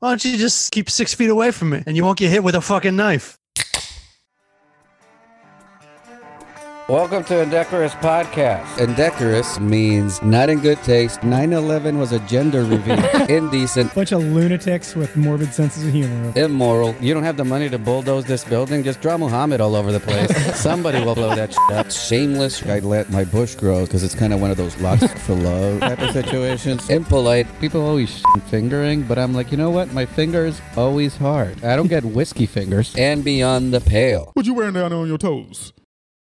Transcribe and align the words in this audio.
Why 0.00 0.08
don't 0.08 0.24
you 0.24 0.38
just 0.38 0.72
keep 0.72 0.88
six 0.88 1.12
feet 1.12 1.28
away 1.28 1.50
from 1.50 1.68
me 1.70 1.82
and 1.86 1.94
you 1.94 2.04
won't 2.04 2.18
get 2.18 2.30
hit 2.30 2.42
with 2.42 2.54
a 2.54 2.62
fucking 2.62 2.96
knife? 2.96 3.38
Welcome 6.90 7.22
to 7.26 7.40
Indecorous 7.40 7.94
Podcast. 7.94 8.80
Indecorous 8.80 9.60
means 9.60 10.20
not 10.22 10.50
in 10.50 10.58
good 10.58 10.82
taste. 10.82 11.22
9 11.22 11.52
11 11.52 12.00
was 12.00 12.10
a 12.10 12.18
gender 12.26 12.64
reveal. 12.64 12.98
Indecent. 13.30 13.94
Bunch 13.94 14.10
of 14.10 14.24
lunatics 14.24 14.96
with 14.96 15.16
morbid 15.16 15.54
senses 15.54 15.86
of 15.86 15.92
humor. 15.92 16.32
Immoral. 16.34 16.96
You 17.00 17.14
don't 17.14 17.22
have 17.22 17.36
the 17.36 17.44
money 17.44 17.68
to 17.68 17.78
bulldoze 17.78 18.24
this 18.24 18.42
building. 18.42 18.82
Just 18.82 19.00
draw 19.00 19.16
Muhammad 19.16 19.60
all 19.60 19.76
over 19.76 19.92
the 19.92 20.00
place. 20.00 20.34
Somebody 20.60 21.00
will 21.04 21.14
blow 21.14 21.32
that 21.32 21.52
shit 21.52 21.76
up. 21.76 21.92
Shameless. 21.92 22.66
I 22.66 22.80
let 22.80 23.08
my 23.08 23.22
bush 23.22 23.54
grow 23.54 23.84
because 23.86 24.02
it's 24.02 24.16
kind 24.16 24.32
of 24.32 24.40
one 24.40 24.50
of 24.50 24.56
those 24.56 24.76
locks 24.80 25.06
for 25.26 25.36
love 25.36 25.78
type 25.78 26.00
of 26.00 26.10
situations. 26.10 26.90
Impolite. 26.90 27.46
People 27.60 27.82
always 27.82 28.20
fingering, 28.48 29.04
but 29.04 29.16
I'm 29.16 29.32
like, 29.32 29.52
you 29.52 29.56
know 29.56 29.70
what? 29.70 29.92
My 29.92 30.06
finger's 30.06 30.60
always 30.76 31.16
hard. 31.16 31.62
I 31.62 31.76
don't 31.76 31.86
get 31.86 32.04
whiskey 32.04 32.46
fingers. 32.46 32.96
And 32.96 33.22
beyond 33.22 33.72
the 33.72 33.80
pale. 33.80 34.32
What 34.34 34.44
you 34.44 34.54
wearing 34.54 34.74
down 34.74 34.92
on 34.92 35.06
your 35.06 35.18
toes? 35.18 35.72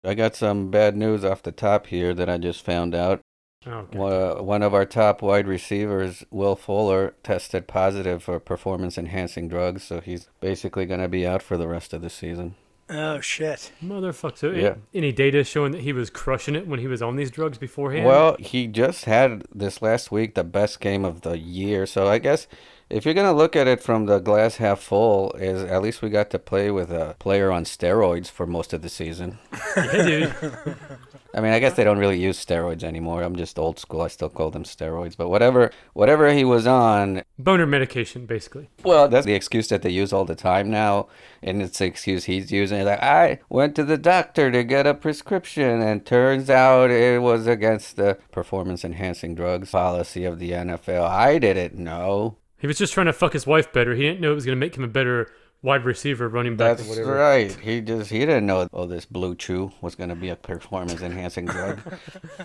I 0.04 0.14
got 0.14 0.36
some 0.36 0.72
bad 0.72 0.96
news 0.96 1.26
off 1.26 1.44
the 1.44 1.52
top 1.52 1.88
here 1.88 2.14
that 2.14 2.30
I 2.30 2.38
just 2.38 2.64
found 2.64 2.96
out. 2.96 3.20
God. 3.66 3.94
One 3.94 4.46
one 4.46 4.64
of 4.64 4.74
our 4.74 4.86
top 4.86 5.22
wide 5.22 5.46
receivers, 5.48 6.24
Will 6.32 6.56
Fuller, 6.56 7.14
tested 7.24 7.68
positive 7.68 8.24
for 8.24 8.40
performance 8.40 8.98
enhancing 8.98 9.50
drugs, 9.50 9.84
so 9.84 10.00
he's 10.00 10.30
basically 10.40 10.86
going 10.86 11.02
to 11.02 11.10
be 11.10 11.28
out 11.28 11.42
for 11.44 11.58
the 11.58 11.68
rest 11.68 11.92
of 11.94 12.02
the 12.02 12.10
season. 12.10 12.56
Oh 12.90 13.20
shit! 13.20 13.74
Motherfucker. 13.84 14.38
So 14.38 14.52
Yeah. 14.52 14.76
any 14.94 15.12
data 15.12 15.44
showing 15.44 15.74
that 15.74 15.82
he 15.82 15.92
was 15.92 16.10
crushing 16.10 16.56
it 16.56 16.68
when 16.68 16.80
he 16.80 16.88
was 16.88 17.02
on 17.02 17.18
these 17.18 17.30
drugs 17.30 17.58
beforehand? 17.58 18.06
Well, 18.06 18.38
he 18.40 18.66
just 18.66 19.04
had 19.06 19.44
this 19.54 19.82
last 19.82 20.10
week 20.10 20.36
the 20.36 20.46
best 20.46 20.80
game 20.80 21.04
of 21.04 21.22
the 21.22 21.38
year, 21.38 21.86
so 21.86 22.08
I 22.08 22.18
guess 22.18 22.48
if 22.90 23.06
you're 23.06 23.14
going 23.14 23.28
to 23.28 23.34
look 23.34 23.56
at 23.56 23.68
it 23.68 23.84
from 23.84 24.06
the 24.06 24.20
glass 24.20 24.58
half 24.58 24.80
full, 24.80 25.32
is 25.34 25.64
at 25.64 25.82
least 25.82 26.02
we 26.02 26.10
got 26.10 26.30
to 26.32 26.40
play 26.40 26.72
with 26.72 26.92
a 26.92 27.16
player 27.20 27.52
on 27.52 27.64
steroids 27.64 28.30
for 28.30 28.48
most 28.48 28.74
of 28.74 28.82
the 28.82 28.90
season. 28.90 29.38
yeah, 29.78 30.04
dude. 30.04 30.76
I 31.36 31.42
mean, 31.42 31.54
I 31.54 31.60
guess 31.60 31.76
they 31.76 31.84
don't 31.84 32.00
really 32.00 32.20
use 32.20 32.44
steroids 32.44 32.84
anymore. 32.84 33.22
I'm 33.22 33.36
just 33.36 33.60
old 33.60 33.78
school. 33.78 34.02
I 34.02 34.08
still 34.08 34.30
call 34.30 34.50
them 34.50 34.64
steroids, 34.64 35.16
but 35.16 35.30
whatever 35.30 35.72
whatever 35.94 36.34
he 36.34 36.44
was 36.44 36.66
on, 36.66 37.22
Boner 37.38 37.68
medication, 37.68 38.26
basically. 38.26 38.70
Well, 38.84 39.08
that's 39.08 39.28
the 39.28 39.34
excuse 39.34 39.68
that 39.68 39.84
they 39.84 39.92
use 39.92 40.12
all 40.12 40.26
the 40.26 40.36
time 40.36 40.72
now, 40.72 41.08
and 41.44 41.62
it's 41.62 41.78
the 41.78 41.86
excuse 41.86 42.26
he's 42.26 42.52
using. 42.52 42.84
Like, 42.84 43.04
I 43.04 43.40
went 43.48 43.76
to 43.76 43.84
the 43.84 43.98
doctor 43.98 44.50
to 44.50 44.64
get 44.64 44.88
a 44.88 44.96
prescription, 44.96 45.82
and 45.82 46.04
turns 46.04 46.50
out 46.50 46.90
it 46.90 47.22
was 47.22 47.46
against 47.46 47.96
the 47.96 48.18
performance-enhancing 48.32 49.36
drugs 49.36 49.70
policy 49.70 50.26
of 50.26 50.40
the 50.40 50.52
NFL. 50.52 51.08
I 51.08 51.38
didn't 51.38 51.76
know. 51.76 52.38
He 52.60 52.68
was 52.68 52.78
just 52.78 52.94
trying 52.94 53.06
to 53.08 53.14
fuck 53.14 53.34
his 53.34 53.48
wife 53.48 53.72
better. 53.74 53.96
He 53.96 54.04
didn't 54.04 54.20
know 54.22 54.32
it 54.32 54.36
was 54.36 54.46
going 54.46 54.58
to 54.58 54.60
make 54.60 54.76
him 54.78 54.84
a 54.84 54.88
better 54.88 55.32
wide 55.62 55.84
receiver, 55.84 56.30
running 56.30 56.56
back, 56.56 56.78
That's 56.78 56.88
or 56.88 56.92
whatever. 56.92 57.16
right. 57.16 57.52
He 57.54 57.82
just 57.82 58.10
he 58.12 58.20
didn't 58.20 58.46
know 58.46 58.68
all 58.72 58.88
this 58.88 59.06
BlueChew 59.06 59.74
was 59.82 59.96
going 59.96 60.10
to 60.10 60.16
be 60.16 60.30
a 60.30 60.36
performance-enhancing 60.36 61.46
drug. 61.46 61.80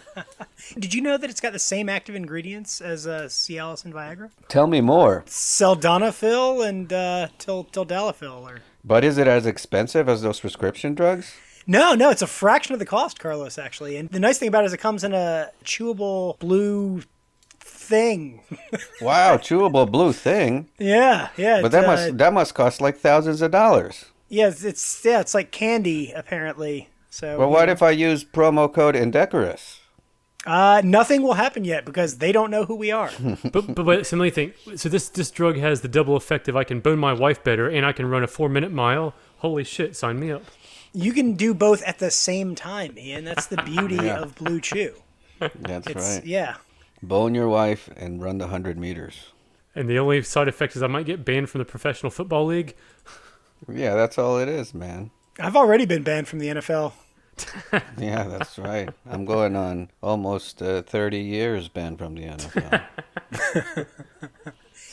Did 0.78 0.94
you 0.94 1.00
know 1.00 1.16
that 1.16 1.30
it's 1.30 1.40
got 1.40 1.52
the 1.52 1.58
same 1.58 1.88
active 1.88 2.14
ingredients 2.14 2.80
as 2.80 3.06
uh, 3.06 3.24
Cialis 3.28 3.84
and 3.84 3.94
Viagra? 3.94 4.30
Tell 4.48 4.66
me 4.66 4.80
more. 4.80 5.22
Sildenafil 5.26 6.66
and 6.68 6.92
uh, 6.92 7.28
til- 7.38 7.64
tildalafil. 7.66 8.42
Or 8.42 8.60
But 8.84 9.04
is 9.04 9.18
it 9.18 9.26
as 9.28 9.46
expensive 9.46 10.08
as 10.08 10.22
those 10.22 10.40
prescription 10.40 10.94
drugs? 10.94 11.32
no, 11.66 11.94
no, 11.94 12.10
it's 12.10 12.20
a 12.22 12.26
fraction 12.26 12.72
of 12.74 12.78
the 12.78 12.84
cost, 12.86 13.18
Carlos. 13.18 13.58
Actually, 13.58 13.96
and 13.96 14.08
the 14.10 14.20
nice 14.20 14.38
thing 14.38 14.48
about 14.48 14.64
it 14.64 14.66
is 14.66 14.72
it 14.72 14.78
comes 14.78 15.02
in 15.04 15.12
a 15.14 15.50
chewable 15.64 16.38
blue 16.38 17.02
thing. 17.84 18.40
Wow, 19.00 19.36
chewable 19.36 19.90
blue 19.90 20.12
thing. 20.12 20.68
yeah, 20.78 21.28
yeah. 21.36 21.60
But 21.62 21.70
that 21.72 21.84
uh, 21.84 21.86
must 21.88 22.18
that 22.18 22.32
must 22.32 22.54
cost 22.54 22.80
like 22.80 22.96
thousands 22.98 23.42
of 23.42 23.50
dollars. 23.50 24.06
yeah, 24.28 24.48
it's, 24.48 24.64
it's 24.64 25.04
yeah, 25.04 25.20
it's 25.20 25.34
like 25.34 25.50
candy 25.50 26.12
apparently. 26.12 26.88
So 27.10 27.38
Well, 27.38 27.50
what 27.50 27.68
if 27.68 27.80
I 27.82 27.90
use 27.90 28.24
promo 28.24 28.72
code 28.72 28.96
Indecorous? 28.96 29.80
uh, 30.46 30.82
nothing 30.84 31.22
will 31.22 31.34
happen 31.34 31.64
yet 31.64 31.84
because 31.86 32.18
they 32.18 32.30
don't 32.32 32.50
know 32.50 32.64
who 32.66 32.74
we 32.74 32.90
are. 32.92 33.10
But 33.52 33.74
but 33.74 33.84
wait, 33.86 34.06
so 34.06 34.16
let 34.16 34.34
think. 34.34 34.54
So 34.76 34.88
this 34.88 35.08
this 35.08 35.30
drug 35.30 35.56
has 35.58 35.80
the 35.80 35.88
double 35.88 36.16
effect 36.16 36.48
of 36.48 36.56
I 36.56 36.64
can 36.64 36.80
bone 36.80 36.98
my 36.98 37.12
wife 37.12 37.42
better 37.44 37.68
and 37.68 37.86
I 37.86 37.92
can 37.92 38.06
run 38.10 38.22
a 38.24 38.26
four 38.26 38.48
minute 38.48 38.72
mile. 38.72 39.14
Holy 39.38 39.64
shit! 39.64 39.96
Sign 39.96 40.18
me 40.20 40.32
up. 40.32 40.42
you 40.92 41.12
can 41.12 41.34
do 41.34 41.54
both 41.54 41.82
at 41.82 41.98
the 41.98 42.10
same 42.10 42.54
time, 42.54 42.96
Ian. 42.98 43.24
That's 43.24 43.46
the 43.46 43.56
beauty 43.62 43.96
Yeah. 44.08 44.22
of 44.22 44.34
BlueChew. 44.36 44.92
That's 45.40 45.86
It's 45.88 46.08
right. 46.16 46.24
yeah. 46.26 46.54
Bone 47.08 47.34
your 47.34 47.48
wife 47.50 47.90
and 47.96 48.22
run 48.22 48.38
the 48.38 48.46
100 48.46 48.78
meters. 48.78 49.26
And 49.74 49.88
the 49.90 49.98
only 49.98 50.22
side 50.22 50.48
effect 50.48 50.74
is 50.74 50.82
I 50.82 50.86
might 50.86 51.04
get 51.04 51.22
banned 51.24 51.50
from 51.50 51.58
the 51.58 51.64
professional 51.64 52.10
football 52.10 52.46
league. 52.46 52.74
Yeah, 53.72 53.94
that's 53.94 54.18
all 54.18 54.38
it 54.40 54.48
is, 54.48 54.74
man. 54.74 55.10
I've 55.40 55.56
already 55.56 55.86
been 55.86 56.02
banned 56.02 56.28
from 56.28 56.38
the 56.38 56.48
NFL. 56.48 56.92
Yeah, 57.96 58.24
that's 58.24 58.58
right. 58.58 58.90
I'm 59.08 59.24
going 59.24 59.56
on 59.56 59.90
almost 60.02 60.60
uh, 60.60 60.82
30 60.82 61.18
years 61.20 61.68
banned 61.68 61.98
from 61.98 62.14
the 62.14 62.24
NFL. 62.24 62.84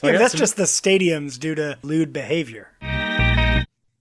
yeah, 0.04 0.18
that's 0.18 0.32
some- 0.32 0.40
just 0.40 0.56
the 0.56 0.64
stadiums 0.64 1.38
due 1.38 1.54
to 1.56 1.78
lewd 1.82 2.14
behavior. 2.14 2.70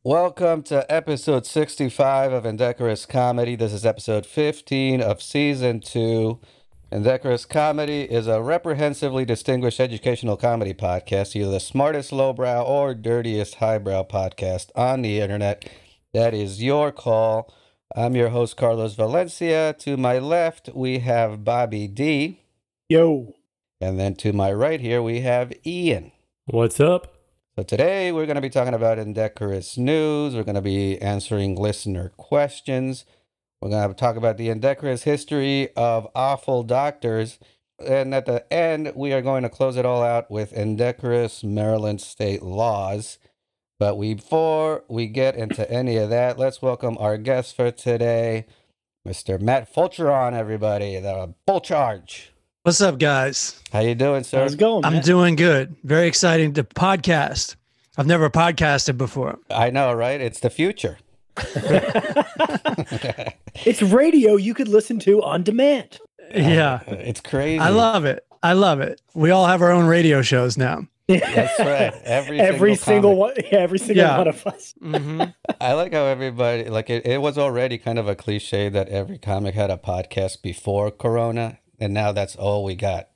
Welcome 0.04 0.62
to 0.64 0.90
episode 0.90 1.46
65 1.46 2.32
of 2.32 2.46
Indecorous 2.46 3.06
Comedy. 3.06 3.56
This 3.56 3.72
is 3.72 3.84
episode 3.84 4.24
15 4.24 5.02
of 5.02 5.20
season 5.20 5.80
2. 6.90 6.96
Indecorous 6.96 7.44
Comedy 7.44 8.02
is 8.02 8.26
a 8.26 8.42
reprehensively 8.42 9.24
distinguished 9.24 9.80
educational 9.80 10.36
comedy 10.36 10.74
podcast, 10.74 11.36
either 11.36 11.50
the 11.50 11.60
smartest 11.60 12.12
lowbrow 12.12 12.62
or 12.62 12.94
dirtiest 12.94 13.56
highbrow 13.56 14.04
podcast 14.04 14.70
on 14.74 15.02
the 15.02 15.20
internet. 15.20 15.68
That 16.12 16.34
is 16.34 16.62
your 16.62 16.92
call. 16.92 17.52
I'm 17.94 18.14
your 18.14 18.28
host, 18.28 18.56
Carlos 18.56 18.94
Valencia. 18.94 19.74
To 19.80 19.96
my 19.96 20.18
left, 20.18 20.70
we 20.74 21.00
have 21.00 21.44
Bobby 21.44 21.88
D. 21.88 22.40
Yo. 22.88 23.34
And 23.80 23.98
then 23.98 24.14
to 24.16 24.32
my 24.32 24.52
right 24.52 24.80
here, 24.80 25.02
we 25.02 25.20
have 25.20 25.52
Ian. 25.64 26.12
What's 26.46 26.80
up? 26.80 27.14
So 27.56 27.62
today 27.64 28.12
we're 28.12 28.26
going 28.26 28.36
to 28.36 28.40
be 28.40 28.50
talking 28.50 28.74
about 28.74 28.98
indecorous 28.98 29.76
news. 29.76 30.34
We're 30.34 30.44
going 30.44 30.54
to 30.54 30.60
be 30.60 31.00
answering 31.00 31.56
listener 31.56 32.12
questions. 32.16 33.04
We're 33.60 33.68
going 33.68 33.88
to 33.88 33.94
talk 33.94 34.16
about 34.16 34.38
the 34.38 34.48
indecorous 34.48 35.02
history 35.02 35.68
of 35.76 36.08
awful 36.14 36.62
doctors. 36.62 37.38
And 37.78 38.14
at 38.14 38.24
the 38.24 38.50
end, 38.50 38.92
we 38.96 39.12
are 39.12 39.20
going 39.20 39.42
to 39.42 39.50
close 39.50 39.76
it 39.76 39.84
all 39.84 40.02
out 40.02 40.30
with 40.30 40.54
indecorous 40.54 41.44
Maryland 41.44 42.00
state 42.00 42.42
laws. 42.42 43.18
But 43.78 43.98
we, 43.98 44.14
before 44.14 44.84
we 44.88 45.08
get 45.08 45.36
into 45.36 45.70
any 45.70 45.98
of 45.98 46.08
that, 46.08 46.38
let's 46.38 46.62
welcome 46.62 46.96
our 46.98 47.18
guest 47.18 47.54
for 47.54 47.70
today, 47.70 48.46
Mr. 49.06 49.38
Matt 49.38 49.70
Fulchiron, 49.70 50.32
everybody, 50.32 50.98
the 50.98 51.34
full 51.46 51.60
charge. 51.60 52.32
What's 52.62 52.80
up, 52.80 52.98
guys? 52.98 53.60
How 53.74 53.80
you 53.80 53.94
doing, 53.94 54.24
sir? 54.24 54.40
How's 54.40 54.54
it 54.54 54.58
going? 54.58 54.86
I'm 54.86 54.94
Matt? 54.94 55.04
doing 55.04 55.36
good. 55.36 55.76
Very 55.84 56.08
exciting 56.08 56.54
to 56.54 56.64
podcast. 56.64 57.56
I've 57.98 58.06
never 58.06 58.30
podcasted 58.30 58.96
before. 58.96 59.38
I 59.50 59.68
know, 59.68 59.92
right? 59.92 60.18
It's 60.18 60.40
the 60.40 60.48
future. 60.48 60.96
It's 63.66 63.82
radio 63.82 64.36
you 64.36 64.54
could 64.54 64.68
listen 64.68 64.98
to 65.00 65.22
on 65.22 65.42
demand. 65.42 65.98
Yeah, 66.34 66.80
It's 66.86 67.20
crazy. 67.20 67.58
I 67.58 67.68
love 67.70 68.04
it. 68.04 68.24
I 68.42 68.54
love 68.54 68.80
it. 68.80 69.00
We 69.14 69.30
all 69.30 69.46
have 69.46 69.60
our 69.60 69.70
own 69.70 69.86
radio 69.86 70.22
shows 70.22 70.56
now. 70.56 70.86
That's 71.08 71.58
right. 71.58 71.92
Every 72.04 72.40
every 72.40 72.76
single 72.76 73.10
comic. 73.16 73.36
one, 73.36 73.44
yeah, 73.52 73.58
every 73.58 73.78
single 73.80 73.96
Yeah. 73.96 74.16
one 74.18 74.28
of 74.28 74.46
us. 74.46 74.74
hmm 74.80 75.22
I 75.60 75.72
like 75.72 75.92
how 75.92 76.04
everybody 76.04 76.70
like 76.70 76.88
it, 76.88 77.04
it 77.04 77.20
was 77.20 77.36
already 77.36 77.78
kind 77.78 77.98
of 77.98 78.06
a 78.08 78.14
cliche 78.14 78.68
that 78.68 78.88
every 78.88 79.18
comic 79.18 79.54
had 79.54 79.70
a 79.70 79.76
podcast 79.76 80.40
before 80.40 80.90
Corona, 80.92 81.58
and 81.80 81.92
now 81.92 82.12
that's 82.12 82.36
all 82.36 82.62
we 82.64 82.76
got. 82.76 83.08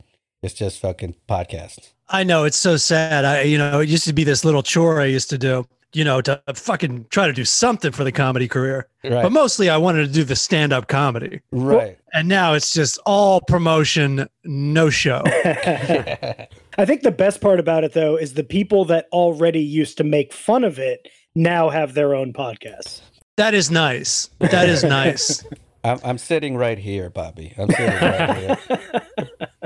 It's 0.43 0.55
just 0.55 0.81
fucking 0.81 1.15
podcasts. 1.29 1.93
I 2.09 2.25
know 2.25 2.43
it's 2.45 2.57
so 2.59 2.77
sad. 2.77 3.25
I, 3.25 3.43
you 3.43 3.57
know, 3.59 3.79
it 3.81 3.89
used 3.89 4.05
to 4.09 4.13
be 4.13 4.25
this 4.25 4.45
little 4.45 4.63
chore 4.65 5.01
I 5.01 5.07
used 5.07 5.31
to 5.31 5.39
do. 5.39 5.65
You 5.95 6.05
know, 6.05 6.21
to 6.23 6.43
fucking 6.55 7.07
try 7.11 7.27
to 7.29 7.33
do 7.33 7.45
something 7.45 7.93
for 7.93 8.03
the 8.05 8.13
comedy 8.13 8.49
career. 8.49 8.89
Right. 9.05 9.23
But 9.23 9.31
mostly, 9.33 9.71
I 9.71 9.77
wanted 9.77 10.07
to 10.07 10.13
do 10.13 10.25
the 10.25 10.35
stand-up 10.37 10.89
comedy, 10.89 11.41
right. 11.53 11.97
and 12.13 12.27
now 12.29 12.55
it's 12.55 12.73
just 12.73 12.99
all 13.07 13.41
promotion, 13.41 14.29
no 14.45 14.91
show. 14.91 15.23
I 16.79 16.85
think 16.85 17.03
the 17.03 17.13
best 17.13 17.41
part 17.41 17.61
about 17.61 17.85
it 17.85 17.93
though 17.93 18.17
is 18.17 18.35
the 18.35 18.43
people 18.45 18.85
that 18.87 19.07
already 19.13 19.61
used 19.61 19.97
to 19.99 20.05
make 20.05 20.33
fun 20.33 20.65
of 20.65 20.79
it 20.79 21.07
now 21.35 21.69
have 21.69 21.95
their 21.95 22.15
own 22.15 22.33
podcasts. 22.33 23.01
that 23.37 23.55
is 23.55 23.71
nice. 23.71 24.31
That 24.41 24.69
is 24.69 24.83
nice. 24.85 25.45
I'm 25.85 26.01
I'm 26.03 26.19
sitting 26.19 26.57
right 26.57 26.79
here, 26.79 27.11
Bobby. 27.11 27.53
I'm 27.59 27.71
sitting 27.71 27.95
right 27.95 28.59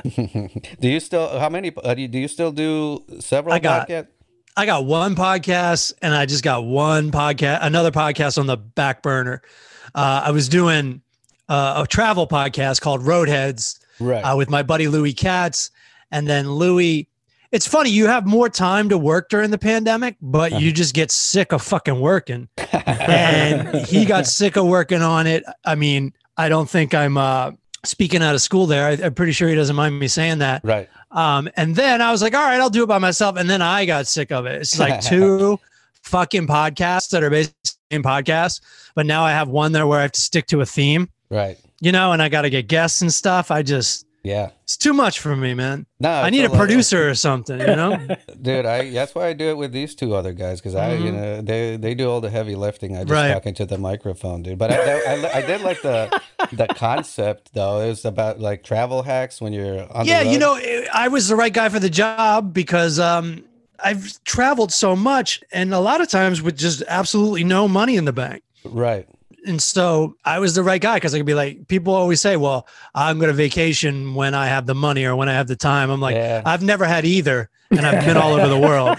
here. 0.04 0.50
do 0.80 0.88
you 0.88 1.00
still 1.00 1.38
how 1.38 1.48
many 1.48 1.72
uh, 1.84 1.94
do 1.94 2.02
you, 2.02 2.08
do 2.08 2.18
you 2.18 2.28
still 2.28 2.50
do 2.52 3.04
several 3.20 3.54
I 3.54 3.58
got- 3.60 3.88
podcasts? 3.88 4.08
I 4.58 4.66
got 4.66 4.86
one 4.86 5.14
podcast 5.14 5.92
and 6.02 6.12
I 6.12 6.26
just 6.26 6.42
got 6.42 6.64
one 6.64 7.12
podcast, 7.12 7.60
another 7.62 7.92
podcast 7.92 8.38
on 8.38 8.46
the 8.46 8.56
back 8.56 9.02
burner. 9.04 9.40
Uh, 9.94 10.22
I 10.24 10.32
was 10.32 10.48
doing 10.48 11.00
uh, 11.48 11.84
a 11.84 11.86
travel 11.86 12.26
podcast 12.26 12.80
called 12.80 13.02
Roadheads 13.02 13.78
Right. 14.00 14.20
uh, 14.20 14.36
with 14.36 14.50
my 14.50 14.64
buddy 14.64 14.88
Louis 14.88 15.12
Katz. 15.12 15.70
And 16.10 16.26
then 16.26 16.50
Louis 16.50 17.08
it's 17.52 17.68
funny. 17.68 17.90
You 17.90 18.08
have 18.08 18.26
more 18.26 18.48
time 18.48 18.88
to 18.88 18.98
work 18.98 19.28
during 19.28 19.52
the 19.52 19.58
pandemic, 19.58 20.16
but 20.20 20.60
you 20.60 20.72
just 20.72 20.92
get 20.92 21.12
sick 21.12 21.52
of 21.52 21.62
fucking 21.62 22.00
working. 22.00 22.48
and 22.72 23.86
he 23.86 24.06
got 24.06 24.26
sick 24.26 24.56
of 24.56 24.66
working 24.66 25.02
on 25.02 25.28
it. 25.28 25.44
I 25.64 25.76
mean, 25.76 26.14
I 26.36 26.48
don't 26.48 26.68
think 26.68 26.94
I'm 26.94 27.16
uh, 27.16 27.52
speaking 27.84 28.22
out 28.22 28.34
of 28.34 28.40
school 28.42 28.66
there. 28.66 28.86
I, 28.86 28.92
I'm 29.06 29.14
pretty 29.14 29.32
sure 29.32 29.48
he 29.48 29.54
doesn't 29.54 29.76
mind 29.76 29.98
me 29.98 30.08
saying 30.08 30.38
that. 30.38 30.62
Right. 30.64 30.88
Um, 31.10 31.48
and 31.56 31.74
then 31.76 32.02
I 32.02 32.10
was 32.10 32.22
like, 32.22 32.34
all 32.34 32.42
right, 32.44 32.60
I'll 32.60 32.70
do 32.70 32.82
it 32.82 32.86
by 32.88 32.98
myself. 32.98 33.36
And 33.36 33.48
then 33.48 33.62
I 33.62 33.84
got 33.86 34.06
sick 34.06 34.32
of 34.32 34.46
it. 34.46 34.60
It's 34.60 34.78
like 34.78 35.00
two 35.02 35.58
fucking 36.02 36.46
podcasts 36.46 37.10
that 37.10 37.22
are 37.22 37.30
basically 37.30 37.56
the 37.64 37.72
same 37.92 38.02
podcasts, 38.02 38.60
but 38.94 39.06
now 39.06 39.24
I 39.24 39.30
have 39.32 39.48
one 39.48 39.72
there 39.72 39.86
where 39.86 39.98
I 39.98 40.02
have 40.02 40.12
to 40.12 40.20
stick 40.20 40.46
to 40.48 40.60
a 40.60 40.66
theme, 40.66 41.08
Right. 41.30 41.58
you 41.80 41.92
know, 41.92 42.12
and 42.12 42.22
I 42.22 42.28
got 42.28 42.42
to 42.42 42.50
get 42.50 42.66
guests 42.66 43.00
and 43.02 43.12
stuff. 43.12 43.50
I 43.50 43.62
just, 43.62 44.06
Yeah. 44.28 44.50
it's 44.64 44.76
too 44.76 44.92
much 44.92 45.20
for 45.20 45.34
me, 45.34 45.54
man. 45.54 45.86
No, 46.00 46.10
I 46.10 46.28
need 46.30 46.44
a 46.44 46.50
producer 46.50 47.08
or 47.08 47.14
something, 47.14 47.58
you 47.58 47.66
know? 47.66 47.96
dude. 48.42 48.66
I 48.66 48.90
that's 48.90 49.14
why 49.14 49.28
I 49.28 49.32
do 49.32 49.48
it 49.48 49.56
with 49.56 49.72
these 49.72 49.94
two 49.94 50.14
other 50.14 50.32
guys 50.32 50.60
because 50.60 50.74
I, 50.74 50.94
you 50.94 51.10
know, 51.12 51.40
they 51.40 51.76
they 51.76 51.94
do 51.94 52.10
all 52.10 52.20
the 52.20 52.30
heavy 52.30 52.54
lifting. 52.54 52.94
I 52.96 53.00
just 53.04 53.12
Right. 53.12 53.32
talk 53.32 53.46
into 53.46 53.64
the 53.64 53.78
microphone, 53.78 54.42
dude. 54.42 54.58
But 54.58 54.70
I, 54.72 54.76
I, 54.76 55.14
I, 55.14 55.36
I 55.38 55.42
did 55.46 55.62
like 55.62 55.80
the 55.82 56.20
the 56.52 56.66
concept 56.66 57.54
though. 57.54 57.80
It 57.80 57.88
was 57.88 58.04
about 58.04 58.38
like 58.38 58.62
travel 58.64 59.02
hacks 59.02 59.40
when 59.40 59.52
you're 59.52 59.80
on. 59.92 60.04
the 60.04 60.10
yeah, 60.10 60.22
you 60.22 60.38
know, 60.38 60.60
I 60.92 61.08
was 61.08 61.28
the 61.28 61.36
right 61.36 61.52
guy 61.52 61.68
for 61.70 61.80
the 61.80 61.90
job 61.90 62.52
because 62.52 62.98
um, 62.98 63.44
I've 63.82 64.22
traveled 64.24 64.72
so 64.72 64.94
much 64.94 65.42
and 65.52 65.72
a 65.72 65.80
lot 65.80 66.00
of 66.00 66.08
times 66.08 66.42
with 66.42 66.56
just 66.58 66.82
absolutely 66.88 67.44
no 67.44 67.66
money 67.68 67.96
in 67.96 68.04
the 68.04 68.12
bank. 68.12 68.42
Right. 68.64 69.08
And 69.46 69.60
so 69.62 70.16
I 70.24 70.38
was 70.38 70.54
the 70.54 70.62
right 70.62 70.80
guy 70.80 70.96
because 70.96 71.14
I 71.14 71.18
could 71.18 71.26
be 71.26 71.34
like, 71.34 71.68
people 71.68 71.94
always 71.94 72.20
say, 72.20 72.36
well, 72.36 72.66
I'm 72.94 73.18
going 73.18 73.28
to 73.28 73.34
vacation 73.34 74.14
when 74.14 74.34
I 74.34 74.46
have 74.46 74.66
the 74.66 74.74
money 74.74 75.04
or 75.04 75.16
when 75.16 75.28
I 75.28 75.34
have 75.34 75.46
the 75.48 75.56
time. 75.56 75.90
I'm 75.90 76.00
like, 76.00 76.16
Yeah. 76.16 76.42
I've 76.44 76.62
never 76.62 76.84
had 76.84 77.04
either. 77.04 77.48
And 77.70 77.80
I've 77.80 78.04
been 78.04 78.16
all 78.16 78.32
over 78.32 78.48
the 78.48 78.58
world, 78.68 78.98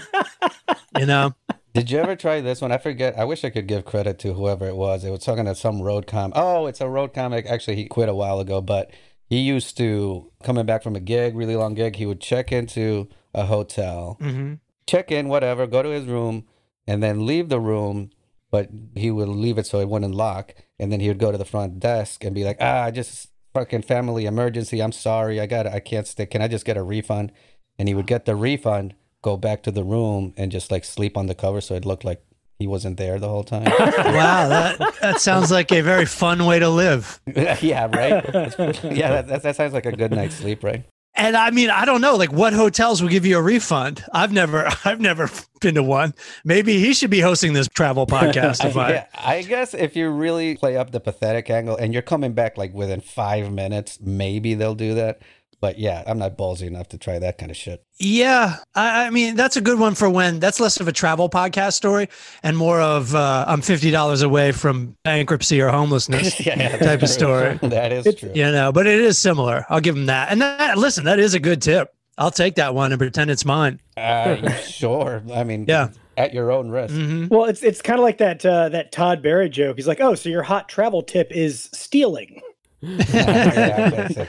you 0.98 1.06
know? 1.06 1.34
Did 1.72 1.90
you 1.90 1.98
ever 1.98 2.16
try 2.16 2.40
this 2.40 2.60
one? 2.60 2.72
I 2.72 2.78
forget. 2.78 3.18
I 3.18 3.24
wish 3.24 3.44
I 3.44 3.50
could 3.50 3.66
give 3.68 3.84
credit 3.84 4.18
to 4.20 4.32
whoever 4.34 4.66
it 4.66 4.76
was. 4.76 5.04
It 5.04 5.10
was 5.10 5.24
talking 5.24 5.44
to 5.44 5.54
some 5.54 5.80
road 5.82 6.06
com. 6.06 6.32
Oh, 6.34 6.66
it's 6.66 6.80
a 6.80 6.88
road 6.88 7.12
comic. 7.14 7.46
Actually, 7.46 7.76
he 7.76 7.86
quit 7.86 8.08
a 8.08 8.14
while 8.14 8.40
ago, 8.40 8.60
but 8.60 8.90
he 9.28 9.38
used 9.38 9.76
to 9.76 10.32
coming 10.42 10.66
back 10.66 10.82
from 10.82 10.96
a 10.96 11.00
gig, 11.00 11.36
really 11.36 11.54
long 11.54 11.74
gig. 11.74 11.96
He 11.96 12.06
would 12.06 12.20
check 12.20 12.50
into 12.50 13.08
a 13.34 13.44
hotel, 13.44 14.16
hmm 14.20 14.54
check 14.86 15.12
in, 15.12 15.28
whatever, 15.28 15.68
go 15.68 15.84
to 15.84 15.88
his 15.90 16.06
room, 16.06 16.44
and 16.84 17.00
then 17.00 17.24
leave 17.24 17.48
the 17.48 17.60
room. 17.60 18.10
But 18.50 18.68
he 18.94 19.10
would 19.10 19.28
leave 19.28 19.58
it 19.58 19.66
so 19.66 19.78
it 19.80 19.88
wouldn't 19.88 20.14
lock, 20.14 20.54
and 20.78 20.90
then 20.90 21.00
he 21.00 21.08
would 21.08 21.18
go 21.18 21.30
to 21.30 21.38
the 21.38 21.44
front 21.44 21.78
desk 21.78 22.24
and 22.24 22.34
be 22.34 22.44
like, 22.44 22.56
"Ah, 22.60 22.84
I 22.84 22.90
just 22.90 23.28
fucking 23.54 23.82
family 23.82 24.26
emergency. 24.26 24.82
I'm 24.82 24.92
sorry. 24.92 25.40
I 25.40 25.46
got. 25.46 25.66
I 25.66 25.80
can't 25.80 26.06
stay. 26.06 26.26
Can 26.26 26.42
I 26.42 26.48
just 26.48 26.64
get 26.64 26.76
a 26.76 26.82
refund?" 26.82 27.32
And 27.78 27.88
he 27.88 27.94
would 27.94 28.06
get 28.06 28.24
the 28.26 28.34
refund, 28.36 28.94
go 29.22 29.36
back 29.36 29.62
to 29.62 29.70
the 29.70 29.84
room, 29.84 30.34
and 30.36 30.52
just 30.52 30.70
like 30.70 30.84
sleep 30.84 31.16
on 31.16 31.26
the 31.26 31.34
cover, 31.34 31.60
so 31.60 31.74
it 31.74 31.86
looked 31.86 32.04
like 32.04 32.22
he 32.60 32.66
wasn't 32.66 32.98
there 32.98 33.18
the 33.18 33.28
whole 33.28 33.42
time. 33.42 33.64
Wow. 34.10 34.48
That, 34.48 34.78
that 35.00 35.20
sounds 35.20 35.50
like 35.50 35.72
a 35.72 35.80
very 35.80 36.04
fun 36.04 36.44
way 36.44 36.58
to 36.58 36.68
live. 36.68 37.18
yeah, 37.26 37.86
right. 37.86 38.22
Yeah, 38.84 39.10
that, 39.10 39.28
that, 39.28 39.42
that 39.42 39.56
sounds 39.56 39.72
like 39.72 39.86
a 39.86 39.92
good 39.92 40.10
night's 40.10 40.34
sleep, 40.34 40.62
right? 40.62 40.84
And 41.14 41.36
I 41.36 41.50
mean, 41.50 41.70
I 41.70 41.84
don't 41.84 42.00
know, 42.00 42.16
like 42.16 42.32
what 42.32 42.52
hotels 42.52 43.02
will 43.02 43.08
give 43.08 43.26
you 43.26 43.36
a 43.36 43.42
refund. 43.42 44.04
I've 44.12 44.32
never, 44.32 44.70
I've 44.84 45.00
never 45.00 45.28
been 45.60 45.74
to 45.74 45.82
one. 45.82 46.14
Maybe 46.44 46.78
he 46.78 46.94
should 46.94 47.10
be 47.10 47.20
hosting 47.20 47.52
this 47.52 47.68
travel 47.68 48.06
podcast. 48.06 48.64
If 48.64 48.76
I, 48.76 48.90
yeah, 48.90 49.06
I 49.14 49.42
guess 49.42 49.74
if 49.74 49.96
you 49.96 50.08
really 50.08 50.56
play 50.56 50.76
up 50.76 50.92
the 50.92 51.00
pathetic 51.00 51.50
angle 51.50 51.76
and 51.76 51.92
you're 51.92 52.02
coming 52.02 52.32
back 52.32 52.56
like 52.56 52.72
within 52.72 53.00
five 53.00 53.52
minutes, 53.52 53.98
maybe 54.00 54.54
they'll 54.54 54.74
do 54.74 54.94
that. 54.94 55.20
But 55.60 55.78
yeah, 55.78 56.02
I'm 56.06 56.18
not 56.18 56.38
ballsy 56.38 56.62
enough 56.66 56.88
to 56.88 56.98
try 56.98 57.18
that 57.18 57.36
kind 57.36 57.50
of 57.50 57.56
shit. 57.56 57.84
Yeah, 57.98 58.56
I, 58.74 59.06
I 59.06 59.10
mean 59.10 59.36
that's 59.36 59.56
a 59.56 59.60
good 59.60 59.78
one 59.78 59.94
for 59.94 60.08
when 60.08 60.40
that's 60.40 60.58
less 60.58 60.80
of 60.80 60.88
a 60.88 60.92
travel 60.92 61.28
podcast 61.28 61.74
story 61.74 62.08
and 62.42 62.56
more 62.56 62.80
of 62.80 63.14
uh, 63.14 63.44
I'm 63.46 63.60
fifty 63.60 63.90
dollars 63.90 64.22
away 64.22 64.52
from 64.52 64.96
bankruptcy 65.04 65.60
or 65.60 65.68
homelessness 65.68 66.40
yeah, 66.46 66.58
yeah, 66.58 66.78
type 66.78 67.02
of 67.02 67.10
story. 67.10 67.58
That 67.62 67.92
is 67.92 68.14
true. 68.14 68.32
You 68.34 68.50
know, 68.50 68.72
but 68.72 68.86
it 68.86 69.00
is 69.00 69.18
similar. 69.18 69.66
I'll 69.68 69.80
give 69.80 69.96
him 69.96 70.06
that. 70.06 70.30
And 70.32 70.40
that 70.40 70.78
listen, 70.78 71.04
that 71.04 71.18
is 71.18 71.34
a 71.34 71.40
good 71.40 71.60
tip. 71.60 71.94
I'll 72.16 72.30
take 72.30 72.54
that 72.54 72.74
one 72.74 72.90
and 72.92 72.98
pretend 72.98 73.30
it's 73.30 73.44
mine. 73.44 73.80
Uh, 73.96 74.50
sure. 74.62 75.22
I 75.32 75.44
mean, 75.44 75.66
Yeah. 75.68 75.88
at 76.16 76.32
your 76.34 76.50
own 76.52 76.70
risk. 76.70 76.94
hmm 76.94 77.26
Well, 77.30 77.44
it's 77.44 77.62
it's 77.62 77.82
kind 77.82 77.98
of 77.98 78.02
like 78.02 78.16
that 78.18 78.44
uh, 78.46 78.70
that 78.70 78.92
Todd 78.92 79.22
Barry 79.22 79.50
joke. 79.50 79.76
He's 79.76 79.86
like, 79.86 80.00
"Oh, 80.00 80.14
so 80.14 80.28
your 80.30 80.42
hot 80.42 80.68
travel 80.70 81.02
tip 81.02 81.30
is 81.32 81.68
stealing." 81.74 82.40
Yeah, 82.82 83.90
basically. 83.90 84.26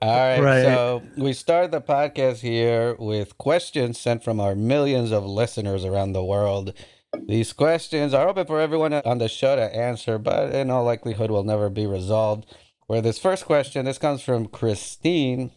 All 0.00 0.08
right, 0.16 0.40
Right. 0.40 0.62
so 0.62 1.02
we 1.16 1.32
start 1.32 1.70
the 1.72 1.80
podcast 1.80 2.38
here 2.38 2.94
with 2.98 3.36
questions 3.36 3.98
sent 3.98 4.22
from 4.22 4.38
our 4.38 4.54
millions 4.54 5.10
of 5.10 5.24
listeners 5.24 5.84
around 5.84 6.12
the 6.12 6.24
world. 6.24 6.72
These 7.26 7.52
questions 7.52 8.14
are 8.14 8.28
open 8.28 8.46
for 8.46 8.60
everyone 8.60 8.92
on 8.92 9.18
the 9.18 9.28
show 9.28 9.56
to 9.56 9.74
answer, 9.74 10.18
but 10.18 10.54
in 10.54 10.70
all 10.70 10.84
likelihood 10.84 11.30
will 11.30 11.42
never 11.42 11.68
be 11.68 11.86
resolved. 11.86 12.46
Where 12.86 13.00
this 13.02 13.18
first 13.18 13.44
question, 13.44 13.86
this 13.86 13.98
comes 13.98 14.22
from 14.22 14.46
Christine. 14.46 15.50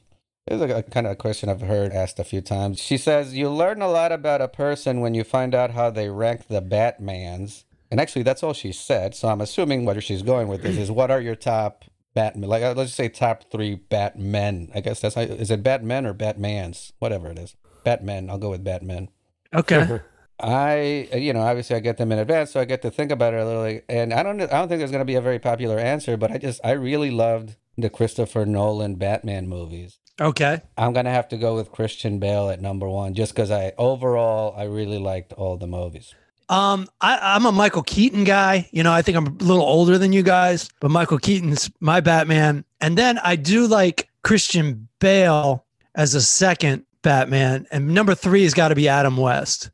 This 0.48 0.60
is 0.60 0.72
a, 0.72 0.82
kind 0.84 1.06
of 1.06 1.14
a 1.14 1.16
question 1.18 1.48
I've 1.48 1.62
heard 1.62 1.92
asked 1.92 2.18
a 2.20 2.24
few 2.24 2.42
times. 2.42 2.80
She 2.80 2.98
says, 2.98 3.36
You 3.36 3.50
learn 3.50 3.82
a 3.82 3.90
lot 3.92 4.12
about 4.12 4.42
a 4.42 4.48
person 4.48 5.02
when 5.02 5.14
you 5.14 5.24
find 5.24 5.54
out 5.54 5.72
how 5.72 5.92
they 5.92 6.10
rank 6.10 6.48
the 6.48 6.62
Batmans. 6.62 7.64
And 7.92 8.00
actually, 8.00 8.24
that's 8.24 8.42
all 8.42 8.54
she 8.54 8.72
said. 8.72 9.14
So 9.14 9.28
I'm 9.28 9.42
assuming 9.42 9.86
where 9.86 10.02
she's 10.02 10.24
going 10.24 10.48
with 10.48 10.64
this 10.64 10.78
is 10.78 10.90
what 10.90 11.12
are 11.12 11.22
your 11.22 11.36
top 11.36 11.86
Batman? 12.13 12.50
Like, 12.50 12.63
uh, 12.63 12.74
let's 12.75 12.90
just 12.90 12.98
say 12.98 13.10
top 13.10 13.52
three 13.52 13.75
Batmen. 13.75 14.69
I 14.74 14.81
guess 14.81 15.00
that's 15.00 15.16
how, 15.16 15.22
is 15.22 15.52
it 15.52 15.63
Batmen 15.63 16.06
or 16.06 16.13
Batmans? 16.13 16.92
Whatever 17.00 17.31
it 17.31 17.40
is. 17.40 17.56
Batmen. 17.84 18.30
I'll 18.30 18.38
go 18.38 18.50
with 18.50 18.63
Batmen. 18.63 19.10
Okay. 19.54 20.02
I, 20.40 21.08
you 21.13 21.34
know, 21.34 21.42
obviously 21.42 21.75
I 21.75 21.80
get 21.80 21.98
them 21.98 22.12
in 22.12 22.18
advance, 22.18 22.52
so 22.52 22.60
I 22.60 22.66
get 22.66 22.81
to 22.81 22.90
think 22.90 23.12
about 23.12 23.34
it 23.34 23.42
a 23.42 23.46
little. 23.46 23.81
And 23.88 24.13
I 24.13 24.24
don't, 24.24 24.42
I 24.42 24.46
don't 24.48 24.68
think 24.68 24.80
there's 24.80 24.92
going 24.92 25.02
to 25.02 25.06
be 25.06 25.16
a 25.16 25.22
very 25.22 25.38
popular 25.38 25.78
answer, 25.78 26.18
but 26.18 26.31
I 26.31 26.40
just, 26.40 26.60
I 26.63 26.72
really 26.72 27.12
loved 27.12 27.58
the 27.78 27.90
Christopher 27.90 28.46
Nolan 28.46 28.96
Batman 28.96 29.48
movies. 29.48 30.00
Okay. 30.19 30.62
I'm 30.78 30.94
gonna 30.94 31.10
have 31.10 31.30
to 31.30 31.38
go 31.38 31.56
with 31.56 31.72
Christian 31.72 32.19
Bale 32.19 32.50
at 32.50 32.62
number 32.62 32.88
one, 32.88 33.14
just 33.14 33.34
because 33.34 33.50
I 33.50 33.74
overall 33.78 34.54
I 34.56 34.64
really 34.64 35.00
liked 35.00 35.34
all 35.34 35.57
the 35.57 35.68
movies. 35.68 36.14
Um, 36.51 36.88
I, 37.00 37.18
I'm 37.36 37.45
a 37.45 37.51
Michael 37.51 37.81
Keaton 37.83 38.25
guy. 38.25 38.68
You 38.71 38.83
know, 38.83 38.92
I 38.92 39.01
think 39.01 39.18
I'm 39.18 39.25
a 39.27 39.30
little 39.44 39.63
older 39.63 39.98
than 39.98 40.12
you 40.12 40.21
guys, 40.21 40.69
but 40.81 40.92
Michael 40.92 41.18
Keaton's 41.18 41.71
my 41.80 42.01
Batman. 42.01 42.65
And 42.81 42.98
then 42.98 43.18
I 43.19 43.38
do 43.38 43.68
like 43.68 44.09
Christian 44.24 44.89
Bale 45.00 45.65
as 45.95 46.13
a 46.13 46.21
second 46.21 46.83
Batman. 47.03 47.68
And 47.71 47.94
number 47.94 48.13
three 48.15 48.44
has 48.44 48.53
got 48.53 48.68
to 48.68 48.75
be 48.75 48.89
Adam 48.89 49.15
West. 49.15 49.69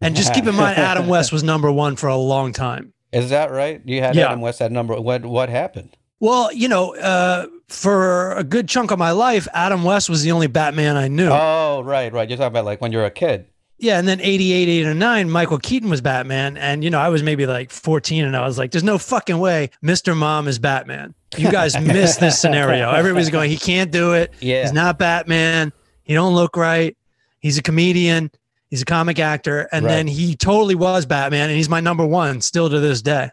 And 0.00 0.16
just 0.16 0.34
keep 0.34 0.46
in 0.46 0.54
mind, 0.56 0.78
Adam 0.78 1.06
West 1.06 1.32
was 1.32 1.44
number 1.44 1.70
one 1.70 1.94
for 1.94 2.08
a 2.08 2.16
long 2.16 2.52
time. 2.52 2.92
Is 3.12 3.30
that 3.30 3.52
right? 3.52 3.80
You 3.84 4.02
had 4.02 4.16
Yeah. 4.16 4.26
Adam 4.26 4.40
West 4.40 4.60
at 4.60 4.72
number. 4.72 5.00
What 5.00 5.24
what 5.24 5.48
happened? 5.48 5.96
Well, 6.18 6.52
you 6.52 6.66
know, 6.66 6.96
uh, 6.96 7.46
for 7.68 8.32
a 8.32 8.42
good 8.42 8.68
chunk 8.68 8.90
of 8.90 8.98
my 8.98 9.12
life, 9.12 9.46
Adam 9.54 9.84
West 9.84 10.10
was 10.10 10.22
the 10.22 10.32
only 10.32 10.48
Batman 10.48 10.96
I 10.96 11.08
knew. 11.08 11.28
Oh, 11.30 11.82
right, 11.84 12.12
right. 12.12 12.28
You're 12.28 12.36
talking 12.36 12.48
about 12.48 12.64
like 12.64 12.80
when 12.80 12.90
you're 12.90 13.04
a 13.04 13.10
kid. 13.10 13.46
Yeah, 13.78 13.98
and 13.98 14.08
then 14.08 14.20
88, 14.20 14.68
89, 14.68 15.30
Michael 15.30 15.58
Keaton 15.58 15.90
was 15.90 16.00
Batman. 16.00 16.56
And, 16.56 16.82
you 16.82 16.88
know, 16.88 16.98
I 16.98 17.10
was 17.10 17.22
maybe 17.22 17.44
like 17.46 17.70
14 17.70 18.24
and 18.24 18.34
I 18.34 18.46
was 18.46 18.56
like, 18.56 18.70
there's 18.70 18.82
no 18.82 18.96
fucking 18.96 19.38
way 19.38 19.70
Mr. 19.84 20.16
Mom 20.16 20.48
is 20.48 20.58
Batman. 20.58 21.14
You 21.36 21.50
guys 21.52 21.78
missed 21.80 22.18
this 22.20 22.40
scenario. 22.40 22.90
Everybody's 22.90 23.28
going, 23.28 23.50
he 23.50 23.58
can't 23.58 23.90
do 23.90 24.14
it. 24.14 24.32
Yeah. 24.40 24.62
He's 24.62 24.72
not 24.72 24.98
Batman. 24.98 25.74
He 26.04 26.14
don't 26.14 26.34
look 26.34 26.56
right. 26.56 26.96
He's 27.40 27.58
a 27.58 27.62
comedian. 27.62 28.30
He's 28.70 28.80
a 28.80 28.86
comic 28.86 29.18
actor. 29.18 29.68
And 29.72 29.84
Right. 29.84 29.92
then 29.92 30.06
he 30.06 30.34
totally 30.36 30.74
was 30.74 31.04
Batman. 31.04 31.50
And 31.50 31.56
he's 31.56 31.68
my 31.68 31.80
number 31.80 32.06
one 32.06 32.40
still 32.40 32.70
to 32.70 32.80
this 32.80 33.02
day. 33.02 33.30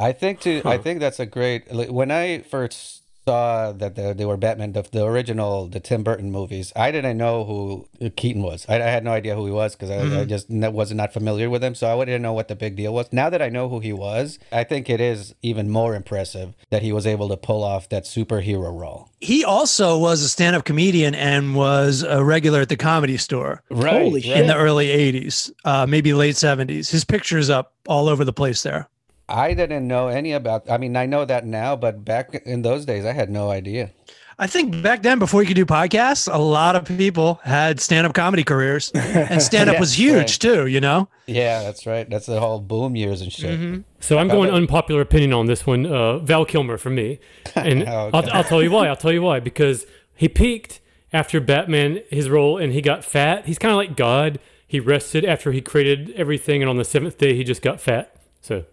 I 0.00 0.12
think 0.12 0.40
to 0.40 0.62
I 0.64 0.78
think 0.78 1.00
that's 1.00 1.20
a 1.20 1.26
great. 1.26 1.70
like, 1.72 1.90
When 1.90 2.10
I 2.10 2.38
first 2.40 3.01
saw 3.26 3.72
that 3.72 3.94
the, 3.94 4.14
they 4.14 4.24
were 4.24 4.36
Batman, 4.36 4.72
the, 4.72 4.82
the 4.90 5.04
original, 5.04 5.66
the 5.68 5.80
Tim 5.80 6.02
Burton 6.02 6.30
movies, 6.32 6.72
I 6.74 6.90
didn't 6.90 7.16
know 7.16 7.44
who 7.44 7.86
Keaton 8.16 8.42
was. 8.42 8.66
I, 8.68 8.76
I 8.76 8.78
had 8.90 9.04
no 9.04 9.12
idea 9.12 9.34
who 9.36 9.46
he 9.46 9.52
was 9.52 9.74
because 9.74 9.90
I, 9.90 9.98
I 10.00 10.24
Mhm. 10.24 10.28
just 10.28 10.50
was 10.50 10.92
not 10.92 11.12
familiar 11.12 11.48
with 11.48 11.62
him, 11.62 11.74
so 11.74 12.00
I 12.00 12.04
didn't 12.04 12.22
know 12.22 12.32
what 12.32 12.48
the 12.48 12.56
big 12.56 12.76
deal 12.76 12.92
was. 12.92 13.12
Now 13.12 13.30
that 13.30 13.40
I 13.40 13.48
know 13.48 13.68
who 13.68 13.80
he 13.80 13.92
was, 13.92 14.38
I 14.50 14.64
think 14.64 14.90
it 14.90 15.00
is 15.00 15.34
even 15.42 15.70
more 15.70 15.94
impressive 15.94 16.54
that 16.70 16.82
he 16.82 16.92
was 16.92 17.06
able 17.06 17.28
to 17.28 17.36
pull 17.36 17.62
off 17.62 17.88
that 17.90 18.04
superhero 18.04 18.76
role. 18.78 19.08
He 19.20 19.44
also 19.44 19.96
was 19.98 20.22
a 20.22 20.28
stand 20.28 20.56
up 20.56 20.64
comedian 20.64 21.14
and 21.14 21.54
was 21.54 22.02
a 22.02 22.24
regular 22.24 22.60
at 22.62 22.68
the 22.68 22.76
comedy 22.76 23.16
store 23.16 23.62
Right. 23.70 24.02
Holy 24.02 24.20
right. 24.20 24.40
in 24.40 24.46
the 24.48 24.56
early 24.56 24.88
80s, 24.88 25.52
uh, 25.64 25.86
maybe 25.88 26.12
late 26.12 26.34
70s. 26.34 26.90
His 26.90 27.04
picture's 27.04 27.50
up 27.50 27.72
all 27.86 28.08
over 28.08 28.24
the 28.24 28.32
place 28.32 28.62
there. 28.62 28.88
I 29.32 29.54
didn't 29.54 29.88
know 29.88 30.08
any 30.08 30.32
about. 30.32 30.70
I 30.70 30.76
mean, 30.78 30.96
I 30.96 31.06
know 31.06 31.24
that 31.24 31.46
now, 31.46 31.74
but 31.76 32.04
back 32.04 32.34
in 32.46 32.62
those 32.62 32.84
days, 32.84 33.04
I 33.04 33.12
had 33.12 33.30
no 33.30 33.50
idea. 33.50 33.90
I 34.38 34.46
think 34.46 34.82
back 34.82 35.02
then, 35.02 35.18
before 35.18 35.42
you 35.42 35.46
could 35.46 35.56
do 35.56 35.66
podcasts, 35.66 36.32
a 36.32 36.38
lot 36.38 36.74
of 36.74 36.84
people 36.84 37.38
had 37.44 37.80
stand 37.80 38.06
up 38.06 38.14
comedy 38.14 38.42
careers, 38.42 38.90
and 38.94 39.40
stand 39.50 39.68
up 39.70 39.74
Yeah, 39.74 39.80
was 39.80 39.92
huge 39.98 40.16
right. 40.16 40.28
too, 40.28 40.66
you 40.66 40.80
know? 40.80 41.08
Yeah, 41.26 41.62
that's 41.62 41.86
right. 41.86 42.08
That's 42.08 42.26
the 42.26 42.40
whole 42.40 42.58
boom 42.58 42.96
years 42.96 43.20
and 43.20 43.30
shit. 43.32 43.58
Mm-hmm. 43.60 43.80
So 44.00 44.18
I'm 44.18 44.28
going 44.28 44.50
unpopular 44.50 45.00
opinion 45.00 45.32
on 45.32 45.46
this 45.46 45.66
one. 45.66 45.86
Uh, 45.86 46.18
Val 46.18 46.44
Kilmer 46.44 46.76
for 46.78 46.90
me, 46.90 47.20
and 47.54 47.82
Okay. 47.82 47.90
I'll, 47.90 48.30
I'll 48.32 48.44
tell 48.44 48.62
you 48.62 48.70
why. 48.70 48.88
I'll 48.88 48.96
tell 48.96 49.12
you 49.12 49.22
why 49.22 49.38
because 49.38 49.86
he 50.14 50.28
peaked 50.28 50.80
after 51.12 51.38
Batman 51.40 52.00
his 52.10 52.28
role 52.30 52.56
and 52.58 52.72
he 52.72 52.80
got 52.80 53.04
fat. 53.04 53.44
He's 53.46 53.58
kind 53.58 53.70
of 53.70 53.76
like 53.76 53.96
God. 53.96 54.40
He 54.66 54.80
rested 54.80 55.24
after 55.26 55.52
he 55.52 55.60
created 55.60 56.10
everything, 56.16 56.62
and 56.62 56.70
on 56.70 56.78
the 56.78 56.84
seventh 56.84 57.18
day 57.18 57.36
he 57.36 57.44
just 57.44 57.60
got 57.62 57.80
fat. 57.80 58.16
So 58.40 58.64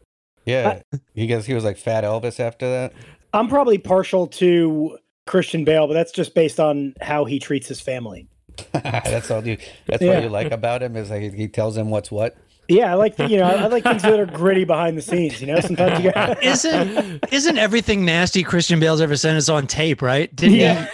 Yeah, 0.50 0.82
he 1.14 1.28
guess 1.28 1.46
he 1.46 1.54
was 1.54 1.64
like 1.64 1.78
Fat 1.78 2.04
Elvis 2.04 2.40
after 2.40 2.70
that. 2.70 2.94
I'm 3.34 3.48
probably 3.48 3.78
partial 3.78 4.28
to 4.28 4.98
Christian 5.28 5.64
Bale, 5.64 5.88
but 5.88 5.94
that's 5.94 6.12
just 6.12 6.34
based 6.34 6.60
on 6.60 6.96
how 7.02 7.26
he 7.26 7.40
treats 7.40 7.68
his 7.68 7.80
family. 7.80 8.28
that's 8.72 9.30
all 9.32 9.46
you. 9.46 9.58
That's 9.86 10.02
Yeah. 10.02 10.16
what 10.16 10.24
you 10.24 10.30
like 10.30 10.52
about 10.52 10.82
him 10.84 10.96
is 10.98 11.10
like 11.10 11.22
he- 11.22 11.30
he 11.30 11.48
tells 11.48 11.78
him 11.78 11.90
what's 11.90 12.12
what. 12.12 12.36
Yeah, 12.68 12.92
I 12.92 12.96
like 12.96 13.16
the, 13.16 13.28
you 13.28 13.38
know 13.38 13.46
I 13.46 13.66
like 13.68 13.84
things 13.84 14.04
that 14.04 14.20
are 14.20 14.28
gritty 14.28 14.64
behind 14.64 14.96
the 14.98 15.02
scenes. 15.02 15.42
You 15.42 15.48
know, 15.48 15.60
sometimes 15.60 16.04
you 16.04 16.12
got 16.12 16.44
Isn't 16.44 17.24
isn't 17.32 17.58
everything 17.58 18.06
nasty 18.06 18.44
Christian 18.44 18.80
Bale's 18.80 19.02
ever 19.02 19.16
said 19.16 19.36
is 19.38 19.50
on 19.50 19.66
tape, 19.66 20.02
right? 20.04 20.34
Didn't 20.36 20.56
Yeah. 20.58 20.88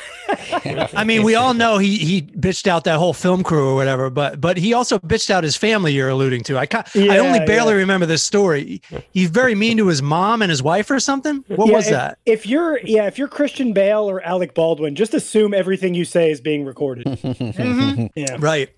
He? 0.64 0.70
I 0.96 1.04
mean, 1.04 1.24
we 1.24 1.36
all 1.36 1.54
know 1.54 1.78
he 1.78 1.98
he 1.98 2.22
bitched 2.22 2.68
out 2.68 2.84
that 2.86 2.98
whole 2.98 3.14
film 3.14 3.44
crew 3.44 3.70
or 3.70 3.76
whatever, 3.76 4.10
but 4.10 4.40
but 4.42 4.58
he 4.58 4.74
also 4.74 5.00
bitched 5.00 5.30
out 5.30 5.44
his 5.44 5.56
family. 5.56 5.94
You're 5.94 6.10
alluding 6.10 6.44
to. 6.44 6.58
I 6.58 6.66
ca- 6.66 6.84
I 6.96 7.18
only 7.20 7.40
barely 7.46 7.74
yeah. 7.74 7.80
remember 7.80 8.06
this 8.06 8.24
story. 8.24 8.82
He's 9.12 9.30
very 9.30 9.56
mean 9.56 9.78
to 9.78 9.88
his 9.88 10.02
mom 10.02 10.42
and 10.42 10.50
his 10.50 10.62
wife 10.64 10.90
or 10.92 11.00
something. 11.00 11.44
What 11.48 11.68
Yeah, 11.70 11.74
was 11.76 11.88
if, 11.88 11.92
that? 11.94 12.18
If 12.26 12.46
you're 12.46 12.80
yeah, 12.84 13.08
if 13.08 13.18
you're 13.18 13.28
Christian 13.28 13.74
Bale 13.74 14.10
or 14.10 14.22
Alec 14.22 14.54
Baldwin, 14.54 14.96
just 14.96 15.14
assume 15.14 15.54
everything 15.54 15.94
you 15.94 16.06
say 16.06 16.32
is 16.32 16.42
being 16.42 16.66
recorded. 16.66 17.06
Mhm. 17.56 18.10
Yeah. 18.16 18.38
Right. 18.40 18.70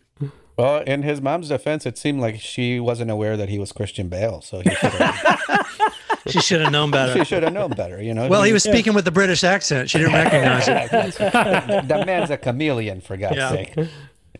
Well, 0.57 0.79
in 0.81 1.03
his 1.03 1.21
mom's 1.21 1.49
defense, 1.49 1.85
it 1.85 1.97
seemed 1.97 2.19
like 2.19 2.39
she 2.39 2.79
wasn't 2.79 3.11
aware 3.11 3.37
that 3.37 3.47
he 3.49 3.59
was 3.59 3.71
Christian 3.71 4.09
Bale, 4.09 4.41
so 4.41 4.59
he 4.61 4.69
should 4.71 4.91
have, 4.93 5.67
She 6.27 6.41
should 6.41 6.59
have 6.61 6.71
known 6.73 6.91
better. 6.91 7.13
she 7.13 7.23
should 7.23 7.43
have 7.43 7.53
known 7.53 7.69
better. 7.71 8.01
You 8.01 8.13
know. 8.13 8.27
Well, 8.27 8.43
he 8.43 8.51
was 8.51 8.63
speaking 8.63 8.93
with 8.93 9.05
the 9.05 9.11
British 9.11 9.43
accent. 9.45 9.89
She 9.89 9.99
didn't 9.99 10.13
recognize 10.25 10.67
it. 10.67 11.87
that 11.87 12.03
man's 12.05 12.29
a 12.31 12.37
chameleon, 12.37 12.99
for 13.01 13.15
God's 13.15 13.37
Yeah. 13.37 13.49
sake. 13.51 13.75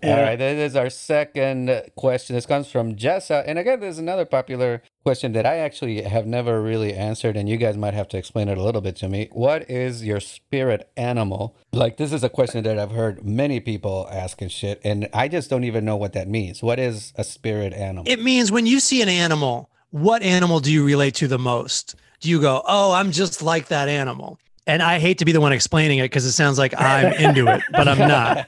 All 0.04 0.22
right, 0.22 0.36
this 0.36 0.72
is 0.72 0.76
our 0.76 0.90
second 0.90 1.92
question. 1.96 2.36
This 2.36 2.46
comes 2.46 2.70
from 2.70 2.96
Jessa. 2.96 3.44
And 3.46 3.58
again, 3.58 3.80
there's 3.80 3.98
another 3.98 4.26
popular 4.26 4.82
question 5.04 5.34
that 5.34 5.46
I 5.46 5.58
actually 5.58 6.02
have 6.04 6.26
never 6.26 6.62
really 6.62 6.94
answered, 6.94 7.36
and 7.36 7.48
you 7.50 7.58
guys 7.58 7.78
might 7.78 7.94
have 7.94 8.08
to 8.10 8.18
explain 8.18 8.48
it 8.50 8.58
a 8.58 8.64
little 8.64 8.82
bit 8.82 8.96
to 8.98 9.10
me. 9.10 9.30
What 9.32 9.70
is 9.70 10.04
your 10.04 10.20
spirit 10.20 10.90
animal? 10.98 11.56
Like, 11.72 11.98
this 11.98 12.14
is 12.14 12.24
a 12.24 12.30
question 12.30 12.64
that 12.64 12.78
I've 12.78 12.92
heard 12.92 13.26
many 13.26 13.60
people 13.60 14.08
ask 14.12 14.42
and 14.42 14.52
shit, 14.52 14.82
and 14.84 15.10
I 15.14 15.28
just 15.28 15.50
don't 15.50 15.64
even 15.64 15.86
know 15.86 15.96
what 15.96 16.14
that 16.14 16.28
means. 16.28 16.62
What 16.62 16.80
is 16.80 17.14
a 17.16 17.24
spirit 17.24 17.74
animal? 17.74 18.04
It 18.08 18.22
means 18.22 18.52
when 18.52 18.66
you 18.66 18.80
see 18.80 19.02
an 19.02 19.10
animal, 19.10 19.70
what 19.90 20.22
animal 20.22 20.60
do 20.60 20.72
you 20.72 20.86
relate 20.86 21.16
to 21.16 21.28
the 21.28 21.40
most? 21.40 21.96
Do 22.20 22.30
you 22.30 22.42
go, 22.42 22.62
"Oh, 22.68 22.92
I'm 22.94 23.12
just 23.12 23.42
like 23.42 23.68
that 23.68 23.88
animal"? 23.88 24.40
And 24.68 24.84
I 24.84 25.00
hate 25.00 25.20
to 25.20 25.26
be 25.26 25.32
the 25.32 25.40
one 25.42 25.54
explaining 25.54 26.00
it 26.00 26.04
because 26.04 26.26
it 26.26 26.34
sounds 26.34 26.58
like 26.60 26.80
I'm 26.80 27.14
into 27.14 27.48
it, 27.48 27.64
but 27.72 27.88
I'm 27.88 27.98
not. 27.98 28.46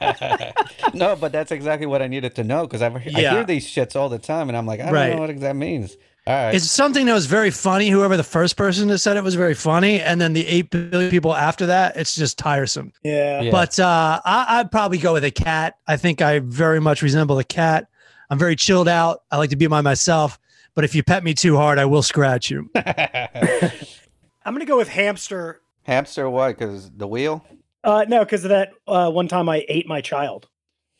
no, 0.93 1.15
but 1.15 1.31
that's 1.31 1.51
exactly 1.51 1.87
what 1.87 2.01
I 2.01 2.07
needed 2.07 2.35
to 2.35 2.43
know 2.43 2.67
because 2.67 2.81
I 2.81 2.89
Yeah. 3.05 3.31
hear 3.31 3.43
these 3.45 3.65
shits 3.65 3.95
all 3.95 4.09
the 4.09 4.19
time, 4.19 4.49
and 4.49 4.57
I'm 4.57 4.65
like, 4.65 4.81
I 4.81 4.85
don't 4.85 4.93
Right. 4.93 5.15
know 5.15 5.21
what 5.21 5.39
that 5.39 5.55
means. 5.55 5.95
All 6.27 6.33
right. 6.35 6.53
It's 6.53 6.69
something 6.69 7.05
that 7.07 7.13
was 7.13 7.25
very 7.25 7.49
funny. 7.49 7.89
Whoever 7.89 8.17
the 8.17 8.23
first 8.23 8.57
person 8.57 8.89
that 8.89 8.99
said 8.99 9.15
it 9.17 9.23
was 9.23 9.33
very 9.35 9.53
funny, 9.55 10.01
and 10.01 10.19
then 10.19 10.33
the 10.33 10.45
eight 10.45 10.69
billion 10.69 11.09
people 11.09 11.33
after 11.33 11.65
that, 11.67 11.95
it's 11.95 12.15
just 12.15 12.37
tiresome. 12.37 12.91
Yeah. 13.01 13.41
Yeah. 13.41 13.51
But 13.51 13.79
uh, 13.79 14.19
I, 14.25 14.59
I'd 14.59 14.71
probably 14.71 14.97
go 14.97 15.13
with 15.13 15.23
a 15.23 15.31
cat. 15.31 15.77
I 15.87 15.95
think 15.97 16.21
I 16.21 16.39
very 16.39 16.81
much 16.81 17.01
resemble 17.01 17.39
a 17.39 17.43
cat. 17.45 17.87
I'm 18.29 18.37
very 18.37 18.55
chilled 18.57 18.89
out. 18.89 19.23
I 19.31 19.37
like 19.37 19.49
to 19.51 19.55
be 19.55 19.65
by 19.67 19.81
myself. 19.81 20.37
But 20.75 20.83
if 20.83 20.93
you 20.93 21.01
pet 21.01 21.23
me 21.23 21.33
too 21.33 21.55
hard, 21.55 21.79
I 21.79 21.85
will 21.85 22.03
scratch 22.03 22.51
you. 22.51 22.69
I'm 22.75 24.53
gonna 24.53 24.65
go 24.65 24.77
with 24.77 24.89
hamster. 24.89 25.61
Hamster, 25.89 26.29
why? 26.29 26.49
Because 26.51 26.91
the 26.91 27.07
wheel? 27.07 27.43
Uh, 27.83 28.05
no, 28.07 28.19
because 28.23 28.43
of 28.45 28.49
that 28.49 28.73
uh, 28.87 29.09
one 29.09 29.27
time 29.27 29.49
I 29.49 29.65
ate 29.67 29.87
my 29.87 30.01
child. 30.01 30.47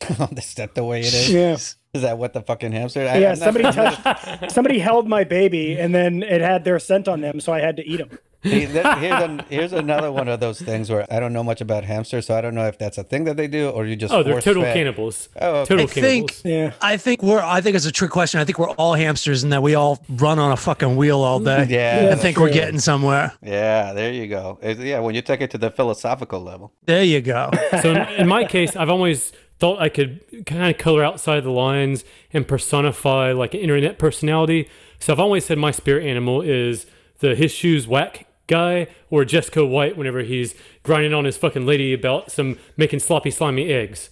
is 0.36 0.54
that 0.54 0.74
the 0.74 0.82
way 0.82 1.00
it 1.00 1.14
is? 1.14 1.30
Yeah. 1.30 1.52
Is 1.94 2.02
that 2.02 2.18
what 2.18 2.32
the 2.32 2.40
fucking 2.42 2.72
hamster? 2.72 3.06
I- 3.08 3.18
Yeah, 3.18 3.34
somebody 3.34 3.70
touched, 3.70 4.50
somebody 4.50 4.78
held 4.80 5.08
my 5.08 5.22
baby, 5.24 5.76
and 5.78 5.94
then 5.94 6.22
it 6.24 6.40
had 6.40 6.64
their 6.64 6.78
scent 6.80 7.06
on 7.06 7.20
them, 7.20 7.38
so 7.40 7.52
I 7.52 7.60
had 7.60 7.76
to 7.76 7.86
eat 7.86 7.98
them. 7.98 8.18
See, 8.42 8.64
that- 8.76 8.98
here's, 8.98 9.22
an, 9.22 9.42
here's 9.50 9.72
another 9.72 10.10
one 10.10 10.26
of 10.28 10.40
those 10.40 10.60
things 10.60 10.88
where 10.90 11.06
I 11.12 11.20
don't 11.20 11.32
know 11.32 11.42
much 11.44 11.60
about 11.60 11.84
hamsters, 11.84 12.26
so 12.26 12.34
I 12.34 12.40
don't 12.40 12.54
know 12.54 12.66
if 12.66 12.78
that's 12.78 12.96
a 12.98 13.04
thing 13.04 13.24
that 13.24 13.36
they 13.36 13.48
do 13.48 13.68
or 13.68 13.84
you 13.86 13.96
just. 13.96 14.12
oh, 14.14 14.22
they're 14.22 14.40
total 14.40 14.62
force-fed- 14.62 14.74
cannibals. 14.74 15.28
Oh, 15.40 15.50
okay. 15.56 15.68
Total 15.68 15.84
I 15.84 15.86
think- 15.86 16.04
cannibals. 16.32 16.42
Yeah. 16.44 16.72
I 16.80 16.96
think 16.96 17.22
we're. 17.22 17.40
I 17.42 17.60
think 17.60 17.76
it's 17.76 17.86
a 17.86 17.92
trick 17.92 18.10
question. 18.10 18.40
I 18.40 18.44
think 18.44 18.58
we're 18.58 18.70
all 18.70 18.94
hamsters, 18.94 19.42
and 19.42 19.52
that 19.52 19.62
we 19.62 19.74
all 19.74 20.02
run 20.08 20.38
on 20.38 20.52
a 20.52 20.56
fucking 20.56 20.96
wheel 20.96 21.20
all 21.20 21.38
day. 21.40 21.66
Yeah, 21.68 21.98
and 21.98 22.08
that's 22.08 22.22
think 22.22 22.38
we're 22.38 22.52
getting 22.52 22.80
somewhere. 22.80 23.32
Yeah, 23.42 23.92
there 23.92 24.12
you 24.12 24.26
go. 24.26 24.58
It's- 24.62 24.84
yeah, 24.84 25.00
when 25.00 25.14
you 25.14 25.22
take 25.22 25.40
it 25.42 25.50
to 25.52 25.58
the 25.58 25.70
philosophical 25.70 26.40
level. 26.40 26.72
There 26.86 27.04
you 27.04 27.20
go. 27.20 27.50
So 27.82 27.90
in, 27.90 27.96
in 28.20 28.26
my 28.28 28.44
case, 28.44 28.74
I've 28.76 28.90
always 28.90 29.32
thought 29.58 29.80
I 29.80 29.88
could 29.90 30.20
kind 30.46 30.70
of 30.70 30.78
color 30.78 31.04
outside 31.04 31.44
the 31.44 31.50
lines 31.50 32.04
and 32.32 32.48
personify 32.48 33.32
like 33.32 33.52
an 33.54 33.60
internet 33.60 33.98
personality. 33.98 34.68
So 34.98 35.12
I've 35.12 35.20
always 35.20 35.44
said 35.44 35.58
my 35.58 35.70
spirit 35.70 36.06
animal 36.06 36.40
is 36.40 36.86
the 37.18 37.34
his 37.34 37.52
shoes 37.52 37.86
whack 37.86 38.26
guy 38.50 38.86
or 39.08 39.24
Jessica 39.24 39.64
White 39.64 39.96
whenever 39.96 40.20
he's 40.22 40.54
grinding 40.82 41.14
on 41.14 41.24
his 41.24 41.36
fucking 41.38 41.64
lady 41.64 41.94
about 41.94 42.30
some 42.30 42.58
making 42.76 42.98
sloppy 43.00 43.30
slimy 43.30 43.72
eggs. 43.72 44.10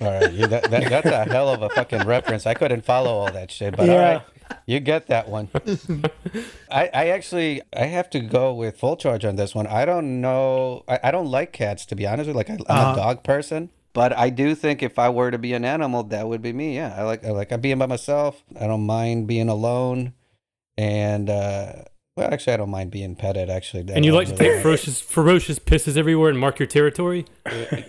All 0.00 0.10
right, 0.10 0.32
you, 0.32 0.46
that, 0.48 0.64
that, 0.70 0.88
that's 0.90 1.06
a 1.06 1.24
hell 1.24 1.48
of 1.48 1.62
a 1.62 1.68
fucking 1.70 2.04
reference. 2.04 2.46
I 2.46 2.54
couldn't 2.54 2.84
follow 2.84 3.12
all 3.12 3.30
that 3.30 3.50
shit, 3.52 3.76
but 3.76 3.88
all 3.88 3.94
Yeah. 3.94 4.12
right, 4.14 4.22
you 4.66 4.80
get 4.80 5.06
that 5.06 5.28
one. 5.28 5.48
I, 6.70 6.90
I 6.92 7.06
actually 7.10 7.62
I 7.76 7.84
have 7.84 8.10
to 8.10 8.20
go 8.20 8.52
with 8.54 8.76
full 8.76 8.96
charge 8.96 9.24
on 9.24 9.36
this 9.36 9.54
one. 9.54 9.68
I 9.68 9.84
don't 9.84 10.20
know. 10.20 10.82
I, 10.88 10.98
I 11.04 11.10
don't 11.12 11.30
like 11.30 11.52
cats 11.52 11.86
to 11.86 11.94
be 11.96 12.06
honest 12.08 12.26
with. 12.26 12.34
you. 12.34 12.38
Like 12.38 12.50
I, 12.50 12.54
I'm 12.54 12.60
Uh-huh. 12.80 12.92
a 12.92 12.96
dog 12.96 13.22
person, 13.22 13.70
but 13.92 14.12
I 14.18 14.30
do 14.30 14.56
think 14.56 14.82
if 14.82 14.98
I 14.98 15.08
were 15.10 15.30
to 15.30 15.38
be 15.38 15.52
an 15.52 15.64
animal, 15.64 16.02
that 16.04 16.26
would 16.26 16.42
be 16.42 16.52
me. 16.52 16.74
Yeah, 16.74 16.92
I 16.98 17.04
like 17.04 17.24
I 17.24 17.30
like 17.30 17.52
I'm 17.52 17.60
being 17.60 17.78
by 17.78 17.86
myself. 17.86 18.42
I 18.60 18.66
don't 18.66 18.86
mind 18.86 19.28
being 19.28 19.48
alone, 19.48 20.12
and 20.76 21.30
uh, 21.30 21.84
well, 22.16 22.32
actually, 22.32 22.52
I 22.52 22.56
don't 22.58 22.70
mind 22.70 22.92
being 22.92 23.16
petted. 23.16 23.50
Actually, 23.50 23.92
And 23.92 24.04
you 24.04 24.12
like 24.12 24.28
to 24.28 24.36
take 24.36 24.62
ferocious, 24.62 25.00
ferocious 25.00 25.58
pisses 25.58 25.96
everywhere 25.96 26.30
and 26.30 26.38
mark 26.38 26.60
your 26.60 26.66
territory. 26.68 27.24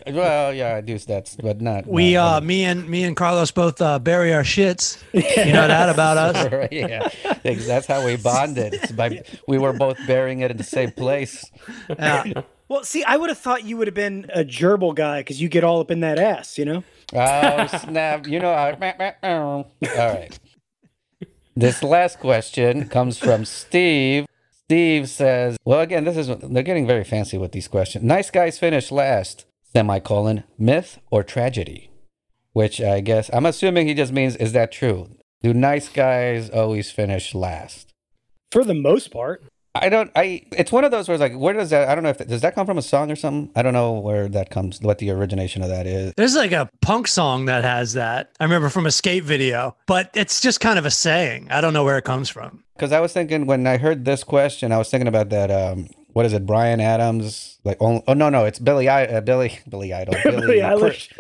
well, 0.08 0.52
yeah, 0.52 0.76
I 0.76 0.82
do 0.82 0.98
that, 0.98 1.36
but 1.44 1.62
not. 1.62 1.86
We, 1.86 2.16
not- 2.16 2.42
uh, 2.42 2.46
me 2.46 2.64
and 2.66 2.90
me 2.90 3.04
and 3.04 3.16
Carlos 3.16 3.52
both 3.52 3.80
uh, 3.82 4.00
bury 4.00 4.34
our 4.34 4.42
shits. 4.44 5.04
You 5.14 5.54
know 5.54 5.68
that 5.68 5.90
about 5.90 6.18
us. 6.18 6.52
Right, 6.52 6.72
yeah, 6.72 7.10
that's 7.44 7.86
how 7.86 8.06
we 8.06 8.16
bonded. 8.18 8.74
It's 8.76 8.92
by 8.92 9.24
we 9.48 9.58
were 9.58 9.74
both 9.74 9.98
burying 10.08 10.40
it 10.40 10.52
in 10.52 10.58
the 10.58 10.64
same 10.64 10.92
place. 10.92 11.46
Yeah. 11.90 12.42
Well, 12.68 12.84
see, 12.84 13.04
I 13.04 13.16
would 13.16 13.30
have 13.30 13.38
thought 13.38 13.64
you 13.64 13.78
would 13.78 13.86
have 13.86 13.94
been. 13.94 14.26
A 14.34 14.44
gerbil 14.44 14.96
guy, 14.96 15.20
because 15.20 15.40
you 15.40 15.50
get 15.50 15.64
all 15.64 15.82
up 15.82 15.92
in 15.92 16.00
that 16.00 16.18
ass, 16.18 16.58
you 16.58 16.66
know? 16.66 16.84
Oh 17.14 17.68
snap! 17.68 18.26
You 18.26 18.40
know, 18.40 18.50
I, 18.50 19.14
all 19.24 19.68
right. 19.84 20.40
This 21.58 21.82
last 21.82 22.20
question 22.20 22.90
comes 22.90 23.18
from 23.18 23.46
Steve. 23.46 24.26
Steve 24.66 25.08
says, 25.10 25.58
"Well, 25.64 25.80
again, 25.80 26.04
this 26.04 26.18
is 26.18 26.28
they're 26.28 26.64
getting 26.64 26.86
very 26.86 27.06
fancy 27.06 27.38
with 27.38 27.54
these 27.54 27.70
questions. 27.70 28.04
Nice 28.04 28.30
guys 28.30 28.60
finish 28.60 28.92
last. 28.92 29.46
Semicolon 29.72 30.44
myth 30.58 31.00
or 31.10 31.24
tragedy." 31.24 31.90
Which 32.52 32.82
I 32.82 33.00
guess 33.00 33.30
I'm 33.32 33.46
assuming 33.46 33.88
he 33.88 33.94
just 33.94 34.12
means 34.12 34.36
is 34.36 34.52
that 34.52 34.74
true? 34.74 35.10
Do 35.44 35.54
nice 35.54 35.88
guys 35.88 36.50
always 36.50 36.92
finish 36.92 37.34
last? 37.34 37.94
For 38.52 38.66
the 38.66 38.74
most 38.74 39.12
part. 39.12 39.44
I 39.76 39.90
don't. 39.90 40.10
I. 40.16 40.44
It's 40.54 40.72
one 40.72 40.86
of 40.86 40.92
those 40.92 41.08
where 41.08 41.16
it's 41.16 41.22
like, 41.22 41.36
where 41.36 41.54
does 41.54 41.70
that? 41.70 41.90
I 41.90 41.96
don't 41.96 42.04
know 42.04 42.10
if 42.10 42.18
does 42.18 42.42
that 42.42 42.56
come 42.56 42.66
from 42.66 42.78
a 42.78 42.82
song 42.82 43.12
or 43.12 43.16
something. 43.16 43.52
I 43.56 43.62
don't 43.62 43.74
know 43.74 43.94
where 43.94 44.30
that 44.30 44.50
comes. 44.50 44.82
What 44.82 45.00
the 45.00 45.12
origination 45.12 45.62
of 45.62 45.70
that 45.70 45.86
is. 45.86 46.14
There's 46.16 46.36
like 46.36 46.54
a 46.54 46.70
punk 46.82 47.08
song 47.08 47.46
that 47.46 47.64
has 47.64 47.94
that. 47.94 48.32
I 48.40 48.46
remember 48.46 48.70
from 48.70 48.86
a 48.86 48.92
skate 48.92 49.24
video, 49.24 49.76
but 49.86 50.10
it's 50.14 50.40
just 50.40 50.62
kind 50.62 50.80
of 50.80 50.86
a 50.86 50.92
saying. 50.92 51.48
I 51.52 51.62
don't 51.62 51.74
know 51.74 51.84
where 51.84 51.98
it 51.98 52.06
comes 52.06 52.30
from. 52.30 52.64
Because 52.76 52.92
I 52.92 53.00
was 53.02 53.14
thinking 53.14 53.46
when 53.46 53.68
I 53.68 53.78
heard 53.78 54.06
this 54.06 54.24
question, 54.24 54.72
I 54.72 54.78
was 54.78 54.90
thinking 54.90 55.08
about 55.08 55.30
that. 55.30 55.52
Um, 55.52 55.90
what 56.16 56.26
is 56.26 56.32
it? 56.32 56.46
Bryan 56.46 56.80
Adams? 56.80 57.60
Like, 57.66 57.76
oh, 57.82 58.02
oh 58.08 58.14
no, 58.14 58.30
no, 58.30 58.46
it's 58.46 58.58
Billy. 58.58 58.88
I, 58.88 59.04
uh, 59.06 59.20
Billy, 59.22 59.60
Billy 59.70 59.94
Idol. 59.94 60.16
Billy 60.24 60.60
Eilish. 60.60 61.12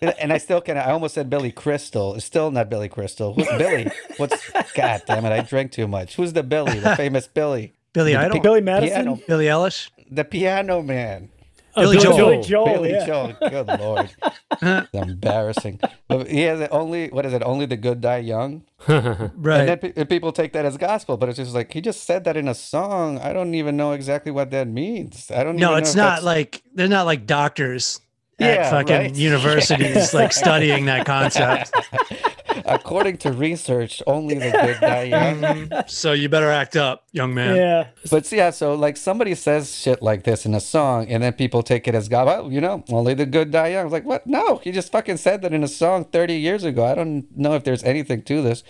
And 0.18 0.34
I 0.34 0.38
still 0.38 0.60
can. 0.60 0.76
I 0.76 0.90
almost 0.90 1.14
said 1.14 1.30
Billy 1.30 1.50
Crystal. 1.50 2.14
It's 2.14 2.26
still 2.26 2.50
not 2.50 2.68
Billy 2.68 2.90
Crystal. 2.90 3.32
Who's 3.32 3.48
Billy? 3.56 3.90
What's? 4.18 4.50
God 4.74 5.02
damn 5.06 5.24
it! 5.24 5.32
I 5.32 5.40
drank 5.40 5.72
too 5.72 5.88
much. 5.88 6.16
Who's 6.16 6.34
the 6.34 6.42
Billy? 6.42 6.78
The 6.78 6.94
famous 6.94 7.26
Billy. 7.26 7.72
Billy 7.94 8.12
The 8.12 8.18
Idol, 8.20 8.40
Billy 8.40 8.60
Madison? 8.60 8.94
Piano, 9.04 9.18
Billy 9.26 9.48
Ellis. 9.48 9.88
the 10.10 10.24
piano 10.24 10.82
man. 10.82 11.30
Uh, 11.76 11.80
Billy 11.82 11.98
Joel. 11.98 12.16
Billy 12.16 12.42
Joel, 12.42 12.66
Billy 12.66 12.90
yeah. 12.92 13.06
Joel. 13.06 13.32
Good 13.50 13.66
lord, 13.80 14.10
It's 14.62 14.88
embarrassing. 14.94 15.80
But 16.06 16.28
he 16.28 16.42
has 16.42 16.68
only 16.70 17.08
what 17.08 17.26
is 17.26 17.32
it? 17.32 17.42
Only 17.42 17.66
the 17.66 17.76
good 17.76 18.00
die 18.00 18.18
young. 18.18 18.62
And 18.86 19.32
Right. 19.34 19.64
then 19.66 19.78
pe- 19.78 19.92
and 19.96 20.08
people 20.08 20.30
take 20.30 20.52
that 20.52 20.64
as 20.64 20.76
gospel, 20.76 21.16
but 21.16 21.28
it's 21.30 21.38
just 21.38 21.52
like 21.54 21.72
he 21.72 21.80
just 21.80 22.04
said 22.04 22.22
that 22.24 22.36
in 22.36 22.46
a 22.46 22.54
song. 22.54 23.18
I 23.18 23.32
don't 23.32 23.54
even 23.56 23.76
know 23.76 23.90
exactly 23.92 24.30
what 24.30 24.50
that 24.52 24.68
means. 24.68 25.30
I 25.32 25.42
don't. 25.42 25.56
No, 25.56 25.72
even 25.72 25.82
it's 25.82 25.94
know 25.96 26.04
not 26.04 26.22
like 26.22 26.62
they're 26.74 26.86
not 26.86 27.06
like 27.06 27.26
doctors 27.26 28.00
at 28.38 28.54
Yeah, 28.54 28.70
fucking 28.70 28.94
right. 28.96 29.14
universities 29.16 30.14
like 30.14 30.32
studying 30.32 30.84
that 30.86 31.06
concept. 31.06 31.72
According 32.66 33.18
to 33.18 33.32
research, 33.32 34.02
only 34.06 34.34
the 34.34 34.50
good 34.50 34.80
die 34.80 35.02
young. 35.04 35.40
Mm-hmm. 35.40 35.88
so 35.88 36.12
you 36.12 36.28
better 36.28 36.50
act 36.50 36.76
up, 36.76 37.04
young 37.12 37.34
man. 37.34 37.56
Yeah. 37.56 37.86
But 38.10 38.26
see, 38.26 38.36
yeah, 38.36 38.50
so 38.50 38.74
like 38.74 38.96
somebody 38.96 39.34
says 39.34 39.74
shit 39.74 40.02
like 40.02 40.24
this 40.24 40.46
in 40.46 40.54
a 40.54 40.60
song, 40.60 41.08
and 41.08 41.22
then 41.22 41.32
people 41.32 41.62
take 41.62 41.86
it 41.88 41.94
as 41.94 42.08
God. 42.08 42.26
Well, 42.26 42.52
you 42.52 42.60
know, 42.60 42.84
only 42.88 43.14
the 43.14 43.26
good 43.26 43.50
die 43.50 43.68
young. 43.68 43.80
I 43.80 43.84
was 43.84 43.92
like, 43.92 44.04
what? 44.04 44.26
No, 44.26 44.58
he 44.58 44.72
just 44.72 44.92
fucking 44.92 45.18
said 45.18 45.42
that 45.42 45.52
in 45.52 45.62
a 45.62 45.68
song 45.68 46.04
30 46.04 46.34
years 46.34 46.64
ago. 46.64 46.84
I 46.84 46.94
don't 46.94 47.26
know 47.36 47.54
if 47.54 47.64
there's 47.64 47.84
anything 47.84 48.22
to 48.22 48.42
this. 48.42 48.62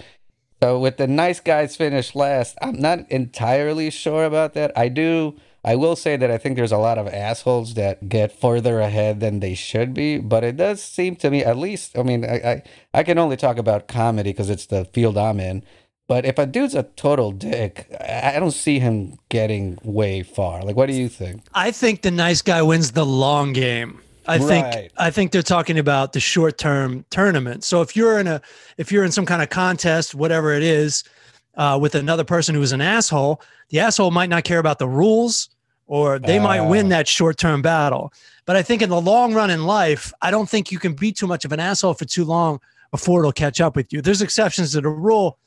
So 0.62 0.78
with 0.78 0.96
the 0.96 1.06
nice 1.06 1.40
guys 1.40 1.76
finish 1.76 2.14
last, 2.14 2.56
I'm 2.62 2.80
not 2.80 3.10
entirely 3.10 3.90
sure 3.90 4.24
about 4.24 4.54
that. 4.54 4.72
I 4.76 4.88
do. 4.88 5.36
I 5.64 5.76
will 5.76 5.96
say 5.96 6.16
that 6.16 6.30
I 6.30 6.36
think 6.36 6.56
there's 6.56 6.72
a 6.72 6.78
lot 6.78 6.98
of 6.98 7.08
assholes 7.08 7.74
that 7.74 8.08
get 8.08 8.38
further 8.38 8.80
ahead 8.80 9.20
than 9.20 9.40
they 9.40 9.54
should 9.54 9.94
be, 9.94 10.18
but 10.18 10.44
it 10.44 10.56
does 10.58 10.82
seem 10.82 11.16
to 11.16 11.30
me, 11.30 11.42
at 11.42 11.56
least, 11.56 11.96
I 11.96 12.02
mean, 12.02 12.24
I 12.24 12.36
I, 12.36 12.62
I 12.92 13.02
can 13.02 13.18
only 13.18 13.36
talk 13.36 13.56
about 13.56 13.88
comedy 13.88 14.30
because 14.30 14.50
it's 14.50 14.66
the 14.66 14.84
field 14.86 15.16
I'm 15.16 15.40
in. 15.40 15.64
But 16.06 16.26
if 16.26 16.38
a 16.38 16.44
dude's 16.44 16.74
a 16.74 16.82
total 16.82 17.32
dick, 17.32 17.86
I 17.98 18.38
don't 18.38 18.50
see 18.50 18.78
him 18.78 19.16
getting 19.30 19.78
way 19.82 20.22
far. 20.22 20.62
Like, 20.62 20.76
what 20.76 20.86
do 20.86 20.92
you 20.92 21.08
think? 21.08 21.44
I 21.54 21.70
think 21.70 22.02
the 22.02 22.10
nice 22.10 22.42
guy 22.42 22.60
wins 22.60 22.92
the 22.92 23.06
long 23.06 23.54
game. 23.54 24.00
I 24.26 24.38
think 24.38 24.66
Right. 24.66 24.92
I 24.96 25.10
think 25.10 25.32
they're 25.32 25.42
talking 25.42 25.78
about 25.78 26.12
the 26.12 26.20
short 26.20 26.58
term 26.58 27.04
tournament. 27.10 27.64
So 27.64 27.82
if 27.82 27.96
you're 27.96 28.18
in 28.18 28.26
a 28.26 28.40
if 28.78 28.90
you're 28.92 29.04
in 29.04 29.12
some 29.12 29.26
kind 29.26 29.42
of 29.42 29.50
contest, 29.50 30.14
whatever 30.14 30.52
it 30.52 30.62
is, 30.62 31.04
uh, 31.56 31.78
with 31.80 31.94
another 31.94 32.24
person 32.24 32.54
who's 32.54 32.72
an 32.72 32.80
asshole, 32.80 33.40
the 33.68 33.80
asshole 33.80 34.10
might 34.10 34.28
not 34.30 34.44
care 34.44 34.58
about 34.58 34.78
the 34.78 34.88
rules, 34.88 35.48
or 35.86 36.18
they 36.18 36.38
might 36.38 36.62
win 36.68 36.86
Ah. 36.86 36.90
that 36.90 37.08
short 37.08 37.36
term 37.38 37.62
battle. 37.62 38.12
But 38.46 38.56
I 38.56 38.62
think 38.62 38.82
in 38.82 38.90
the 38.90 39.00
long 39.00 39.34
run 39.34 39.50
in 39.50 39.64
life, 39.64 40.12
I 40.20 40.30
don't 40.30 40.48
think 40.48 40.70
you 40.72 40.78
can 40.78 40.94
be 40.94 41.12
too 41.12 41.26
much 41.26 41.44
of 41.44 41.52
an 41.52 41.60
asshole 41.60 41.94
for 41.94 42.04
too 42.04 42.24
long 42.24 42.60
before 42.90 43.20
it'll 43.20 43.32
catch 43.32 43.60
up 43.60 43.76
with 43.76 43.92
you. 43.92 44.00
There's 44.02 44.22
exceptions 44.22 44.72
to 44.72 44.80
the 44.80 44.88
rule, 44.88 45.38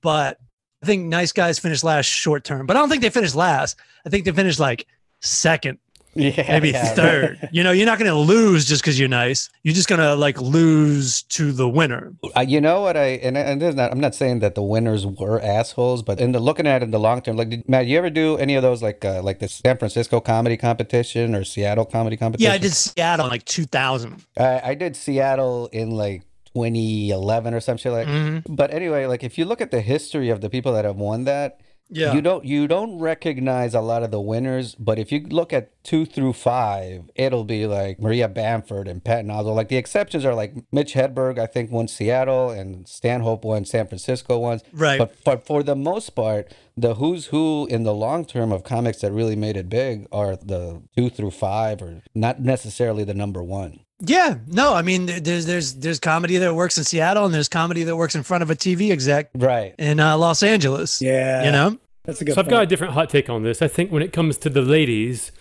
but 0.00 0.38
I 0.82 0.86
think 0.86 1.06
nice 1.06 1.32
guys 1.32 1.58
finish 1.58 1.82
last 1.82 2.06
short 2.06 2.44
term. 2.44 2.66
But 2.66 2.76
I 2.76 2.80
don't 2.80 2.88
think 2.88 3.02
they 3.02 3.10
finish 3.10 3.34
last. 3.34 3.76
I 4.06 4.10
think 4.10 4.24
they 4.24 4.32
finish 4.32 4.58
like 4.58 4.86
second 5.20 5.78
Yeah, 6.16 6.44
maybe 6.48 6.72
third. 6.72 7.48
You 7.52 7.62
know, 7.62 7.72
you're 7.72 7.86
not 7.86 7.98
going 7.98 8.10
to 8.10 8.16
lose 8.18 8.64
just 8.66 8.82
because 8.82 8.98
you're 8.98 9.08
nice. 9.08 9.50
You're 9.62 9.74
just 9.74 9.88
going 9.88 10.00
to 10.00 10.14
like 10.14 10.40
lose 10.40 11.22
to 11.22 11.52
the 11.52 11.68
winner. 11.68 12.14
Uh, 12.36 12.40
you 12.40 12.60
know 12.60 12.80
what 12.80 12.96
I 12.96 13.18
and, 13.22 13.36
and 13.36 13.60
not, 13.76 13.90
I'm 13.92 14.00
not 14.00 14.14
saying 14.14 14.40
that 14.40 14.54
the 14.54 14.62
winners 14.62 15.06
were 15.06 15.40
assholes, 15.40 16.02
but 16.02 16.20
in 16.20 16.32
the 16.32 16.40
looking 16.40 16.66
at 16.66 16.82
it 16.82 16.84
in 16.84 16.90
the 16.90 17.00
long 17.00 17.20
term, 17.20 17.36
like 17.36 17.50
did, 17.50 17.68
Matt, 17.68 17.86
you 17.86 17.98
ever 17.98 18.10
do 18.10 18.36
any 18.38 18.54
of 18.54 18.62
those 18.62 18.82
like 18.82 19.04
uh, 19.04 19.22
like 19.22 19.38
the 19.38 19.48
San 19.48 19.76
Francisco 19.78 20.20
comedy 20.20 20.56
competition 20.56 21.34
or 21.34 21.44
Seattle 21.44 21.84
comedy 21.84 22.16
competition? 22.16 22.50
Yeah, 22.50 22.54
I 22.54 22.58
did 22.58 22.72
Seattle 22.72 23.26
in 23.26 23.30
like 23.30 23.44
2000. 23.44 24.24
I, 24.36 24.60
I 24.64 24.74
did 24.74 24.96
Seattle 24.96 25.68
in 25.72 25.90
like 25.90 26.22
2011 26.54 27.54
or 27.54 27.60
some 27.60 27.76
shit 27.76 27.92
like. 27.92 28.06
Mhm. 28.06 28.42
But 28.48 28.72
anyway, 28.72 29.06
like 29.06 29.24
if 29.24 29.36
you 29.38 29.44
look 29.44 29.60
at 29.60 29.70
the 29.70 29.80
history 29.80 30.30
of 30.30 30.40
the 30.40 30.50
people 30.50 30.72
that 30.74 30.84
have 30.84 30.96
won 30.96 31.24
that, 31.24 31.60
Yeah. 31.90 32.14
you 32.14 32.22
don't 32.22 32.44
you 32.44 32.66
don't 32.66 32.98
recognize 32.98 33.74
a 33.74 33.80
lot 33.80 34.02
of 34.02 34.10
the 34.10 34.20
winners. 34.20 34.74
But 34.74 34.98
if 34.98 35.12
you 35.12 35.20
look 35.20 35.52
at 35.52 35.70
two 35.84 36.06
through 36.06 36.32
five, 36.32 37.10
it'll 37.14 37.44
be 37.44 37.66
like 37.66 38.00
Maria 38.00 38.28
Bamford 38.28 38.88
and 38.88 39.04
Patton 39.04 39.30
Oswalt. 39.30 39.54
Like 39.54 39.68
the 39.68 39.76
exceptions 39.76 40.24
are 40.24 40.34
like 40.34 40.54
Mitch 40.72 40.94
Hedberg, 40.94 41.38
I 41.38 41.46
think 41.46 41.70
won 41.70 41.88
Seattle, 41.88 42.50
and 42.50 42.88
Stanhope 42.88 43.44
won 43.44 43.64
San 43.64 43.86
Francisco 43.86 44.38
once. 44.38 44.62
Right. 44.72 44.98
But 44.98 45.14
but 45.24 45.46
for 45.46 45.62
the 45.62 45.76
most 45.76 46.10
part, 46.10 46.52
the 46.76 46.94
who's 46.94 47.26
who 47.26 47.66
in 47.70 47.84
the 47.84 47.94
long 47.94 48.24
term 48.24 48.50
of 48.50 48.64
comics 48.64 49.00
that 49.02 49.12
really 49.12 49.36
made 49.36 49.56
it 49.56 49.68
big 49.68 50.06
are 50.10 50.36
the 50.36 50.82
two 50.96 51.10
through 51.10 51.32
five, 51.32 51.82
or 51.82 52.02
not 52.14 52.40
necessarily 52.40 53.04
the 53.04 53.14
number 53.14 53.42
one. 53.42 53.80
Yeah. 54.00 54.38
No, 54.46 54.74
I 54.74 54.82
mean, 54.82 55.06
there's 55.06 55.46
there's 55.46 55.74
there's 55.74 55.98
comedy 56.00 56.36
that 56.38 56.54
works 56.54 56.76
in 56.78 56.84
Seattle, 56.84 57.24
and 57.24 57.34
there's 57.34 57.48
comedy 57.48 57.82
that 57.84 57.96
works 57.96 58.14
in 58.14 58.22
front 58.22 58.42
of 58.42 58.50
a 58.50 58.54
TV 58.54 58.90
exec 58.90 59.30
Right. 59.34 59.74
in 59.78 60.00
uh, 60.00 60.16
Los 60.16 60.42
Angeles. 60.42 61.00
Yeah. 61.02 61.44
You 61.44 61.52
know. 61.52 61.78
That's 62.04 62.20
a 62.20 62.24
good 62.24 62.34
So 62.34 62.40
I've 62.42 62.48
got 62.48 62.62
a 62.62 62.66
different 62.66 62.92
hot 62.92 63.08
take 63.08 63.30
on 63.30 63.44
this. 63.44 63.62
I 63.62 63.68
think 63.68 63.90
when 63.90 64.02
it 64.02 64.12
comes 64.12 64.36
to 64.38 64.50
the 64.50 64.60
ladies, 64.60 65.32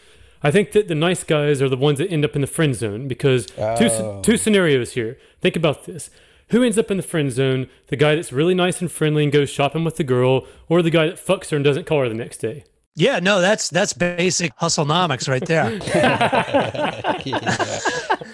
I 0.41 0.49
think 0.51 0.71
that 0.71 0.87
the 0.87 0.95
nice 0.95 1.23
guys 1.25 1.61
are 1.61 1.67
the 1.67 1.75
ones 1.75 1.97
that 1.99 2.09
end 2.09 2.23
up 2.23 2.35
in 2.35 2.41
the 2.41 2.47
friend 2.47 2.73
zone 2.73 3.07
because 3.07 3.47
two 3.47 3.55
Oh. 3.89 4.21
two 4.23 4.37
scenarios 4.37 4.93
here. 4.93 5.17
Think 5.41 5.55
about 5.57 5.85
this. 5.85 6.09
Who 6.49 6.63
ends 6.63 6.77
up 6.77 6.89
in 6.91 6.97
the 6.97 7.03
friend 7.03 7.31
zone? 7.31 7.67
The 7.87 7.95
guy 7.95 8.15
that's 8.15 8.31
really 8.31 8.53
nice 8.53 8.79
and 8.79 8.91
friendly 8.91 9.23
and 9.23 9.31
goes 9.31 9.49
shopping 9.49 9.83
with 9.83 9.95
the 9.97 10.03
girl, 10.03 10.45
or 10.69 10.81
the 10.81 10.89
guy 10.91 11.07
that 11.07 11.15
fucks 11.15 11.49
her 11.49 11.55
and 11.57 11.65
doesn't 11.65 11.85
call 11.87 11.99
her 12.01 12.07
the 12.09 12.13
next 12.15 12.37
day? 12.37 12.63
Yeah. 12.95 13.19
No, 13.19 13.41
that's 13.41 13.69
that's 13.69 13.91
basic 13.93 14.55
hustlenomics 14.57 15.27
right 15.27 15.43
there. 15.45 15.79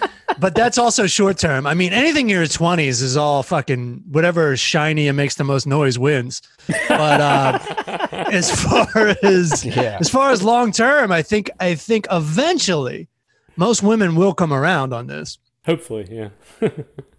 but 0.40 0.54
that's 0.54 0.78
also 0.78 1.06
short 1.06 1.38
term. 1.38 1.66
I 1.66 1.74
mean, 1.74 1.92
anything 1.92 2.30
in 2.30 2.36
your 2.36 2.46
twenties 2.46 3.02
is 3.02 3.16
all 3.16 3.42
fucking 3.42 4.02
whatever 4.10 4.52
is 4.52 4.60
shiny 4.60 5.08
and 5.08 5.16
makes 5.16 5.34
the 5.36 5.44
most 5.44 5.66
noise 5.66 5.98
wins. 5.98 6.42
But 6.88 7.20
uh, 7.20 7.58
as 8.32 8.50
far 8.62 9.14
as 9.22 9.64
Yeah. 9.64 9.98
as 10.00 10.08
far 10.08 10.30
as 10.30 10.42
long 10.42 10.72
term, 10.72 11.12
I 11.12 11.22
think 11.22 11.50
I 11.60 11.74
think 11.74 12.06
eventually 12.10 13.08
most 13.56 13.82
women 13.82 14.16
will 14.16 14.34
come 14.34 14.52
around 14.52 14.92
on 14.94 15.06
this. 15.06 15.38
Hopefully, 15.66 16.08
yeah. 16.10 16.30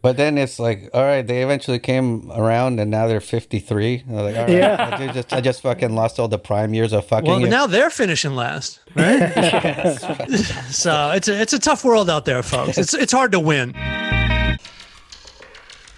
But 0.01 0.17
then 0.17 0.39
it's 0.39 0.58
like, 0.58 0.89
all 0.95 1.04
right, 1.04 1.21
they 1.21 1.43
eventually 1.43 1.77
came 1.77 2.32
around, 2.32 2.80
and 2.80 2.89
now 2.89 3.06
they're 3.06 3.21
fifty 3.21 3.60
three. 3.60 4.04
Like, 4.08 4.36
all 4.36 4.41
right, 4.45 4.49
Yeah. 4.49 4.97
I 4.99 5.13
just, 5.13 5.32
I 5.32 5.41
just 5.41 5.62
fucking 5.62 5.93
lost 5.93 6.19
all 6.19 6.27
the 6.27 6.39
prime 6.39 6.73
years 6.73 6.91
of 6.91 7.06
fucking. 7.06 7.30
Well, 7.30 7.39
now 7.41 7.67
they're 7.67 7.91
finishing 7.91 8.36
last, 8.36 8.80
right? 8.95 9.30
so 10.71 11.12
it's 11.12 11.27
a 11.27 11.39
it's 11.39 11.54
a 11.54 11.60
tough 11.60 11.84
world 11.86 12.10
out 12.10 12.25
there, 12.25 12.41
folks. 12.41 12.80
It's 12.80 12.95
it's 12.95 13.12
hard 13.13 13.32
to 13.34 13.39
win. 13.39 13.75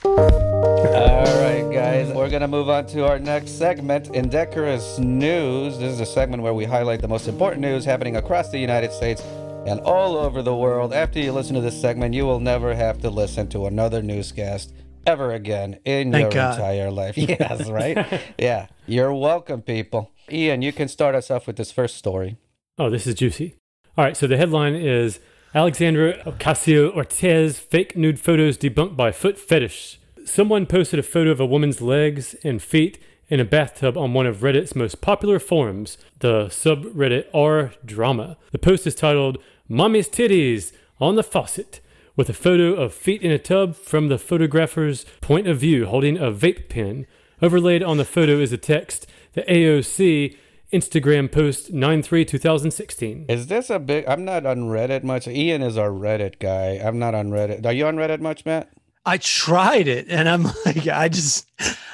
All 0.04 1.24
right, 1.40 1.66
guys, 1.72 2.14
we're 2.14 2.30
gonna 2.30 2.48
move 2.50 2.68
on 2.68 2.86
to 2.88 3.08
our 3.08 3.20
next 3.20 3.52
segment, 3.58 4.10
Indecorous 4.14 5.00
News. 5.00 5.78
This 5.78 5.94
is 5.94 6.02
a 6.02 6.06
segment 6.06 6.44
where 6.44 6.54
we 6.54 6.66
highlight 6.66 7.00
the 7.02 7.08
most 7.08 7.30
important 7.30 7.62
news 7.62 7.86
happening 7.86 8.18
across 8.18 8.50
the 8.50 8.60
United 8.60 8.92
States 8.92 9.22
and 9.66 9.80
all 9.82 10.16
over 10.18 10.42
the 10.42 10.56
world. 10.56 10.94
After 10.94 11.20
you 11.20 11.32
listen 11.32 11.56
to 11.56 11.62
this 11.62 11.80
segment, 11.80 12.14
you 12.14 12.26
will 12.26 12.40
never 12.40 12.76
have 12.76 13.00
to 13.00 13.10
listen 13.10 13.48
to 13.50 13.66
another 13.66 14.02
newscast 14.02 14.74
ever 15.06 15.32
again 15.34 15.80
in 15.86 16.12
Thank 16.12 16.24
your 16.24 16.32
God. 16.32 16.56
entire 16.56 16.92
life. 16.92 17.18
Yes, 17.18 17.70
right? 17.70 18.22
yeah. 18.38 18.68
You're 18.86 19.14
welcome, 19.14 19.62
people. 19.62 20.12
Ian, 20.32 20.62
you 20.62 20.74
can 20.74 20.88
start 20.88 21.16
us 21.16 21.30
off 21.32 21.48
with 21.48 21.56
this 21.56 21.72
first 21.72 21.98
story. 21.98 22.38
Oh, 22.78 22.90
this 22.90 23.06
is 23.08 23.16
juicy. 23.16 23.56
All 23.98 24.04
right, 24.04 24.18
so 24.18 24.28
the 24.28 24.38
headline 24.38 24.76
is 24.76 25.20
Alexandra 25.54 26.24
Ocasio 26.24 26.94
Cortez 26.94 27.60
fake 27.60 27.96
nude 27.96 28.20
photos 28.20 28.58
debunked 28.58 28.96
by 28.96 29.12
foot 29.12 29.38
fetish. 29.38 30.00
Someone 30.26 30.66
posted 30.66 31.00
a 31.00 31.04
photo 31.04 31.32
of 31.32 31.40
a 31.40 31.46
woman's 31.46 31.82
legs 31.82 32.36
and 32.44 32.62
feet 32.62 32.98
in 33.28 33.40
a 33.40 33.46
bathtub 33.46 33.98
on 33.98 34.14
one 34.14 34.26
of 34.26 34.38
Reddit's 34.38 34.76
most 34.76 35.02
popular 35.02 35.40
forums, 35.40 35.98
the 36.20 36.46
subreddit 36.46 37.26
r 37.34 37.74
drama. 37.86 38.38
The 38.52 38.60
post 38.60 38.88
is 38.88 38.96
titled 38.96 39.38
Mommy's 39.70 40.10
Titties 40.10 40.74
on 41.00 41.16
the 41.16 41.24
Faucet, 41.24 41.80
with 42.18 42.30
a 42.30 42.34
photo 42.34 42.74
of 42.74 42.94
feet 42.94 43.22
in 43.22 43.32
a 43.32 43.40
tub 43.40 43.76
from 43.76 44.10
the 44.10 44.18
photographer's 44.18 45.06
point 45.22 45.48
of 45.48 45.58
view 45.58 45.86
holding 45.86 46.18
a 46.18 46.32
vape 46.32 46.68
pen. 46.68 47.08
Overlaid 47.42 47.82
on 47.82 47.96
the 47.96 48.04
photo 48.04 48.40
is 48.40 48.52
a 48.52 48.58
text, 48.58 49.08
the 49.34 49.42
AOC 49.44 50.36
Instagram 50.74 51.32
post 51.32 51.72
9 51.72 52.04
3 52.04 52.26
2016. 52.26 53.26
Is 53.30 53.48
this 53.48 53.70
a 53.70 53.80
big? 53.80 54.06
I'm 54.06 54.26
not 54.26 54.46
on 54.46 54.64
Reddit 54.64 55.04
much. 55.04 55.28
Ian 55.28 55.62
is 55.62 55.78
our 55.78 55.92
Reddit 55.92 56.40
guy. 56.40 56.82
I'm 56.84 57.00
not 57.00 57.16
on 57.16 57.30
Reddit. 57.30 57.66
Are 57.66 57.72
you 57.72 57.88
on 57.88 57.96
Reddit 57.96 58.20
much, 58.20 58.46
Matt? 58.46 58.70
I 59.06 59.18
tried 59.18 59.88
it, 59.88 60.08
and 60.10 60.30
I'm 60.30 60.44
like, 60.66 60.88
I 60.88 61.10
just, 61.10 61.46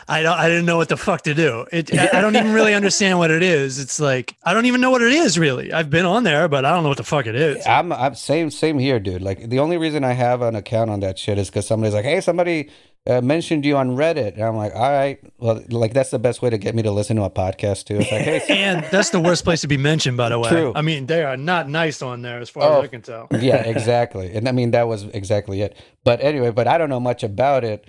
I 0.08 0.22
don't, 0.22 0.38
I 0.38 0.48
didn't 0.48 0.66
know 0.66 0.78
what 0.78 0.90
the 0.90 0.98
fuck 0.98 1.24
to 1.24 1.34
do. 1.34 1.66
It, 1.72 1.94
I, 1.94 2.20
I 2.20 2.22
don't 2.22 2.36
even 2.36 2.54
really 2.54 2.74
understand 2.74 3.18
what 3.18 3.32
it 3.32 3.42
is. 3.42 3.80
It's 3.80 4.00
like 4.00 4.36
I 4.44 4.54
don't 4.54 4.66
even 4.66 4.82
know 4.82 4.92
what 4.92 5.02
it 5.02 5.14
is 5.14 5.38
really. 5.40 5.74
I've 5.74 5.90
been 5.90 6.06
on 6.06 6.24
there, 6.24 6.48
but 6.48 6.66
I 6.66 6.72
don't 6.72 6.84
know 6.84 6.90
what 6.90 6.98
the 6.98 7.04
fuck 7.04 7.26
it 7.26 7.36
is. 7.36 7.66
I'm, 7.66 7.92
I'm 7.92 8.16
same 8.16 8.52
same 8.52 8.80
here, 8.80 9.00
dude. 9.00 9.22
Like 9.22 9.50
the 9.50 9.60
only 9.60 9.78
reason 9.78 10.04
I 10.04 10.14
have 10.14 10.42
an 10.42 10.56
account 10.56 10.90
on 10.90 11.00
that 11.00 11.18
shit 11.18 11.38
is 11.38 11.50
because 11.50 11.68
somebody's 11.68 11.94
like, 11.94 12.06
"Hey, 12.06 12.22
somebody 12.22 12.70
uh, 13.08 13.22
mentioned 13.22 13.66
you 13.66 13.78
on 13.78 13.96
Reddit," 13.96 14.34
and 14.34 14.44
I'm 14.44 14.56
like, 14.56 14.74
"All 14.76 14.92
right, 14.92 15.20
well, 15.40 15.64
like 15.70 15.94
that's 15.94 16.10
the 16.12 16.20
best 16.20 16.42
way 16.42 16.50
to 16.50 16.58
get 16.58 16.76
me 16.76 16.82
to 16.84 16.92
listen 16.92 17.16
to 17.18 17.24
a 17.24 17.30
podcast 17.30 17.86
too." 17.86 17.98
It's 18.00 18.12
like, 18.12 18.22
"Hey, 18.22 18.42
And 18.50 18.84
that's 18.92 19.10
the 19.10 19.20
worst 19.20 19.44
place 19.44 19.62
to 19.62 19.68
be 19.68 19.78
mentioned, 19.78 20.18
by 20.18 20.30
the 20.30 20.40
way. 20.40 20.50
True. 20.50 20.74
I 20.76 20.82
mean, 20.82 21.06
they 21.08 21.24
are 21.24 21.38
not 21.38 21.70
nice 21.70 22.02
on 22.02 22.22
there, 22.22 22.40
as 22.40 22.50
far 22.50 22.64
Oh. 22.64 22.78
as 22.80 22.84
I 22.86 22.88
can 22.88 23.02
tell. 23.02 23.28
yeah, 23.40 23.58
exactly. 23.58 24.34
And 24.36 24.48
I 24.48 24.52
mean, 24.52 24.72
that 24.72 24.88
was 24.88 25.04
exactly 25.06 25.62
it. 25.62 25.78
But 26.04 26.22
anyway, 26.22 26.52
but 26.52 26.68
I 26.68 26.78
don't 26.78 26.90
know 26.90 27.00
much 27.00 27.24
about 27.24 27.64
it. 27.64 27.86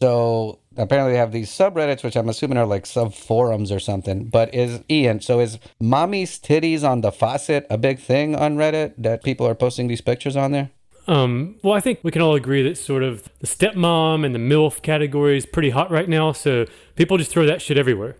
So 0.00 0.58
apparently 0.76 1.12
they 1.12 1.18
have 1.18 1.30
these 1.30 1.48
subreddits, 1.50 2.02
which 2.02 2.16
I'm 2.16 2.28
assuming 2.28 2.58
are 2.58 2.66
like 2.66 2.86
sub 2.86 3.14
forums 3.14 3.70
or 3.70 3.78
something. 3.78 4.24
But 4.24 4.52
is 4.52 4.80
Ian, 4.90 5.20
so 5.20 5.38
is 5.38 5.60
mommy's 5.80 6.40
titties 6.40 6.82
on 6.82 7.02
the 7.02 7.12
faucet 7.12 7.66
a 7.70 7.78
big 7.78 8.00
thing 8.00 8.34
on 8.34 8.56
Reddit 8.56 8.94
that 8.98 9.22
people 9.22 9.46
are 9.46 9.54
posting 9.54 9.86
these 9.86 10.00
pictures 10.00 10.34
on 10.34 10.50
there? 10.50 10.70
Um, 11.08 11.56
well, 11.62 11.74
I 11.74 11.80
think 11.80 12.00
we 12.02 12.10
can 12.10 12.22
all 12.22 12.34
agree 12.34 12.62
that 12.62 12.78
sort 12.78 13.02
of 13.02 13.28
the 13.40 13.46
stepmom 13.46 14.24
and 14.24 14.34
the 14.34 14.38
MILF 14.38 14.82
category 14.82 15.36
is 15.36 15.46
pretty 15.46 15.70
hot 15.70 15.90
right 15.90 16.08
now. 16.08 16.32
So 16.32 16.66
people 16.94 17.18
just 17.18 17.30
throw 17.30 17.46
that 17.46 17.60
shit 17.60 17.76
everywhere. 17.76 18.16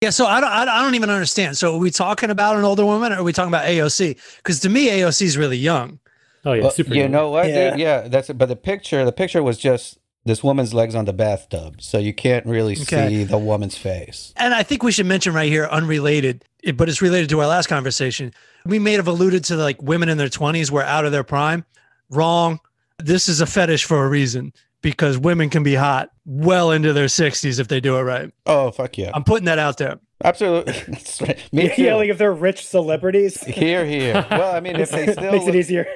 Yeah, 0.00 0.10
so 0.10 0.26
I 0.26 0.40
don't, 0.40 0.50
I 0.50 0.62
I 0.62 0.82
don't 0.82 0.94
even 0.94 1.10
understand. 1.10 1.56
So 1.56 1.74
are 1.74 1.78
we 1.78 1.90
talking 1.90 2.30
about 2.30 2.56
an 2.56 2.64
older 2.64 2.84
woman, 2.84 3.12
or 3.12 3.16
are 3.16 3.22
we 3.22 3.32
talking 3.32 3.48
about 3.48 3.64
AOC? 3.66 4.18
Because 4.38 4.60
to 4.60 4.68
me, 4.68 4.88
AOC 4.88 5.22
is 5.22 5.38
really 5.38 5.56
young. 5.56 5.98
Oh, 6.44 6.52
yeah, 6.52 6.62
Well, 6.62 6.70
super. 6.70 6.94
you 6.94 7.02
young. 7.02 7.10
know 7.10 7.30
what, 7.30 7.48
Yeah. 7.48 7.70
dude? 7.70 7.80
Yeah, 7.80 8.08
that's 8.08 8.28
it. 8.28 8.36
But 8.36 8.46
the 8.50 8.56
picture, 8.56 9.04
the 9.06 9.12
picture 9.12 9.42
was 9.42 9.56
just 9.56 9.98
this 10.26 10.42
woman's 10.44 10.74
legs 10.74 10.94
on 10.94 11.06
the 11.06 11.12
bathtub, 11.14 11.80
so 11.80 11.96
you 11.98 12.12
can't 12.12 12.44
really 12.44 12.74
Okay. 12.82 13.08
see 13.08 13.24
the 13.24 13.38
woman's 13.38 13.78
face. 13.78 14.34
And 14.36 14.52
I 14.52 14.62
think 14.62 14.82
we 14.82 14.92
should 14.92 15.06
mention 15.06 15.32
right 15.32 15.50
here, 15.50 15.66
unrelated, 15.70 16.44
but 16.74 16.88
it's 16.90 17.00
related 17.00 17.30
to 17.30 17.40
our 17.40 17.46
last 17.46 17.68
conversation. 17.68 18.32
We 18.66 18.78
may 18.78 18.92
have 18.94 19.08
alluded 19.08 19.44
to 19.44 19.56
like 19.56 19.80
women 19.82 20.10
in 20.10 20.18
their 20.18 20.28
20s 20.28 20.70
were 20.70 20.82
out 20.82 21.06
of 21.06 21.12
their 21.12 21.24
prime. 21.24 21.64
Wrong. 22.14 22.60
This 22.98 23.28
is 23.28 23.40
a 23.40 23.46
fetish 23.46 23.84
for 23.84 24.04
a 24.04 24.08
reason 24.08 24.52
because 24.82 25.18
women 25.18 25.50
can 25.50 25.62
be 25.62 25.74
hot 25.74 26.10
well 26.26 26.70
into 26.70 26.92
their 26.92 27.06
60s 27.06 27.58
if 27.58 27.68
they 27.68 27.80
do 27.80 27.96
it 27.96 28.02
right. 28.02 28.30
Oh 28.46 28.70
fuck 28.70 28.96
yeah, 28.98 29.10
I'm 29.14 29.24
putting 29.24 29.46
that 29.46 29.58
out 29.58 29.78
there. 29.78 29.98
absolutely. 30.22 30.72
That's 30.88 31.20
right. 31.22 31.38
Me 31.52 31.74
too. 31.74 31.82
yeah, 31.82 31.94
like 31.94 32.08
if 32.10 32.18
they're 32.18 32.32
rich 32.32 32.64
celebrities, 32.66 33.40
Here, 33.44 33.84
here. 33.84 34.26
Well, 34.30 34.54
I 34.54 34.60
mean, 34.60 34.76
if 34.76 34.90
they 34.90 35.12
still 35.12 35.32
makes 35.32 35.46
it 35.46 35.54
easier. 35.56 35.86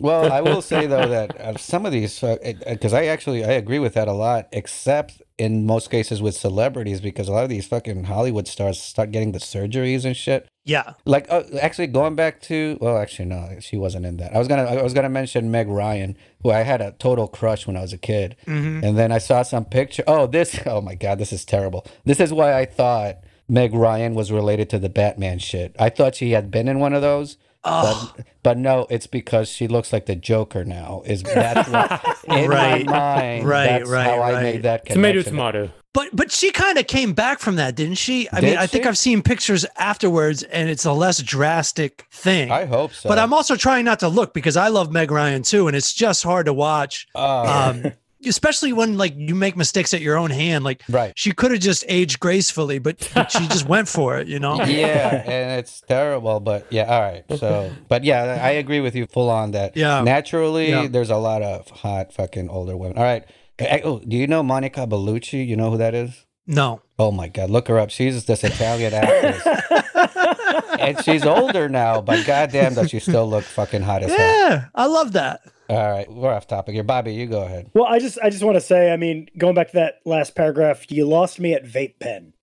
Well, 0.00 0.30
I 0.32 0.40
will 0.42 0.62
say 0.62 0.86
though 0.86 1.08
that 1.08 1.40
uh, 1.40 1.56
some 1.56 1.84
of 1.86 1.92
these, 1.92 2.20
because 2.20 2.92
I 2.92 3.06
actually 3.06 3.44
I 3.44 3.52
agree 3.52 3.78
with 3.78 3.94
that 3.94 4.08
a 4.08 4.12
lot, 4.12 4.48
except 4.52 5.22
in 5.38 5.64
most 5.64 5.90
cases 5.90 6.20
with 6.20 6.34
celebrities, 6.34 7.00
because 7.00 7.28
a 7.28 7.32
lot 7.32 7.44
of 7.44 7.48
these 7.48 7.66
fucking 7.66 8.04
Hollywood 8.04 8.48
stars 8.48 8.80
start 8.80 9.12
getting 9.12 9.32
the 9.32 9.38
surgeries 9.38 10.04
and 10.04 10.16
shit. 10.16 10.48
Yeah. 10.64 10.94
Like, 11.06 11.26
uh, 11.30 11.44
actually, 11.62 11.86
going 11.86 12.14
back 12.16 12.40
to 12.42 12.76
well, 12.80 12.98
actually 12.98 13.26
no, 13.26 13.56
she 13.60 13.76
wasn't 13.76 14.04
in 14.04 14.16
that. 14.18 14.34
I 14.34 14.38
was 14.38 14.48
gonna 14.48 14.64
I 14.64 14.82
was 14.82 14.92
gonna 14.94 15.08
mention 15.08 15.50
Meg 15.50 15.68
Ryan, 15.68 16.16
who 16.42 16.50
I 16.50 16.62
had 16.62 16.80
a 16.82 16.92
total 16.92 17.28
crush 17.28 17.66
when 17.66 17.76
I 17.76 17.80
was 17.82 17.92
a 17.92 17.98
kid, 17.98 18.36
Mhm. 18.46 18.82
and 18.82 18.98
then 18.98 19.10
I 19.12 19.18
saw 19.18 19.42
some 19.42 19.64
picture. 19.64 20.04
Oh, 20.06 20.26
this! 20.26 20.58
Oh 20.66 20.80
my 20.80 20.94
god, 20.94 21.18
this 21.18 21.32
is 21.32 21.44
terrible. 21.44 21.86
This 22.04 22.20
is 22.20 22.32
why 22.32 22.52
I 22.58 22.64
thought 22.66 23.18
Meg 23.48 23.72
Ryan 23.72 24.14
was 24.14 24.30
related 24.30 24.68
to 24.70 24.78
the 24.78 24.90
Batman 24.90 25.38
shit. 25.38 25.74
I 25.78 25.88
thought 25.88 26.16
she 26.16 26.32
had 26.32 26.50
been 26.50 26.68
in 26.68 26.80
one 26.80 26.92
of 26.92 27.00
those. 27.00 27.38
Oh, 27.64 28.12
But, 28.16 28.26
but 28.42 28.58
no, 28.58 28.86
it's 28.88 29.06
because 29.06 29.48
she 29.48 29.66
looks 29.68 29.92
like 29.92 30.06
the 30.06 30.14
Joker 30.16 30.64
now. 30.64 31.02
Is 31.04 31.22
that's 31.22 31.68
what 31.68 32.18
in 32.28 32.48
Right. 32.48 32.86
my 32.86 32.92
mind? 32.92 33.48
Right, 33.48 33.66
that's 33.80 33.90
right, 33.90 34.04
how 34.06 34.20
I 34.22 34.32
right. 34.32 34.42
made 34.42 34.62
that 34.62 34.86
Tomato, 34.86 35.22
connection. 35.22 35.32
tomato. 35.32 35.70
but 35.92 36.08
but 36.12 36.30
she 36.30 36.50
kind 36.52 36.78
of 36.78 36.86
came 36.86 37.12
back 37.14 37.40
from 37.40 37.56
that, 37.56 37.74
didn't 37.74 37.96
she? 37.96 38.28
I 38.32 38.36
mean, 38.40 38.50
Did 38.50 38.58
I 38.58 38.66
think? 38.68 38.86
I've 38.86 38.96
seen 38.96 39.22
pictures 39.22 39.66
afterwards 39.76 40.44
and 40.44 40.70
it's 40.70 40.84
a 40.84 40.92
less 40.92 41.20
drastic 41.22 42.06
thing. 42.12 42.50
I 42.52 42.64
hope 42.64 42.92
so. 42.94 43.08
but 43.08 43.18
I'm 43.18 43.32
also 43.34 43.56
trying 43.56 43.84
not 43.84 43.98
to 44.00 44.08
look 44.08 44.32
because 44.34 44.56
I 44.56 44.68
love 44.68 44.92
Meg 44.92 45.10
Ryan 45.10 45.42
too, 45.42 45.66
and 45.66 45.76
it's 45.76 45.92
just 45.92 46.22
hard 46.22 46.46
to 46.46 46.52
watch. 46.52 47.08
Oh, 47.14 47.46
Um, 47.70 47.92
especially 48.26 48.72
when 48.72 48.96
like 48.96 49.14
you 49.16 49.34
make 49.34 49.56
mistakes 49.56 49.94
at 49.94 50.00
your 50.00 50.16
own 50.16 50.30
hand. 50.30 50.64
Like 50.64 50.82
right. 50.88 51.12
she 51.16 51.32
could 51.32 51.50
have 51.50 51.60
just 51.60 51.84
aged 51.88 52.20
gracefully, 52.20 52.78
but, 52.78 53.08
but 53.14 53.30
she 53.30 53.46
just 53.48 53.66
went 53.68 53.88
for 53.88 54.18
it, 54.18 54.28
you 54.28 54.38
know? 54.38 54.56
yeah, 54.64 55.22
and 55.26 55.58
it's 55.60 55.80
terrible, 55.82 56.40
but 56.40 56.66
yeah, 56.70 56.84
all 56.84 57.00
right. 57.00 57.24
So, 57.38 57.72
but 57.88 58.04
yeah, 58.04 58.40
I 58.42 58.50
agree 58.50 58.80
with 58.80 58.94
you 58.94 59.06
full 59.06 59.30
on 59.30 59.52
that. 59.52 59.76
Yeah. 59.76 60.02
naturally, 60.02 60.70
Yeah. 60.70 60.88
there's 60.88 61.10
a 61.10 61.16
lot 61.16 61.42
of 61.42 61.68
hot 61.68 62.12
fucking 62.12 62.48
older 62.48 62.76
women. 62.76 62.98
All 62.98 63.04
right. 63.04 63.24
Eh, 63.58 63.80
Oh, 63.84 63.98
do 64.00 64.16
you 64.16 64.26
know 64.26 64.42
Monica 64.42 64.86
Bellucci? 64.86 65.46
You 65.46 65.56
know 65.56 65.70
who 65.70 65.78
that 65.78 65.94
is? 65.94 66.26
No. 66.46 66.80
Oh 66.98 67.10
my 67.12 67.28
God, 67.28 67.50
look 67.50 67.68
her 67.68 67.78
up. 67.78 67.90
She's 67.90 68.24
this 68.24 68.42
Italian 68.42 68.94
actress, 68.94 69.46
and 70.80 71.04
she's 71.04 71.24
older 71.24 71.68
now, 71.68 72.00
but 72.00 72.24
goddamn, 72.26 72.74
does 72.74 72.90
she 72.90 72.98
still 73.00 73.28
look 73.28 73.44
fucking 73.44 73.82
hot 73.82 74.02
as 74.02 74.10
hell? 74.10 74.18
Yeah, 74.18 74.64
I 74.74 74.86
love 74.86 75.12
that. 75.12 75.40
All 75.68 75.90
right, 75.90 76.10
we're 76.10 76.32
off 76.32 76.46
topic 76.46 76.74
here. 76.74 76.82
Bobby, 76.82 77.12
you 77.12 77.26
go 77.26 77.42
ahead. 77.42 77.70
Well, 77.74 77.84
I 77.84 77.98
just 77.98 78.18
I 78.22 78.30
just 78.30 78.42
want 78.42 78.56
to 78.56 78.60
say, 78.60 78.90
I 78.90 78.96
mean, 78.96 79.28
going 79.36 79.54
back 79.54 79.68
to 79.68 79.74
that 79.74 79.96
last 80.06 80.34
paragraph, 80.34 80.90
you 80.90 81.06
lost 81.06 81.38
me 81.38 81.52
at 81.54 81.64
vape 81.64 81.98
pen. 82.00 82.32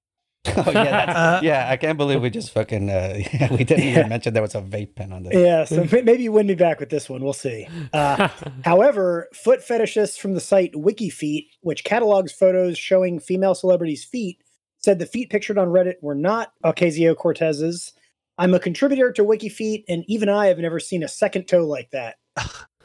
Oh 0.57 0.63
yeah, 0.71 1.05
that's, 1.05 1.11
Uh, 1.17 1.39
yeah. 1.43 1.67
I 1.69 1.75
can't 1.75 1.97
believe 1.97 2.21
we 2.21 2.29
just 2.29 2.51
fucking 2.51 2.87
uh, 2.89 3.19
we 3.51 3.63
didn't 3.63 3.83
even 3.85 4.09
mention 4.09 4.33
there 4.33 4.43
was 4.43 4.53
a 4.53 4.61
vape 4.61 4.93
pen 4.95 5.11
on 5.11 5.23
this. 5.23 5.33
Yeah, 5.33 5.63
so 5.65 5.83
ma- 5.85 6.03
maybe 6.03 6.21
you 6.23 6.31
win 6.31 6.45
me 6.45 6.53
back 6.53 6.79
with 6.79 6.89
this 6.89 7.09
one. 7.09 7.23
We'll 7.23 7.33
see. 7.33 7.67
Uh, 7.91 8.29
however, 8.63 9.27
foot 9.33 9.61
fetishists 9.61 10.19
from 10.19 10.33
the 10.35 10.39
site 10.39 10.73
WikiFeet, 10.73 11.47
which 11.61 11.83
catalogs 11.83 12.31
photos 12.31 12.77
showing 12.77 13.19
female 13.19 13.55
celebrities' 13.55 14.03
feet, 14.05 14.37
said 14.77 14.99
the 14.99 15.07
feet 15.07 15.31
pictured 15.31 15.57
on 15.57 15.69
Reddit 15.69 15.95
were 16.01 16.15
not 16.15 16.53
Ocasio 16.63 17.15
Cortez's. 17.17 17.91
I'm 18.37 18.53
a 18.53 18.59
contributor 18.59 19.11
to 19.13 19.23
WikiFeet, 19.23 19.85
and 19.89 20.05
even 20.07 20.29
I 20.29 20.45
have 20.47 20.59
never 20.59 20.79
seen 20.79 21.01
a 21.01 21.07
second 21.07 21.47
toe 21.47 21.65
like 21.65 21.89
that. 21.91 22.17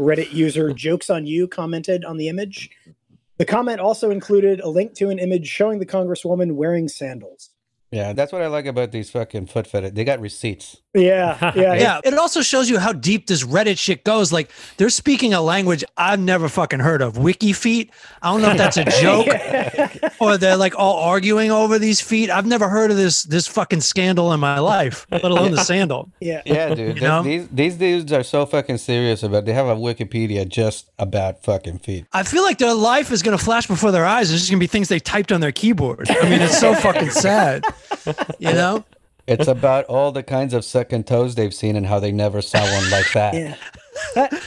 Reddit 0.01 0.33
user 0.33 0.73
Jokes 0.75 1.11
on 1.11 1.27
You 1.27 1.47
commented 1.47 2.05
on 2.05 2.17
the 2.17 2.29
image. 2.29 2.71
The 3.39 3.45
comment 3.45 3.81
also 3.81 4.11
included 4.11 4.61
a 4.61 4.69
link 4.69 4.95
to 4.95 5.11
an 5.11 5.19
image 5.19 5.47
showing 5.47 5.79
the 5.79 5.87
Congresswoman 5.87 6.53
wearing 6.53 6.89
sandals. 6.89 7.51
Yeah, 7.91 8.13
that's 8.13 8.33
what 8.33 8.41
I 8.41 8.47
like 8.47 8.67
about 8.67 8.93
these 8.93 9.11
fucking 9.11 9.47
foot 9.47 9.67
fetish. 9.67 9.95
They 9.95 10.05
got 10.05 10.21
receipts. 10.21 10.81
Yeah, 10.95 11.53
yeah, 11.57 11.75
Yeah, 11.75 12.01
it 12.05 12.15
also 12.15 12.41
shows 12.41 12.71
you 12.71 12.79
how 12.79 12.93
deep 12.93 13.27
this 13.27 13.45
Reddit 13.45 13.79
shit 13.79 14.05
goes. 14.05 14.33
Like 14.33 14.51
they're 14.77 14.91
speaking 14.91 15.35
a 15.35 15.41
language 15.41 15.83
I've 15.97 16.21
never 16.21 16.49
fucking 16.49 16.79
heard 16.79 17.03
of. 17.03 17.19
Wiki 17.19 17.53
feet. 17.53 17.91
I 18.23 18.31
don't 18.31 18.43
know 18.43 18.51
if 18.51 18.59
that's 18.59 18.77
a 18.77 18.85
joke 19.01 19.27
or 20.21 20.37
they're 20.39 20.57
like 20.57 20.79
all 20.79 20.97
arguing 20.99 21.51
over 21.51 21.79
these 21.79 22.01
feet. 22.01 22.31
I've 22.31 22.47
never 22.47 22.69
heard 22.69 22.91
of 22.91 22.97
this 22.97 23.23
this 23.25 23.47
fucking 23.47 23.81
scandal 23.81 24.33
in 24.33 24.41
my 24.41 24.59
life, 24.59 25.07
let 25.11 25.25
alone 25.25 25.53
the 25.53 25.65
sandal. 25.65 26.11
yeah. 26.21 26.43
Yeah, 26.45 26.75
dude. 26.75 26.97
You 26.97 27.03
know? 27.03 27.23
These 27.23 27.49
these 27.49 27.77
dudes 27.77 28.13
are 28.13 28.23
so 28.23 28.47
fucking 28.47 28.79
serious 28.79 29.23
about. 29.23 29.45
They 29.45 29.53
have 29.53 29.67
a 29.67 29.75
Wikipedia 29.77 30.47
just 30.49 30.91
about 30.99 31.43
fucking 31.43 31.79
feet. 31.81 32.07
I 32.13 32.23
feel 32.23 32.43
like 32.43 32.59
their 32.59 32.75
life 32.75 33.11
is 33.11 33.23
gonna 33.23 33.39
flash 33.39 33.67
before 33.67 33.91
their 33.91 34.05
eyes. 34.07 34.31
It's 34.31 34.41
just 34.41 34.51
gonna 34.51 34.61
be 34.61 34.67
things 34.67 34.89
they 34.89 35.01
typed 35.01 35.33
on 35.33 35.41
their 35.41 35.53
keyboard. 35.53 36.11
I 36.11 36.29
mean, 36.29 36.41
it's 36.43 36.59
so 36.59 36.75
fucking 36.87 37.11
sad. 37.11 37.65
You 38.39 38.53
know? 38.53 38.85
It's 39.27 39.47
about 39.47 39.85
all 39.85 40.11
the 40.11 40.25
kinds 40.25 40.55
of 40.55 40.65
second 40.65 41.07
toes 41.07 41.37
they've 41.37 41.55
seen 41.55 41.77
and 41.77 41.87
how 41.87 42.01
they 42.01 42.11
never 42.11 42.43
saw 42.43 42.61
one 42.61 42.91
like 42.91 43.13
that. 43.15 43.35
Yeah. 43.35 43.55
I, 44.17 44.41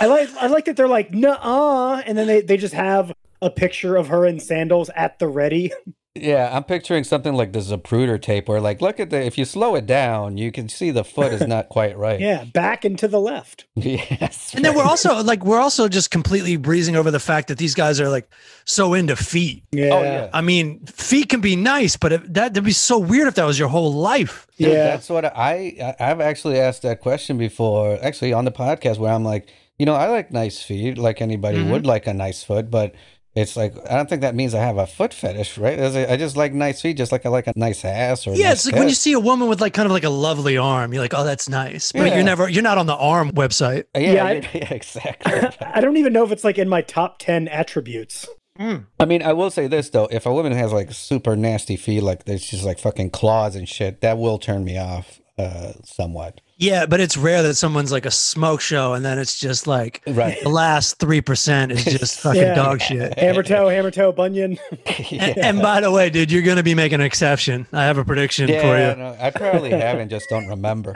I 0.00 0.06
like 0.06 0.28
I 0.36 0.46
like 0.48 0.64
that 0.66 0.76
they're 0.76 0.88
like 0.88 1.12
nah-uh 1.14 2.02
and 2.04 2.18
then 2.18 2.26
they, 2.26 2.40
they 2.42 2.56
just 2.56 2.74
have 2.74 3.12
a 3.42 3.50
picture 3.50 3.96
of 3.96 4.08
her 4.08 4.24
in 4.24 4.40
sandals 4.40 4.88
at 4.96 5.18
the 5.18 5.28
ready. 5.28 5.70
Yeah, 6.14 6.54
I'm 6.54 6.64
picturing 6.64 7.04
something 7.04 7.32
like 7.32 7.54
the 7.54 7.60
Zapruder 7.60 8.20
tape, 8.20 8.46
where 8.46 8.60
like, 8.60 8.82
look 8.82 9.00
at 9.00 9.08
the. 9.08 9.22
If 9.24 9.38
you 9.38 9.46
slow 9.46 9.74
it 9.76 9.86
down, 9.86 10.36
you 10.36 10.52
can 10.52 10.68
see 10.68 10.90
the 10.90 11.04
foot 11.04 11.32
is 11.32 11.46
not 11.46 11.70
quite 11.70 11.96
right. 11.96 12.20
Yeah, 12.28 12.44
back 12.44 12.84
and 12.84 12.98
to 12.98 13.08
the 13.08 13.18
left. 13.18 13.64
Yes. 13.76 14.52
And 14.54 14.62
then 14.62 14.76
we're 14.76 14.84
also 14.84 15.22
like 15.22 15.42
we're 15.42 15.58
also 15.58 15.88
just 15.88 16.10
completely 16.10 16.58
breezing 16.58 16.96
over 16.96 17.10
the 17.10 17.18
fact 17.18 17.48
that 17.48 17.56
these 17.56 17.74
guys 17.74 17.98
are 17.98 18.10
like 18.10 18.28
so 18.66 18.92
into 18.92 19.16
feet. 19.16 19.64
Yeah. 19.72 19.88
Oh 19.94 20.02
yeah. 20.02 20.30
I 20.34 20.42
mean, 20.42 20.84
feet 20.84 21.30
can 21.30 21.40
be 21.40 21.56
nice, 21.56 21.96
but 21.96 22.12
if, 22.12 22.22
that 22.24 22.34
that'd 22.52 22.62
be 22.64 22.72
so 22.72 22.98
weird 22.98 23.26
if 23.28 23.36
that 23.36 23.44
was 23.46 23.58
your 23.58 23.68
whole 23.68 23.94
life. 23.94 24.46
Dude, 24.58 24.68
Yeah. 24.68 24.84
that's 24.88 25.08
what 25.08 25.24
I, 25.24 25.94
I 25.98 26.10
I've 26.10 26.20
actually 26.20 26.60
asked 26.60 26.82
that 26.82 27.00
question 27.00 27.38
before, 27.38 27.98
actually 28.02 28.34
on 28.34 28.44
the 28.44 28.52
podcast, 28.52 28.98
where 28.98 29.12
I'm 29.14 29.24
like, 29.24 29.48
you 29.78 29.86
know, 29.86 29.94
I 29.94 30.08
like 30.08 30.30
nice 30.30 30.62
feet, 30.62 30.98
like 30.98 31.22
anybody 31.22 31.56
Mhm. 31.64 31.70
would 31.70 31.86
like 31.86 32.06
a 32.06 32.12
nice 32.12 32.42
foot, 32.44 32.70
but 32.70 32.94
it's 33.34 33.56
like 33.56 33.74
I 33.90 33.96
don't 33.96 34.08
think 34.08 34.20
that 34.22 34.34
means 34.34 34.54
I 34.54 34.60
have 34.60 34.76
a 34.76 34.86
foot 34.86 35.14
fetish, 35.14 35.56
right? 35.58 35.78
I 35.80 36.12
I 36.12 36.16
just 36.16 36.36
like 36.36 36.52
nice 36.52 36.80
feet, 36.82 36.96
just 36.98 37.12
like 37.12 37.24
I 37.24 37.28
like 37.30 37.46
a 37.46 37.52
nice 37.56 37.84
ass 37.84 38.26
or 38.26 38.32
a 38.32 38.36
Yeah, 38.36 38.48
nice 38.48 38.52
it's 38.58 38.66
like 38.66 38.74
when 38.76 38.88
you 38.88 38.94
see 38.94 39.12
a 39.14 39.20
woman 39.20 39.48
with 39.48 39.60
like 39.60 39.72
kind 39.74 39.86
of 39.86 39.92
like 39.92 40.04
a 40.04 40.10
lovely 40.10 40.56
arm, 40.58 40.92
you're 40.92 41.02
like, 41.02 41.14
oh, 41.14 41.24
that's 41.24 41.48
nice. 41.48 41.92
But 41.92 42.06
Yeah. 42.08 42.14
you're 42.16 42.24
never 42.24 42.48
you're 42.48 42.62
not 42.62 42.78
on 42.78 42.86
the 42.86 42.96
arm 42.96 43.30
website. 43.32 43.84
yeah, 43.96 44.00
Yeah, 44.12 44.24
I- 44.26 44.32
yeah, 44.32 44.48
yeah, 44.54 44.74
exactly. 44.74 45.32
I 45.66 45.80
don't 45.80 45.96
even 45.96 46.12
know 46.12 46.24
if 46.24 46.32
it's 46.32 46.44
like 46.44 46.58
in 46.58 46.68
my 46.68 46.82
top 46.82 47.18
10 47.18 47.48
attributes. 47.48 48.26
I 48.58 49.06
mean, 49.06 49.22
I 49.22 49.32
will 49.32 49.50
say 49.50 49.66
this 49.66 49.88
though: 49.90 50.06
if 50.12 50.24
a 50.26 50.32
woman 50.32 50.52
has 50.52 50.72
like 50.72 50.92
super 50.92 51.34
nasty 51.34 51.74
feet, 51.76 52.02
like 52.02 52.26
there's 52.26 52.46
just 52.46 52.64
like 52.64 52.78
fucking 52.78 53.10
claws 53.10 53.56
and 53.56 53.68
shit, 53.68 54.02
that 54.02 54.18
will 54.18 54.38
turn 54.38 54.62
me 54.62 54.78
off 54.78 55.20
uh, 55.38 55.72
somewhat. 55.84 56.40
Yeah, 56.62 56.86
but 56.86 57.00
it's 57.00 57.16
rare 57.16 57.42
that 57.42 57.54
someone's 57.54 57.90
like 57.90 58.06
a 58.06 58.10
smoke 58.10 58.60
show 58.60 58.92
and 58.94 59.04
then 59.04 59.18
it's 59.18 59.38
just 59.38 59.66
like 59.66 60.00
Right. 60.06 60.38
the 60.42 60.48
last 60.48 60.98
three 61.00 61.20
percent 61.20 61.72
is 61.72 61.84
just 61.98 62.20
fucking 62.20 62.40
Yeah. 62.40 62.54
dog 62.54 62.80
shit. 62.80 63.18
Hammer 63.18 63.42
toe, 63.42 63.68
hammer 63.68 63.90
toe, 63.90 64.12
bunion. 64.12 64.58
And, 65.12 65.38
and 65.38 65.62
by 65.62 65.80
the 65.80 65.90
way, 65.90 66.08
dude, 66.10 66.30
you're 66.30 66.42
gonna 66.42 66.62
be 66.62 66.74
making 66.74 67.00
an 67.00 67.06
exception. 67.06 67.66
I 67.72 67.82
have 67.84 67.98
a 67.98 68.04
prediction 68.04 68.46
for 68.46 68.54
you. 68.78 68.94
no, 68.96 69.16
I 69.20 69.30
probably 69.30 69.70
haven't, 69.70 70.08
just 70.08 70.28
don't 70.30 70.46
remember. 70.46 70.94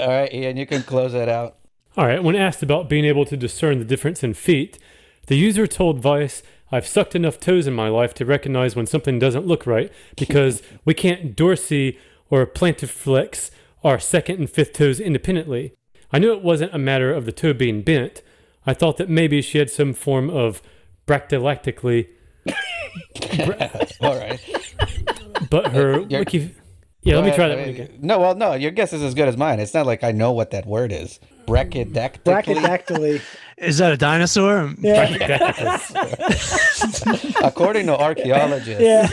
All 0.00 0.08
right, 0.08 0.32
Ian, 0.32 0.56
you 0.56 0.66
can 0.66 0.82
close 0.82 1.12
that 1.12 1.28
out. 1.28 1.56
All 1.96 2.06
right, 2.06 2.22
when 2.22 2.36
asked 2.36 2.62
about 2.62 2.88
being 2.88 3.04
able 3.04 3.24
to 3.26 3.36
discern 3.36 3.78
the 3.80 3.84
difference 3.84 4.22
in 4.22 4.34
feet, 4.34 4.78
the 5.26 5.36
user 5.36 5.66
told 5.66 5.98
Vice, 6.00 6.42
I've 6.72 6.86
sucked 6.86 7.14
enough 7.14 7.38
toes 7.40 7.66
in 7.66 7.74
my 7.74 7.88
life 7.88 8.14
to 8.14 8.24
recognize 8.24 8.74
when 8.76 8.86
something 8.86 9.18
doesn't 9.18 9.46
look 9.46 9.66
right 9.66 9.92
because 10.16 10.62
we 10.84 10.94
can't 10.94 11.34
Dorsey 11.36 11.98
or 12.30 12.46
plantarflex 12.46 13.50
our 13.84 13.98
second 13.98 14.38
and 14.40 14.50
fifth 14.50 14.72
toes 14.72 14.98
independently. 14.98 15.74
I 16.12 16.18
knew 16.18 16.32
it 16.32 16.42
wasn't 16.42 16.74
a 16.74 16.78
matter 16.78 17.12
of 17.12 17.26
the 17.26 17.32
toe 17.32 17.52
being 17.52 17.82
bent. 17.82 18.22
I 18.66 18.72
thought 18.74 18.96
that 18.96 19.08
maybe 19.10 19.42
she 19.42 19.58
had 19.58 19.70
some 19.70 19.92
form 19.92 20.30
of 20.30 20.62
bractylactically, 21.06 22.08
All 24.00 24.16
right. 24.18 24.40
but 25.50 25.68
her 25.72 25.92
You're- 26.08 26.18
wiki. 26.20 26.54
Yeah, 27.02 27.16
let 27.16 27.24
me 27.26 27.32
try 27.32 27.48
that 27.48 27.58
one 27.58 27.68
again. 27.68 27.98
No, 28.00 28.18
well, 28.18 28.34
no, 28.34 28.54
your 28.54 28.70
guess 28.70 28.94
is 28.94 29.02
as 29.02 29.12
good 29.12 29.28
as 29.28 29.36
mine. 29.36 29.60
It's 29.60 29.74
not 29.74 29.84
like 29.84 30.02
I 30.02 30.10
know 30.12 30.32
what 30.32 30.52
that 30.52 30.64
word 30.64 30.90
is. 30.90 31.20
Brachydactyly. 31.46 32.22
Brachydactyly. 32.24 33.20
Is 33.58 33.76
that 33.76 33.92
a 33.92 33.98
dinosaur? 33.98 34.72
Yeah. 34.80 35.78
According 37.46 37.88
to 37.88 37.98
archaeologists. 37.98 38.80
Yeah. 38.82 39.10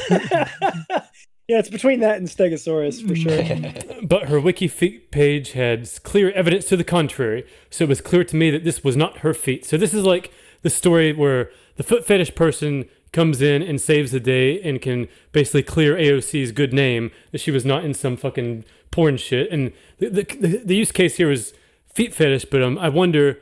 Yeah, 1.47 1.59
it's 1.59 1.69
between 1.69 1.99
that 1.99 2.17
and 2.17 2.27
Stegosaurus 2.27 3.05
for 3.05 3.15
sure. 3.15 3.97
But 4.07 4.29
her 4.29 4.39
wiki 4.39 4.67
feet 4.67 5.11
page 5.11 5.51
had 5.51 5.89
clear 6.03 6.31
evidence 6.31 6.65
to 6.65 6.77
the 6.77 6.83
contrary, 6.83 7.45
so 7.69 7.85
it 7.85 7.89
was 7.89 8.01
clear 8.01 8.23
to 8.23 8.35
me 8.35 8.49
that 8.51 8.63
this 8.63 8.83
was 8.83 8.97
not 8.97 9.19
her 9.19 9.33
feet. 9.33 9.65
So 9.65 9.77
this 9.77 9.93
is 9.93 10.03
like 10.03 10.31
the 10.63 10.69
story 10.69 11.13
where 11.13 11.51
the 11.75 11.83
foot 11.83 12.05
fetish 12.05 12.35
person 12.35 12.85
comes 13.13 13.41
in 13.41 13.61
and 13.61 13.79
saves 13.79 14.11
the 14.11 14.19
day 14.19 14.61
and 14.61 14.81
can 14.81 15.07
basically 15.31 15.63
clear 15.63 15.95
AOC's 15.95 16.51
good 16.51 16.73
name 16.73 17.11
that 17.31 17.39
she 17.39 17.51
was 17.51 17.65
not 17.65 17.83
in 17.83 17.93
some 17.93 18.17
fucking 18.17 18.65
porn 18.89 19.17
shit. 19.17 19.51
And 19.51 19.71
the 19.99 20.09
the, 20.09 20.61
the 20.65 20.75
use 20.75 20.91
case 20.91 21.17
here 21.17 21.31
is 21.31 21.53
feet 21.93 22.13
fetish, 22.13 22.45
but 22.45 22.63
um, 22.63 22.77
I 22.77 22.89
wonder 22.89 23.39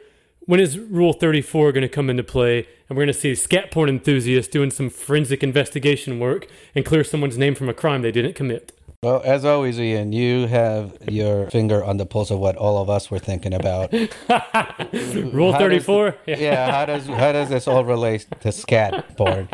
when 0.49 0.59
is 0.59 0.79
Rule 0.79 1.13
34 1.13 1.71
going 1.73 1.83
to 1.83 1.87
come 1.87 2.09
into 2.09 2.23
play 2.23 2.65
and 2.89 2.97
we're 2.97 3.03
going 3.05 3.13
to 3.13 3.19
see 3.19 3.35
scat 3.35 3.69
porn 3.69 3.87
enthusiasts 3.87 4.49
doing 4.51 4.71
some 4.71 4.89
forensic 4.89 5.43
investigation 5.43 6.19
work 6.19 6.47
and 6.73 6.83
clear 6.83 7.03
someone's 7.03 7.37
name 7.37 7.53
from 7.53 7.69
a 7.69 7.73
crime 7.73 8.01
they 8.01 8.11
didn't 8.11 8.33
commit. 8.33 8.71
Well, 9.03 9.21
as 9.23 9.45
always, 9.45 9.79
Ian, 9.79 10.11
you 10.11 10.47
have 10.47 10.97
your 11.07 11.51
finger 11.51 11.83
on 11.83 11.97
the 11.97 12.05
pulse 12.07 12.31
of 12.31 12.39
what 12.39 12.55
all 12.55 12.81
of 12.81 12.89
us 12.89 13.11
were 13.11 13.19
thinking 13.19 13.53
about. 13.53 13.93
Rule 15.31 15.53
How 15.53 15.59
does- 15.59 15.85
34? 15.85 16.15
yeah, 16.25 16.71
how 16.71 16.85
does 16.87 17.05
how 17.05 17.31
does 17.31 17.49
this 17.49 17.67
all 17.67 17.85
relate 17.85 18.25
to 18.41 18.51
scat 18.51 19.15
porn? 19.17 19.49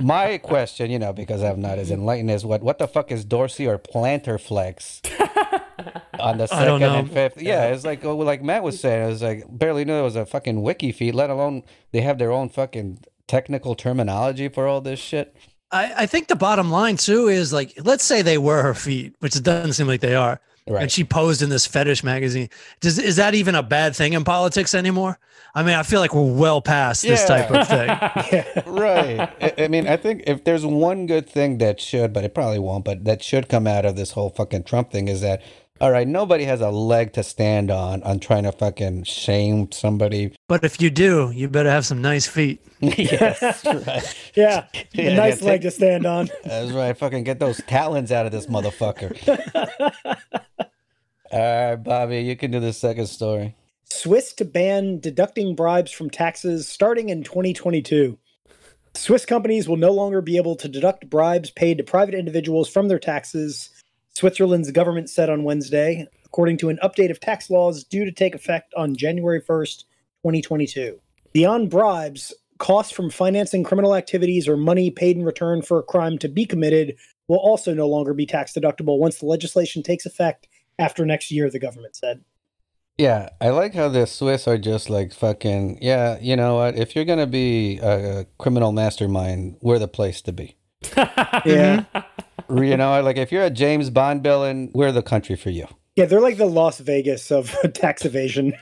My 0.00 0.38
question, 0.38 0.92
you 0.92 1.00
know, 1.00 1.12
because 1.12 1.42
I'm 1.42 1.60
not 1.60 1.80
as 1.80 1.90
enlightened 1.90 2.30
as 2.30 2.46
what 2.46 2.62
what 2.62 2.78
the 2.78 2.86
fuck 2.86 3.10
is 3.10 3.24
Dorsey 3.24 3.66
or 3.66 3.78
plantar 3.78 4.40
flex 4.40 5.02
on 6.18 6.38
the 6.38 6.46
second 6.46 6.82
and 6.82 7.10
fifth? 7.10 7.40
Yeah, 7.40 7.66
it's 7.66 7.84
like 7.84 8.04
oh, 8.04 8.16
like 8.16 8.42
Matt 8.42 8.62
was 8.62 8.80
saying, 8.80 9.04
it 9.04 9.06
was 9.08 9.22
like 9.22 9.44
barely 9.48 9.84
knew 9.84 9.94
there 9.94 10.02
was 10.02 10.16
a 10.16 10.26
fucking 10.26 10.62
wiki 10.62 10.92
feet, 10.92 11.14
let 11.14 11.30
alone 11.30 11.62
they 11.92 12.00
have 12.02 12.18
their 12.18 12.32
own 12.32 12.48
fucking 12.48 13.00
technical 13.26 13.74
terminology 13.74 14.48
for 14.48 14.66
all 14.66 14.80
this 14.80 15.00
shit. 15.00 15.34
I, 15.72 15.92
I 16.02 16.06
think 16.06 16.28
the 16.28 16.36
bottom 16.36 16.70
line 16.70 16.96
too 16.96 17.26
is 17.28 17.52
like, 17.52 17.72
let's 17.84 18.04
say 18.04 18.22
they 18.22 18.38
were 18.38 18.62
her 18.62 18.74
feet, 18.74 19.16
which 19.18 19.34
it 19.34 19.42
doesn't 19.42 19.72
seem 19.72 19.88
like 19.88 20.00
they 20.00 20.14
are, 20.14 20.40
Right. 20.68 20.82
and 20.82 20.92
she 20.92 21.02
posed 21.02 21.42
in 21.42 21.48
this 21.50 21.66
fetish 21.66 22.04
magazine. 22.04 22.50
Does 22.80 22.98
is 23.00 23.16
that 23.16 23.34
even 23.34 23.54
a 23.56 23.62
bad 23.64 23.96
thing 23.96 24.12
in 24.12 24.22
politics 24.24 24.74
anymore? 24.74 25.18
I 25.56 25.62
mean, 25.62 25.74
I 25.74 25.82
feel 25.84 26.00
like 26.00 26.14
we're 26.14 26.32
well 26.34 26.60
past 26.60 27.02
this 27.02 27.24
type 27.24 27.50
of 27.50 27.66
thing. 27.66 27.88
Yeah. 28.32 28.62
right. 28.66 29.20
I, 29.40 29.64
I 29.64 29.68
mean, 29.68 29.88
I 29.88 29.96
think 29.96 30.24
if 30.26 30.44
there's 30.44 30.66
one 30.66 31.06
good 31.06 31.28
thing 31.28 31.58
that 31.58 31.80
should, 31.80 32.12
but 32.12 32.24
it 32.24 32.34
probably 32.34 32.58
won't, 32.58 32.84
but 32.84 33.04
that 33.04 33.22
should 33.22 33.48
come 33.48 33.66
out 33.66 33.84
of 33.86 33.96
this 33.96 34.10
whole 34.12 34.28
fucking 34.30 34.64
Trump 34.64 34.90
thing 34.92 35.08
is 35.08 35.20
that, 35.22 35.40
all 35.80 35.90
right, 35.90 36.08
nobody 36.08 36.44
has 36.44 36.60
a 36.60 36.70
leg 36.70 37.12
to 37.14 37.22
stand 37.22 37.70
on 37.70 38.02
on 38.02 38.18
trying 38.18 38.44
to 38.44 38.52
fucking 38.52 39.04
shame 39.04 39.70
somebody. 39.72 40.34
But 40.48 40.64
if 40.64 40.80
you 40.80 40.90
do, 40.90 41.30
you 41.34 41.48
better 41.48 41.70
have 41.70 41.84
some 41.84 42.00
nice 42.00 42.26
feet. 42.26 42.60
yes, 42.80 43.64
right. 43.64 44.30
Yeah. 44.34 44.66
Yeah, 44.92 45.10
a 45.10 45.16
nice 45.16 45.42
yeah, 45.42 45.48
leg 45.48 45.62
to 45.62 45.70
stand 45.70 46.06
on. 46.06 46.30
That's 46.44 46.72
right. 46.72 46.96
Fucking 46.96 47.24
get 47.24 47.38
those 47.38 47.60
talons 47.66 48.10
out 48.12 48.24
of 48.24 48.32
this 48.32 48.46
motherfucker. 48.46 49.16
all 51.32 51.70
right, 51.70 51.76
Bobby, 51.76 52.20
you 52.20 52.36
can 52.36 52.50
do 52.50 52.60
the 52.60 52.72
second 52.72 53.08
story. 53.08 53.54
Swiss 53.84 54.32
to 54.34 54.44
ban 54.44 55.00
deducting 55.00 55.54
bribes 55.54 55.92
from 55.92 56.08
taxes 56.08 56.66
starting 56.68 57.10
in 57.10 57.22
2022. 57.22 58.18
Swiss 58.94 59.26
companies 59.26 59.68
will 59.68 59.76
no 59.76 59.90
longer 59.90 60.22
be 60.22 60.38
able 60.38 60.56
to 60.56 60.68
deduct 60.68 61.10
bribes 61.10 61.50
paid 61.50 61.78
to 61.78 61.84
private 61.84 62.14
individuals 62.14 62.68
from 62.68 62.88
their 62.88 62.98
taxes, 62.98 63.68
Switzerland's 64.16 64.70
government 64.70 65.10
said 65.10 65.28
on 65.28 65.44
Wednesday, 65.44 66.06
according 66.24 66.56
to 66.56 66.70
an 66.70 66.78
update 66.82 67.10
of 67.10 67.20
tax 67.20 67.50
laws 67.50 67.84
due 67.84 68.06
to 68.06 68.10
take 68.10 68.34
effect 68.34 68.72
on 68.74 68.96
January 68.96 69.42
1st, 69.42 69.84
2022. 70.22 70.98
Beyond 71.34 71.68
bribes, 71.68 72.32
costs 72.56 72.94
from 72.94 73.10
financing 73.10 73.62
criminal 73.62 73.94
activities 73.94 74.48
or 74.48 74.56
money 74.56 74.90
paid 74.90 75.18
in 75.18 75.22
return 75.22 75.60
for 75.60 75.78
a 75.78 75.82
crime 75.82 76.16
to 76.16 76.30
be 76.30 76.46
committed 76.46 76.96
will 77.28 77.36
also 77.36 77.74
no 77.74 77.86
longer 77.86 78.14
be 78.14 78.24
tax 78.24 78.54
deductible 78.54 78.98
once 78.98 79.18
the 79.18 79.26
legislation 79.26 79.82
takes 79.82 80.06
effect 80.06 80.48
after 80.78 81.04
next 81.04 81.30
year, 81.30 81.50
the 81.50 81.58
government 81.58 81.94
said. 81.94 82.24
Yeah, 82.96 83.28
I 83.38 83.50
like 83.50 83.74
how 83.74 83.90
the 83.90 84.06
Swiss 84.06 84.48
are 84.48 84.56
just 84.56 84.88
like 84.88 85.12
fucking, 85.12 85.80
yeah, 85.82 86.16
you 86.22 86.36
know 86.36 86.54
what? 86.54 86.74
If 86.74 86.96
you're 86.96 87.04
going 87.04 87.18
to 87.18 87.26
be 87.26 87.80
a 87.82 88.24
criminal 88.38 88.72
mastermind, 88.72 89.58
we're 89.60 89.78
the 89.78 89.88
place 89.88 90.22
to 90.22 90.32
be. 90.32 90.56
Yeah. 90.96 91.84
Mm-hmm. 91.94 92.15
you 92.64 92.76
know, 92.76 93.00
like 93.02 93.16
if 93.16 93.30
you're 93.32 93.44
a 93.44 93.50
James 93.50 93.90
Bond 93.90 94.22
villain, 94.22 94.70
we're 94.74 94.92
the 94.92 95.02
country 95.02 95.36
for 95.36 95.50
you. 95.50 95.66
Yeah, 95.96 96.04
they're 96.06 96.20
like 96.20 96.36
the 96.36 96.46
Las 96.46 96.78
Vegas 96.80 97.30
of 97.32 97.54
tax 97.74 98.04
evasion. 98.04 98.54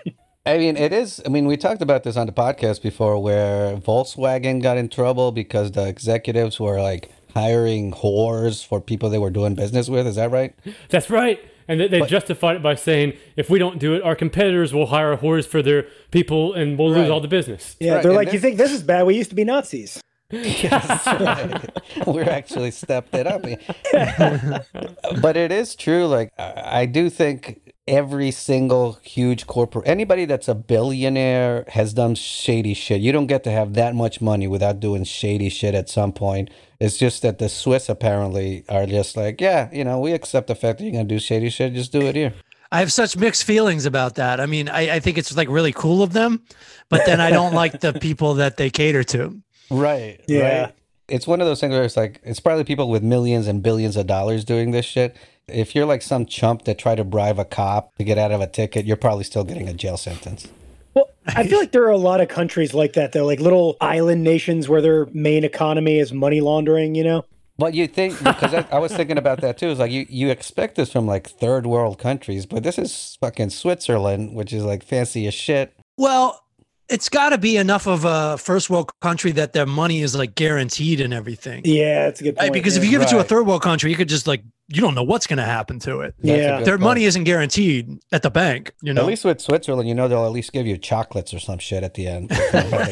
I 0.46 0.58
mean, 0.58 0.76
it 0.76 0.92
is. 0.92 1.22
I 1.24 1.30
mean, 1.30 1.46
we 1.46 1.56
talked 1.56 1.82
about 1.82 2.02
this 2.04 2.16
on 2.16 2.26
the 2.26 2.32
podcast 2.32 2.82
before 2.82 3.20
where 3.22 3.76
Volkswagen 3.76 4.62
got 4.62 4.76
in 4.76 4.88
trouble 4.88 5.32
because 5.32 5.72
the 5.72 5.86
executives 5.88 6.60
were 6.60 6.80
like 6.80 7.10
hiring 7.34 7.90
whores 7.92 8.64
for 8.64 8.80
people 8.80 9.10
they 9.10 9.18
were 9.18 9.30
doing 9.30 9.54
business 9.54 9.88
with. 9.88 10.06
Is 10.06 10.16
that 10.16 10.30
right? 10.30 10.54
That's 10.90 11.10
right. 11.10 11.40
And 11.66 11.80
they, 11.80 11.88
they 11.88 12.02
justified 12.02 12.56
it 12.56 12.62
by 12.62 12.74
saying, 12.74 13.14
if 13.36 13.48
we 13.48 13.58
don't 13.58 13.78
do 13.80 13.94
it, 13.94 14.02
our 14.02 14.14
competitors 14.14 14.74
will 14.74 14.86
hire 14.86 15.16
whores 15.16 15.46
for 15.46 15.62
their 15.62 15.84
people 16.10 16.52
and 16.52 16.78
we'll 16.78 16.92
Right. 16.92 17.00
lose 17.00 17.10
all 17.10 17.20
the 17.20 17.26
business. 17.28 17.74
Yeah, 17.80 17.94
Right, 17.94 18.02
they're 18.02 18.10
and 18.12 18.16
like, 18.16 18.26
this- 18.26 18.34
you 18.34 18.40
think 18.40 18.58
this 18.58 18.70
is 18.70 18.82
bad? 18.82 19.06
We 19.06 19.16
used 19.16 19.30
to 19.30 19.34
be 19.36 19.44
Nazis. 19.44 19.98
we're 22.06 22.28
actually 22.28 22.70
stepped 22.70 23.14
it 23.14 23.26
up. 23.26 23.42
but 25.22 25.36
it 25.36 25.52
is 25.52 25.74
true. 25.74 26.06
Like 26.06 26.32
I 26.38 26.84
I 26.84 26.86
do 26.86 27.10
think 27.10 27.60
every 27.86 28.30
single 28.30 28.94
huge 29.02 29.46
corporate, 29.46 29.86
anybody 29.86 30.24
that's 30.24 30.48
a 30.48 30.54
billionaire 30.54 31.64
has 31.68 31.92
done 31.92 32.14
shady 32.14 32.74
shit. 32.74 33.00
You 33.00 33.12
don't 33.12 33.26
get 33.26 33.44
to 33.44 33.50
have 33.50 33.74
that 33.74 33.94
much 33.94 34.20
money 34.20 34.46
without 34.46 34.80
doing 34.80 35.04
shady 35.04 35.50
shit 35.50 35.74
at 35.74 35.88
some 35.88 36.12
point. 36.12 36.50
It's 36.80 36.96
just 36.96 37.22
that 37.22 37.38
the 37.38 37.48
Swiss 37.48 37.88
apparently 37.88 38.64
are 38.68 38.86
just 38.86 39.16
like, 39.16 39.40
yeah, 39.40 39.68
you 39.72 39.84
know, 39.84 40.00
we 40.00 40.12
accept 40.12 40.46
the 40.46 40.54
fact 40.54 40.78
that 40.78 40.84
you're 40.84 40.92
gonna 40.92 41.04
do 41.04 41.18
shady 41.18 41.50
shit. 41.50 41.74
Just 41.74 41.92
do 41.92 42.00
it 42.02 42.16
here. 42.16 42.32
I 42.72 42.80
have 42.80 42.92
such 42.92 43.16
mixed 43.16 43.44
feelings 43.44 43.86
about 43.86 44.16
that. 44.16 44.40
I 44.40 44.46
mean, 44.46 44.68
I, 44.68 44.96
I 44.96 45.00
think 45.00 45.16
it's 45.16 45.36
like 45.36 45.48
really 45.48 45.72
cool 45.72 46.02
of 46.02 46.12
them, 46.12 46.42
but 46.88 47.06
then 47.06 47.20
I 47.20 47.30
don't 47.30 47.54
like 47.54 47.80
the 47.80 47.92
people 47.92 48.34
that 48.34 48.56
they 48.56 48.68
cater 48.70 49.04
to. 49.04 49.40
Right. 49.70 50.20
Yeah. 50.26 50.62
Right. 50.62 50.74
It's 51.08 51.26
one 51.26 51.40
of 51.40 51.46
those 51.46 51.60
things 51.60 51.72
where 51.72 51.84
it's 51.84 51.96
like 51.96 52.20
it's 52.24 52.40
probably 52.40 52.64
people 52.64 52.88
with 52.88 53.02
millions 53.02 53.46
and 53.46 53.62
billions 53.62 53.96
of 53.96 54.06
dollars 54.06 54.44
doing 54.44 54.70
this 54.70 54.86
shit. 54.86 55.16
If 55.46 55.74
you're 55.74 55.84
like 55.84 56.00
some 56.00 56.24
chump 56.24 56.64
that 56.64 56.78
tried 56.78 56.94
to 56.96 57.04
bribe 57.04 57.38
a 57.38 57.44
cop 57.44 57.94
to 57.96 58.04
get 58.04 58.16
out 58.16 58.32
of 58.32 58.40
a 58.40 58.46
ticket, 58.46 58.86
you're 58.86 58.96
probably 58.96 59.24
still 59.24 59.44
getting 59.44 59.68
a 59.68 59.74
jail 59.74 59.98
sentence. 59.98 60.48
Well, 60.94 61.10
I 61.26 61.46
feel 61.46 61.58
like 61.58 61.72
there 61.72 61.84
are 61.84 61.90
a 61.90 61.98
lot 61.98 62.20
of 62.20 62.28
countries 62.28 62.72
like 62.72 62.94
that, 62.94 63.12
though, 63.12 63.26
like 63.26 63.40
little 63.40 63.76
island 63.80 64.22
nations 64.22 64.68
where 64.68 64.80
their 64.80 65.06
main 65.12 65.44
economy 65.44 65.98
is 65.98 66.12
money 66.12 66.40
laundering, 66.40 66.94
you 66.94 67.04
know? 67.04 67.24
But 67.56 67.74
you 67.74 67.86
think 67.86 68.18
because 68.18 68.52
I, 68.54 68.66
I 68.72 68.78
was 68.78 68.92
thinking 68.92 69.18
about 69.18 69.40
that 69.42 69.58
too. 69.58 69.68
Is 69.68 69.78
like 69.78 69.92
you 69.92 70.06
you 70.08 70.30
expect 70.30 70.74
this 70.74 70.90
from 70.90 71.06
like 71.06 71.28
third 71.28 71.66
world 71.66 71.98
countries, 71.98 72.46
but 72.46 72.64
this 72.64 72.78
is 72.78 73.16
fucking 73.20 73.50
Switzerland, 73.50 74.34
which 74.34 74.52
is 74.52 74.64
like 74.64 74.82
fancy 74.82 75.26
as 75.28 75.34
shit. 75.34 75.72
Well, 75.96 76.43
it's 76.88 77.08
got 77.08 77.30
to 77.30 77.38
be 77.38 77.56
enough 77.56 77.86
of 77.86 78.04
a 78.04 78.36
first 78.38 78.68
world 78.70 78.90
country 79.00 79.32
that 79.32 79.52
their 79.52 79.66
money 79.66 80.02
is 80.02 80.14
like 80.14 80.34
guaranteed 80.34 81.00
and 81.00 81.14
everything. 81.14 81.62
Yeah, 81.64 82.04
that's 82.04 82.20
a 82.20 82.24
good 82.24 82.36
Right? 82.36 82.40
point. 82.42 82.52
Because 82.52 82.76
if 82.76 82.84
you 82.84 82.90
give 82.90 83.02
it 83.02 83.08
to 83.08 83.18
a 83.18 83.24
third 83.24 83.46
world 83.46 83.62
country, 83.62 83.90
you 83.90 83.96
could 83.96 84.08
just 84.08 84.26
like 84.26 84.42
you 84.68 84.80
don't 84.80 84.94
know 84.94 85.02
what's 85.02 85.26
going 85.26 85.36
to 85.38 85.44
happen 85.44 85.78
to 85.80 86.00
it. 86.00 86.14
That's 86.18 86.38
Yeah. 86.38 86.60
Their 86.62 86.74
point. 86.76 86.82
money 86.84 87.04
isn't 87.04 87.24
guaranteed 87.24 87.98
at 88.12 88.22
the 88.22 88.30
bank. 88.30 88.72
You 88.82 88.94
know, 88.94 89.02
At 89.02 89.06
least 89.06 89.24
with 89.24 89.40
Switzerland, 89.40 89.88
you 89.88 89.94
know 89.94 90.08
they'll 90.08 90.24
at 90.24 90.32
least 90.32 90.52
give 90.52 90.66
you 90.66 90.78
chocolates 90.78 91.34
or 91.34 91.38
some 91.38 91.58
shit 91.58 91.82
at 91.84 91.94
the 91.94 92.06
end. 92.06 92.32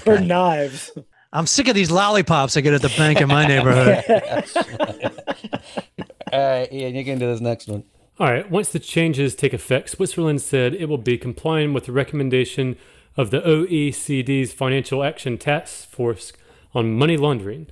or 0.07 0.20
knives. 0.20 0.90
I'm 1.35 1.46
sick 1.46 1.68
of 1.68 1.74
these 1.74 1.90
lollipops 1.90 2.57
I 2.59 2.61
get 2.61 2.74
at 2.74 2.83
the 2.83 2.92
bank 2.96 3.20
in 3.22 3.28
my 3.28 3.46
neighborhood. 3.46 4.05
All 6.33 6.40
right, 6.40 6.72
Ian, 6.72 6.94
you 6.94 7.05
can 7.05 7.18
do 7.18 7.26
this 7.26 7.40
next 7.40 7.68
one. 7.68 7.85
All 8.18 8.31
right, 8.31 8.48
once 8.50 8.68
the 8.70 8.78
changes 8.78 9.35
take 9.35 9.52
effect, 9.52 9.88
Switzerland 9.90 10.40
said 10.42 10.74
it 10.74 10.88
will 10.88 10.98
be 10.98 11.16
complying 11.18 11.72
with 11.72 11.87
the 11.87 11.92
recommendation 11.92 12.76
of 13.16 13.31
the 13.31 13.40
OECD's 13.40 14.53
Financial 14.53 15.03
Action 15.03 15.38
Task 15.38 15.88
Force 15.88 16.33
on 16.75 16.94
money 16.94 17.16
laundering. 17.16 17.66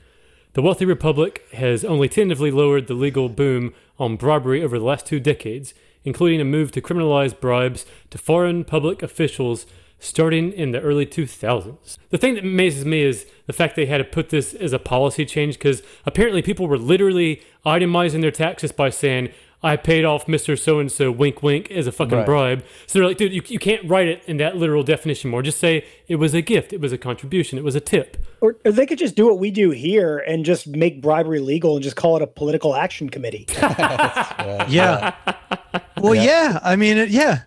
The 0.52 0.62
wealthy 0.62 0.84
republic 0.84 1.44
has 1.52 1.84
only 1.84 2.08
tentatively 2.08 2.50
lowered 2.50 2.86
the 2.86 2.94
legal 2.94 3.28
boom 3.28 3.72
on 3.98 4.16
bribery 4.16 4.62
over 4.62 4.78
the 4.78 4.84
last 4.84 5.06
two 5.06 5.20
decades, 5.20 5.74
including 6.04 6.40
a 6.40 6.44
move 6.44 6.72
to 6.72 6.80
criminalize 6.80 7.38
bribes 7.38 7.86
to 8.10 8.18
foreign 8.18 8.64
public 8.64 9.02
officials 9.02 9.66
starting 10.00 10.52
in 10.52 10.72
the 10.72 10.80
early 10.80 11.06
2000s. 11.06 11.98
The 12.08 12.18
thing 12.18 12.34
that 12.34 12.44
amazes 12.44 12.84
me 12.84 13.02
is 13.02 13.26
the 13.46 13.52
fact 13.52 13.76
they 13.76 13.86
had 13.86 13.98
to 13.98 14.04
put 14.04 14.30
this 14.30 14.54
as 14.54 14.72
a 14.72 14.78
policy 14.78 15.26
change 15.26 15.56
because 15.56 15.82
apparently 16.06 16.42
people 16.42 16.66
were 16.66 16.78
literally 16.78 17.42
itemizing 17.64 18.22
their 18.22 18.30
taxes 18.30 18.72
by 18.72 18.90
saying, 18.90 19.30
I 19.62 19.76
paid 19.76 20.06
off 20.06 20.26
Mr. 20.26 20.58
So 20.58 20.78
and 20.78 20.90
so, 20.90 21.10
wink, 21.10 21.42
wink, 21.42 21.70
as 21.70 21.86
a 21.86 21.92
fucking 21.92 22.18
Right. 22.18 22.26
bribe. 22.26 22.64
So 22.86 22.98
they're 22.98 23.08
like, 23.08 23.18
dude, 23.18 23.32
you, 23.32 23.42
you 23.46 23.58
can't 23.58 23.86
write 23.88 24.08
it 24.08 24.22
in 24.26 24.38
that 24.38 24.56
literal 24.56 24.82
definition 24.82 25.30
more. 25.30 25.42
Just 25.42 25.58
say 25.58 25.84
it 26.08 26.16
was 26.16 26.32
a 26.32 26.40
gift, 26.40 26.72
it 26.72 26.80
was 26.80 26.92
a 26.92 26.98
contribution, 26.98 27.58
it 27.58 27.64
was 27.64 27.74
a 27.74 27.80
tip. 27.80 28.16
Or, 28.40 28.56
or 28.64 28.72
they 28.72 28.86
could 28.86 28.98
just 28.98 29.16
do 29.16 29.26
what 29.26 29.38
we 29.38 29.50
do 29.50 29.70
here 29.70 30.16
and 30.18 30.46
just 30.46 30.66
make 30.66 31.02
bribery 31.02 31.40
legal 31.40 31.74
and 31.76 31.82
just 31.82 31.94
call 31.96 32.16
it 32.16 32.22
a 32.22 32.26
political 32.26 32.74
action 32.74 33.10
committee. 33.10 33.46
yeah. 33.60 35.14
Well, 36.00 36.14
yeah. 36.14 36.58
I 36.62 36.76
mean, 36.76 36.96
it, 36.96 37.10
yeah. 37.10 37.42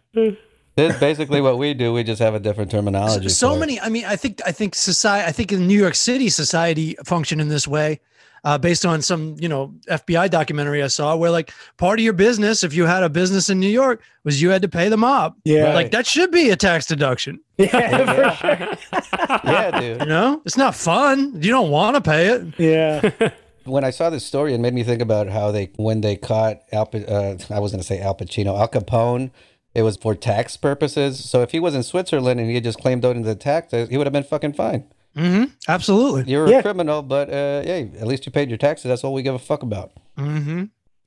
It's 0.76 1.00
basically 1.00 1.42
what 1.42 1.58
we 1.58 1.74
do. 1.74 1.94
We 1.94 2.04
just 2.04 2.22
have 2.22 2.36
a 2.36 2.40
different 2.40 2.72
terminology. 2.72 3.30
so 3.30 3.50
for 3.52 3.58
it. 3.58 3.60
many 3.60 3.80
i 3.80 3.90
mean 3.90 4.06
i 4.06 4.16
think 4.16 4.42
i 4.46 4.52
think 4.52 4.74
society 4.76 5.28
i 5.28 5.32
think 5.32 5.52
in 5.52 5.68
new 5.68 5.78
york 5.80 5.94
city 5.94 6.30
society 6.30 6.96
function 7.06 7.40
in 7.40 7.48
this 7.48 7.68
way 7.68 8.00
uh, 8.44 8.58
based 8.58 8.86
on 8.86 9.02
some, 9.02 9.36
you 9.40 9.48
know, 9.48 9.74
FBI 9.90 10.30
documentary 10.30 10.84
I 10.84 10.88
saw 10.88 11.16
where 11.16 11.32
like 11.32 11.54
part 11.78 12.00
of 12.00 12.04
your 12.04 12.14
business, 12.14 12.64
if 12.64 12.74
you 12.74 12.86
had 12.86 13.04
a 13.04 13.10
business 13.10 13.50
in 13.50 13.60
New 13.60 13.70
York, 13.70 14.02
was 14.24 14.42
you 14.42 14.50
had 14.50 14.62
to 14.64 14.70
pay 14.70 14.90
the 14.90 14.98
mob. 14.98 15.36
Yeah. 15.46 15.64
Right. 15.64 15.76
Like 15.76 15.92
that 15.92 16.06
should 16.06 16.32
be 16.32 16.50
a 16.50 16.56
tax 16.56 16.86
deduction. 16.86 17.40
Yeah, 17.58 18.32
for 18.32 18.36
sure. 18.36 19.38
yeah, 19.44 19.80
dude. 19.80 20.02
You 20.02 20.08
know, 20.08 20.42
it's 20.44 20.58
not 20.58 20.74
fun. 20.76 21.40
You 21.42 21.52
don't 21.52 21.70
want 21.70 21.96
to 21.96 22.02
pay 22.02 22.28
it. 22.28 22.60
Yeah. 22.60 23.30
When 23.66 23.86
I 23.86 23.92
saw 23.92 24.10
this 24.10 24.26
story, 24.26 24.54
it 24.54 24.60
made 24.60 24.74
me 24.74 24.84
think 24.84 25.02
about 25.02 25.30
how 25.30 25.52
they, 25.52 25.72
when 25.78 26.02
they 26.02 26.18
caught 26.18 26.64
Al, 26.74 26.90
uh, 26.94 27.36
I 27.50 27.60
was 27.60 27.72
going 27.72 27.80
to 27.80 27.88
say 27.88 28.02
Al 28.02 28.14
Pacino, 28.14 28.60
Al 28.60 28.68
Capone, 28.68 29.32
it 29.74 29.84
was 29.84 29.96
for 29.96 30.16
tax 30.16 30.58
purposes. 30.58 31.24
So 31.30 31.44
if 31.44 31.52
he 31.52 31.62
was 31.62 31.74
in 31.74 31.82
Switzerland 31.84 32.42
and 32.42 32.50
he 32.50 32.56
had 32.56 32.66
just 32.66 32.82
claimed 32.82 33.06
out 33.06 33.16
into 33.16 33.30
the 33.30 33.36
taxes, 33.36 33.88
he 33.88 33.98
would 33.98 34.06
have 34.06 34.12
been 34.12 34.24
fucking 34.24 34.54
fine. 34.54 34.84
Hmm 35.16 35.44
Absolutely. 35.68 36.32
You're 36.32 36.48
Yeah. 36.50 36.60
a 36.60 36.62
criminal, 36.62 37.02
but 37.02 37.30
uh, 37.30 37.62
hey, 37.64 37.92
at 38.00 38.08
least 38.08 38.26
you 38.26 38.32
paid 38.32 38.50
your 38.50 38.58
taxes. 38.58 38.90
That's 38.90 39.04
all 39.04 39.14
we 39.14 39.22
give 39.22 39.36
a 39.36 39.40
fuck 39.40 39.64
about. 39.64 39.92
hmm 40.18 40.66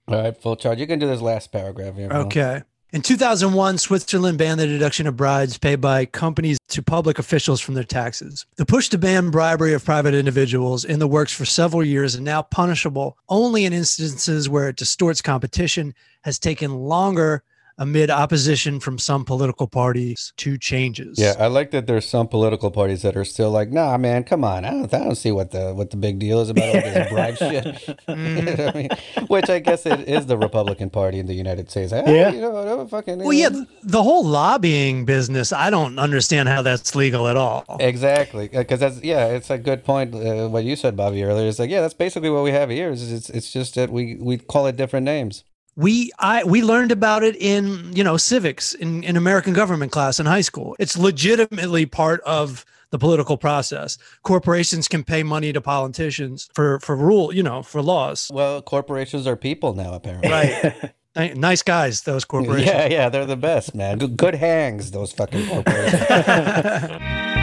All 0.09 0.23
right, 0.23 0.37
full 0.37 0.57
charge. 0.57 0.79
You 0.79 0.87
can 0.87 0.99
do 0.99 1.07
this 1.07 1.21
last 1.21 1.51
paragraph 1.53 1.97
here. 1.97 2.11
Okay. 2.13 2.63
In 2.93 3.03
2001, 3.03 3.79
Switzerland 3.79 4.39
banned 4.39 4.61
the 4.61 4.67
deduction 4.67 5.09
of 5.09 5.17
bribes 5.17 5.59
paid 5.59 5.81
by 5.81 6.07
companies 6.07 6.57
to 6.69 6.83
public 6.83 7.19
officials 7.19 7.61
from 7.61 7.75
their 7.75 7.85
taxes. 7.85 8.47
The 8.57 8.65
push 8.65 8.89
to 8.91 8.97
ban 8.99 9.31
bribery 9.31 9.75
of 9.75 9.85
private 9.85 10.15
individuals 10.15 10.85
in 10.85 11.01
the 11.01 11.09
works 11.09 11.33
for 11.33 11.45
several 11.45 11.85
years 11.85 12.15
and 12.15 12.25
now 12.25 12.43
punishable 12.43 13.19
only 13.29 13.65
in 13.65 13.73
instances 13.73 14.49
where 14.49 14.69
it 14.69 14.77
distorts 14.77 15.21
competition 15.21 15.95
has 16.23 16.39
taken 16.39 16.71
longer 16.75 17.43
amid 17.79 18.11
opposition 18.11 18.81
from 18.81 18.99
some 18.99 19.25
political 19.25 19.67
parties 19.67 20.33
to 20.39 20.57
changes. 20.57 21.19
Yeah, 21.19 21.35
I 21.39 21.49
like 21.49 21.71
that 21.73 21.87
there's 21.87 22.07
some 22.07 22.27
political 22.29 22.71
parties 22.71 23.03
that 23.03 23.17
are 23.17 23.25
still 23.25 23.51
like, 23.51 23.71
nah, 23.71 23.97
man, 23.99 24.25
come 24.25 24.45
on. 24.45 24.65
I 24.65 24.71
don't, 24.71 24.95
I 24.95 24.99
don't 24.99 25.15
see 25.15 25.31
what 25.31 25.51
the 25.51 25.75
what 25.75 25.91
the 25.91 25.97
big 25.97 26.19
deal 26.19 26.41
is 26.41 26.51
about 26.51 26.69
all 26.69 26.75
this 26.75 27.11
bribe 27.11 27.37
shit. 27.39 27.99
You 28.09 28.43
know 28.43 28.67
I 28.67 28.73
mean? 28.73 28.89
Which 29.29 29.51
I 29.51 29.59
guess 29.59 29.85
it 29.87 30.09
is 30.09 30.27
the 30.27 30.39
Republican 30.39 30.91
Party 30.91 31.19
in 31.19 31.27
the 31.27 31.35
United 31.35 31.71
States. 31.71 31.93
Yeah. 31.93 32.31
You 32.31 32.41
know, 32.41 32.87
fucking. 32.87 33.19
Well, 33.19 33.33
yeah, 33.33 33.51
the 33.83 34.03
whole 34.03 34.25
lobbying 34.25 35.05
business, 35.05 35.53
I 35.53 35.71
don't 35.71 35.99
understand 35.99 36.49
how 36.49 36.63
that's 36.63 36.95
legal 36.95 37.29
at 37.29 37.37
all. 37.37 37.65
Exactly, 37.81 38.49
because 38.49 38.81
that's 38.81 39.03
yeah, 39.03 39.27
it's 39.27 39.51
a 39.51 39.59
good 39.59 39.85
point. 39.85 40.15
Uh, 40.15 40.49
what 40.49 40.65
you 40.65 40.77
said, 40.77 40.97
Bobby, 40.97 41.23
earlier 41.23 41.47
is 41.47 41.59
like, 41.59 41.71
yeah, 41.71 41.81
that's 41.81 41.95
basically 41.95 42.31
what 42.31 42.43
we 42.43 42.51
have 42.53 42.71
here. 42.71 42.91
Is 42.91 43.13
it's 43.13 43.31
it's 43.31 43.53
just 43.53 43.75
that 43.75 43.91
we 43.91 44.17
we 44.17 44.39
call 44.39 44.67
it 44.67 44.77
different 44.77 45.05
names. 45.05 45.45
We 45.77 46.11
i 46.19 46.43
we 46.45 46.63
learned 46.63 46.91
about 46.91 47.23
it 47.23 47.37
in 47.37 47.93
you 47.95 48.03
know 48.03 48.17
civics 48.17 48.73
in, 48.75 49.03
in 49.05 49.17
american 49.17 49.53
government 49.53 49.93
class 49.93 50.19
in 50.19 50.27
high 50.27 50.41
school 50.41 50.75
it's 50.79 50.97
legitimately 50.97 51.85
part 51.87 52.21
of 52.23 52.65
the 52.91 52.99
political 52.99 53.37
process 53.37 53.99
corporations 54.23 54.89
can 54.89 55.05
pay 55.05 55.23
money 55.23 55.53
to 55.53 55.61
politicians 55.61 56.49
for 56.55 56.81
for 56.81 56.97
rule 56.97 57.35
you 57.35 57.43
know 57.43 57.63
for 57.63 57.83
laws 57.83 58.31
Well, 58.33 58.63
corporations 58.63 59.27
are 59.27 59.37
people 59.37 59.75
now, 59.75 59.93
apparently. 59.95 60.31
right 60.31 60.95
nice 61.37 61.63
guys 61.63 62.03
those 62.03 62.25
corporations 62.25 62.69
Yeah, 62.69 62.87
yeah, 62.87 63.09
they're 63.09 63.27
the 63.27 63.37
best, 63.37 63.75
man. 63.75 63.99
Good, 63.99 64.17
good 64.17 64.35
hangs, 64.37 64.91
those 64.93 65.13
fucking 65.13 65.47
corporations. 65.49 66.03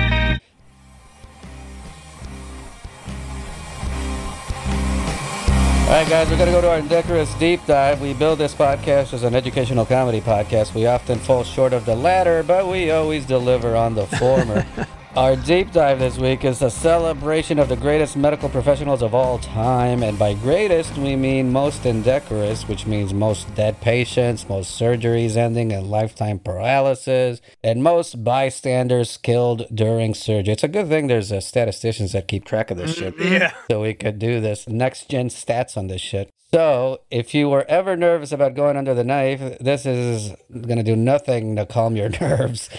All 5.83 5.99
right, 5.99 6.09
guys, 6.09 6.29
we're 6.29 6.37
going 6.37 6.47
to 6.47 6.53
go 6.53 6.61
to 6.61 6.69
our 6.71 6.79
Indecorous 6.79 7.31
Deep 7.35 7.63
Dive. 7.67 8.01
We 8.01 8.13
build 8.13 8.39
this 8.39 8.55
podcast 8.55 9.13
as 9.13 9.23
an 9.23 9.35
educational 9.35 9.85
comedy 9.85 10.21
podcast. 10.21 10.73
We 10.73 10.87
often 10.87 11.19
fall 11.19 11.43
short 11.43 11.71
of 11.71 11.85
the 11.85 11.93
latter, 11.93 12.41
but 12.41 12.67
we 12.67 12.89
always 12.89 13.25
deliver 13.25 13.75
on 13.75 13.93
the 13.93 14.07
former. 14.07 14.65
our 15.15 15.35
deep 15.35 15.71
dive 15.71 15.99
this 15.99 16.17
week 16.17 16.43
is 16.43 16.63
a 16.63 16.71
celebration 16.71 17.59
of 17.59 17.69
the 17.69 17.75
greatest 17.75 18.17
medical 18.17 18.49
professionals 18.49 19.03
of 19.03 19.13
all 19.13 19.37
time. 19.37 20.01
And 20.01 20.17
by 20.17 20.33
greatest, 20.33 20.97
we 20.97 21.15
mean 21.15 21.51
most 21.51 21.85
indecorous, 21.85 22.67
which 22.67 22.87
means 22.87 23.13
most 23.13 23.53
dead 23.53 23.79
patients, 23.79 24.49
most 24.49 24.79
surgeries 24.79 25.37
ending 25.37 25.69
in 25.69 25.87
lifetime 25.89 26.39
paralysis, 26.39 27.41
and 27.63 27.83
most 27.83 28.23
bystanders 28.23 29.17
killed 29.17 29.67
during 29.73 30.15
surgery. 30.15 30.53
It's 30.53 30.63
a 30.63 30.67
good 30.67 30.87
thing 30.87 31.07
there's 31.07 31.31
uh, 31.31 31.41
statisticians 31.41 32.13
that 32.13 32.27
keep 32.27 32.43
track 32.43 32.71
of 32.71 32.77
this 32.77 32.95
shit 32.95 33.13
yeah. 33.19 33.53
so 33.69 33.81
we 33.81 33.93
could 33.93 34.17
do 34.17 34.41
this 34.41 34.67
next 34.67 35.09
gen 35.09 35.29
stats 35.29 35.77
on 35.77 35.87
this 35.87 36.01
shit. 36.01 36.31
So, 36.57 37.01
if 37.09 37.33
you 37.33 37.49
were 37.49 37.65
ever 37.67 37.95
nervous 37.97 38.31
about 38.31 38.53
going 38.53 38.77
under 38.77 38.93
the 38.93 39.03
knife, 39.03 39.57
this 39.59 39.87
is 39.87 40.33
going 40.51 40.77
to 40.77 40.83
do 40.83 40.95
nothing 40.95 41.55
to 41.55 41.65
calm 41.65 41.95
your 41.95 42.09
nerves. 42.21 42.69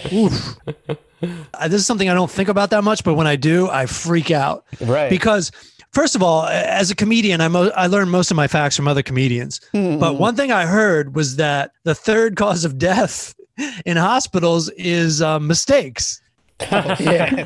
Uh, 1.53 1.67
this 1.67 1.81
is 1.81 1.85
something 1.85 2.07
i 2.09 2.13
don't 2.13 2.29
think 2.29 2.49
about 2.49 2.69
that 2.69 2.83
much 2.83 3.03
but 3.03 3.15
when 3.15 3.25
i 3.25 3.35
do 3.35 3.67
i 3.69 3.85
freak 3.87 4.29
out 4.31 4.63
Right. 4.81 5.09
because 5.09 5.49
first 5.91 6.13
of 6.15 6.21
all 6.21 6.45
as 6.45 6.91
a 6.91 6.95
comedian 6.95 7.41
i, 7.41 7.47
mo- 7.47 7.71
I 7.75 7.87
learned 7.87 8.11
most 8.11 8.29
of 8.29 8.37
my 8.37 8.47
facts 8.47 8.75
from 8.75 8.87
other 8.87 9.01
comedians 9.01 9.59
but 9.73 10.19
one 10.19 10.35
thing 10.35 10.51
i 10.51 10.65
heard 10.67 11.15
was 11.15 11.37
that 11.37 11.71
the 11.83 11.95
third 11.95 12.35
cause 12.43 12.63
of 12.63 12.77
death 12.77 13.33
in 13.85 13.97
hospitals 13.97 14.69
is 14.71 15.21
uh, 15.21 15.39
mistakes 15.39 16.21
Yeah. 16.71 17.45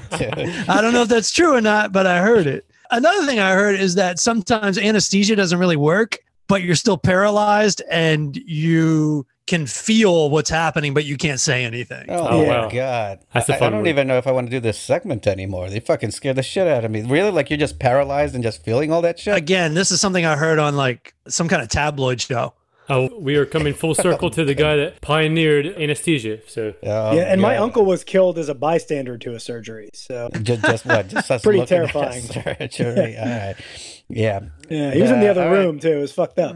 I 0.67 0.81
don't 0.81 0.91
know 0.93 1.03
if 1.03 1.09
that's 1.09 1.31
true 1.31 1.55
or 1.55 1.61
not, 1.61 1.91
but 1.91 2.05
I 2.05 2.19
heard 2.21 2.45
it. 2.45 2.68
Another 2.91 3.25
thing 3.25 3.39
I 3.39 3.53
heard 3.53 3.79
is 3.79 3.95
that 3.95 4.19
sometimes 4.19 4.77
anesthesia 4.77 5.35
doesn't 5.35 5.59
really 5.59 5.75
work, 5.77 6.17
but 6.47 6.63
you're 6.63 6.75
still 6.75 6.97
paralyzed 6.97 7.81
and 7.91 8.35
you 8.35 9.25
can 9.45 9.65
feel 9.65 10.29
what's 10.29 10.49
happening, 10.49 10.93
but 10.93 11.05
you 11.05 11.17
can't 11.17 11.39
say 11.39 11.63
anything. 11.65 12.05
Oh, 12.09 12.27
Oh, 12.27 12.45
my 12.45 12.59
wow. 12.61 12.69
god! 12.69 13.19
That's 13.33 13.49
a 13.49 13.53
I, 13.53 13.55
I 13.55 13.59
fun 13.59 13.71
don't 13.71 13.81
one. 13.81 13.89
even 13.89 14.07
know 14.07 14.17
if 14.17 14.27
I 14.27 14.31
want 14.31 14.47
to 14.47 14.51
do 14.51 14.59
this 14.59 14.77
segment 14.79 15.25
anymore. 15.25 15.69
They 15.69 15.79
fucking 15.79 16.11
scare 16.11 16.33
the 16.35 16.43
shit 16.43 16.67
out 16.67 16.85
of 16.85 16.91
me. 16.91 17.01
Really, 17.01 17.31
like 17.31 17.49
you're 17.49 17.57
just 17.57 17.79
paralyzed 17.79 18.35
and 18.35 18.43
just 18.43 18.63
feeling 18.63 18.91
all 18.91 19.01
that 19.01 19.17
shit. 19.19 19.35
Again, 19.35 19.73
this 19.73 19.91
is 19.91 19.99
something 20.01 20.23
I 20.25 20.35
heard 20.35 20.59
on 20.59 20.75
like 20.75 21.15
some 21.27 21.47
kind 21.47 21.61
of 21.63 21.69
tabloid 21.69 22.21
show. 22.21 22.53
Oh, 22.89 23.09
we 23.19 23.35
are 23.35 23.45
coming 23.45 23.73
full 23.73 23.93
circle 23.93 24.29
to 24.31 24.43
the 24.43 24.55
guy 24.55 24.75
that 24.77 25.01
pioneered 25.01 25.67
anesthesia. 25.67 26.39
So 26.47 26.73
Oh, 26.83 27.13
yeah, 27.15 27.31
and 27.31 27.39
my 27.41 27.57
uncle 27.57 27.85
was 27.85 28.03
killed 28.03 28.39
as 28.39 28.49
a 28.49 28.55
bystander 28.55 29.17
to 29.19 29.35
a 29.35 29.39
surgery. 29.39 29.89
So 29.93 30.29
Just, 30.41 30.63
just 30.63 30.85
what? 30.85 31.07
Just 31.07 31.29
us 31.31 31.43
Pretty 31.43 31.59
looking 31.59 31.77
at 31.77 31.91
terrifying. 31.91 32.21
Surgery. 32.71 33.17
All 33.17 33.25
right. 33.25 33.55
Yeah. 34.07 34.39
yeah, 34.69 34.91
he 34.91 35.01
was 35.01 35.11
in 35.11 35.19
uh, 35.19 35.21
the 35.21 35.27
other 35.29 35.43
all 35.43 35.51
right. 35.51 35.59
room 35.59 35.79
too. 35.79 35.97
It 35.97 36.01
was 36.01 36.11
fucked 36.11 36.39
up. 36.39 36.55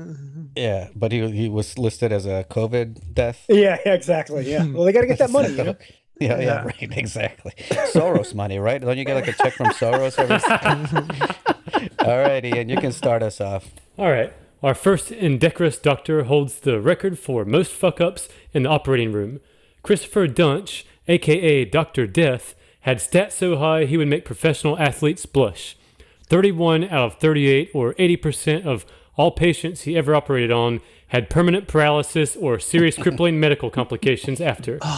Yeah, 0.55 0.89
but 0.95 1.11
he 1.11 1.29
he 1.31 1.49
was 1.49 1.77
listed 1.77 2.11
as 2.11 2.25
a 2.25 2.45
COVID 2.49 3.13
death. 3.13 3.45
Yeah, 3.47 3.77
yeah, 3.85 3.93
exactly. 3.93 4.49
Yeah. 4.49 4.65
Well, 4.65 4.83
they 4.83 4.91
got 4.91 5.01
to 5.01 5.07
get 5.07 5.19
that 5.19 5.29
money. 5.29 5.49
You 5.49 5.63
know? 5.63 5.75
Yeah, 6.19 6.39
yeah, 6.39 6.63
right, 6.63 6.97
exactly. 6.97 7.53
Soros 7.91 8.33
money, 8.35 8.59
right? 8.59 8.79
Don't 8.79 8.97
you 8.97 9.03
get 9.03 9.15
like 9.15 9.27
a 9.27 9.33
check 9.33 9.53
from 9.53 9.67
Soros 9.67 10.17
every? 10.17 12.07
All 12.07 12.19
right, 12.19 12.45
Ian, 12.45 12.69
you 12.69 12.77
can 12.77 12.91
start 12.91 13.23
us 13.23 13.41
off. 13.41 13.67
All 13.97 14.09
right. 14.09 14.31
Our 14.63 14.73
first 14.73 15.11
indecorous 15.11 15.77
doctor 15.77 16.23
holds 16.23 16.61
the 16.61 16.79
record 16.79 17.19
for 17.19 17.43
most 17.43 17.73
fuck 17.73 17.99
ups 17.99 18.29
in 18.53 18.63
the 18.63 18.69
operating 18.69 19.11
room. 19.11 19.41
Christopher 19.83 20.25
Duntsch, 20.25 20.85
aka 21.05 21.65
Dr. 21.65 22.07
Death, 22.07 22.55
had 22.81 22.99
stats 22.99 23.33
so 23.33 23.57
high 23.57 23.83
he 23.83 23.97
would 23.97 24.07
make 24.07 24.23
professional 24.23 24.79
athletes 24.79 25.25
blush. 25.25 25.75
31 26.29 26.85
out 26.85 27.11
of 27.11 27.19
38, 27.19 27.71
or 27.73 27.93
80% 27.95 28.65
of 28.65 28.85
all 29.17 29.31
patients 29.31 29.81
he 29.81 29.97
ever 29.97 30.15
operated 30.15 30.49
on, 30.49 30.79
had 31.07 31.29
permanent 31.29 31.67
paralysis 31.67 32.37
or 32.37 32.57
serious 32.57 32.97
crippling 32.97 33.41
medical 33.41 33.69
complications 33.69 34.39
after. 34.39 34.79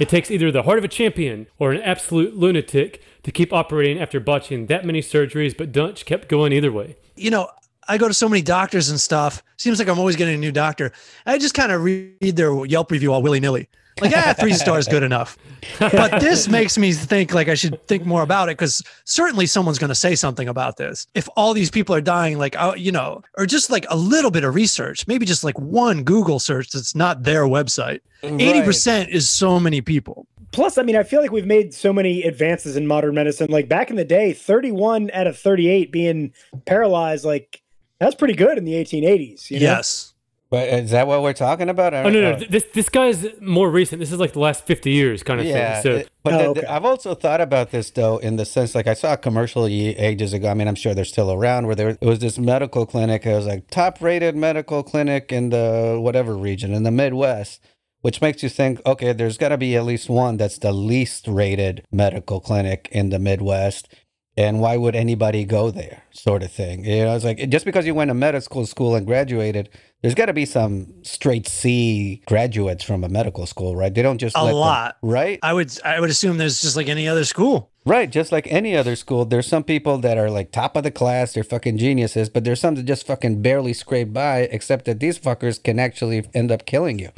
It 0.00 0.08
takes 0.08 0.28
either 0.28 0.50
the 0.50 0.64
heart 0.64 0.78
of 0.78 0.84
a 0.84 0.88
champion 0.88 1.46
or 1.56 1.70
an 1.70 1.80
absolute 1.80 2.36
lunatic 2.36 3.00
to 3.22 3.30
keep 3.30 3.52
operating 3.52 4.00
after 4.00 4.18
botching 4.18 4.66
that 4.66 4.84
many 4.84 5.00
surgeries, 5.00 5.56
but 5.56 5.70
Duntsch 5.70 6.04
kept 6.04 6.28
going 6.28 6.52
either 6.52 6.72
way. 6.72 6.96
You 7.14 7.30
know, 7.30 7.48
I 7.88 7.98
go 7.98 8.08
to 8.08 8.14
so 8.14 8.28
many 8.28 8.42
doctors 8.42 8.90
and 8.90 9.00
stuff. 9.00 9.42
Seems 9.56 9.78
like 9.78 9.88
I'm 9.88 9.98
always 9.98 10.16
getting 10.16 10.34
a 10.34 10.38
new 10.38 10.52
doctor. 10.52 10.92
I 11.26 11.38
just 11.38 11.54
kind 11.54 11.72
of 11.72 11.82
read 11.82 12.36
their 12.36 12.64
Yelp 12.66 12.90
review 12.90 13.12
all 13.12 13.22
willy 13.22 13.40
nilly. 13.40 13.68
Like, 14.00 14.12
ah, 14.16 14.34
three 14.38 14.52
stars 14.54 14.88
good 14.88 15.02
enough. 15.02 15.38
But 15.78 16.20
this 16.20 16.48
makes 16.48 16.76
me 16.76 16.92
think 16.92 17.32
like 17.32 17.48
I 17.48 17.54
should 17.54 17.86
think 17.86 18.04
more 18.04 18.22
about 18.22 18.48
it 18.48 18.58
because 18.58 18.82
certainly 19.04 19.46
someone's 19.46 19.78
going 19.78 19.88
to 19.88 19.94
say 19.94 20.14
something 20.14 20.48
about 20.48 20.76
this. 20.76 21.06
If 21.14 21.28
all 21.36 21.54
these 21.54 21.70
people 21.70 21.94
are 21.94 22.00
dying, 22.00 22.38
like, 22.38 22.60
uh, 22.60 22.74
you 22.76 22.92
know, 22.92 23.22
or 23.38 23.46
just 23.46 23.70
like 23.70 23.86
a 23.88 23.96
little 23.96 24.30
bit 24.30 24.44
of 24.44 24.54
research, 24.54 25.06
maybe 25.06 25.24
just 25.24 25.44
like 25.44 25.58
one 25.58 26.02
Google 26.02 26.38
search 26.38 26.70
that's 26.70 26.94
not 26.94 27.22
their 27.22 27.44
website. 27.44 28.00
80% 28.22 29.08
is 29.08 29.28
so 29.28 29.60
many 29.60 29.80
people. 29.80 30.26
Plus, 30.50 30.78
I 30.78 30.82
mean, 30.82 30.96
I 30.96 31.02
feel 31.02 31.20
like 31.20 31.32
we've 31.32 31.46
made 31.46 31.74
so 31.74 31.92
many 31.92 32.22
advances 32.22 32.76
in 32.76 32.86
modern 32.86 33.14
medicine. 33.14 33.50
Like 33.50 33.68
back 33.68 33.90
in 33.90 33.96
the 33.96 34.04
day, 34.04 34.32
31 34.32 35.10
out 35.12 35.26
of 35.26 35.36
38 35.36 35.90
being 35.90 36.32
paralyzed, 36.64 37.24
like 37.24 37.60
that's 38.00 38.14
pretty 38.14 38.34
good 38.34 38.58
in 38.58 38.64
the 38.64 38.72
1880s. 38.74 39.50
You 39.50 39.58
know? 39.60 39.62
Yes. 39.64 40.10
But 40.50 40.68
is 40.68 40.90
that 40.92 41.08
what 41.08 41.22
we're 41.22 41.32
talking 41.32 41.68
about? 41.68 41.94
Oh 41.94 42.04
no, 42.10 42.20
no, 42.20 42.36
th- 42.38 42.48
this 42.50 42.64
this 42.74 42.88
guy's 42.88 43.26
more 43.40 43.68
recent. 43.68 43.98
This 43.98 44.12
is 44.12 44.20
like 44.20 44.34
the 44.34 44.38
last 44.38 44.64
fifty 44.66 44.92
years 44.92 45.24
kind 45.24 45.40
of 45.40 45.46
Yeah, 45.46 45.80
thing. 45.80 45.92
it- 45.96 46.04
So 46.06 46.10
but 46.22 46.34
Oh, 46.34 46.38
the- 46.38 46.44
okay. 46.50 46.60
the- 46.60 46.72
I've 46.72 46.84
also 46.84 47.14
thought 47.16 47.40
about 47.40 47.72
this 47.72 47.90
though, 47.90 48.18
in 48.18 48.36
the 48.36 48.44
sense 48.44 48.72
like 48.72 48.86
I 48.86 48.94
saw 48.94 49.14
a 49.14 49.16
commercial 49.16 49.66
ages 49.66 50.32
ago. 50.32 50.48
I 50.48 50.54
mean, 50.54 50.68
I'm 50.68 50.76
sure 50.76 50.94
they're 50.94 51.04
still 51.06 51.32
around. 51.32 51.66
Where 51.66 51.74
there 51.74 51.88
it 51.88 52.00
was 52.02 52.20
this 52.20 52.38
medical 52.38 52.86
clinic. 52.86 53.26
It 53.26 53.34
was 53.34 53.46
like 53.46 53.68
top 53.70 54.00
rated 54.00 54.36
medical 54.36 54.84
clinic 54.84 55.32
in 55.32 55.48
the 55.50 55.98
whatever 56.00 56.36
region 56.36 56.72
in 56.72 56.84
the 56.84 56.92
Midwest, 56.92 57.60
which 58.02 58.20
makes 58.20 58.42
you 58.44 58.48
think, 58.48 58.80
okay, 58.86 59.12
there's 59.12 59.38
got 59.38 59.48
to 59.48 59.56
be 59.58 59.74
at 59.74 59.84
least 59.84 60.08
one 60.08 60.36
that's 60.36 60.58
the 60.58 60.72
least 60.72 61.26
rated 61.26 61.84
medical 61.90 62.38
clinic 62.38 62.88
in 62.92 63.08
the 63.10 63.18
Midwest. 63.18 63.88
And 64.36 64.60
why 64.60 64.76
would 64.76 64.96
anybody 64.96 65.44
go 65.44 65.70
there 65.70 66.02
sort 66.10 66.42
of 66.42 66.50
thing 66.50 66.84
you 66.84 67.04
know 67.04 67.14
it's 67.14 67.24
like 67.24 67.48
just 67.50 67.64
because 67.64 67.86
you 67.86 67.94
went 67.94 68.08
to 68.08 68.14
medical 68.14 68.66
school 68.66 68.94
and 68.94 69.06
graduated 69.06 69.68
there's 70.02 70.14
got 70.14 70.26
to 70.26 70.32
be 70.32 70.44
some 70.44 70.92
straight 71.02 71.46
c 71.48 72.20
graduates 72.26 72.82
from 72.84 73.04
a 73.04 73.08
medical 73.08 73.46
school 73.46 73.76
right 73.76 73.94
they 73.94 74.02
don't 74.02 74.18
just 74.18 74.36
A 74.36 74.42
let 74.42 74.50
them- 74.50 74.56
lot. 74.58 74.96
right 75.02 75.38
I 75.42 75.52
would 75.52 75.70
I 75.84 76.00
would 76.00 76.10
assume 76.10 76.36
there's 76.38 76.60
just 76.60 76.76
like 76.76 76.88
any 76.88 77.06
other 77.08 77.24
school. 77.24 77.70
Right 77.86 78.10
just 78.10 78.32
like 78.32 78.46
any 78.48 78.76
other 78.76 78.96
school 78.96 79.24
there's 79.24 79.46
some 79.46 79.62
people 79.64 79.98
that 79.98 80.16
are 80.18 80.30
like 80.30 80.50
top 80.50 80.76
of 80.76 80.82
the 80.82 80.90
class 80.90 81.32
they're 81.34 81.44
fucking 81.44 81.76
geniuses 81.78 82.28
but 82.28 82.44
there's 82.44 82.60
some 82.60 82.74
that 82.74 82.84
just 82.84 83.06
fucking 83.06 83.42
barely 83.42 83.72
scrape 83.72 84.12
by 84.12 84.40
except 84.50 84.84
that 84.86 85.00
these 85.00 85.18
fuckers 85.18 85.62
can 85.62 85.78
actually 85.78 86.24
end 86.34 86.50
up 86.50 86.64
killing 86.66 86.98
you 86.98 87.10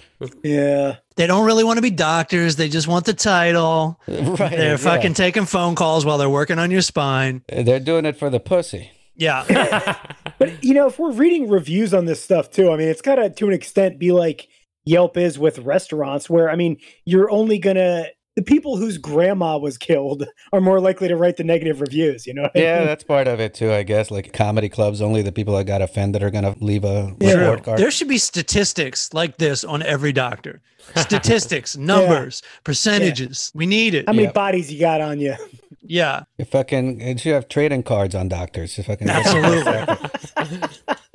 Yeah. 0.43 0.97
They 1.17 1.27
don't 1.27 1.47
really 1.47 1.64
want 1.64 1.79
to 1.79 1.83
be 1.83 1.91
doctors. 1.91 2.57
They 2.57 2.69
just 2.69 2.89
want 2.89 3.07
the 3.07 3.14
title. 3.14 3.99
right 4.09 4.37
They're 4.51 4.71
yeah. 4.73 4.77
fucking 4.77 5.14
taking 5.14 5.47
phone 5.47 5.75
calls 5.75 6.05
while 6.05 6.19
they're 6.19 6.29
working 6.29 6.59
on 6.59 6.71
your 6.71 6.83
spine. 6.83 7.43
Uh, 7.51 7.62
they're 7.62 7.81
doing 7.81 8.05
it 8.05 8.17
for 8.19 8.29
the 8.29 8.41
pussy 8.41 8.91
Yeah. 9.14 9.97
But 10.39 10.62
you 10.62 10.75
know, 10.75 10.87
if 10.87 10.99
we're 10.99 11.12
reading 11.12 11.49
reviews 11.49 11.95
on 11.95 12.05
this 12.05 12.23
stuff 12.23 12.51
too, 12.51 12.71
I 12.71 12.77
mean, 12.77 12.89
it's 12.89 13.01
gotta 13.01 13.31
to 13.31 13.47
an 13.47 13.55
extent 13.55 13.99
be 13.99 14.12
like 14.12 14.49
Yelp 14.85 15.17
is 15.17 15.39
with 15.39 15.59
restaurants, 15.61 16.29
where 16.29 16.51
I 16.51 16.57
mean, 16.57 16.77
you're 17.07 17.31
only 17.31 17.59
gonna 17.59 18.09
the 18.37 18.43
people 18.43 18.76
whose 18.76 18.99
grandma 18.99 19.57
was 19.59 19.76
killed 19.78 20.26
are 20.53 20.61
more 20.61 20.78
likely 20.78 21.09
to 21.09 21.16
write 21.16 21.37
the 21.39 21.45
negative 21.45 21.80
reviews. 21.80 22.26
You 22.26 22.34
know? 22.34 22.43
What 22.43 22.53
I 22.57 22.61
Yeah, 22.61 22.78
mean? 22.78 22.87
that's 22.87 23.03
part 23.05 23.26
of 23.26 23.41
it 23.41 23.55
too, 23.55 23.72
I 23.72 23.82
guess. 23.82 24.11
Like 24.11 24.32
comedy 24.32 24.68
clubs, 24.68 25.01
only 25.03 25.22
the 25.22 25.32
people 25.32 25.57
that 25.57 25.64
got 25.64 25.82
offended 25.82 26.22
are 26.22 26.30
gonna 26.30 26.55
leave 26.61 26.84
a 26.84 27.14
Yeah. 27.18 27.32
report 27.34 27.64
card. 27.64 27.78
There 27.80 27.91
should 27.91 28.09
be 28.09 28.18
statistics 28.18 29.12
like 29.14 29.39
this 29.39 29.64
on 29.64 29.82
every 29.82 30.12
doctor. 30.12 30.61
Statistics, 30.95 31.76
numbers, 31.76 32.43
percentages. 32.62 33.51
We 33.55 33.66
need 33.66 33.95
it. 33.95 34.07
How 34.07 34.12
many 34.12 34.24
Yep. 34.26 34.34
bodies 34.34 34.72
you 34.72 34.78
got 34.78 35.01
on 35.01 35.18
you? 35.18 35.34
Yeah. 35.82 36.22
You 36.39 36.45
fucking 36.45 37.01
it 37.01 37.20
should 37.20 37.32
have 37.32 37.49
trading 37.49 37.82
cards 37.82 38.14
on 38.14 38.28
doctors. 38.28 38.76
You 38.78 38.84
fucking 38.84 39.09
Absolutely. 39.11 39.99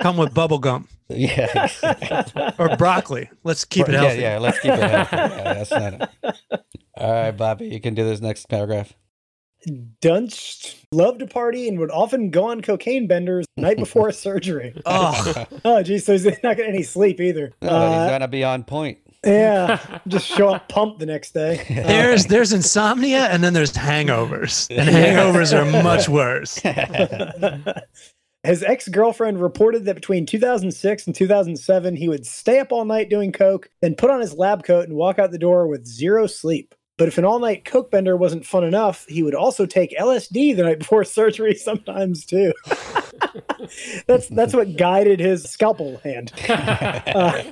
Come 0.02 0.18
with 0.18 0.34
bubble 0.34 0.60
gum 0.60 0.88
yeah, 1.10 1.68
or 2.58 2.76
broccoli. 2.78 3.30
Let's 3.44 3.66
keep 3.66 3.88
it 3.90 3.94
yeah, 3.94 4.02
healthy. 4.02 4.22
yeah. 4.22 4.38
Let's 4.40 4.60
keep 4.60 4.72
it 4.74 4.80
healthy. 4.90 5.16
Yeah, 5.18 5.54
that's 5.54 5.72
not 5.72 5.94
it. 5.94 6.40
All 6.96 7.12
right, 7.12 7.32
Bobby, 7.32 7.68
you 7.68 7.80
can 7.82 7.94
do 7.96 8.04
this 8.06 8.22
next 8.22 8.48
paragraph. 8.48 8.94
Duntsch 10.02 10.76
loved 10.92 11.20
to 11.20 11.28
party 11.28 11.68
and 11.68 11.78
would 11.80 11.92
often 11.92 12.32
go 12.32 12.46
on 12.50 12.62
cocaine 12.62 13.06
benders 13.08 13.46
the 13.56 13.62
night 13.62 13.78
before 13.78 14.08
a 14.08 14.14
surgery. 14.14 14.74
Oh, 14.86 15.46
Oh, 15.66 15.84
geez, 15.84 16.06
so 16.06 16.14
he's 16.14 16.26
not 16.26 16.42
getting 16.58 16.74
any 16.74 16.84
sleep 16.84 17.20
either. 17.20 17.52
No, 17.62 17.70
but 17.70 17.88
he's 17.90 17.98
Uh, 17.98 18.10
gonna 18.10 18.28
be 18.28 18.44
on 18.44 18.64
point. 18.64 18.98
yeah, 19.24 20.00
just 20.08 20.26
show 20.26 20.50
up 20.56 20.68
pumped 20.68 21.00
the 21.00 21.06
next 21.06 21.34
day. 21.36 21.64
there's 21.70 22.26
there's 22.26 22.54
insomnia 22.54 23.26
and 23.28 23.44
then 23.44 23.54
there's 23.54 23.74
hangovers. 23.74 24.68
And 24.76 24.90
hangovers 24.90 25.54
are 25.54 25.84
much 25.84 26.10
worse. 26.10 26.60
His 28.44 28.64
ex 28.64 28.88
girlfriend 28.88 29.40
reported 29.40 29.86
that 29.86 29.96
between 29.96 30.26
2006 30.26 31.06
and 31.06 31.16
2007, 31.16 31.96
he 31.96 32.10
would 32.10 32.26
stay 32.26 32.60
up 32.60 32.72
all 32.72 32.86
night 32.86 33.10
doing 33.10 33.32
coke, 33.32 33.70
then 33.82 33.94
put 33.94 34.10
on 34.10 34.20
his 34.20 34.34
lab 34.34 34.64
coat 34.64 34.88
and 34.88 34.98
walk 34.98 35.20
out 35.20 35.32
the 35.32 35.38
door 35.38 35.68
with 35.68 35.86
zero 35.86 36.26
sleep. 36.26 36.74
But 36.98 37.08
if 37.08 37.18
an 37.18 37.26
all 37.26 37.40
night 37.40 37.66
coke 37.66 37.92
bender 37.92 38.18
wasn't 38.18 38.46
fun 38.46 38.64
enough, 38.64 39.06
he 39.08 39.22
would 39.22 39.36
also 39.36 39.66
take 39.66 39.98
LSD 39.98 40.56
the 40.56 40.64
night 40.64 40.80
before 40.80 41.04
surgery 41.06 41.54
sometimes 41.54 42.26
too. 42.26 42.52
that's 44.08 44.28
that's 44.28 44.54
what 44.54 44.76
guided 44.76 45.20
his 45.20 45.44
scalpel 45.44 45.98
hand. 46.04 46.32
Uh, 47.12 47.44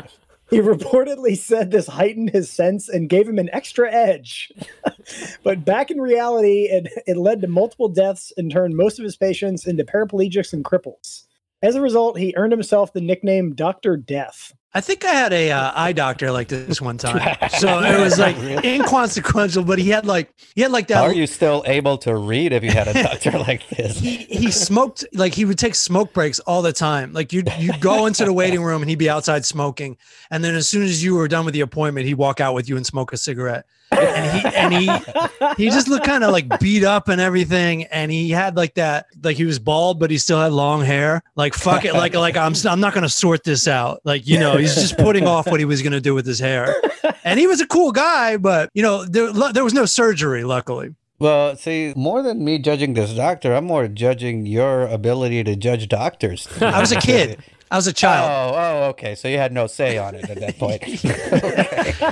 he 0.49 0.59
reportedly 0.59 1.37
said 1.37 1.71
this 1.71 1.87
heightened 1.87 2.31
his 2.31 2.49
sense 2.51 2.89
and 2.89 3.09
gave 3.09 3.27
him 3.27 3.39
an 3.39 3.49
extra 3.53 3.91
edge. 3.91 4.51
but 5.43 5.65
back 5.65 5.91
in 5.91 6.01
reality, 6.01 6.63
it, 6.63 6.87
it 7.05 7.17
led 7.17 7.41
to 7.41 7.47
multiple 7.47 7.89
deaths 7.89 8.33
and 8.37 8.51
turned 8.51 8.75
most 8.75 8.99
of 8.99 9.03
his 9.03 9.17
patients 9.17 9.67
into 9.67 9.83
paraplegics 9.83 10.53
and 10.53 10.65
cripples. 10.65 11.25
As 11.61 11.75
a 11.75 11.81
result, 11.81 12.17
he 12.17 12.33
earned 12.37 12.53
himself 12.53 12.93
the 12.93 13.01
nickname 13.01 13.53
Dr. 13.53 13.97
Death. 13.97 14.53
I 14.71 14.81
think 14.81 15.03
I 15.03 15.11
had 15.11 15.33
a 15.33 15.51
uh, 15.51 15.71
eye 15.73 15.93
doctor 15.93 16.31
like 16.31 16.47
this 16.47 16.79
one 16.79 16.97
time. 16.99 17.37
So 17.57 17.79
it 17.79 17.99
was 17.99 18.19
like 18.19 18.35
inconsequential, 18.63 19.63
but 19.63 19.79
he 19.79 19.89
had 19.89 20.05
like 20.05 20.31
he 20.53 20.61
had 20.61 20.71
like 20.71 20.87
that. 20.87 20.97
How 20.97 21.03
are 21.05 21.13
you 21.13 21.25
still 21.25 21.63
able 21.65 21.97
to 21.99 22.15
read 22.15 22.53
if 22.53 22.63
you 22.63 22.69
had 22.69 22.87
a 22.87 22.93
doctor 22.93 23.31
like 23.39 23.67
this? 23.69 23.97
he 23.97 24.17
he 24.17 24.51
smoked 24.51 25.05
like 25.13 25.33
he 25.33 25.45
would 25.45 25.57
take 25.57 25.73
smoke 25.73 26.13
breaks 26.13 26.39
all 26.41 26.61
the 26.61 26.73
time. 26.73 27.13
Like 27.13 27.33
you 27.33 27.43
you 27.57 27.75
go 27.79 28.05
into 28.07 28.25
the 28.25 28.33
waiting 28.33 28.61
room 28.61 28.83
and 28.83 28.89
he'd 28.89 28.99
be 28.99 29.09
outside 29.09 29.43
smoking, 29.43 29.97
and 30.29 30.43
then 30.43 30.53
as 30.53 30.67
soon 30.67 30.83
as 30.83 31.03
you 31.03 31.15
were 31.15 31.27
done 31.27 31.45
with 31.45 31.55
the 31.55 31.61
appointment, 31.61 32.05
he'd 32.05 32.15
walk 32.15 32.39
out 32.39 32.53
with 32.53 32.69
you 32.69 32.77
and 32.77 32.85
smoke 32.85 33.11
a 33.11 33.17
cigarette. 33.17 33.65
And 33.91 34.39
he 34.39 34.55
and 34.55 34.73
he 34.73 35.63
he 35.63 35.69
just 35.71 35.87
looked 35.87 36.05
kind 36.05 36.23
of 36.23 36.31
like 36.31 36.59
beat 36.59 36.83
up 36.83 37.07
and 37.07 37.19
everything, 37.19 37.85
and 37.85 38.11
he 38.11 38.29
had 38.29 38.55
like 38.55 38.75
that 38.75 39.07
like 39.23 39.35
he 39.35 39.45
was 39.45 39.57
bald, 39.57 39.99
but 39.99 40.11
he 40.11 40.19
still 40.19 40.39
had 40.39 40.51
long 40.51 40.83
hair. 40.85 41.23
Like 41.35 41.55
fuck 41.55 41.85
it, 41.85 41.93
like 41.93 42.13
like 42.13 42.37
I'm 42.37 42.53
I'm 42.65 42.79
not 42.79 42.93
gonna 42.93 43.09
sort 43.09 43.43
this 43.43 43.67
out. 43.67 44.01
Like 44.03 44.27
you 44.27 44.39
know 44.39 44.58
he's 44.61 44.75
just 44.75 44.97
putting 44.97 45.27
off 45.27 45.47
what 45.47 45.59
he 45.59 45.65
was 45.65 45.81
gonna 45.81 46.01
do 46.01 46.13
with 46.13 46.25
his 46.25 46.39
hair. 46.39 46.75
And 47.23 47.39
he 47.39 47.47
was 47.47 47.61
a 47.61 47.67
cool 47.67 47.91
guy, 47.91 48.37
but 48.37 48.69
you 48.73 48.81
know 48.81 49.05
there 49.05 49.31
there 49.51 49.63
was 49.63 49.73
no 49.73 49.85
surgery, 49.85 50.43
luckily. 50.43 50.95
Well, 51.19 51.57
see, 51.57 51.93
more 51.97 52.21
than 52.23 52.45
me 52.45 52.59
judging 52.59 52.93
this 52.93 53.13
doctor, 53.13 53.53
I'm 53.53 53.65
more 53.65 53.89
judging 53.89 54.45
your 54.45 54.83
ability 54.83 55.43
to 55.43 55.55
judge 55.57 55.89
doctors. 55.89 56.47
I 56.61 56.79
was 56.79 56.91
a 56.91 56.99
kid. 56.99 57.39
I 57.71 57.75
was 57.75 57.85
a 57.87 57.93
child. 57.93 58.29
Oh, 58.55 58.57
oh, 58.57 58.83
okay. 58.89 59.13
So 59.15 59.27
you 59.27 59.37
had 59.37 59.51
no 59.53 59.67
say 59.67 59.97
on 59.99 60.15
it 60.15 60.27
at 60.29 60.39
that 60.39 60.57
point. 60.57 60.81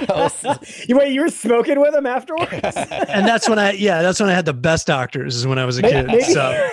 was- 0.09 0.67
You 0.87 0.95
wait, 0.97 1.13
you 1.13 1.21
were 1.21 1.29
smoking 1.29 1.79
with 1.79 1.93
him 1.95 2.05
afterwards? 2.05 2.51
and 2.53 3.27
that's 3.27 3.49
when 3.49 3.57
I 3.59 3.71
yeah 3.71 4.01
that's 4.01 4.19
when 4.19 4.29
I 4.29 4.33
had 4.33 4.45
the 4.45 4.53
best 4.53 4.87
doctors 4.87 5.35
is 5.35 5.47
when 5.47 5.57
I 5.57 5.65
was 5.65 5.77
a 5.79 5.81
May- 5.81 5.91
kid. 5.91 6.07
maybe, 6.07 6.23
So 6.23 6.69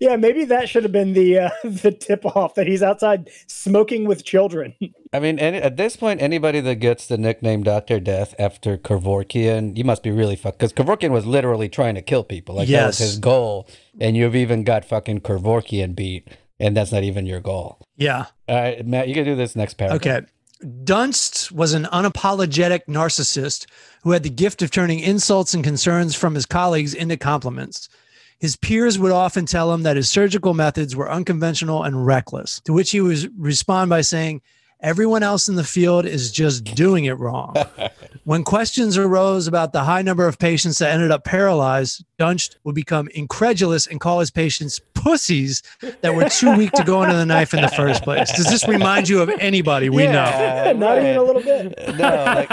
yeah, 0.00 0.16
maybe 0.16 0.44
that 0.46 0.68
should 0.68 0.82
have 0.84 0.92
been 0.92 1.12
the 1.12 1.38
uh, 1.38 1.50
the 1.64 1.90
tip 1.92 2.24
off 2.36 2.54
that 2.54 2.66
he's 2.66 2.82
outside 2.82 3.30
smoking 3.46 4.06
with 4.06 4.24
children. 4.24 4.74
I 5.12 5.20
mean, 5.20 5.38
any, 5.38 5.58
at 5.58 5.76
this 5.76 5.96
point, 5.96 6.20
anybody 6.20 6.60
that 6.60 6.76
gets 6.76 7.06
the 7.06 7.16
nickname 7.18 7.62
Doctor 7.62 8.00
Death 8.00 8.34
after 8.38 8.76
Kevorkian, 8.76 9.76
you 9.76 9.84
must 9.84 10.02
be 10.02 10.10
really 10.10 10.34
fucked. 10.36 10.58
Because 10.58 10.72
Kevorkian 10.72 11.10
was 11.10 11.24
literally 11.26 11.68
trying 11.68 11.94
to 11.94 12.02
kill 12.02 12.24
people. 12.24 12.56
Like 12.56 12.68
that 12.68 12.86
was 12.88 12.98
his 12.98 13.18
goal, 13.18 13.68
and 14.00 14.16
you've 14.16 14.34
even 14.36 14.64
got 14.64 14.84
fucking 14.84 15.20
Kevorkian 15.20 15.94
beat, 15.94 16.28
and 16.60 16.76
that's 16.76 16.92
not 16.92 17.02
even 17.02 17.26
your 17.26 17.40
goal. 17.40 17.78
yeah 17.96 18.26
All 18.48 18.56
right, 18.56 18.86
Matt, 18.86 19.08
you 19.08 19.14
can 19.14 19.24
do 19.24 19.36
this 19.36 19.56
next 19.56 19.74
paragraph. 19.74 20.00
okay. 20.00 20.26
Duntsch 20.62 21.52
was 21.52 21.74
an 21.74 21.84
unapologetic 21.92 22.86
narcissist 22.88 23.66
who 24.02 24.12
had 24.12 24.22
the 24.22 24.30
gift 24.30 24.62
of 24.62 24.70
turning 24.70 25.00
insults 25.00 25.52
and 25.52 25.62
concerns 25.62 26.14
from 26.14 26.34
his 26.34 26.46
colleagues 26.46 26.94
into 26.94 27.16
compliments. 27.18 27.88
His 28.38 28.56
peers 28.56 28.98
would 28.98 29.12
often 29.12 29.46
tell 29.46 29.72
him 29.72 29.82
that 29.82 29.96
his 29.96 30.08
surgical 30.08 30.54
methods 30.54 30.96
were 30.96 31.10
unconventional 31.10 31.82
and 31.82 32.06
reckless, 32.06 32.60
to 32.60 32.72
which 32.72 32.92
he 32.92 33.00
would 33.00 33.30
respond 33.38 33.90
by 33.90 34.00
saying, 34.00 34.40
Everyone 34.84 35.22
else 35.22 35.48
in 35.48 35.54
the 35.54 35.64
field 35.64 36.04
is 36.04 36.30
just 36.30 36.62
doing 36.76 37.06
it 37.06 37.18
wrong. 37.18 37.54
when 38.24 38.44
questions 38.44 38.98
arose 38.98 39.46
about 39.46 39.72
the 39.72 39.82
high 39.82 40.02
number 40.02 40.28
of 40.28 40.38
patients 40.38 40.76
that 40.76 40.90
ended 40.92 41.10
up 41.10 41.24
paralyzed, 41.24 42.04
Duntsch 42.20 42.54
would 42.64 42.74
become 42.74 43.08
incredulous 43.14 43.86
and 43.86 43.98
call 43.98 44.20
his 44.20 44.30
patients 44.30 44.82
pussies 44.92 45.62
that 46.02 46.14
were 46.14 46.28
too 46.28 46.54
weak 46.54 46.70
to 46.72 46.84
go 46.84 47.02
under 47.02 47.16
the 47.16 47.24
knife 47.24 47.54
in 47.54 47.62
the 47.62 47.68
first 47.68 48.02
place. 48.02 48.30
Does 48.36 48.44
this 48.50 48.68
remind 48.68 49.08
you 49.08 49.22
of 49.22 49.30
anybody 49.40 49.88
we 49.88 50.06
know? 50.06 50.72
Not 50.76 50.98
even 50.98 51.16
a 51.16 51.22
little 51.22 51.42
bit. 51.42 51.74
No, 51.94 52.08
like, 52.24 52.48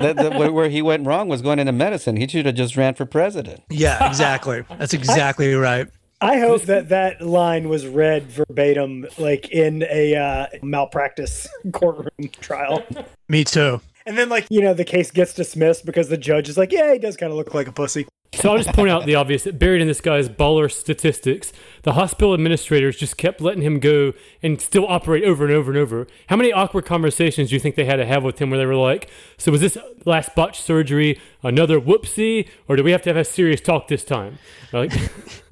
the, 0.00 0.12
the, 0.14 0.30
where- 0.36 0.52
where 0.52 0.68
he 0.68 0.82
went 0.82 1.06
wrong 1.06 1.28
was 1.28 1.40
going 1.40 1.58
into 1.58 1.72
medicine. 1.72 2.16
He 2.16 2.26
should 2.28 2.44
have 2.44 2.56
just 2.56 2.76
ran 2.76 2.94
for 2.94 3.06
president. 3.06 3.62
Yeah, 3.70 4.06
exactly. 4.06 4.64
That's 4.78 4.92
exactly 4.92 5.54
right. 5.54 5.88
I 6.24 6.38
hope 6.38 6.62
that 6.62 6.88
that 6.88 7.20
line 7.20 7.68
was 7.68 7.86
read 7.86 8.22
verbatim, 8.24 9.06
like 9.18 9.50
in 9.50 9.82
a 9.90 10.16
uh, 10.16 10.46
malpractice 10.62 11.46
courtroom 11.72 12.30
trial. 12.40 12.82
Me 13.28 13.44
too. 13.44 13.82
And 14.06 14.16
then, 14.16 14.30
like, 14.30 14.46
you 14.48 14.62
know, 14.62 14.72
the 14.72 14.84
case 14.84 15.10
gets 15.10 15.34
dismissed 15.34 15.84
because 15.84 16.08
the 16.08 16.16
judge 16.16 16.48
is 16.48 16.56
like, 16.56 16.72
yeah, 16.72 16.94
he 16.94 16.98
does 16.98 17.18
kind 17.18 17.30
of 17.30 17.36
look 17.36 17.52
like 17.52 17.68
a 17.68 17.72
pussy. 17.72 18.06
So 18.36 18.50
I'll 18.50 18.58
just 18.58 18.74
point 18.74 18.90
out 18.90 19.06
the 19.06 19.14
obvious 19.14 19.44
that 19.44 19.58
buried 19.58 19.80
in 19.80 19.88
this 19.88 20.00
guy's 20.00 20.28
baller 20.28 20.70
statistics, 20.70 21.52
the 21.82 21.94
hospital 21.94 22.34
administrators 22.34 22.96
just 22.96 23.16
kept 23.16 23.40
letting 23.40 23.62
him 23.62 23.80
go 23.80 24.12
and 24.42 24.60
still 24.60 24.86
operate 24.86 25.24
over 25.24 25.44
and 25.44 25.54
over 25.54 25.70
and 25.70 25.78
over. 25.78 26.06
How 26.26 26.36
many 26.36 26.52
awkward 26.52 26.84
conversations 26.84 27.48
do 27.48 27.54
you 27.56 27.60
think 27.60 27.74
they 27.74 27.84
had 27.84 27.96
to 27.96 28.06
have 28.06 28.22
with 28.22 28.40
him 28.40 28.50
where 28.50 28.58
they 28.58 28.66
were 28.66 28.74
like, 28.74 29.08
So 29.38 29.52
was 29.52 29.60
this 29.60 29.78
last 30.04 30.34
botch 30.34 30.60
surgery 30.60 31.20
another 31.42 31.80
whoopsie? 31.80 32.48
Or 32.68 32.76
do 32.76 32.84
we 32.84 32.90
have 32.90 33.02
to 33.02 33.10
have 33.10 33.16
a 33.16 33.24
serious 33.24 33.60
talk 33.60 33.88
this 33.88 34.04
time? 34.04 34.38
Like, 34.72 34.92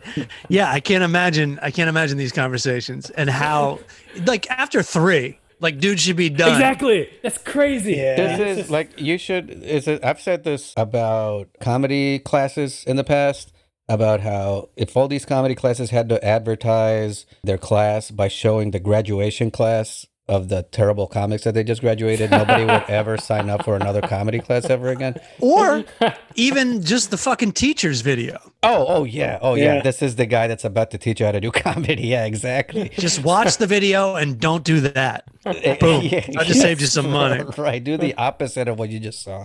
Yeah, 0.48 0.70
I 0.70 0.80
can't 0.80 1.02
imagine. 1.02 1.58
I 1.62 1.70
can't 1.70 1.88
imagine 1.88 2.18
these 2.18 2.32
conversations 2.32 3.10
and 3.10 3.28
how, 3.30 3.80
like, 4.24 4.48
after 4.50 4.82
three, 4.82 5.38
like, 5.60 5.78
dude 5.78 6.00
should 6.00 6.16
be 6.16 6.28
done. 6.28 6.50
exactly. 6.52 7.08
That's 7.22 7.38
crazy. 7.38 7.94
Yeah. 7.94 8.16
This 8.36 8.58
is 8.58 8.70
like 8.70 9.00
you 9.00 9.18
should. 9.18 9.50
Is 9.50 9.88
it? 9.88 10.04
I've 10.04 10.20
said 10.20 10.44
this 10.44 10.74
about 10.76 11.48
comedy 11.60 12.18
classes 12.18 12.84
in 12.86 12.96
the 12.96 13.04
past 13.04 13.52
about 13.88 14.20
how 14.20 14.68
if 14.76 14.96
all 14.96 15.08
these 15.08 15.24
comedy 15.24 15.54
classes 15.54 15.90
had 15.90 16.08
to 16.08 16.24
advertise 16.24 17.24
their 17.44 17.58
class 17.58 18.10
by 18.10 18.28
showing 18.28 18.72
the 18.72 18.80
graduation 18.80 19.50
class 19.50 20.06
of 20.28 20.48
the 20.48 20.64
terrible 20.64 21.06
comics 21.06 21.44
that 21.44 21.54
they 21.54 21.62
just 21.62 21.80
graduated, 21.80 22.30
nobody 22.30 22.64
would 22.64 22.84
ever 22.88 23.16
sign 23.16 23.48
up 23.48 23.64
for 23.64 23.76
another 23.76 24.00
comedy 24.00 24.40
class 24.40 24.68
ever 24.68 24.88
again. 24.88 25.14
Or 25.38 25.84
even 26.34 26.82
just 26.82 27.10
the 27.10 27.16
fucking 27.16 27.52
teacher's 27.52 28.00
video. 28.00 28.38
Oh, 28.62 28.86
oh 28.88 29.04
yeah, 29.04 29.38
oh 29.40 29.54
yeah. 29.54 29.76
Yeah. 29.76 29.82
This 29.82 30.02
is 30.02 30.16
the 30.16 30.26
guy 30.26 30.48
that's 30.48 30.64
about 30.64 30.90
to 30.90 30.98
teach 30.98 31.20
you 31.20 31.26
how 31.26 31.32
to 31.32 31.40
do 31.40 31.50
comedy. 31.52 32.08
Yeah, 32.08 32.24
exactly. 32.26 32.88
Just 32.88 33.22
watch 33.22 33.58
the 33.58 33.68
video 33.68 34.16
and 34.16 34.40
don't 34.40 34.64
do 34.64 34.80
that. 34.80 35.24
Boom. 35.44 36.02
I 36.36 36.42
just 36.44 36.60
saved 36.60 36.80
you 36.80 36.88
some 36.88 37.10
money. 37.10 37.44
Right, 37.56 37.82
do 37.82 37.96
the 37.96 38.14
opposite 38.14 38.66
of 38.66 38.80
what 38.80 38.90
you 38.90 38.98
just 38.98 39.22
saw. 39.22 39.44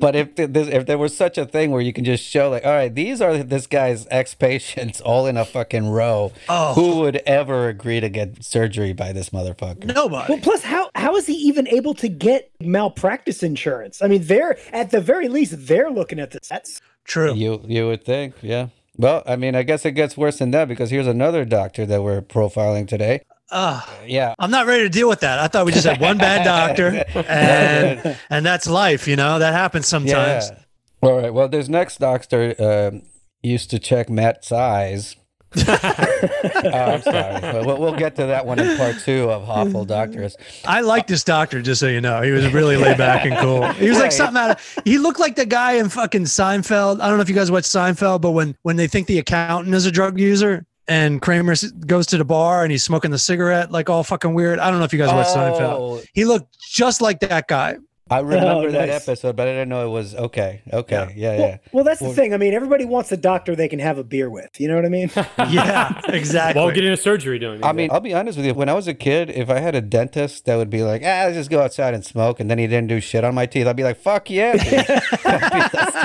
But 0.00 0.16
if 0.16 0.34
this, 0.34 0.66
if 0.66 0.86
there 0.86 0.98
was 0.98 1.16
such 1.16 1.38
a 1.38 1.46
thing 1.46 1.70
where 1.70 1.80
you 1.80 1.92
can 1.92 2.04
just 2.04 2.24
show 2.24 2.50
like, 2.50 2.66
all 2.66 2.72
right, 2.72 2.92
these 2.92 3.20
are 3.20 3.38
this 3.44 3.68
guy's 3.68 4.08
ex 4.10 4.34
patients 4.34 5.00
all 5.00 5.26
in 5.28 5.36
a 5.36 5.44
fucking 5.44 5.88
row. 5.88 6.32
Oh. 6.48 6.74
Who 6.74 6.96
would 6.96 7.16
ever 7.26 7.68
agree 7.68 8.00
to 8.00 8.08
get 8.08 8.44
surgery 8.44 8.92
by 8.92 9.12
this 9.12 9.30
motherfucker? 9.30 9.84
Nobody. 9.94 10.15
Well, 10.28 10.38
plus, 10.38 10.62
how 10.62 10.90
how 10.94 11.16
is 11.16 11.26
he 11.26 11.34
even 11.34 11.68
able 11.68 11.94
to 11.94 12.08
get 12.08 12.50
malpractice 12.60 13.42
insurance? 13.42 14.02
I 14.02 14.08
mean, 14.08 14.24
they're 14.24 14.58
at 14.72 14.90
the 14.90 15.00
very 15.00 15.28
least 15.28 15.66
they're 15.66 15.90
looking 15.90 16.18
at 16.18 16.30
this. 16.30 16.48
That's 16.48 16.80
True. 17.06 17.34
You 17.34 17.62
you 17.66 17.86
would 17.86 18.04
think, 18.04 18.34
yeah. 18.42 18.68
Well, 18.96 19.22
I 19.26 19.36
mean, 19.36 19.54
I 19.54 19.62
guess 19.62 19.84
it 19.84 19.92
gets 19.92 20.16
worse 20.16 20.38
than 20.38 20.50
that 20.52 20.68
because 20.68 20.90
here's 20.90 21.06
another 21.06 21.44
doctor 21.44 21.86
that 21.86 22.02
we're 22.02 22.22
profiling 22.22 22.88
today. 22.88 23.20
Ugh. 23.50 23.88
Yeah. 24.06 24.34
I'm 24.38 24.50
not 24.50 24.66
ready 24.66 24.82
to 24.84 24.88
deal 24.88 25.08
with 25.08 25.20
that. 25.20 25.38
I 25.38 25.46
thought 25.46 25.66
we 25.66 25.72
just 25.72 25.86
had 25.86 26.00
one 26.00 26.18
bad 26.18 26.44
doctor, 26.44 27.04
and 27.28 28.18
and 28.30 28.44
that's 28.44 28.66
life. 28.66 29.06
You 29.06 29.16
know 29.16 29.38
that 29.38 29.52
happens 29.52 29.86
sometimes. 29.86 30.50
Yeah. 30.50 30.58
All 31.02 31.16
right. 31.20 31.32
Well, 31.32 31.48
this 31.48 31.68
next 31.68 31.98
doctor 31.98 32.54
um 32.58 33.02
used 33.42 33.70
to 33.70 33.78
check 33.78 34.10
Matt's 34.10 34.50
eyes. 34.50 35.16
Oh, 35.58 36.70
I'm 36.72 37.02
sorry. 37.02 37.40
But 37.40 37.66
we'll, 37.66 37.78
we'll 37.78 37.94
get 37.96 38.16
to 38.16 38.26
that 38.26 38.44
one 38.46 38.58
in 38.58 38.76
part 38.76 38.98
two 39.00 39.30
of 39.30 39.48
Awful 39.48 39.84
Doctors. 39.84 40.36
I 40.64 40.80
like 40.80 41.06
this 41.06 41.24
doctor, 41.24 41.62
just 41.62 41.80
so 41.80 41.88
you 41.88 42.00
know. 42.00 42.22
He 42.22 42.30
was 42.30 42.52
really 42.52 42.76
laid 42.84 42.98
back 42.98 43.24
and 43.24 43.36
cool. 43.38 43.66
He 43.72 43.88
was 43.88 43.98
like 43.98 44.04
Right. 44.06 44.12
something 44.12 44.36
out 44.36 44.50
of. 44.52 44.78
He 44.84 44.98
looked 44.98 45.18
like 45.20 45.36
the 45.36 45.46
guy 45.46 45.72
in 45.72 45.88
fucking 45.88 46.24
Seinfeld. 46.24 47.00
I 47.00 47.08
don't 47.08 47.18
know 47.18 47.22
if 47.22 47.28
you 47.28 47.34
guys 47.34 47.50
watch 47.50 47.64
Seinfeld, 47.64 48.20
but 48.20 48.32
when 48.32 48.56
when 48.62 48.76
they 48.76 48.86
think 48.86 49.06
the 49.06 49.18
accountant 49.18 49.74
is 49.74 49.86
a 49.86 49.90
drug 49.90 50.18
user. 50.18 50.64
And 50.88 51.20
Kramer 51.20 51.56
goes 51.86 52.06
to 52.08 52.16
the 52.16 52.24
bar 52.24 52.62
and 52.62 52.70
he's 52.70 52.84
smoking 52.84 53.10
the 53.10 53.18
cigarette 53.18 53.72
like 53.72 53.90
all 53.90 54.04
fucking 54.04 54.34
weird. 54.34 54.60
I 54.60 54.70
don't 54.70 54.78
know 54.78 54.84
if 54.84 54.92
you 54.92 55.00
guys 55.00 55.12
watch 55.12 55.26
oh. 55.30 55.36
Seinfeld. 55.36 55.60
Oh, 55.78 56.02
He 56.14 56.24
looked 56.24 56.56
just 56.70 57.00
like 57.00 57.18
that 57.20 57.48
guy. 57.48 57.78
I 58.08 58.20
remember 58.20 58.68
Oh, 58.68 58.70
that 58.70 58.88
nice. 58.88 59.08
episode, 59.08 59.34
but 59.34 59.48
I 59.48 59.50
didn't 59.50 59.68
know 59.68 59.84
it 59.84 59.90
was 59.90 60.14
okay. 60.14 60.62
Okay. 60.72 61.12
Yeah, 61.16 61.36
yeah. 61.38 61.56
well, 61.72 61.82
that's 61.82 61.98
the 61.98 62.12
thing. 62.12 62.32
I 62.32 62.36
mean, 62.36 62.54
everybody 62.54 62.84
wants 62.84 63.10
a 63.10 63.16
doctor 63.16 63.56
they 63.56 63.66
can 63.66 63.80
have 63.80 63.98
a 63.98 64.04
beer 64.04 64.30
with. 64.30 64.60
You 64.60 64.68
know 64.68 64.76
what 64.76 64.84
I 64.84 64.88
mean? 64.88 65.10
Yeah, 65.50 66.00
exactly. 66.08 66.60
While 66.60 66.70
getting 66.72 66.92
a 66.92 66.96
surgery 66.96 67.38
done. 67.38 67.62
I 67.64 67.72
mean, 67.72 67.90
I'll 67.90 68.00
be 68.00 68.14
honest 68.14 68.36
with 68.36 68.46
you. 68.46 68.54
When 68.54 68.68
I 68.68 68.74
was 68.74 68.86
a 68.88 68.94
kid, 68.94 69.30
if 69.30 69.48
I 69.50 69.58
had 69.58 69.74
a 69.74 69.80
dentist 69.80 70.44
that 70.46 70.56
would 70.56 70.70
be 70.70 70.82
like, 70.82 71.02
ah, 71.02 71.24
let's 71.26 71.34
just 71.36 71.50
go 71.50 71.60
outside 71.62 71.94
and 71.94 72.04
smoke, 72.04 72.38
and 72.40 72.48
then 72.50 72.58
he 72.58 72.66
didn't 72.66 72.88
do 72.88 73.00
shit 73.00 73.24
on 73.24 73.34
my 73.34 73.46
teeth, 73.46 73.66
I'd 73.66 73.76
be 73.76 73.84
like, 73.84 73.96
fuck 73.98 74.28
yeah. 74.30 74.52
be 74.52 74.60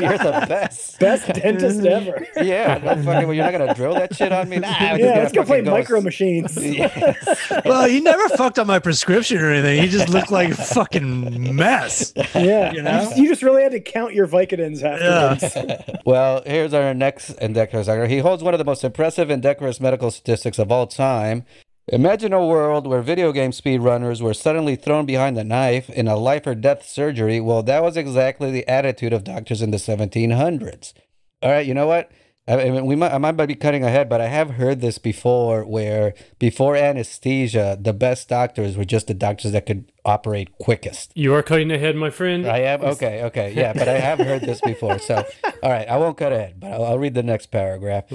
You're 0.05 0.17
the 0.17 0.45
best. 0.47 0.99
Best 0.99 1.27
dentist 1.33 1.85
ever. 1.85 2.25
Yeah, 2.41 2.79
no 2.83 2.95
fucking, 3.03 3.05
well, 3.05 3.33
you're 3.33 3.45
not 3.45 3.51
gonna 3.51 3.73
drill 3.75 3.93
that 3.93 4.15
shit 4.15 4.31
on 4.31 4.49
me. 4.49 4.57
Nah, 4.57 4.67
I'm 4.69 4.97
just 4.97 4.99
Yeah, 4.99 5.07
gonna 5.09 5.19
let's 5.21 5.33
go 5.33 5.43
play 5.43 5.59
fucking 5.59 5.71
micro 5.71 6.01
machines. 6.01 6.57
Yes. 6.57 7.51
well, 7.65 7.87
he 7.87 7.99
never 7.99 8.27
fucked 8.29 8.57
up 8.57 8.65
my 8.67 8.79
prescription 8.79 9.37
or 9.39 9.51
anything. 9.51 9.81
He 9.81 9.87
just 9.89 10.09
looked 10.09 10.31
like 10.31 10.49
a 10.49 10.55
fucking 10.55 11.55
mess. 11.55 11.90
Yeah, 12.35 12.71
You 12.71 12.81
know? 12.81 12.91
just, 12.91 13.17
you 13.17 13.27
just 13.27 13.43
really 13.43 13.61
had 13.63 13.71
to 13.73 13.79
count 13.79 14.13
your 14.13 14.27
Vicodins 14.27 14.83
afterwards. 14.83 15.57
Well, 16.05 16.41
here's 16.45 16.73
our 16.73 16.93
next 16.93 17.29
indecorous 17.31 17.87
doctor. 17.87 18.07
He 18.07 18.19
holds 18.19 18.41
one 18.43 18.53
of 18.53 18.57
the 18.57 18.65
most 18.65 18.83
impressive 18.83 19.29
indecorous 19.29 19.79
medical 19.79 20.09
statistics 20.09 20.57
of 20.57 20.71
all 20.71 20.87
time. 20.87 21.45
Imagine 21.87 22.33
a 22.33 22.45
world 22.45 22.87
where 22.87 23.01
video 23.01 23.31
game 23.31 23.51
speedrunners 23.51 24.21
were 24.21 24.33
suddenly 24.33 24.75
thrown 24.75 25.05
behind 25.05 25.35
the 25.37 25.43
knife 25.43 25.89
in 25.89 26.07
a 26.07 26.15
life 26.15 26.47
or 26.47 26.55
death 26.55 26.85
surgery. 26.87 27.39
Well, 27.39 27.63
that 27.63 27.83
was 27.83 27.97
exactly 27.97 28.51
the 28.51 28.67
attitude 28.67 29.13
of 29.13 29.23
doctors 29.23 29.61
in 29.61 29.71
the 29.71 29.77
1700s. 29.77 30.93
All 31.43 31.51
right, 31.51 31.65
you 31.65 31.73
know 31.73 31.87
what? 31.87 32.11
I 32.47 32.69
mean, 32.69 32.85
we 32.85 32.95
might, 32.95 33.13
I 33.13 33.17
might 33.19 33.33
be 33.33 33.55
cutting 33.55 33.83
ahead, 33.83 34.09
but 34.09 34.19
I 34.19 34.27
have 34.27 34.51
heard 34.51 34.81
this 34.81 34.97
before 34.97 35.63
where 35.63 36.13
before 36.39 36.75
anesthesia, 36.75 37.77
the 37.79 37.93
best 37.93 38.29
doctors 38.29 38.75
were 38.75 38.83
just 38.85 39.07
the 39.07 39.13
doctors 39.13 39.51
that 39.51 39.67
could 39.67 39.91
operate 40.03 40.57
quickest. 40.57 41.11
you 41.15 41.33
are 41.35 41.43
cutting 41.43 41.71
ahead, 41.71 41.95
my 41.95 42.09
friend. 42.09 42.47
I 42.47 42.59
am 42.59 42.81
okay, 42.93 43.23
okay, 43.25 43.53
yeah, 43.53 43.73
but 43.73 43.87
I 43.87 43.99
have 43.99 44.19
heard 44.19 44.41
this 44.41 44.59
before. 44.61 44.97
So, 44.97 45.23
all 45.61 45.69
right, 45.69 45.87
I 45.87 45.97
won't 45.97 46.17
cut 46.17 46.33
ahead, 46.33 46.59
but 46.59 46.71
I'll, 46.71 46.83
I'll 46.85 46.99
read 46.99 47.13
the 47.13 47.23
next 47.23 47.47
paragraph. 47.47 48.05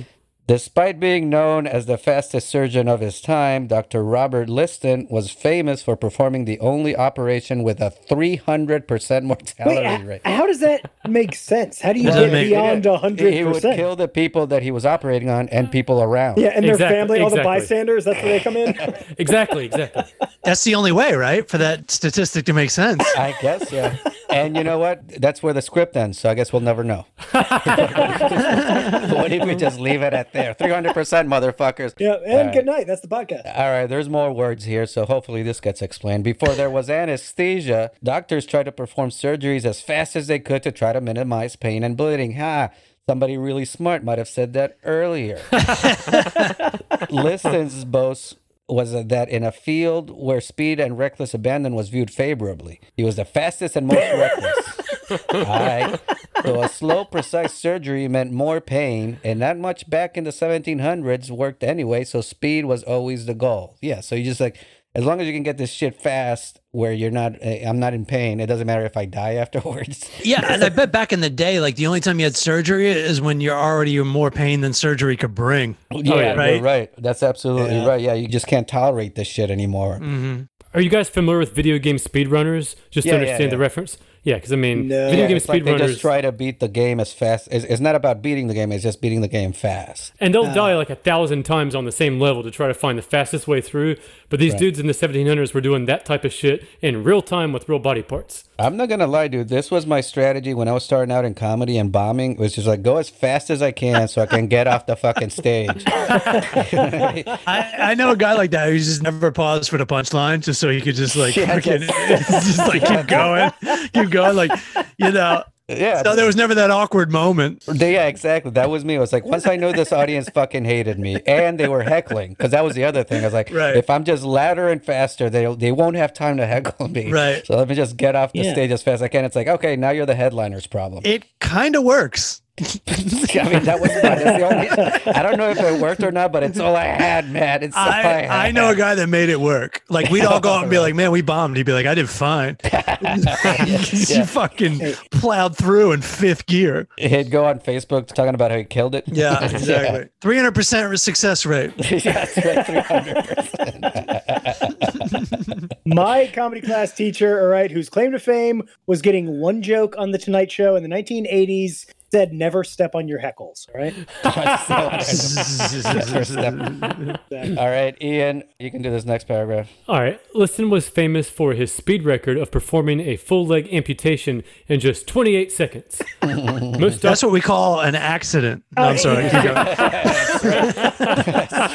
Despite 0.46 1.00
being 1.00 1.28
known 1.28 1.66
as 1.66 1.86
the 1.86 1.98
fastest 1.98 2.48
surgeon 2.48 2.86
of 2.86 3.00
his 3.00 3.20
time, 3.20 3.66
Dr. 3.66 4.04
Robert 4.04 4.48
Liston 4.48 5.08
was 5.10 5.32
famous 5.32 5.82
for 5.82 5.96
performing 5.96 6.44
the 6.44 6.60
only 6.60 6.94
operation 6.94 7.64
with 7.64 7.80
a 7.80 7.92
300% 8.08 9.24
mortality 9.24 10.04
Wait, 10.04 10.06
rate. 10.06 10.20
how 10.24 10.46
does 10.46 10.60
that 10.60 10.88
make 11.08 11.34
sense? 11.34 11.80
How 11.80 11.92
do 11.92 11.98
you 11.98 12.12
get 12.12 12.30
make- 12.30 12.50
beyond 12.50 12.84
Yeah, 12.84 12.92
a 12.92 12.96
hundred 12.96 13.34
He 13.34 13.42
would 13.42 13.60
kill 13.60 13.96
the 13.96 14.06
people 14.06 14.46
that 14.46 14.62
he 14.62 14.70
was 14.70 14.86
operating 14.86 15.28
on 15.28 15.48
and 15.48 15.68
people 15.68 16.00
around. 16.00 16.38
Yeah, 16.38 16.50
and 16.54 16.64
their 16.64 16.74
Exactly, 16.74 16.96
family, 16.96 17.20
all 17.22 17.30
the 17.30 17.42
bystanders. 17.42 18.04
That's 18.04 18.22
where 18.22 18.38
they 18.38 18.40
come 18.40 18.56
in. 18.56 18.76
Exactly, 19.18 19.64
exactly. 19.66 20.04
That's 20.44 20.62
the 20.62 20.76
only 20.76 20.92
way, 20.92 21.14
right? 21.14 21.48
For 21.48 21.58
that 21.58 21.90
statistic 21.90 22.44
to 22.46 22.52
make 22.52 22.70
sense. 22.70 23.02
I 23.16 23.34
guess, 23.40 23.72
yeah. 23.72 23.96
And 24.30 24.56
you 24.56 24.62
know 24.62 24.78
what? 24.78 25.08
That's 25.20 25.42
where 25.42 25.52
the 25.54 25.62
script 25.62 25.96
ends, 25.96 26.20
so 26.20 26.30
I 26.30 26.34
guess 26.34 26.52
we'll 26.52 26.62
never 26.62 26.84
know. 26.84 27.06
what 27.32 29.32
if 29.32 29.44
we 29.44 29.56
just 29.56 29.80
leave 29.80 30.02
it 30.02 30.12
at 30.12 30.32
there? 30.36 30.54
300%, 30.54 30.92
motherfuckers. 31.26 31.94
Yeah, 31.98 32.14
All 32.14 32.24
and 32.24 32.46
right. 32.48 32.52
good 32.54 32.66
night. 32.66 32.86
That's 32.86 33.00
the 33.00 33.08
podcast. 33.08 33.46
All 33.46 33.70
right, 33.70 33.86
there's 33.86 34.08
more 34.08 34.32
words 34.32 34.64
here, 34.64 34.86
so 34.86 35.04
hopefully 35.04 35.42
this 35.42 35.60
gets 35.60 35.82
explained. 35.82 36.24
Before 36.24 36.54
there 36.54 36.70
was 36.70 36.88
anesthesia, 36.90 37.90
doctors 38.02 38.46
tried 38.46 38.64
to 38.64 38.72
perform 38.72 39.10
surgeries 39.10 39.64
as 39.64 39.80
fast 39.80 40.16
as 40.16 40.26
they 40.26 40.38
could 40.38 40.62
to 40.62 40.72
try 40.72 40.92
to 40.92 41.00
minimize 41.00 41.56
pain 41.56 41.82
and 41.82 41.96
bleeding. 41.96 42.34
Ha! 42.36 42.70
Somebody 43.08 43.36
really 43.38 43.64
smart 43.64 44.02
might 44.02 44.18
have 44.18 44.28
said 44.28 44.52
that 44.54 44.78
earlier. 44.82 45.40
Liston's 47.10 47.84
boast 47.84 48.36
was 48.68 48.90
that 48.92 49.28
in 49.28 49.44
a 49.44 49.52
field 49.52 50.10
where 50.10 50.40
speed 50.40 50.80
and 50.80 50.98
reckless 50.98 51.32
abandon 51.32 51.74
was 51.76 51.88
viewed 51.88 52.10
favorably, 52.10 52.80
he 52.96 53.04
was 53.04 53.14
the 53.14 53.24
fastest 53.24 53.76
and 53.76 53.86
most 53.86 53.96
reckless. 53.98 54.65
All 55.10 55.42
right. 55.44 56.00
So 56.44 56.62
a 56.62 56.68
slow, 56.68 57.04
precise 57.04 57.54
surgery 57.54 58.08
meant 58.08 58.32
more 58.32 58.60
pain, 58.60 59.18
and 59.24 59.40
not 59.40 59.58
much 59.58 59.88
back 59.88 60.16
in 60.16 60.24
the 60.24 60.30
1700s 60.30 61.30
worked 61.30 61.62
anyway. 61.62 62.04
So 62.04 62.20
speed 62.20 62.64
was 62.66 62.82
always 62.82 63.26
the 63.26 63.34
goal. 63.34 63.76
Yeah. 63.80 64.00
So 64.00 64.14
you 64.14 64.24
just 64.24 64.40
like, 64.40 64.56
as 64.94 65.04
long 65.04 65.20
as 65.20 65.26
you 65.26 65.32
can 65.32 65.42
get 65.42 65.58
this 65.58 65.70
shit 65.70 66.00
fast, 66.00 66.60
where 66.70 66.92
you're 66.92 67.10
not, 67.10 67.34
uh, 67.44 67.48
I'm 67.48 67.78
not 67.78 67.94
in 67.94 68.04
pain. 68.06 68.40
It 68.40 68.46
doesn't 68.46 68.66
matter 68.66 68.84
if 68.84 68.96
I 68.96 69.04
die 69.06 69.34
afterwards. 69.44 70.08
Yeah, 70.24 70.44
and 70.52 70.62
I 70.64 70.68
bet 70.68 70.92
back 70.92 71.12
in 71.12 71.20
the 71.20 71.30
day, 71.30 71.60
like 71.60 71.76
the 71.76 71.86
only 71.86 72.00
time 72.00 72.18
you 72.18 72.24
had 72.24 72.36
surgery 72.36 72.88
is 72.88 73.20
when 73.20 73.40
you're 73.40 73.56
already 73.58 73.96
in 73.96 74.06
more 74.06 74.30
pain 74.30 74.60
than 74.60 74.72
surgery 74.72 75.16
could 75.16 75.34
bring. 75.34 75.76
yeah, 75.90 76.00
yeah. 76.02 76.14
you're 76.28 76.36
Right? 76.36 76.62
right. 76.62 76.90
That's 76.98 77.22
absolutely 77.22 77.76
Yeah. 77.76 77.86
right. 77.86 78.00
Yeah, 78.00 78.14
you 78.14 78.28
just 78.28 78.46
can't 78.46 78.66
tolerate 78.68 79.14
this 79.14 79.28
shit 79.28 79.50
anymore. 79.50 79.96
hmm 79.98 80.42
Are 80.74 80.80
you 80.80 80.90
guys 80.90 81.08
familiar 81.08 81.38
with 81.40 81.54
video 81.54 81.78
game 81.78 81.96
speedrunners? 81.96 82.74
Just 82.90 83.06
Yeah, 83.06 83.12
to 83.14 83.18
yeah, 83.18 83.22
understand 83.32 83.52
the 83.52 83.58
reference. 83.58 83.98
Yeah, 84.26 84.34
because 84.34 84.52
I 84.52 84.56
mean, 84.56 84.88
No. 84.88 85.06
video 85.08 85.22
Yeah, 85.22 85.28
game 85.28 85.36
It's 85.36 85.48
like 85.48 85.64
they 85.64 85.78
just 85.78 85.94
speedrunners, 85.94 86.00
try 86.00 86.20
to 86.20 86.32
beat 86.32 86.58
the 86.58 86.66
game 86.66 86.98
as 86.98 87.12
fast. 87.12 87.46
It's, 87.52 87.64
it's 87.64 87.80
not 87.80 87.94
about 87.94 88.22
beating 88.22 88.48
the 88.48 88.54
game. 88.54 88.72
It's 88.72 88.82
just 88.82 89.00
beating 89.00 89.20
the 89.20 89.28
game 89.28 89.52
fast. 89.52 90.12
and 90.20 90.34
they'll 90.34 90.46
uh. 90.46 90.52
die 90.54 90.74
like 90.74 90.90
a 90.90 90.96
thousand 90.96 91.44
times 91.44 91.76
on 91.76 91.84
the 91.84 91.92
same 91.92 92.18
level 92.20 92.42
to 92.42 92.50
try 92.50 92.66
to 92.66 92.74
find 92.74 92.98
the 92.98 93.02
fastest 93.02 93.46
way 93.46 93.60
through. 93.60 93.94
But 94.28 94.40
these 94.40 94.52
Right. 94.54 94.58
dudes 94.60 94.80
in 94.80 94.88
the 94.88 94.94
1700s 94.94 95.54
were 95.54 95.60
doing 95.60 95.86
that 95.86 96.04
type 96.04 96.24
of 96.24 96.32
shit 96.32 96.64
in 96.82 97.04
real 97.04 97.22
time 97.22 97.52
with 97.52 97.68
real 97.68 97.78
body 97.78 98.02
parts. 98.02 98.42
I'm 98.58 98.76
not 98.76 98.88
gonna 98.88 99.06
lie, 99.06 99.28
dude. 99.28 99.48
This 99.48 99.70
was 99.70 99.86
my 99.86 100.00
strategy 100.00 100.54
when 100.54 100.66
I 100.66 100.72
was 100.72 100.82
starting 100.82 101.14
out 101.14 101.24
in 101.24 101.34
comedy 101.34 101.76
and 101.78 101.92
bombing. 101.92 102.32
It 102.32 102.38
was 102.38 102.54
just 102.54 102.66
like 102.66 102.82
go 102.82 102.96
as 102.96 103.08
fast 103.08 103.48
as 103.50 103.62
I 103.62 103.70
can 103.70 104.08
so 104.08 104.22
I 104.22 104.26
can 104.26 104.48
get 104.48 104.66
off 104.66 104.86
the 104.86 104.96
fucking 104.96 105.30
stage. 105.30 105.84
I, 105.86 107.74
I 107.78 107.94
know 107.94 108.10
a 108.10 108.16
guy 108.16 108.32
like 108.34 108.50
that 108.52 108.68
who 108.70 108.78
just 108.78 109.02
never 109.02 109.30
paused 109.30 109.70
for 109.70 109.78
the 109.78 109.86
punchline 109.86 110.42
just 110.42 110.60
so 110.60 110.68
he 110.70 110.80
could 110.80 110.94
just 110.94 111.16
like 111.16 111.36
Yeah, 111.36 111.58
freaking 111.58 111.80
just- 111.80 112.46
just 112.56 112.58
like 112.58 112.84
keep 112.84 113.06
going, 113.06 113.50
keep 113.92 114.10
going, 114.10 114.15
like 114.22 114.50
you 114.98 115.12
know. 115.12 115.42
yeah, 115.68 116.02
So 116.04 116.14
there 116.14 116.26
was 116.26 116.36
never 116.36 116.54
that 116.54 116.70
awkward 116.70 117.10
moment. 117.10 117.64
yeah, 117.66 118.06
exactly. 118.06 118.52
That 118.52 118.70
was 118.70 118.84
me. 118.84 118.94
It 118.94 118.98
was 119.00 119.12
like 119.12 119.24
once 119.24 119.46
I 119.48 119.56
know 119.56 119.72
this 119.72 119.92
audience 119.92 120.28
fucking 120.30 120.64
hated 120.64 120.96
me 120.98 121.20
and 121.26 121.58
they 121.58 121.66
were 121.66 121.82
heckling 121.82 122.30
because 122.34 122.52
that 122.52 122.62
was 122.62 122.74
the 122.76 122.84
other 122.84 123.02
thing. 123.02 123.22
I 123.22 123.26
was 123.26 123.34
like, 123.34 123.50
Right. 123.52 123.76
if 123.76 123.90
I'm 123.90 124.04
just 124.04 124.22
louder 124.22 124.68
and 124.68 124.84
faster, 124.84 125.28
they 125.28 125.52
they 125.56 125.72
won't 125.72 125.96
have 125.96 126.12
time 126.12 126.36
to 126.36 126.46
heckle 126.46 126.86
me. 126.88 127.10
Right. 127.10 127.44
So 127.44 127.56
let 127.56 127.68
me 127.68 127.74
just 127.74 127.96
get 127.96 128.14
off 128.14 128.32
the 128.32 128.42
Yeah. 128.42 128.52
stage 128.52 128.70
as 128.70 128.82
fast 128.84 128.94
as 128.96 129.02
I 129.02 129.08
can. 129.08 129.24
It's 129.24 129.34
like 129.34 129.48
okay, 129.48 129.74
now 129.74 129.90
you're 129.90 130.06
the 130.06 130.14
headliner's 130.14 130.68
problem. 130.68 131.02
It 131.04 131.24
kind 131.40 131.74
of 131.74 131.82
works. 131.82 132.42
I 132.58 133.48
mean, 133.50 133.64
that 133.64 133.78
was 133.80 133.90
that's 134.00 134.24
the 134.24 134.42
only. 134.42 134.70
I 135.14 135.22
don't 135.22 135.36
know 135.36 135.50
if 135.50 135.60
it 135.60 135.78
worked 135.80 136.02
or 136.02 136.10
not, 136.10 136.32
but 136.32 136.42
it's 136.42 136.58
all 136.58 136.74
I 136.74 136.84
had, 136.84 137.30
man. 137.30 137.62
It's 137.62 137.76
all 137.76 137.86
I, 137.86 137.98
I, 137.98 138.02
had. 138.02 138.30
I 138.30 138.50
know 138.50 138.70
a 138.70 138.74
guy 138.74 138.94
that 138.94 139.08
made 139.08 139.28
it 139.28 139.38
work. 139.38 139.82
Like 139.90 140.08
we'd 140.08 140.24
all 140.24 140.40
go 140.40 140.52
out 140.52 140.62
and 140.62 140.70
be 140.70 140.78
like, 140.78 140.94
"Man, 140.94 141.10
we 141.10 141.20
bombed." 141.20 141.58
He'd 141.58 141.66
be 141.66 141.72
like, 141.72 141.84
"I 141.84 141.94
did 141.94 142.08
fine." 142.08 142.56
You 144.06 144.24
fucking 144.24 144.80
plowed 145.10 145.54
through 145.56 145.92
in 145.92 146.00
fifth 146.00 146.46
gear. 146.46 146.88
He'd 146.96 147.30
go 147.30 147.44
on 147.44 147.60
Facebook 147.60 148.06
talking 148.08 148.34
about 148.34 148.50
how 148.50 148.56
he 148.56 148.64
killed 148.64 148.94
it. 148.94 149.04
Yeah, 149.06 149.44
exactly. 149.50 150.08
Three 150.22 150.36
hundred 150.36 150.54
percent 150.54 150.98
success 150.98 151.44
rate. 151.44 151.72
yeah, 151.90 152.24
that's 152.24 152.36
right, 152.38 152.64
300%. 152.84 155.76
My 155.86 156.30
comedy 156.34 156.60
class 156.60 156.92
teacher, 156.92 157.40
all 157.40 157.48
right, 157.48 157.70
whose 157.70 157.88
claim 157.88 158.12
to 158.12 158.18
fame 158.18 158.62
was 158.86 159.02
getting 159.02 159.40
one 159.40 159.62
joke 159.62 159.94
on 159.98 160.10
the 160.10 160.18
Tonight 160.18 160.50
Show 160.50 160.76
in 160.76 160.82
the 160.82 160.88
1980s, 160.88 161.86
said 162.16 162.32
never 162.32 162.64
step 162.64 162.94
on 162.94 163.08
your 163.08 163.20
heckles. 163.20 163.68
All 163.74 163.78
right. 163.78 163.94
All 167.58 167.68
right, 167.68 167.94
Ian, 168.00 168.42
you 168.58 168.70
can 168.70 168.80
do 168.80 168.90
this 168.90 169.04
next 169.04 169.24
paragraph. 169.24 169.68
All 169.86 170.00
right. 170.00 170.18
Liston 170.34 170.70
was 170.70 170.88
famous 170.88 171.28
for 171.28 171.52
his 171.52 171.70
speed 171.70 172.04
record 172.04 172.38
of 172.38 172.50
performing 172.50 173.00
a 173.00 173.16
full 173.16 173.46
leg 173.46 173.68
amputation 173.70 174.42
in 174.66 174.80
just 174.80 175.06
28 175.06 175.52
seconds. 175.52 176.00
Most 176.22 177.02
That's 177.02 177.22
what 177.22 177.32
we 177.32 177.42
call 177.42 177.80
an 177.80 177.94
accident. 177.94 178.64
No, 178.76 178.84
I'm 178.84 178.98
sorry. 178.98 179.24
keep 179.24 179.32
going. 179.32 179.54
That's 179.54 180.44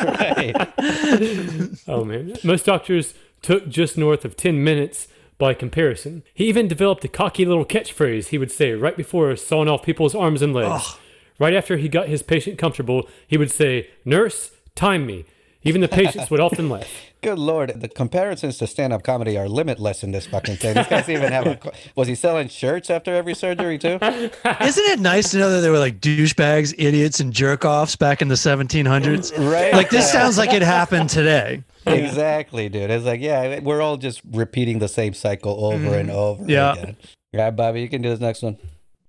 right. 0.04 0.56
Oh 1.88 2.04
man. 2.04 2.34
Most 2.44 2.66
doctors 2.66 3.14
took 3.44 3.70
just 3.70 3.96
north 3.98 4.26
of 4.26 4.36
10 4.36 4.64
minutes 4.64 5.08
by 5.42 5.56
comparison. 5.56 6.22
He 6.36 6.46
even 6.46 6.68
developed 6.68 7.04
a 7.04 7.08
cocky 7.08 7.46
little 7.46 7.66
catchphrase 7.66 8.28
he 8.28 8.38
would 8.38 8.52
say 8.52 8.74
right 8.74 8.96
before 8.96 9.36
sawing 9.36 9.68
off 9.68 9.82
people's 9.82 10.14
arms 10.14 10.44
and 10.44 10.54
legs. 10.54 10.68
Right 11.40 11.56
after 11.56 11.78
he 11.78 11.90
got 11.90 12.08
his 12.08 12.22
patient 12.22 12.60
comfortable, 12.60 13.10
he 13.28 13.38
would 13.38 13.50
say, 13.50 13.90
Nurse, 14.06 14.52
time 14.76 15.08
me. 15.08 15.26
Even 15.64 15.82
the 15.82 15.88
patients 15.88 16.30
would 16.30 16.40
often 16.40 16.70
laugh. 16.70 16.88
Good 17.22 17.38
lord, 17.38 17.80
the 17.80 17.88
comparisons 17.88 18.58
to 18.58 18.66
stand-up 18.66 19.04
comedy 19.04 19.38
are 19.38 19.48
limitless 19.48 20.04
in 20.04 20.12
this 20.12 20.26
fucking 20.26 20.56
thing. 20.56 20.74
This 20.74 20.88
guy's 20.88 21.08
even 21.08 21.32
have 21.32 21.46
a. 21.46 21.60
Was 21.96 22.08
he 22.08 22.16
selling 22.16 22.48
shirts 22.48 22.90
after 22.90 23.14
every 23.14 23.36
surgery 23.36 23.78
too? 23.78 24.00
Isn't 24.02 24.34
it 24.44 25.00
nice 25.00 25.30
to 25.32 25.38
know 25.38 25.52
that 25.52 25.62
there 25.62 25.72
were 25.72 25.78
like 25.78 26.02
douchebags, 26.02 26.74
idiots, 26.80 27.20
and 27.20 27.32
jerk 27.32 27.64
offs 27.64 27.96
back 27.96 28.24
in 28.24 28.28
the 28.28 28.36
1700s? 28.36 29.38
Right. 29.52 29.72
Like 29.72 29.92
this 29.92 30.12
sounds 30.12 30.40
like 30.40 30.52
it 30.52 30.64
happened 30.64 31.10
today. 31.10 31.64
Exactly, 31.88 32.70
dude. 32.70 32.92
It's 32.92 33.06
like, 33.06 33.22
yeah, 33.22 33.60
we're 33.60 33.82
all 33.82 33.98
just 33.98 34.22
repeating 34.30 34.78
the 34.78 34.88
same 34.88 35.16
cycle 35.16 35.66
over 35.66 35.96
and 35.96 36.10
mm-hmm. 36.10 36.18
over 36.18 36.46
Yeah. 36.48 36.74
again. 36.74 36.98
All 37.34 37.40
right, 37.42 37.50
Bobby, 37.50 37.82
you 37.82 37.90
can 37.90 38.04
do 38.04 38.10
this 38.10 38.20
next 38.20 38.44
one. 38.44 38.58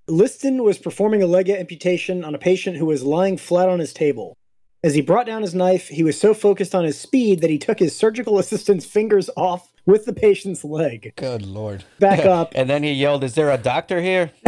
Liston 0.08 0.62
was 0.62 0.78
performing 0.78 1.22
a 1.22 1.26
leg 1.26 1.50
amputation 1.50 2.24
on 2.24 2.34
a 2.34 2.38
patient 2.38 2.78
who 2.78 2.86
was 2.86 3.04
lying 3.04 3.36
flat 3.36 3.68
on 3.68 3.78
his 3.78 3.92
table. 3.92 4.38
As 4.84 4.94
he 4.94 5.00
brought 5.00 5.26
down 5.26 5.42
his 5.42 5.54
knife, 5.54 5.86
he 5.88 6.02
was 6.02 6.18
so 6.18 6.34
focused 6.34 6.74
on 6.74 6.82
his 6.84 6.98
speed 6.98 7.40
that 7.40 7.50
he 7.50 7.58
took 7.58 7.78
his 7.78 7.96
surgical 7.96 8.38
assistant's 8.40 8.84
fingers 8.84 9.30
off 9.36 9.72
with 9.86 10.04
the 10.06 10.12
patient's 10.12 10.64
leg. 10.64 11.12
Good 11.16 11.46
lord. 11.46 11.84
Back 12.00 12.20
up. 12.26 12.52
And 12.54 12.68
then 12.68 12.82
he 12.82 12.92
yelled, 12.92 13.22
"Is 13.24 13.34
there 13.34 13.50
a 13.50 13.58
doctor 13.58 14.00
here?" 14.00 14.32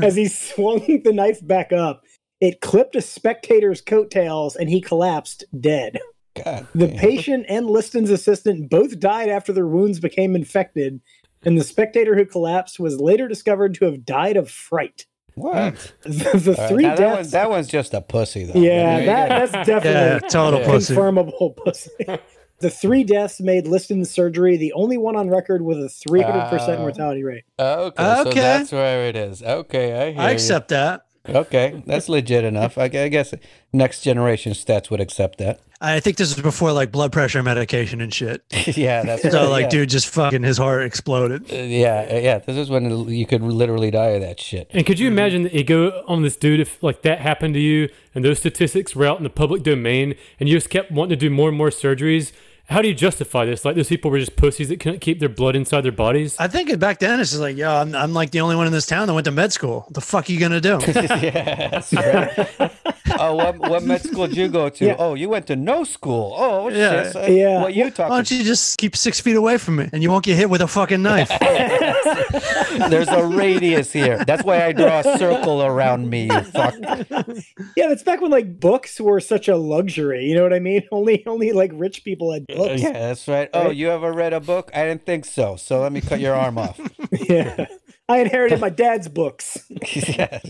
As 0.00 0.14
he 0.16 0.28
swung 0.28 0.80
the 1.02 1.12
knife 1.12 1.44
back 1.46 1.72
up, 1.72 2.04
it 2.40 2.60
clipped 2.60 2.96
a 2.96 3.00
spectator's 3.00 3.80
coattails 3.80 4.56
and 4.56 4.68
he 4.68 4.80
collapsed 4.80 5.44
dead. 5.60 5.98
God. 6.44 6.66
The 6.74 6.86
damn. 6.88 6.96
patient 6.96 7.46
and 7.48 7.68
Liston's 7.68 8.10
assistant 8.10 8.70
both 8.70 8.98
died 8.98 9.28
after 9.28 9.52
their 9.52 9.66
wounds 9.66 10.00
became 10.00 10.34
infected, 10.34 11.00
and 11.44 11.58
the 11.58 11.64
spectator 11.64 12.16
who 12.16 12.24
collapsed 12.24 12.80
was 12.80 13.00
later 13.00 13.28
discovered 13.28 13.74
to 13.74 13.84
have 13.84 14.04
died 14.04 14.36
of 14.36 14.50
fright. 14.50 15.06
What? 15.34 15.92
The, 16.02 16.08
the 16.10 16.50
All 16.50 16.56
right, 16.56 16.68
three 16.68 16.82
now 16.84 16.96
that, 16.96 17.06
one, 17.06 17.16
deaths. 17.16 17.30
that 17.30 17.50
one's 17.50 17.68
just 17.68 17.94
a 17.94 18.00
pussy, 18.00 18.44
though. 18.44 18.58
yeah, 18.60 18.98
You 18.98 19.06
that, 19.06 19.28
gotta- 19.28 19.52
that's 19.52 19.68
Yeah, 19.68 19.80
definitely 19.80 20.28
total 20.28 20.60
Yeah. 20.60 20.66
pussy. 20.66 20.94
confirmable 20.94 21.56
pussy. 21.64 21.90
The 22.58 22.70
three 22.70 23.02
deaths 23.02 23.40
made 23.40 23.66
Liston's 23.66 24.10
surgery 24.10 24.56
the 24.56 24.72
only 24.74 24.96
one 24.98 25.16
on 25.16 25.28
record 25.30 25.62
with 25.62 25.78
a 25.78 25.88
300% 25.88 26.76
Uh, 26.76 26.78
mortality 26.78 27.24
rate. 27.24 27.44
Okay, 27.58 28.02
so 28.24 28.30
that's 28.32 28.70
where 28.72 29.06
it 29.08 29.16
is. 29.16 29.42
Okay, 29.42 29.92
I 30.08 30.12
hear 30.12 30.20
I 30.20 30.28
you. 30.28 30.34
accept 30.34 30.68
that. 30.68 31.06
Okay, 31.28 31.82
that's 31.86 32.08
legit 32.08 32.44
enough. 32.44 32.76
I, 32.78 32.84
I 32.84 33.08
guess 33.08 33.32
next 33.72 34.02
generation 34.02 34.52
stats 34.52 34.90
would 34.90 35.00
accept 35.00 35.38
that. 35.38 35.60
I 35.80 35.98
think 35.98 36.16
this 36.16 36.34
was 36.34 36.42
before 36.42 36.72
like 36.72 36.92
blood 36.92 37.10
pressure 37.10 37.42
medication 37.42 38.00
and 38.00 38.14
shit. 38.14 38.44
yeah, 38.76 39.02
that's 39.02 39.28
So 39.30 39.50
like, 39.50 39.64
yeah. 39.64 39.68
dude, 39.68 39.88
just 39.88 40.08
fucking 40.08 40.44
his 40.44 40.56
heart 40.56 40.84
exploded. 40.84 41.52
Uh, 41.52 41.56
yeah, 41.56 42.06
uh, 42.08 42.18
yeah. 42.18 42.38
This 42.38 42.56
is 42.56 42.70
when 42.70 43.08
you 43.08 43.26
could 43.26 43.42
literally 43.42 43.90
die 43.90 44.10
of 44.10 44.20
that 44.22 44.38
shit. 44.38 44.70
And 44.72 44.86
could 44.86 45.00
you 45.00 45.08
imagine 45.08 45.42
the 45.42 45.56
ego 45.56 46.04
on 46.06 46.22
this 46.22 46.36
dude 46.36 46.60
if 46.60 46.80
like 46.82 47.02
that 47.02 47.20
happened 47.20 47.54
to 47.54 47.60
you 47.60 47.88
and 48.14 48.24
those 48.24 48.38
statistics 48.38 48.94
were 48.94 49.06
out 49.06 49.18
in 49.18 49.24
the 49.24 49.30
public 49.30 49.64
domain 49.64 50.14
and 50.38 50.48
you 50.48 50.54
just 50.54 50.70
kept 50.70 50.92
wanting 50.92 51.10
to 51.10 51.16
do 51.16 51.30
more 51.30 51.48
and 51.48 51.58
more 51.58 51.70
surgeries? 51.70 52.32
How 52.72 52.80
do 52.80 52.88
you 52.88 52.94
justify 52.94 53.44
this? 53.44 53.66
Like 53.66 53.76
those 53.76 53.88
people 53.88 54.10
were 54.10 54.18
just 54.18 54.34
pussies 54.34 54.68
that 54.70 54.80
couldn't 54.80 55.00
keep 55.00 55.20
their 55.20 55.28
blood 55.28 55.54
inside 55.56 55.82
their 55.82 55.92
bodies? 55.92 56.36
I 56.38 56.48
think 56.48 56.78
back 56.78 57.00
then 57.00 57.20
it's 57.20 57.30
just 57.30 57.42
like, 57.42 57.54
yo, 57.56 57.70
I'm, 57.70 57.94
I'm 57.94 58.14
like 58.14 58.30
the 58.30 58.40
only 58.40 58.56
one 58.56 58.66
in 58.66 58.72
this 58.72 58.86
town 58.86 59.06
that 59.08 59.12
went 59.14 59.26
to 59.26 59.30
med 59.30 59.52
school. 59.52 59.80
What 59.80 59.92
the 59.92 60.00
fuck 60.00 60.28
are 60.28 60.32
you 60.32 60.40
gonna 60.40 60.60
do? 60.60 60.78
yeah, 60.86 61.68
that's 61.68 61.92
right. 61.92 62.72
oh, 63.18 63.34
what, 63.36 63.58
what 63.58 63.82
med 63.82 64.02
school 64.02 64.26
did 64.26 64.38
you 64.38 64.48
go 64.48 64.70
to? 64.70 64.86
Yeah. 64.86 64.96
Oh, 64.98 65.12
you 65.12 65.28
went 65.28 65.46
to 65.48 65.56
no 65.56 65.84
school. 65.84 66.34
Oh, 66.36 66.70
Yeah. 66.70 67.02
shit. 67.04 67.12
So 67.12 67.26
Yeah. 67.26 67.60
What 67.60 67.74
you 67.74 67.90
talking? 67.90 68.08
Why 68.08 68.16
don't 68.16 68.30
you 68.30 68.42
just 68.42 68.78
keep 68.78 68.96
six 68.96 69.20
feet 69.20 69.36
away 69.36 69.58
from 69.58 69.76
me 69.76 69.90
and 69.92 70.02
you 70.02 70.10
won't 70.10 70.24
get 70.24 70.36
hit 70.38 70.48
with 70.48 70.62
a 70.62 70.66
fucking 70.66 71.02
knife? 71.02 71.28
There's 72.88 73.08
a 73.08 73.24
radius 73.26 73.92
here. 73.92 74.24
That's 74.24 74.44
why 74.44 74.64
I 74.64 74.72
draw 74.72 75.00
a 75.00 75.18
circle 75.18 75.62
around 75.62 76.08
me. 76.08 76.24
You 76.24 76.40
fuck. 76.42 76.74
Yeah, 77.76 77.88
that's 77.88 78.02
back 78.02 78.20
when 78.20 78.30
like 78.30 78.58
books 78.58 78.98
were 79.00 79.20
such 79.20 79.48
a 79.48 79.56
luxury. 79.56 80.24
You 80.24 80.36
know 80.36 80.42
what 80.42 80.54
I 80.54 80.58
mean? 80.58 80.82
Only 80.92 81.24
only 81.26 81.52
like 81.52 81.70
rich 81.74 82.04
people 82.04 82.32
had 82.32 82.46
books. 82.46 82.61
Yeah, 82.70 82.92
that's 82.92 83.28
right. 83.28 83.48
Oh, 83.52 83.70
you 83.70 83.90
ever 83.90 84.12
read 84.12 84.32
a 84.32 84.40
book? 84.40 84.70
I 84.74 84.84
didn't 84.84 85.06
think 85.06 85.24
so. 85.24 85.56
So 85.56 85.80
let 85.80 85.92
me 85.92 86.00
cut 86.00 86.20
your 86.20 86.34
arm 86.34 86.58
off. 86.58 86.80
Yeah. 87.28 87.66
I 88.08 88.18
inherited 88.20 88.58
my 88.60 88.68
dad's 88.70 89.08
books. 89.08 89.64
yeah. 89.94 90.40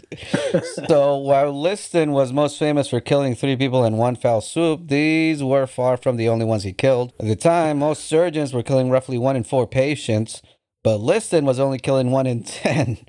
So 0.88 1.16
while 1.16 1.52
Liston 1.52 2.12
was 2.12 2.32
most 2.32 2.58
famous 2.58 2.88
for 2.88 3.00
killing 3.00 3.34
three 3.34 3.56
people 3.56 3.84
in 3.84 3.96
one 3.96 4.16
foul 4.16 4.40
swoop, 4.40 4.88
these 4.88 5.42
were 5.42 5.66
far 5.66 5.96
from 5.96 6.16
the 6.16 6.28
only 6.28 6.44
ones 6.44 6.62
he 6.62 6.72
killed. 6.72 7.12
At 7.20 7.26
the 7.26 7.36
time, 7.36 7.78
most 7.80 8.04
surgeons 8.04 8.54
were 8.54 8.62
killing 8.62 8.90
roughly 8.90 9.18
one 9.18 9.36
in 9.36 9.44
four 9.44 9.66
patients, 9.66 10.40
but 10.82 10.98
Liston 10.98 11.44
was 11.44 11.58
only 11.58 11.78
killing 11.78 12.10
one 12.10 12.26
in 12.26 12.42
ten. 12.42 12.98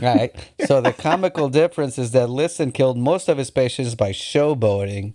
Right. 0.00 0.30
So 0.66 0.82
the 0.82 0.92
comical 0.92 1.48
difference 1.48 1.98
is 1.98 2.10
that 2.10 2.28
Liston 2.28 2.70
killed 2.70 2.98
most 2.98 3.30
of 3.30 3.38
his 3.38 3.50
patients 3.50 3.94
by 3.94 4.12
showboating. 4.12 5.14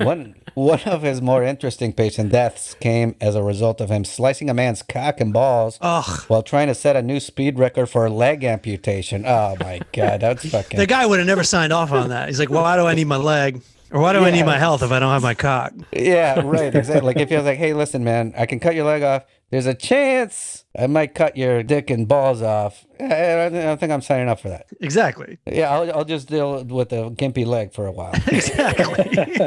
One 0.00 0.34
one 0.58 0.80
of 0.80 1.02
his 1.02 1.22
more 1.22 1.42
interesting 1.42 1.92
patient 1.92 2.32
deaths 2.32 2.74
came 2.74 3.14
as 3.20 3.34
a 3.34 3.42
result 3.42 3.80
of 3.80 3.90
him 3.90 4.04
slicing 4.04 4.50
a 4.50 4.54
man's 4.54 4.82
cock 4.82 5.20
and 5.20 5.32
balls 5.32 5.78
Ugh. 5.80 6.24
while 6.28 6.42
trying 6.42 6.66
to 6.66 6.74
set 6.74 6.96
a 6.96 7.02
new 7.02 7.20
speed 7.20 7.58
record 7.58 7.86
for 7.86 8.04
a 8.06 8.10
leg 8.10 8.44
amputation. 8.44 9.24
Oh 9.24 9.56
my 9.60 9.80
god, 9.92 10.20
that's 10.20 10.48
fucking 10.50 10.78
The 10.78 10.86
guy 10.86 11.06
would 11.06 11.18
have 11.18 11.26
never 11.26 11.44
signed 11.44 11.72
off 11.72 11.92
on 11.92 12.08
that. 12.10 12.28
He's 12.28 12.38
like, 12.38 12.50
why 12.50 12.76
do 12.76 12.86
I 12.86 12.94
need 12.94 13.06
my 13.06 13.16
leg? 13.16 13.62
Or 13.90 14.00
why 14.02 14.12
do 14.12 14.18
I 14.18 14.30
need 14.30 14.44
my 14.44 14.58
health 14.58 14.82
if 14.82 14.92
I 14.92 14.98
don't 14.98 15.12
have 15.12 15.22
my 15.22 15.34
cock? 15.34 15.72
Yeah, 15.92 16.40
right, 16.44 16.74
exactly. 16.74 17.06
Like 17.06 17.16
if 17.16 17.30
he 17.30 17.36
was 17.36 17.46
like, 17.46 17.56
"Hey, 17.56 17.72
listen, 17.72 18.04
man, 18.04 18.34
I 18.36 18.44
can 18.44 18.60
cut 18.60 18.74
your 18.74 18.84
leg 18.84 19.02
off. 19.02 19.24
There's 19.50 19.64
a 19.64 19.72
chance 19.72 20.57
I 20.76 20.86
might 20.86 21.14
cut 21.14 21.36
your 21.36 21.62
dick 21.62 21.90
and 21.90 22.08
balls 22.08 22.42
off." 22.42 22.86
I 23.00 23.48
don't 23.48 23.78
think 23.78 23.92
I'm 23.92 24.00
signing 24.00 24.28
up 24.28 24.40
for 24.40 24.48
that. 24.48 24.66
Exactly. 24.80 25.38
Yeah, 25.46 25.70
I'll, 25.70 25.98
I'll 25.98 26.04
just 26.04 26.28
deal 26.28 26.64
with 26.64 26.88
the 26.88 27.10
gimpy 27.10 27.46
leg 27.46 27.72
for 27.72 27.86
a 27.86 27.92
while. 27.92 28.14
Exactly. 28.28 29.38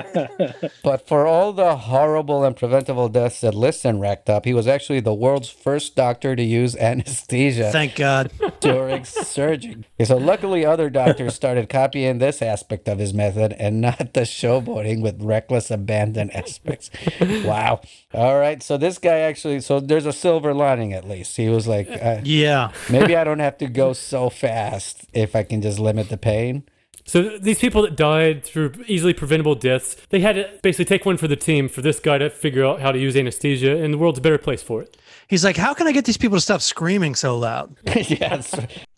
But 0.83 1.07
for 1.07 1.27
all 1.27 1.53
the 1.53 1.75
horrible 1.75 2.43
and 2.43 2.55
preventable 2.55 3.09
deaths 3.09 3.41
that 3.41 3.53
Liston 3.53 3.99
racked 3.99 4.29
up, 4.29 4.45
he 4.45 4.53
was 4.53 4.67
actually 4.67 4.99
the 4.99 5.13
world's 5.13 5.49
first 5.49 5.95
doctor 5.95 6.35
to 6.35 6.43
use 6.43 6.75
anesthesia. 6.75 7.71
Thank 7.71 7.95
God. 7.95 8.31
during 8.59 9.05
surgery. 9.05 9.85
So 10.03 10.17
luckily, 10.17 10.65
other 10.65 10.89
doctors 10.89 11.35
started 11.35 11.69
copying 11.69 12.17
this 12.19 12.41
aspect 12.41 12.87
of 12.87 12.99
his 12.99 13.13
method 13.13 13.53
and 13.53 13.81
not 13.81 14.13
the 14.13 14.21
showboating 14.21 15.01
with 15.01 15.21
reckless 15.21 15.69
abandon 15.71 16.29
aspects. 16.31 16.89
Wow. 17.19 17.81
All 18.13 18.39
right. 18.39 18.61
So 18.63 18.77
this 18.77 18.97
guy 18.97 19.19
actually, 19.19 19.61
so 19.61 19.79
there's 19.79 20.05
a 20.05 20.13
silver 20.13 20.53
lining 20.53 20.93
at 20.93 21.07
least. 21.11 21.37
He 21.37 21.47
was 21.49 21.67
like, 21.67 21.87
uh, 21.89 22.21
Yeah. 22.23 22.71
maybe 22.89 23.15
I 23.15 23.23
don't 23.23 23.39
have 23.39 23.57
to 23.59 23.67
go 23.67 23.93
so 23.93 24.29
fast 24.29 25.05
if 25.13 25.35
I 25.35 25.43
can 25.43 25.61
just 25.61 25.79
limit 25.79 26.09
the 26.09 26.17
pain. 26.17 26.63
So 27.05 27.37
these 27.39 27.57
people 27.59 27.81
that 27.81 27.95
died 27.95 28.43
through 28.43 28.73
easily 28.87 29.13
preventable 29.13 29.55
deaths, 29.55 29.97
they 30.11 30.19
had 30.21 30.35
to 30.35 30.49
basically 30.61 30.85
take 30.85 31.05
one 31.05 31.17
for 31.17 31.27
the 31.27 31.35
team 31.35 31.67
for 31.67 31.81
this 31.81 31.99
guy 31.99 32.17
to 32.19 32.29
figure 32.29 32.63
out 32.63 32.79
how 32.79 32.91
to 32.91 32.99
use 32.99 33.15
anesthesia, 33.17 33.75
and 33.83 33.93
the 33.93 33.97
world's 33.97 34.19
a 34.19 34.21
better 34.21 34.37
place 34.37 34.61
for 34.63 34.81
it. 34.83 34.97
He's 35.27 35.43
like, 35.43 35.57
how 35.57 35.73
can 35.73 35.87
I 35.87 35.91
get 35.93 36.05
these 36.05 36.17
people 36.17 36.37
to 36.37 36.41
stop 36.41 36.61
screaming 36.61 37.15
so 37.15 37.37
loud? 37.37 37.75
yes. 37.95 38.53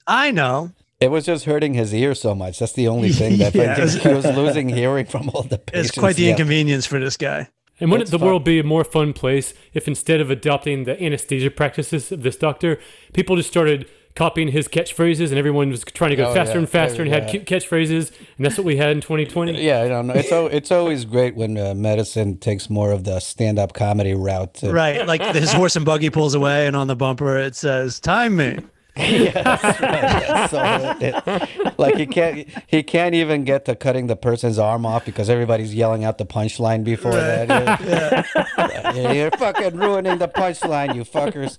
I 0.05 0.31
know. 0.31 0.71
It 0.99 1.11
was 1.11 1.25
just 1.25 1.45
hurting 1.45 1.73
his 1.75 1.93
ear 1.93 2.13
so 2.15 2.35
much. 2.35 2.59
That's 2.59 2.73
the 2.73 2.87
only 2.87 3.11
thing 3.11 3.37
that 3.37 3.55
Yeah. 3.55 3.75
he 3.87 4.13
was 4.13 4.25
losing 4.25 4.69
hearing 4.69 5.05
from 5.05 5.29
all 5.29 5.43
the 5.43 5.57
patients. 5.57 5.89
It's 5.89 5.97
quite 5.97 6.15
the 6.15 6.23
Yeah. 6.23 6.31
inconvenience 6.31 6.85
for 6.85 6.99
this 6.99 7.17
guy. 7.17 7.47
And 7.79 7.91
wouldn't 7.91 8.11
the 8.11 8.19
fun. 8.19 8.27
world 8.27 8.43
be 8.43 8.59
a 8.59 8.63
more 8.63 8.83
fun 8.83 9.13
place 9.13 9.53
if 9.73 9.87
instead 9.87 10.21
of 10.21 10.29
adopting 10.29 10.83
the 10.85 11.01
anesthesia 11.03 11.49
practices 11.51 12.11
of 12.11 12.23
this 12.23 12.35
doctor, 12.37 12.79
people 13.13 13.35
just 13.35 13.49
started 13.49 13.89
copying 14.15 14.49
his 14.49 14.67
catchphrases 14.67 15.29
and 15.29 15.39
everyone 15.39 15.71
was 15.71 15.83
trying 15.83 16.11
to 16.11 16.15
go 16.15 16.25
Oh, 16.29 16.33
faster 16.35 16.53
yeah. 16.53 16.59
and 16.59 16.69
faster 16.69 17.01
and 17.01 17.11
had 17.11 17.27
cute 17.27 17.45
catchphrases, 17.45 18.11
and 18.37 18.45
that's 18.45 18.57
what 18.59 18.63
we 18.65 18.77
had 18.77 18.91
in 18.91 19.01
2020? 19.01 19.59
Yeah, 19.63 19.81
I 19.81 19.87
don't 19.87 20.05
know. 20.05 20.13
It's 20.13 20.31
al- 20.31 20.47
it's 20.47 20.71
always 20.71 21.03
great 21.03 21.35
when 21.35 21.57
uh, 21.57 21.73
medicine 21.73 22.37
takes 22.37 22.69
more 22.69 22.91
of 22.91 23.05
the 23.05 23.19
stand-up 23.19 23.73
comedy 23.73 24.13
route. 24.13 24.53
To, 24.55 24.71
Right. 24.71 25.05
Like 25.07 25.23
his 25.35 25.51
horse 25.51 25.75
and 25.75 25.83
buggy 25.83 26.11
pulls 26.11 26.35
away, 26.35 26.67
and 26.67 26.75
on 26.75 26.85
the 26.85 26.95
bumper 26.95 27.37
it 27.39 27.55
says, 27.55 27.99
Time 27.99 28.35
me. 28.35 28.59
Yeah, 28.97 30.47
so 30.47 30.61
it- 31.01 31.79
like 31.79 31.95
he 31.95 32.05
can't 32.05 32.47
he 32.67 32.83
can't 32.83 33.15
even 33.15 33.43
get 33.43 33.65
to 33.65 33.75
cutting 33.75 34.07
the 34.07 34.15
person's 34.15 34.59
arm 34.59 34.85
off 34.85 35.03
because 35.05 35.29
everybody's 35.29 35.73
yelling 35.73 36.03
out 36.03 36.17
the 36.19 36.25
punchline 36.25 36.83
before 36.83 37.13
that. 37.13 37.49
Yeah. 38.93 39.11
You're 39.11 39.31
fucking 39.31 39.75
ruining 39.77 40.19
the 40.19 40.27
punchline, 40.27 40.93
you 40.95 41.03
fuckers. 41.03 41.57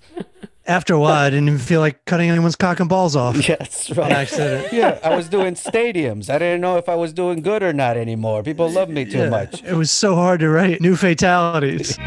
After 0.67 0.95
a 0.95 0.99
while, 1.01 1.13
I 1.27 1.29
didn't 1.31 1.49
even 1.49 1.59
feel 1.59 1.81
like 1.81 2.05
cutting 2.07 2.31
anyone's 2.31 2.57
cock 2.57 2.81
and 2.81 2.89
balls 2.89 3.17
off. 3.17 3.37
Yes, 3.49 3.91
on 3.91 3.99
right. 3.99 4.13
accident. 4.13 4.73
Yeah, 4.73 4.99
I 5.03 5.15
was 5.15 5.29
doing 5.29 5.55
stadiums. 5.55 6.31
I 6.31 6.39
didn't 6.39 6.61
know 6.63 6.79
if 6.79 6.89
I 6.89 6.95
was 6.95 7.13
doing 7.13 7.43
good 7.43 7.63
or 7.63 7.73
not 7.75 7.97
anymore. 7.99 8.43
People 8.43 8.71
love 8.71 8.89
me 8.89 9.05
too 9.05 9.19
Yeah, 9.19 9.29
much. 9.29 9.63
It 9.65 9.75
was 9.75 9.91
so 9.91 10.15
hard 10.15 10.41
to 10.41 10.49
write 10.49 10.81
new 10.81 10.97
fatalities. 10.97 11.99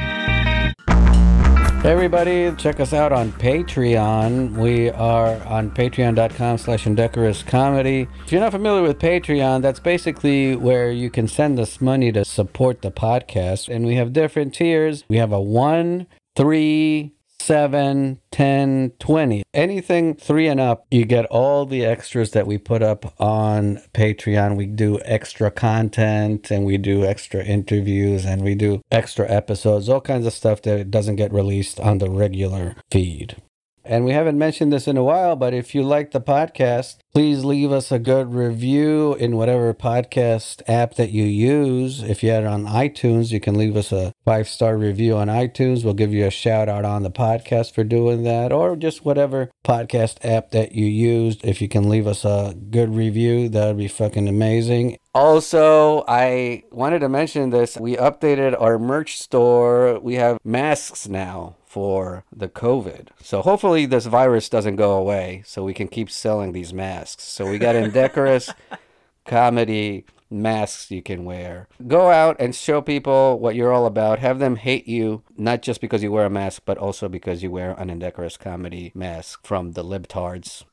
Everybody, 1.86 2.54
check 2.58 2.80
us 2.82 2.92
out 2.92 3.14
on 3.14 3.32
Patreon. 3.34 4.58
We 4.58 4.90
are 4.90 5.42
on 5.46 5.72
patreon.com 5.72 6.58
slash 6.58 6.86
indecorous 6.86 7.44
comedy. 7.44 8.08
If 8.26 8.32
you're 8.32 8.42
not 8.42 8.52
familiar 8.52 8.82
with 8.82 9.00
Patreon, 9.00 9.62
that's 9.62 9.80
basically 9.80 10.56
where 10.56 10.92
you 10.92 11.10
can 11.10 11.28
send 11.30 11.60
us 11.60 11.80
money 11.80 12.12
to 12.12 12.26
support 12.26 12.82
the 12.82 12.92
podcast. 12.92 13.74
And 13.74 13.86
we 13.86 13.96
have 13.96 14.12
different 14.12 14.54
tiers. 14.54 15.06
We 15.08 15.18
have 15.18 15.32
a 15.32 15.40
one, 15.40 16.08
three, 16.36 17.14
seven, 17.48 18.20
10, 18.32 18.92
20. 19.00 19.44
Anything 19.54 20.14
three 20.16 20.48
and 20.48 20.60
up, 20.60 20.86
you 20.92 21.06
get 21.06 21.26
all 21.28 21.66
the 21.66 21.86
extras 21.86 22.32
that 22.32 22.46
we 22.46 22.58
put 22.58 22.84
up 22.84 23.14
on 23.22 23.82
Patreon. 23.94 24.58
We 24.58 24.66
do 24.66 25.00
extra 25.06 25.50
content 25.50 26.52
and 26.52 26.66
we 26.66 26.78
do 26.78 27.06
extra 27.06 27.42
interviews 27.46 28.26
and 28.26 28.42
we 28.42 28.54
do 28.54 28.82
extra 28.92 29.32
episodes, 29.32 29.88
all 29.88 30.02
kinds 30.02 30.28
of 30.28 30.34
stuff 30.34 30.62
that 30.64 30.92
doesn't 30.92 31.16
get 31.16 31.32
released 31.32 31.80
on 31.80 32.00
the 32.00 32.10
regular 32.10 32.76
feed. 32.92 33.42
And 33.88 34.04
we 34.04 34.12
haven't 34.12 34.38
mentioned 34.38 34.74
this 34.74 34.88
in 34.88 34.98
a 34.98 35.04
while, 35.04 35.38
but 35.38 35.54
if 35.54 35.74
you 35.74 35.82
like 35.82 36.12
the 36.12 36.20
podcast, 36.20 36.98
please 37.14 37.46
leave 37.46 37.72
us 37.72 37.90
a 37.90 37.98
good 37.98 38.34
review 38.34 39.16
in 39.16 39.38
whatever 39.38 39.74
podcast 39.74 40.62
app 40.68 40.96
that 40.96 41.12
you 41.12 41.24
use. 41.24 42.04
If 42.04 42.22
you 42.22 42.32
had 42.32 42.44
it 42.44 42.48
on 42.48 42.66
iTunes, 42.66 43.32
you 43.32 43.40
can 43.40 43.58
leave 43.58 43.78
us 43.78 43.94
a 43.94 44.14
five 44.26 44.50
star 44.50 44.78
review 44.78 45.16
on 45.16 45.30
iTunes. 45.30 45.86
We'll 45.86 45.94
give 45.94 46.14
you 46.14 46.26
a 46.26 46.32
shout 46.32 46.68
out 46.68 46.84
on 46.84 47.04
the 47.04 47.10
podcast 47.10 47.74
for 47.74 47.86
doing 47.86 48.24
that, 48.24 48.52
or 48.52 48.76
just 48.76 49.06
whatever 49.06 49.50
podcast 49.66 50.18
app 50.24 50.52
that 50.52 50.74
you 50.74 50.86
used. 50.86 51.46
If 51.46 51.62
you 51.62 51.70
can 51.70 51.88
leave 51.88 52.08
us 52.08 52.26
a 52.26 52.56
good 52.70 52.94
review, 52.94 53.48
that 53.50 53.68
would 53.68 53.78
be 53.78 53.88
fucking 53.88 54.28
amazing. 54.28 54.98
Also, 55.16 56.04
I 56.08 56.64
wanted 56.72 57.00
to 57.00 57.10
mention 57.10 57.52
this. 57.52 57.78
We 57.78 57.96
updated 57.96 58.60
our 58.62 58.78
merch 58.78 59.18
store. 59.18 60.00
We 60.00 60.16
have 60.16 60.38
masks 60.44 61.08
now 61.08 61.56
for 61.78 62.26
the 62.36 62.48
COVID. 62.48 63.10
So 63.22 63.44
hopefully 63.44 63.86
this 63.86 64.08
virus 64.08 64.50
doesn't 64.50 64.78
go 64.78 64.94
away 64.94 65.44
so 65.46 65.64
we 65.64 65.76
can 65.76 65.88
keep 65.88 66.10
selling 66.10 66.52
these 66.52 66.74
masks. 66.74 67.24
So 67.24 67.48
we 67.48 67.60
got 67.60 67.76
indecorous 67.76 68.50
comedy 69.26 70.06
masks 70.32 70.90
you 70.90 71.04
can 71.04 71.24
wear. 71.24 71.68
Go 71.88 72.10
out 72.10 72.36
and 72.40 72.56
show 72.56 72.82
people 72.82 73.38
what 73.38 73.54
you're 73.54 73.72
all 73.72 73.86
about. 73.86 74.18
Have 74.18 74.40
them 74.40 74.56
hate 74.56 74.88
you, 74.88 75.22
not 75.38 75.62
just 75.62 75.80
because 75.80 76.02
you 76.02 76.12
wear 76.12 76.26
a 76.26 76.32
mask, 76.32 76.64
but 76.66 76.80
also 76.80 77.08
because 77.08 77.44
you 77.44 77.52
wear 77.52 77.74
an 77.74 77.92
indecorous 77.92 78.38
comedy 78.38 78.92
mask 78.96 79.46
from 79.46 79.74
the 79.74 79.84
libtards. 79.84 80.64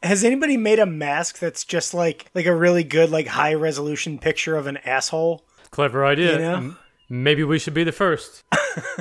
Has 0.00 0.22
anybody 0.22 0.56
made 0.56 0.78
a 0.78 0.86
mask 0.86 1.40
that's 1.40 1.64
just 1.64 1.92
like 1.92 2.30
like 2.36 2.46
a 2.46 2.54
really 2.54 2.84
good 2.84 3.10
like 3.10 3.26
high 3.26 3.54
resolution 3.54 4.16
picture 4.16 4.54
of 4.54 4.68
an 4.68 4.76
asshole? 4.84 5.44
Clever 5.72 6.06
idea. 6.06 6.32
You 6.34 6.38
know? 6.38 6.56
Mm. 6.58 6.76
M- 7.12 7.22
Maybe 7.22 7.44
we 7.44 7.58
should 7.58 7.74
be 7.74 7.84
the 7.84 7.92
first. 7.92 8.42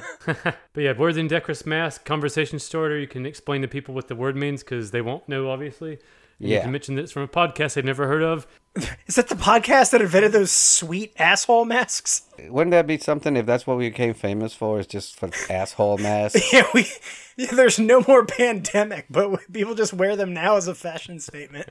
but 0.25 0.55
yeah, 0.75 0.91
word's 0.97 1.17
indecorous 1.17 1.65
mask, 1.65 2.05
conversation 2.05 2.59
starter. 2.59 2.99
You 2.99 3.07
can 3.07 3.25
explain 3.25 3.61
to 3.63 3.67
people 3.67 3.95
what 3.95 4.07
the 4.07 4.15
word 4.15 4.35
means 4.35 4.63
because 4.63 4.91
they 4.91 5.01
won't 5.01 5.27
know, 5.27 5.49
obviously. 5.49 5.93
And 6.39 6.49
You 6.49 6.55
Yeah. 6.55 6.61
can 6.63 6.71
mention 6.71 6.95
this 6.95 7.11
from 7.11 7.23
a 7.23 7.27
podcast 7.27 7.73
they've 7.75 7.85
never 7.85 8.07
heard 8.07 8.21
of. 8.23 8.45
Is 9.07 9.15
that 9.15 9.29
the 9.29 9.35
podcast 9.35 9.91
that 9.91 10.01
invented 10.01 10.31
those 10.31 10.51
sweet 10.51 11.13
asshole 11.17 11.65
masks? 11.65 12.23
Wouldn't 12.47 12.71
that 12.71 12.87
be 12.87 12.97
something 12.97 13.35
if 13.37 13.45
that's 13.45 13.65
what 13.67 13.77
we 13.77 13.89
became 13.89 14.13
famous 14.13 14.53
for? 14.53 14.79
Is 14.79 14.87
just 14.87 15.15
for 15.15 15.29
asshole 15.49 15.97
masks? 15.97 16.51
Yeah, 16.53 16.63
we. 16.73 16.87
Yeah, 17.37 17.51
there's 17.53 17.79
no 17.79 18.03
more 18.07 18.25
pandemic, 18.25 19.05
but 19.09 19.39
people 19.51 19.73
just 19.73 19.93
wear 19.93 20.15
them 20.15 20.33
now 20.33 20.57
as 20.57 20.67
a 20.67 20.75
fashion 20.75 21.19
statement. 21.19 21.67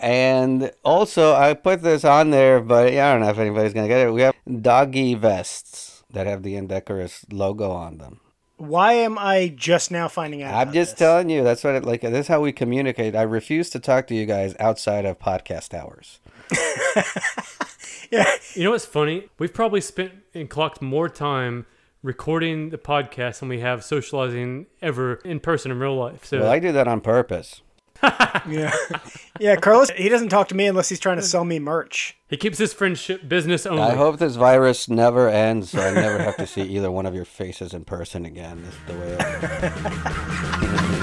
And 0.00 0.70
also, 0.84 1.32
I 1.34 1.54
put 1.54 1.82
this 1.82 2.04
on 2.04 2.30
there, 2.30 2.60
but 2.60 2.92
yeah, 2.92 3.08
I 3.08 3.12
don't 3.12 3.22
know 3.22 3.30
if 3.30 3.38
anybody's 3.38 3.72
gonna 3.72 3.88
get 3.88 4.06
it. 4.06 4.12
We 4.12 4.22
have 4.22 4.34
doggy 4.60 5.14
vests 5.14 6.04
that 6.10 6.26
have 6.26 6.42
the 6.42 6.56
Indecorous 6.56 7.24
logo 7.30 7.70
on 7.70 7.98
them. 7.98 8.20
Why 8.58 8.94
am 8.94 9.18
I 9.18 9.52
just 9.54 9.90
now 9.90 10.08
finding 10.08 10.42
out? 10.42 10.54
I'm 10.54 10.62
about 10.62 10.74
just 10.74 10.92
this? 10.92 10.98
telling 10.98 11.28
you, 11.30 11.44
that's 11.44 11.62
what 11.62 11.74
it 11.74 11.84
like. 11.84 12.00
This 12.00 12.12
is 12.20 12.28
how 12.28 12.40
we 12.40 12.52
communicate. 12.52 13.14
I 13.14 13.22
refuse 13.22 13.68
to 13.70 13.78
talk 13.80 14.06
to 14.06 14.14
you 14.14 14.24
guys 14.26 14.54
outside 14.58 15.04
of 15.04 15.18
podcast 15.18 15.74
hours. 15.74 16.20
Yeah, 18.10 18.30
You 18.54 18.62
know 18.64 18.70
what's 18.70 18.86
funny? 18.86 19.28
We've 19.38 19.52
probably 19.52 19.80
spent 19.80 20.12
and 20.32 20.48
clocked 20.48 20.80
more 20.80 21.08
time 21.08 21.66
recording 22.02 22.70
the 22.70 22.78
podcast 22.78 23.40
than 23.40 23.48
we 23.48 23.58
have 23.60 23.82
socializing 23.84 24.66
ever 24.80 25.14
in 25.24 25.40
person 25.40 25.72
in 25.72 25.80
real 25.80 25.96
life. 25.96 26.24
So 26.24 26.40
Well, 26.40 26.50
I 26.52 26.60
do 26.60 26.70
that 26.72 26.86
on 26.86 27.00
purpose. 27.00 27.62
yeah, 28.48 28.72
yeah. 29.40 29.56
Carlos, 29.56 29.90
he 29.90 30.08
doesn't 30.08 30.28
talk 30.28 30.48
to 30.48 30.54
me 30.54 30.66
unless 30.66 30.88
he's 30.88 31.00
trying 31.00 31.16
to 31.16 31.22
sell 31.22 31.44
me 31.44 31.58
merch. 31.58 32.16
he 32.28 32.36
keeps 32.36 32.58
his 32.58 32.72
friendship 32.72 33.28
business 33.28 33.66
only. 33.66 33.82
I 33.82 33.94
hope 33.94 34.18
this 34.18 34.36
virus 34.36 34.88
never 34.88 35.28
ends, 35.28 35.70
so 35.70 35.80
I 35.80 35.92
never 35.92 36.18
have 36.18 36.36
to 36.36 36.46
see 36.46 36.62
either 36.62 36.90
one 36.90 37.06
of 37.06 37.14
your 37.14 37.24
faces 37.24 37.74
in 37.74 37.84
person 37.84 38.24
again. 38.24 38.62
This 38.62 38.74
is 38.74 38.80
the 38.86 38.94
way. 38.94 40.92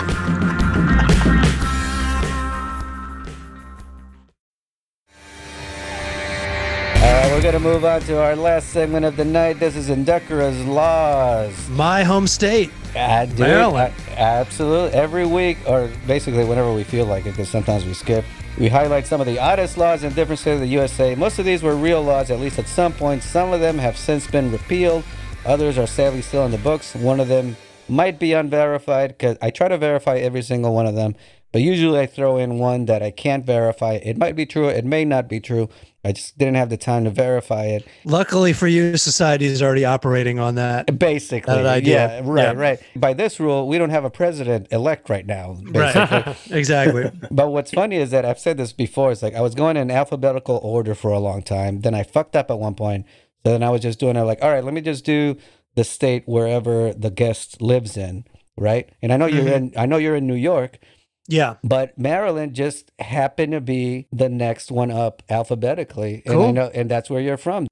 We're 7.43 7.51
gonna 7.51 7.63
move 7.65 7.83
on 7.83 7.99
to 8.03 8.21
our 8.21 8.37
last 8.37 8.69
segment 8.69 9.03
of 9.03 9.17
the 9.17 9.25
night. 9.25 9.59
This 9.59 9.75
is 9.75 9.89
Indecorous 9.89 10.57
Laws. 10.63 11.53
My 11.71 12.01
home 12.01 12.25
state. 12.25 12.71
Ah, 12.95 13.17
I 13.19 13.25
do. 13.25 13.43
Maryland. 13.43 13.93
I- 14.11 14.13
absolutely. 14.13 14.97
Every 14.97 15.25
week, 15.25 15.57
or 15.67 15.89
basically 16.07 16.45
whenever 16.45 16.73
we 16.73 16.85
feel 16.85 17.05
like 17.05 17.25
it, 17.25 17.31
because 17.31 17.49
sometimes 17.49 17.83
we 17.83 17.95
skip, 17.95 18.23
we 18.57 18.69
highlight 18.69 19.07
some 19.07 19.19
of 19.19 19.27
the 19.27 19.39
oddest 19.39 19.77
laws 19.77 20.05
in 20.05 20.13
different 20.13 20.39
states 20.39 20.53
of 20.53 20.61
the 20.61 20.67
USA. 20.67 21.15
Most 21.15 21.37
of 21.37 21.43
these 21.43 21.61
were 21.61 21.75
real 21.75 22.01
laws, 22.01 22.31
at 22.31 22.39
least 22.39 22.59
at 22.59 22.67
some 22.69 22.93
point. 22.93 23.23
Some 23.23 23.51
of 23.51 23.59
them 23.59 23.77
have 23.77 23.97
since 23.97 24.25
been 24.25 24.49
repealed. 24.49 25.03
Others 25.45 25.77
are 25.77 25.85
sadly 25.85 26.21
still 26.21 26.45
in 26.45 26.51
the 26.51 26.57
books. 26.57 26.95
One 26.95 27.19
of 27.19 27.27
them 27.27 27.57
might 27.89 28.19
be 28.19 28.31
unverified, 28.31 29.17
because 29.17 29.35
I 29.41 29.49
try 29.49 29.67
to 29.67 29.77
verify 29.77 30.15
every 30.17 30.43
single 30.43 30.73
one 30.73 30.85
of 30.85 30.95
them. 30.95 31.13
But 31.51 31.61
usually 31.61 31.99
I 31.99 32.05
throw 32.05 32.37
in 32.37 32.57
one 32.57 32.85
that 32.85 33.03
I 33.03 33.11
can't 33.11 33.45
verify. 33.45 33.95
It 33.95 34.17
might 34.17 34.37
be 34.37 34.45
true, 34.45 34.69
it 34.69 34.85
may 34.85 35.03
not 35.03 35.27
be 35.27 35.41
true. 35.41 35.67
I 36.05 36.11
just 36.11 36.37
didn't 36.37 36.55
have 36.55 36.69
the 36.69 36.77
time 36.77 37.05
to 37.05 37.09
verify 37.09 37.65
it. 37.65 37.87
Luckily 38.03 38.51
for 38.51 38.67
you, 38.67 38.97
society 38.97 39.45
is 39.45 39.61
already 39.61 39.85
operating 39.85 40.37
on 40.37 40.55
that. 40.55 40.99
Basically, 40.99 41.53
That 41.55 41.65
idea. 41.65 42.19
yeah, 42.19 42.21
right, 42.23 42.43
Yeah. 42.43 42.53
right. 42.53 42.79
By 42.95 43.13
this 43.13 43.39
rule, 43.39 43.67
we 43.67 43.77
don't 43.77 43.89
have 43.89 44.03
a 44.03 44.09
president 44.09 44.67
elect 44.71 45.09
right 45.09 45.25
now. 45.25 45.53
Basically. 45.53 46.17
Right. 46.17 46.37
exactly. 46.51 47.11
But 47.31 47.51
what's 47.51 47.71
funny 47.71 47.95
is 47.97 48.11
that 48.11 48.25
I've 48.25 48.39
said 48.39 48.57
this 48.57 48.73
before. 48.73 49.11
It's 49.13 49.23
like 49.23 49.33
I 49.33 49.41
was 49.41 49.55
going 49.55 49.77
in 49.77 49.89
alphabetical 49.89 50.59
order 50.61 50.93
for 50.93 51.11
a 51.11 51.19
long 51.19 51.41
time. 51.41 51.81
Then 51.81 51.95
I 51.95 52.03
fucked 52.03 52.35
up 52.35 52.51
at 52.51 52.59
one 52.59 52.75
point. 52.75 53.05
So 53.45 53.51
then 53.51 53.63
I 53.63 53.69
was 53.69 53.81
just 53.81 53.99
doing 53.99 54.15
it 54.15 54.21
like, 54.21 54.39
all 54.41 54.51
right, 54.51 54.63
let 54.63 54.73
me 54.73 54.81
just 54.81 55.05
do 55.05 55.37
the 55.75 55.83
state 55.83 56.23
wherever 56.25 56.93
the 56.93 57.09
guest 57.09 57.61
lives 57.61 57.97
in, 57.97 58.25
right? 58.57 58.89
And 59.01 59.11
I 59.11 59.17
know 59.17 59.25
you're 59.25 59.45
mm-hmm. 59.45 59.53
in. 59.53 59.73
I 59.77 59.85
know 59.85 59.97
you're 59.97 60.15
in 60.15 60.27
New 60.27 60.35
York, 60.35 60.79
Yeah. 61.27 61.55
but 61.63 61.97
Maryland 61.97 62.53
just 62.53 62.91
happened 62.99 63.53
to 63.53 63.61
be 63.61 64.07
the 64.11 64.29
next 64.29 64.71
one 64.71 64.91
up 64.91 65.23
alphabetically, 65.29 66.23
and 66.25 66.41
I 66.41 66.51
know, 66.51 66.71
and 66.73 66.89
that's 66.89 67.09
where 67.09 67.21
you're 67.21 67.37
from. 67.37 67.67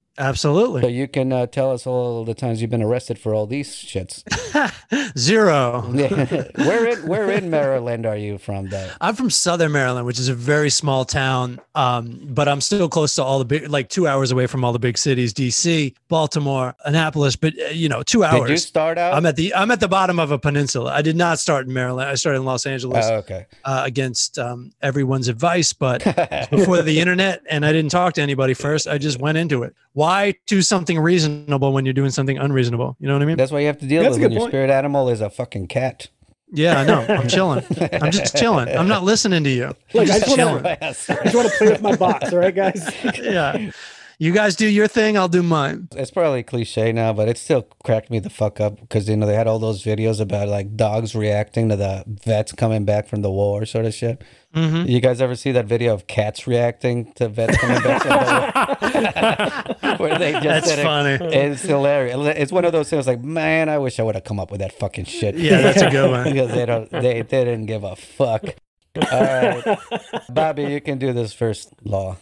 So 0.82 0.88
you 0.88 1.08
can 1.08 1.32
uh, 1.32 1.46
tell 1.46 1.72
us 1.72 1.86
all 1.86 2.24
the 2.24 2.34
times 2.34 2.60
you've 2.60 2.70
been 2.70 2.82
arrested 2.82 3.18
for 3.18 3.34
all 3.34 3.46
these 3.46 3.70
shits. 3.70 4.22
Zero. 5.18 5.80
where 6.66 6.86
in 6.86 7.06
where 7.06 7.30
in 7.30 7.48
Maryland 7.48 8.04
are 8.04 8.16
you 8.16 8.36
from, 8.38 8.68
though? 8.68 8.90
I'm 9.00 9.14
from 9.14 9.30
Southern 9.30 9.72
Maryland, 9.72 10.04
which 10.06 10.18
is 10.18 10.28
a 10.28 10.34
very 10.34 10.68
small 10.70 11.04
town, 11.06 11.60
um, 11.74 12.20
but 12.28 12.46
I'm 12.48 12.60
still 12.60 12.88
close 12.88 13.14
to 13.14 13.24
all 13.24 13.38
the 13.38 13.44
big, 13.46 13.68
like 13.68 13.88
two 13.88 14.06
hours 14.06 14.30
away 14.30 14.46
from 14.46 14.64
all 14.64 14.72
the 14.72 14.78
big 14.78 14.98
cities: 14.98 15.32
DC, 15.32 15.94
Baltimore, 16.08 16.74
Annapolis. 16.84 17.36
But 17.36 17.54
uh, 17.58 17.68
you 17.68 17.88
know, 17.88 18.02
two 18.02 18.22
hours. 18.22 18.42
Did 18.42 18.50
you 18.50 18.56
start 18.58 18.98
out? 18.98 19.14
I'm 19.14 19.24
at 19.24 19.36
the 19.36 19.54
I'm 19.54 19.70
at 19.70 19.80
the 19.80 19.88
bottom 19.88 20.18
of 20.18 20.30
a 20.30 20.38
peninsula. 20.38 20.92
I 20.92 21.00
did 21.02 21.16
not 21.16 21.38
start 21.38 21.66
in 21.66 21.72
Maryland. 21.72 22.10
I 22.10 22.14
started 22.16 22.40
in 22.40 22.44
Los 22.44 22.66
Angeles 22.66 23.06
Oh, 23.06 23.14
okay. 23.16 23.46
uh, 23.64 23.82
against 23.86 24.38
um, 24.38 24.72
everyone's 24.82 25.28
advice, 25.28 25.72
but 25.72 26.04
before 26.50 26.82
the 26.82 27.00
internet, 27.00 27.42
and 27.48 27.64
I 27.64 27.72
didn't 27.72 27.90
talk 27.90 28.12
to 28.14 28.22
anybody 28.22 28.52
first. 28.54 28.86
I 28.86 28.98
just 28.98 29.18
went 29.18 29.38
into 29.38 29.62
it. 29.62 29.74
Why 29.94 30.34
do 30.46 30.62
something 30.62 30.98
reasonable 30.98 31.72
when 31.72 31.84
you're 31.84 31.92
doing 31.92 32.10
something 32.10 32.38
unreasonable? 32.38 32.96
You 32.98 33.08
know 33.08 33.14
what 33.14 33.22
I 33.22 33.26
mean? 33.26 33.36
That's 33.36 33.52
why 33.52 33.60
you 33.60 33.66
have 33.66 33.78
to 33.78 33.86
deal 33.86 34.02
That's 34.02 34.14
with 34.14 34.20
a 34.20 34.22
when 34.22 34.30
good 34.30 34.40
your 34.40 34.48
spirit 34.48 34.70
animal 34.70 35.08
is 35.08 35.20
a 35.20 35.28
fucking 35.28 35.68
cat. 35.68 36.08
Yeah, 36.54 36.80
I 36.80 36.84
know. 36.84 37.00
I'm 37.08 37.28
chilling. 37.28 37.64
I'm 37.92 38.10
just 38.10 38.36
chilling. 38.38 38.68
I'm 38.68 38.88
not 38.88 39.04
listening 39.04 39.42
to 39.44 39.50
you. 39.50 39.66
I'm 39.66 39.74
Look, 39.94 40.02
I 40.02 40.04
just 40.04 40.24
just 40.24 40.36
chilling. 40.36 40.66
I 40.66 40.76
just 40.80 41.08
want 41.34 41.50
to 41.50 41.54
play 41.56 41.68
with 41.68 41.82
my 41.82 41.96
box, 41.96 42.32
all 42.32 42.38
right, 42.38 42.54
guys? 42.54 42.90
yeah. 43.18 43.70
You 44.22 44.30
guys 44.30 44.54
do 44.54 44.68
your 44.68 44.86
thing, 44.86 45.18
I'll 45.18 45.26
do 45.26 45.42
mine. 45.42 45.88
It's 45.96 46.12
probably 46.12 46.44
cliche 46.44 46.92
now, 46.92 47.12
but 47.12 47.28
it 47.28 47.36
still 47.36 47.66
cracked 47.82 48.08
me 48.08 48.20
the 48.20 48.30
fuck 48.30 48.60
up 48.60 48.78
because 48.78 49.08
you 49.08 49.16
know 49.16 49.26
they 49.26 49.34
had 49.34 49.48
all 49.48 49.58
those 49.58 49.82
videos 49.82 50.20
about 50.20 50.46
like 50.46 50.76
dogs 50.76 51.16
reacting 51.16 51.68
to 51.70 51.74
the 51.74 52.04
vets 52.06 52.52
coming 52.52 52.84
back 52.84 53.08
from 53.08 53.22
the 53.22 53.32
war, 53.32 53.66
sort 53.66 53.84
of 53.84 53.92
shit. 53.92 54.22
Mhm. 54.54 54.88
You 54.88 55.00
guys 55.00 55.20
ever 55.20 55.34
see 55.34 55.50
that 55.50 55.64
video 55.66 55.92
of 55.92 56.06
cats 56.06 56.46
reacting 56.46 57.12
to 57.14 57.28
vets 57.28 57.56
coming 57.58 57.82
back 57.82 58.02
from 58.02 58.10
the 59.80 59.86
war? 59.90 59.96
Where 60.08 60.16
they 60.16 60.34
just 60.34 60.44
That's 60.44 60.70
it. 60.70 60.82
funny. 60.84 61.18
It's 61.34 61.62
hilarious. 61.62 62.16
It's 62.36 62.52
one 62.52 62.64
of 62.64 62.70
those 62.70 62.88
things 62.90 63.08
like, 63.08 63.24
man, 63.24 63.68
I 63.68 63.78
wish 63.78 63.98
I 63.98 64.04
would 64.04 64.14
have 64.14 64.22
come 64.22 64.38
up 64.38 64.52
with 64.52 64.60
that 64.60 64.72
fucking 64.78 65.06
shit. 65.06 65.34
Yeah, 65.34 65.62
that's 65.62 65.82
a 65.82 65.90
good 65.90 66.08
one. 66.08 66.24
because 66.32 66.52
they 66.52 66.64
don't, 66.64 66.88
they, 66.92 67.22
they 67.22 67.44
didn't 67.44 67.66
give 67.66 67.82
a 67.82 67.96
fuck. 67.96 68.44
All 69.10 69.20
right, 69.20 69.78
Bobby, 70.30 70.62
you 70.66 70.80
can 70.80 70.98
do 70.98 71.12
this 71.12 71.32
first 71.32 71.72
law. 71.82 72.18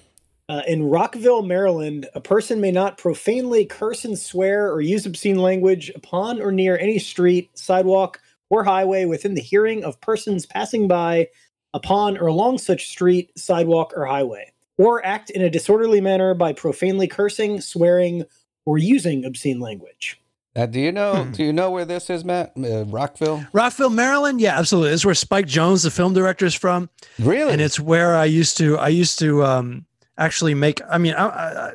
Uh, 0.51 0.62
in 0.66 0.82
Rockville, 0.82 1.42
Maryland, 1.42 2.09
a 2.12 2.20
person 2.20 2.61
may 2.61 2.72
not 2.72 2.98
profanely 2.98 3.64
curse 3.64 4.05
and 4.05 4.18
swear 4.18 4.72
or 4.72 4.80
use 4.80 5.07
obscene 5.07 5.38
language 5.38 5.92
upon 5.94 6.42
or 6.42 6.51
near 6.51 6.76
any 6.76 6.98
street, 6.98 7.57
sidewalk, 7.57 8.20
or 8.48 8.64
highway 8.64 9.05
within 9.05 9.34
the 9.34 9.40
hearing 9.40 9.84
of 9.84 10.01
persons 10.01 10.46
passing 10.46 10.88
by 10.88 11.28
upon 11.72 12.18
or 12.18 12.26
along 12.26 12.59
such 12.59 12.88
street, 12.88 13.30
sidewalk, 13.38 13.92
or 13.94 14.07
highway, 14.07 14.53
or 14.76 15.07
act 15.07 15.30
in 15.30 15.40
a 15.40 15.48
disorderly 15.48 16.01
manner 16.01 16.34
by 16.34 16.53
profanely 16.53 17.07
cursing, 17.07 17.61
swearing, 17.61 18.24
or 18.66 18.76
using 18.76 19.24
obscene 19.24 19.61
language. 19.61 20.20
Uh, 20.57 20.66
do 20.66 20.80
you 20.80 20.90
know? 20.90 21.26
Hmm. 21.26 21.30
Do 21.30 21.44
you 21.44 21.53
know 21.53 21.70
where 21.70 21.84
this 21.84 22.11
is, 22.11 22.24
Matt? 22.24 22.55
Uh, 22.57 22.84
Rockville. 22.86 23.46
Rockville, 23.53 23.90
Maryland. 23.90 24.40
Yeah, 24.40 24.59
absolutely. 24.59 24.90
This 24.90 25.03
is 25.03 25.07
where 25.07 25.14
Spike 25.14 25.46
Jonze, 25.46 25.84
the 25.84 25.92
film 25.92 26.12
director, 26.12 26.44
is 26.46 26.57
from, 26.57 26.90
Really? 27.20 27.53
and 27.53 27.61
it's 27.61 27.78
where 27.78 28.16
I 28.16 28.24
used 28.24 28.57
to. 28.57 28.76
I 28.78 28.88
used 28.88 29.20
to 29.20 29.44
um, 29.44 29.86
actually 30.20 30.54
make. 30.54 30.80
I 30.88 30.98
mean, 30.98 31.14
I, 31.14 31.26
I, 31.26 31.72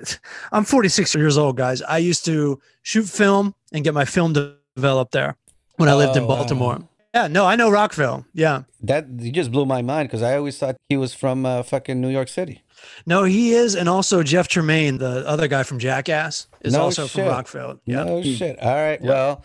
I'm 0.53 0.63
46 0.63 1.13
years 1.15 1.37
old, 1.37 1.57
guys. 1.57 1.81
I 1.81 1.97
used 1.97 2.23
to 2.25 2.59
shoot 2.83 3.05
film 3.09 3.53
and 3.73 3.83
get 3.83 3.93
my 3.93 4.05
film 4.05 4.33
developed 4.33 5.11
there 5.11 5.35
when 5.77 5.89
I 5.89 5.95
lived 5.95 6.15
in 6.15 6.23
Oh, 6.23 6.27
wow. 6.27 6.35
Baltimore. 6.37 6.79
Yeah, 7.13 7.27
no, 7.27 7.45
I 7.45 7.55
know 7.55 7.69
Rockville. 7.69 8.25
Yeah, 8.33 8.63
that 8.83 9.07
you 9.19 9.31
just 9.31 9.49
blew 9.51 9.65
my 9.65 9.81
mind 9.81 10.09
because 10.09 10.21
I 10.21 10.35
always 10.37 10.57
thought 10.57 10.75
he 10.89 10.97
was 10.97 11.13
from 11.13 11.45
uh, 11.45 11.63
fucking 11.63 11.99
New 12.01 12.09
York 12.09 12.27
City. 12.27 12.61
no, 13.05 13.23
he 13.23 13.53
is, 13.53 13.73
and 13.73 13.87
also 13.87 14.21
Jeff 14.21 14.49
Tremaine, 14.49 14.97
the 14.97 15.25
other 15.25 15.47
guy 15.47 15.63
from 15.63 15.79
Jackass, 15.79 16.47
is 16.61 16.73
No 16.73 16.81
also 16.81 17.03
shit. 17.07 17.11
from 17.23 17.27
Rockville. 17.33 17.79
Yeah, 17.85 18.03
No 18.03 18.21
shit. 18.21 18.59
All 18.61 18.73
right. 18.75 19.01
Well, 19.01 19.43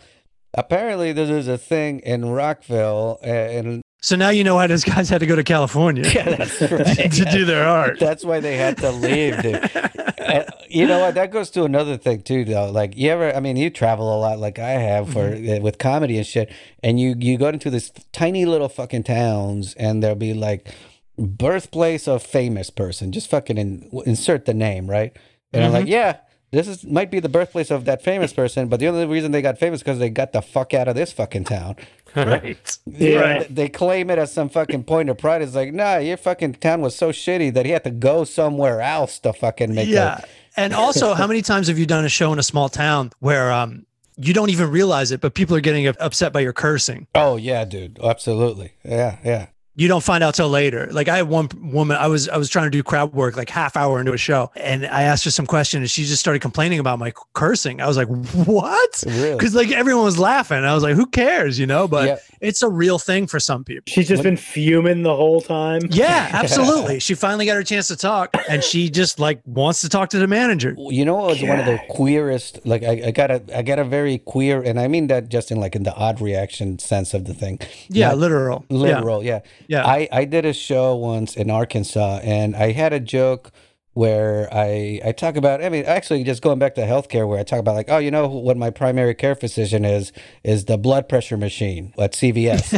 apparently 0.53 1.13
this 1.13 1.29
is 1.29 1.47
a 1.47 1.57
thing 1.57 1.99
in 1.99 2.25
Rockville, 2.25 3.19
and 3.23 3.81
so 4.01 4.15
now 4.15 4.29
you 4.29 4.43
know 4.43 4.55
why 4.55 4.67
those 4.67 4.83
guys 4.83 5.09
had 5.09 5.19
to 5.19 5.25
go 5.27 5.35
to 5.35 5.43
California 5.43 6.03
that's 6.13 6.61
right. 6.71 7.11
to 7.11 7.25
do 7.31 7.45
their 7.45 7.67
art. 7.67 7.99
That's 7.99 8.25
why 8.25 8.39
they 8.39 8.57
had 8.57 8.77
to 8.77 8.91
leave, 8.91 9.41
dude. 9.41 9.69
And 10.23 10.45
you 10.69 10.85
know 10.85 10.99
what? 10.99 11.15
That 11.15 11.31
goes 11.31 11.49
to 11.51 11.63
another 11.63 11.97
thing 11.97 12.21
too, 12.21 12.45
though. 12.45 12.69
Like 12.71 12.95
you 12.95 13.09
ever? 13.09 13.35
I 13.35 13.39
mean, 13.39 13.57
you 13.57 13.69
travel 13.69 14.15
a 14.15 14.19
lot, 14.19 14.39
like 14.39 14.59
I 14.59 14.69
have, 14.71 15.11
for 15.11 15.33
uh, 15.33 15.59
with 15.59 15.77
comedy 15.79 16.15
and 16.17 16.25
shit. 16.25 16.53
And 16.83 16.99
you 16.99 17.15
you 17.17 17.37
go 17.37 17.47
into 17.49 17.69
this 17.69 17.91
tiny 18.13 18.45
little 18.45 18.69
fucking 18.69 19.03
towns, 19.03 19.73
and 19.73 20.01
there'll 20.01 20.15
be 20.15 20.33
like 20.35 20.69
birthplace 21.17 22.07
of 22.07 22.23
famous 22.23 22.69
person. 22.69 23.11
Just 23.11 23.29
fucking 23.29 23.57
in, 23.57 23.89
insert 24.05 24.45
the 24.45 24.53
name, 24.53 24.89
right? 24.89 25.17
And 25.51 25.63
I'm 25.65 25.73
like, 25.73 25.87
yeah. 25.87 26.17
This 26.51 26.67
is 26.67 26.83
might 26.85 27.09
be 27.09 27.19
the 27.21 27.29
birthplace 27.29 27.71
of 27.71 27.85
that 27.85 28.03
famous 28.03 28.33
person, 28.33 28.67
but 28.67 28.79
the 28.81 28.87
only 28.87 29.05
reason 29.05 29.31
they 29.31 29.41
got 29.41 29.57
famous 29.57 29.79
because 29.81 29.99
they 29.99 30.09
got 30.09 30.33
the 30.33 30.41
fuck 30.41 30.73
out 30.73 30.87
of 30.89 30.95
this 30.95 31.11
fucking 31.13 31.45
town. 31.45 31.75
Right. 32.13 32.77
Yeah, 32.85 33.37
th- 33.37 33.47
they 33.49 33.69
claim 33.69 34.09
it 34.09 34.19
as 34.19 34.33
some 34.33 34.49
fucking 34.49 34.83
point 34.83 35.09
of 35.09 35.17
pride. 35.17 35.41
It's 35.41 35.55
like, 35.55 35.71
nah, 35.73 35.95
your 35.95 36.17
fucking 36.17 36.55
town 36.55 36.81
was 36.81 36.93
so 36.93 37.11
shitty 37.13 37.53
that 37.53 37.65
he 37.65 37.71
had 37.71 37.85
to 37.85 37.89
go 37.91 38.25
somewhere 38.25 38.81
else 38.81 39.17
to 39.19 39.31
fucking 39.31 39.73
make 39.73 39.87
yeah 39.87 40.17
it. 40.19 40.25
and 40.57 40.73
also 40.73 41.13
how 41.13 41.25
many 41.25 41.41
times 41.41 41.69
have 41.69 41.79
you 41.79 41.85
done 41.85 42.03
a 42.03 42.09
show 42.09 42.33
in 42.33 42.39
a 42.39 42.43
small 42.43 42.67
town 42.67 43.11
where 43.19 43.49
um 43.49 43.85
you 44.17 44.33
don't 44.33 44.49
even 44.49 44.69
realize 44.69 45.11
it 45.13 45.21
but 45.21 45.33
people 45.35 45.55
are 45.55 45.61
getting 45.61 45.87
upset 45.87 46.33
by 46.33 46.41
your 46.41 46.51
cursing 46.51 47.07
Oh 47.15 47.37
yeah, 47.37 47.63
dude, 47.63 47.97
absolutely. 48.03 48.73
Yeah, 48.83 49.17
yeah. 49.23 49.47
You 49.81 49.87
don't 49.87 50.03
find 50.03 50.23
out 50.23 50.33
till 50.35 50.49
later 50.49 50.87
like 50.91 51.07
i 51.07 51.17
had 51.17 51.27
one 51.27 51.47
woman 51.77 51.97
i 51.97 52.07
was 52.07 52.29
i 52.29 52.37
was 52.37 52.49
trying 52.49 52.65
to 52.67 52.69
do 52.69 52.83
crowd 52.83 53.11
work 53.13 53.35
like 53.35 53.49
half 53.49 53.75
hour 53.75 53.99
into 53.99 54.13
a 54.13 54.17
show 54.17 54.51
and 54.55 54.85
i 54.85 55.01
asked 55.03 55.23
her 55.25 55.31
some 55.31 55.45
question 55.47 55.81
and 55.81 55.89
she 55.89 56.03
just 56.03 56.19
started 56.19 56.39
complaining 56.41 56.79
about 56.79 56.99
my 56.99 57.11
cursing 57.33 57.81
i 57.81 57.87
was 57.87 57.97
like 57.97 58.07
what 58.45 59.03
Really? 59.07 59.33
because 59.35 59.55
like 59.55 59.71
everyone 59.71 60.03
was 60.03 60.19
laughing 60.19 60.63
i 60.63 60.73
was 60.73 60.83
like 60.83 60.95
who 60.95 61.05
cares 61.07 61.57
you 61.57 61.65
know 61.65 61.87
but 61.87 62.05
Yeah. 62.07 62.17
it's 62.41 62.61
a 62.61 62.69
real 62.69 62.99
thing 62.99 63.27
for 63.27 63.39
some 63.39 63.63
people 63.63 63.83
She's 63.87 64.07
just 64.07 64.23
been 64.23 64.37
fuming 64.37 65.03
the 65.03 65.15
whole 65.15 65.41
time. 65.41 65.81
yeah 65.89 66.29
absolutely 66.33 66.99
she 66.99 67.13
finally 67.15 67.45
got 67.45 67.55
her 67.55 67.63
chance 67.63 67.87
to 67.87 67.95
talk 67.95 68.29
and 68.49 68.63
she 68.63 68.89
just 68.89 69.19
like 69.19 69.41
wants 69.45 69.81
to 69.81 69.89
talk 69.89 70.09
to 70.11 70.19
the 70.19 70.27
manager 70.27 70.75
You 70.77 71.05
know 71.05 71.15
what 71.15 71.27
was 71.29 71.41
one 71.41 71.59
of 71.59 71.65
the 71.65 71.79
queerest? 71.89 72.59
Like 72.65 72.83
I, 72.83 72.93
I 73.07 73.11
got 73.11 73.31
a, 73.31 73.41
I 73.57 73.61
got 73.61 73.79
a 73.79 73.83
very 73.83 74.17
queer, 74.19 74.61
and 74.61 74.79
I 74.79 74.87
mean 74.87 75.07
that 75.07 75.29
just 75.29 75.51
in 75.51 75.59
like 75.59 75.75
in 75.75 75.83
the 75.83 75.93
odd 75.95 76.21
reaction 76.21 76.77
sense 76.79 77.13
of 77.13 77.25
the 77.25 77.33
thing. 77.33 77.59
yeah 77.89 78.09
Not 78.09 78.17
literal 78.17 78.65
literal 78.69 79.23
yeah. 79.23 79.39
Yeah. 79.67 79.70
I 79.79 80.07
i 80.11 80.25
did 80.25 80.45
a 80.45 80.53
show 80.53 80.95
once 80.95 81.35
in 81.35 81.49
arkansas 81.49 82.19
and 82.23 82.55
i 82.55 82.71
had 82.71 82.93
a 82.93 82.99
joke 82.99 83.51
where 83.93 84.47
i 84.53 85.01
i 85.03 85.11
talk 85.11 85.35
about 85.35 85.61
i 85.63 85.67
mean 85.69 85.83
actually 85.85 86.23
just 86.23 86.41
going 86.41 86.57
back 86.57 86.75
to 86.75 86.81
healthcare 86.81 87.27
where 87.27 87.37
i 87.39 87.43
talk 87.43 87.59
about 87.59 87.75
like 87.75 87.89
oh 87.89 87.97
you 87.97 88.09
know 88.09 88.27
what 88.27 88.55
my 88.55 88.69
primary 88.69 89.13
care 89.13 89.35
physician 89.35 89.83
is 89.83 90.13
is 90.43 90.65
the 90.65 90.77
blood 90.77 91.09
pressure 91.09 91.35
machine 91.37 91.93
at 91.97 92.13
cvs 92.13 92.71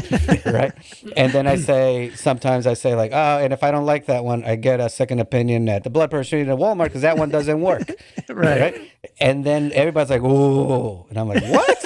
right 0.53 0.71
and 1.15 1.31
then 1.31 1.45
i 1.45 1.55
say 1.55 2.11
sometimes 2.15 2.65
i 2.65 2.73
say 2.73 2.95
like 2.95 3.11
oh 3.13 3.37
and 3.37 3.53
if 3.53 3.63
i 3.63 3.69
don't 3.69 3.85
like 3.85 4.07
that 4.07 4.23
one 4.23 4.43
i 4.43 4.55
get 4.55 4.79
a 4.79 4.89
second 4.89 5.19
opinion 5.19 5.69
at 5.69 5.83
the 5.83 5.89
blood 5.89 6.09
pressure 6.09 6.37
machine 6.37 6.49
at 6.51 6.57
walmart 6.57 6.85
because 6.85 7.01
that 7.03 7.17
one 7.17 7.29
doesn't 7.29 7.61
work 7.61 7.91
Right. 8.29 8.91
and 9.19 9.43
then 9.43 9.71
everybody's 9.73 10.09
like 10.09 10.23
ooh 10.23 11.05
and 11.09 11.19
i'm 11.19 11.27
like 11.27 11.43
what 11.43 11.83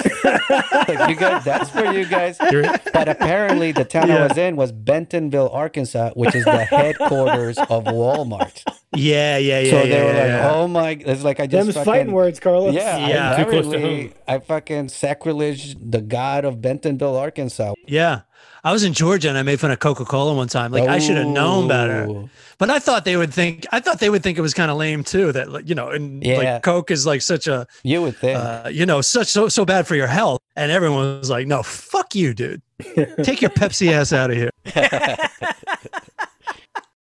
like 0.88 1.10
you 1.10 1.16
guys 1.16 1.44
that's 1.44 1.70
for 1.70 1.84
you 1.92 2.06
guys 2.06 2.38
but 2.92 3.08
apparently, 3.08 3.72
the 3.72 3.84
town 3.84 4.10
I 4.10 4.26
was 4.26 4.36
in 4.36 4.56
was 4.56 4.72
Bentonville, 4.72 5.48
Arkansas, 5.50 6.10
which 6.14 6.34
is 6.34 6.44
the 6.44 6.64
headquarters 6.64 7.58
of 7.58 7.84
Walmart. 7.84 8.64
Yeah, 8.96 9.36
yeah, 9.38 9.60
yeah. 9.60 9.70
so 9.70 9.76
yeah, 9.76 9.82
they 9.84 10.02
were 10.02 10.12
yeah, 10.12 10.18
like, 10.18 10.26
yeah. 10.28 10.50
"Oh 10.54 10.68
my!" 10.68 10.90
It's 11.00 11.22
like 11.22 11.40
I 11.40 11.46
just 11.46 11.64
Them's 11.66 11.74
fucking, 11.74 11.84
fighting 11.92 12.12
words, 12.12 12.40
Carlos. 12.40 12.74
Yeah, 12.74 13.06
Yeah. 13.06 13.34
I, 13.36 13.44
Too 13.44 13.50
close 13.50 13.64
to 13.64 13.70
literally- 13.70 14.02
home. 14.02 14.12
I 14.26 14.38
fucking 14.38 14.88
sacrilege 14.88 15.76
the 15.78 16.00
god 16.00 16.44
of 16.46 16.62
Bentonville, 16.62 17.16
Arkansas. 17.16 17.74
Yeah. 17.86 18.20
I 18.64 18.72
was 18.72 18.82
in 18.82 18.92
Georgia 18.92 19.28
and 19.28 19.38
I 19.38 19.42
made 19.42 19.60
fun 19.60 19.70
of 19.70 19.78
Coca 19.78 20.04
Cola 20.04 20.34
one 20.34 20.48
time. 20.48 20.72
Like 20.72 20.88
I 20.88 20.98
should 20.98 21.16
have 21.16 21.28
known 21.28 21.68
better. 21.68 22.24
But 22.58 22.70
I 22.70 22.80
thought 22.80 23.04
they 23.04 23.16
would 23.16 23.32
think 23.32 23.64
I 23.72 23.78
thought 23.78 24.00
they 24.00 24.10
would 24.10 24.22
think 24.22 24.36
it 24.36 24.40
was 24.40 24.52
kind 24.52 24.70
of 24.70 24.76
lame 24.76 25.04
too. 25.04 25.30
That 25.32 25.50
like, 25.52 25.68
you 25.68 25.74
know, 25.76 25.90
and 25.90 26.22
Yeah. 26.24 26.38
like 26.54 26.62
Coke 26.64 26.90
is 26.90 27.06
like 27.06 27.22
such 27.22 27.46
a 27.46 27.66
You 27.84 28.02
would 28.02 28.16
think. 28.16 28.36
uh, 28.38 28.68
you 28.72 28.84
know 28.84 29.00
such 29.00 29.28
so 29.28 29.48
so 29.48 29.64
bad 29.64 29.86
for 29.86 29.94
your 29.94 30.08
health, 30.08 30.40
and 30.56 30.72
everyone 30.72 31.18
was 31.20 31.30
like, 31.30 31.46
"No, 31.46 31.62
fuck 31.62 32.14
you, 32.16 32.34
dude. 32.34 32.60
Take 33.22 33.40
your 33.42 33.50
Pepsi 33.50 33.92
ass 33.92 34.12
out 34.12 34.30
of 34.30 34.36
here." 34.36 34.50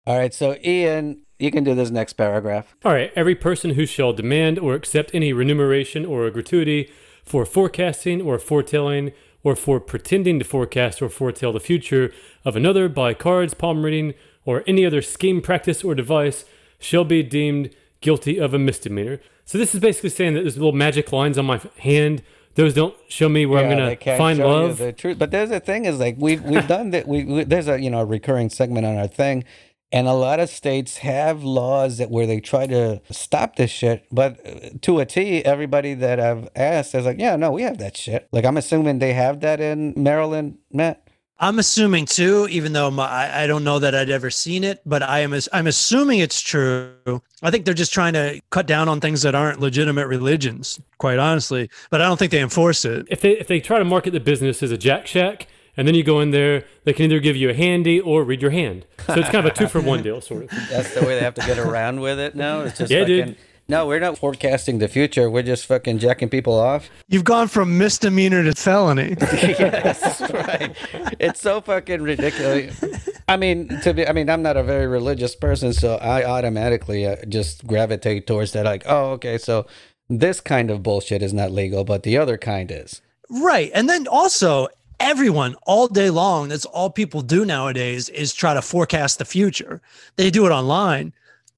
All 0.07 0.17
right, 0.17 0.33
so 0.33 0.55
Ian, 0.63 1.19
you 1.37 1.51
can 1.51 1.65
do 1.65 1.75
this 1.75 1.89
next 1.89 2.13
paragraph. 2.13 2.73
All 2.85 2.93
right. 2.93 3.11
Every 3.13 3.35
person 3.35 3.71
who 3.71 3.85
shall 3.85 4.13
demand 4.13 4.57
or 4.57 4.73
accept 4.73 5.11
any 5.13 5.33
remuneration 5.33 6.05
or 6.05 6.25
a 6.25 6.31
gratuity 6.31 6.89
for 7.25 7.45
forecasting 7.45 8.21
or 8.21 8.39
foretelling 8.39 9.11
or 9.43 9.53
for 9.57 9.81
pretending 9.81 10.39
to 10.39 10.45
forecast 10.45 11.01
or 11.01 11.09
foretell 11.09 11.51
the 11.51 11.59
future 11.59 12.13
of 12.45 12.55
another 12.55 12.87
by 12.87 13.13
cards, 13.13 13.53
palm 13.53 13.83
reading, 13.83 14.13
or 14.45 14.63
any 14.65 14.85
other 14.85 15.01
scheme, 15.01 15.41
practice, 15.41 15.83
or 15.83 15.93
device 15.93 16.45
shall 16.79 17.03
be 17.03 17.21
deemed 17.21 17.69
guilty 17.99 18.37
of 18.39 18.53
a 18.53 18.59
misdemeanor. 18.59 19.19
So 19.43 19.57
this 19.57 19.75
is 19.75 19.81
basically 19.81 20.11
saying 20.11 20.35
that 20.35 20.41
there's 20.43 20.55
little 20.55 20.71
magic 20.71 21.11
lines 21.11 21.37
on 21.37 21.45
my 21.45 21.59
hand. 21.79 22.23
Those 22.55 22.73
don't 22.73 22.95
show 23.07 23.29
me 23.29 23.45
where 23.45 23.61
Yeah, 23.61 23.69
I'm 23.69 23.95
gonna 23.97 24.17
find 24.17 24.39
love. 24.39 24.77
the 24.79 24.91
truth. 24.91 25.19
But 25.19 25.31
there's 25.31 25.51
a 25.51 25.59
thing 25.59 25.85
is 25.85 25.99
like 25.99 26.15
we've 26.17 26.41
we've 26.43 26.67
done 26.67 26.89
that. 26.89 27.07
We, 27.07 27.23
we 27.23 27.43
there's 27.43 27.67
a 27.67 27.79
you 27.79 27.89
know 27.91 27.99
a 27.99 28.05
recurring 28.05 28.49
segment 28.49 28.85
on 28.85 28.97
our 28.97 29.07
thing, 29.07 29.43
and 29.91 30.07
a 30.07 30.13
lot 30.13 30.39
of 30.39 30.49
states 30.49 30.97
have 30.97 31.43
laws 31.43 31.97
that 31.97 32.11
where 32.11 32.27
they 32.27 32.39
try 32.39 32.67
to 32.67 33.01
stop 33.09 33.55
this 33.55 33.71
shit. 33.71 34.05
But 34.11 34.39
uh, 34.45 34.69
to 34.81 34.99
a 34.99 35.05
T, 35.05 35.43
everybody 35.45 35.93
that 35.93 36.19
I've 36.19 36.49
asked 36.55 36.93
is 36.95 37.05
like, 37.05 37.19
yeah, 37.19 37.35
no, 37.35 37.51
we 37.51 37.61
have 37.63 37.77
that 37.77 37.95
shit. 37.95 38.27
Like 38.31 38.45
I'm 38.45 38.57
assuming 38.57 38.99
they 38.99 39.13
have 39.13 39.39
that 39.41 39.59
in 39.59 39.93
Maryland, 39.95 40.57
Matt. 40.71 41.03
I'm 41.39 41.59
assuming 41.59 42.07
too, 42.07 42.47
even 42.49 42.73
though 42.73 42.89
my, 42.89 43.05
I, 43.07 43.43
I 43.43 43.47
don't 43.47 43.63
know 43.63 43.77
that 43.77 43.93
I'd 43.93 44.09
ever 44.09 44.31
seen 44.31 44.63
it, 44.63 44.81
but 44.87 45.03
I 45.03 45.19
am 45.19 45.33
as- 45.33 45.47
I'm 45.53 45.67
assuming 45.67 46.17
it's 46.19 46.41
true. 46.41 47.21
I 47.43 47.51
think 47.51 47.63
they're 47.63 47.75
just 47.75 47.93
trying 47.93 48.13
to 48.13 48.41
cut 48.49 48.65
down 48.65 48.89
on 48.89 48.99
things 48.99 49.21
that 49.21 49.35
aren't 49.35 49.59
legitimate 49.59 50.07
religions, 50.07 50.79
quite 50.97 51.19
honestly. 51.19 51.69
But 51.91 52.01
I 52.01 52.05
don't 52.05 52.17
think 52.17 52.31
they 52.31 52.41
enforce 52.41 52.85
it. 52.85 53.05
if 53.11 53.21
they 53.21 53.37
if 53.37 53.47
they 53.47 53.59
try 53.59 53.77
to 53.77 53.85
market 53.85 54.11
the 54.11 54.19
business 54.19 54.63
as 54.63 54.71
a 54.71 54.77
Jack 54.77 55.05
Shack, 55.05 55.45
and 55.77 55.87
then 55.87 55.95
you 55.95 56.03
go 56.03 56.19
in 56.19 56.31
there, 56.31 56.65
they 56.83 56.91
can 56.93 57.05
either 57.05 57.19
give 57.19 57.35
you 57.35 57.49
a 57.49 57.53
handy 57.53 58.01
or 58.01 58.23
read 58.23 58.41
your 58.41 58.51
hand. 58.51 58.85
So 59.05 59.13
it's 59.13 59.29
kind 59.29 59.45
of 59.45 59.53
a 59.53 59.55
two 59.55 59.67
for 59.67 59.79
one 59.79 60.03
deal, 60.03 60.19
sort 60.19 60.43
of. 60.43 60.49
That's 60.69 60.93
the 60.93 61.01
way 61.01 61.15
they 61.15 61.21
have 61.21 61.35
to 61.35 61.45
get 61.45 61.57
around 61.59 62.01
with 62.01 62.19
it 62.19 62.35
now. 62.35 62.61
It's 62.61 62.77
just 62.79 62.91
Yeah, 62.91 63.05
dude. 63.05 63.25
fucking. 63.27 63.43
No, 63.69 63.85
we're 63.85 63.99
not 63.99 64.17
forecasting 64.17 64.77
the 64.79 64.87
future. 64.87 65.29
We're 65.29 65.43
just 65.43 65.65
fucking 65.65 65.99
jacking 65.99 66.29
people 66.29 66.57
off. 66.57 66.89
You've 67.09 67.25
gone 67.25 67.49
from 67.49 67.77
misdemeanor 67.77 68.41
to 68.45 68.53
felony. 68.53 69.17
yes, 69.21 70.21
right. 70.31 70.73
It's 71.19 71.41
so 71.41 71.59
fucking 71.59 72.01
ridiculous. 72.01 72.81
I 73.27 73.35
mean, 73.35 73.67
to 73.81 73.93
be, 73.93 74.07
I 74.07 74.13
mean, 74.13 74.29
I'm 74.29 74.41
not 74.41 74.55
a 74.55 74.63
very 74.63 74.87
religious 74.87 75.35
person, 75.35 75.73
so 75.73 75.95
I 75.95 76.23
automatically 76.25 77.05
uh, 77.05 77.17
just 77.27 77.67
gravitate 77.67 78.25
towards 78.25 78.53
that. 78.53 78.63
Like, 78.63 78.83
oh, 78.85 79.11
okay, 79.11 79.37
so 79.37 79.65
this 80.09 80.39
kind 80.39 80.71
of 80.71 80.81
bullshit 80.81 81.21
is 81.21 81.33
not 81.33 81.51
legal, 81.51 81.83
but 81.83 82.03
the 82.03 82.17
other 82.17 82.37
kind 82.37 82.71
is. 82.71 83.01
Right. 83.29 83.69
And 83.73 83.89
then 83.89 84.07
also, 84.07 84.69
everyone 84.99 85.55
all 85.65 85.87
day 85.87 86.09
long, 86.09 86.49
that's 86.49 86.65
all 86.65 86.89
people 86.89 87.21
do 87.21 87.45
nowadays 87.45 88.09
is 88.09 88.33
try 88.33 88.53
to 88.53 88.61
forecast 88.61 89.19
the 89.19 89.25
future. 89.25 89.81
They 90.15 90.29
do 90.29 90.45
it 90.45 90.51
online. 90.51 91.13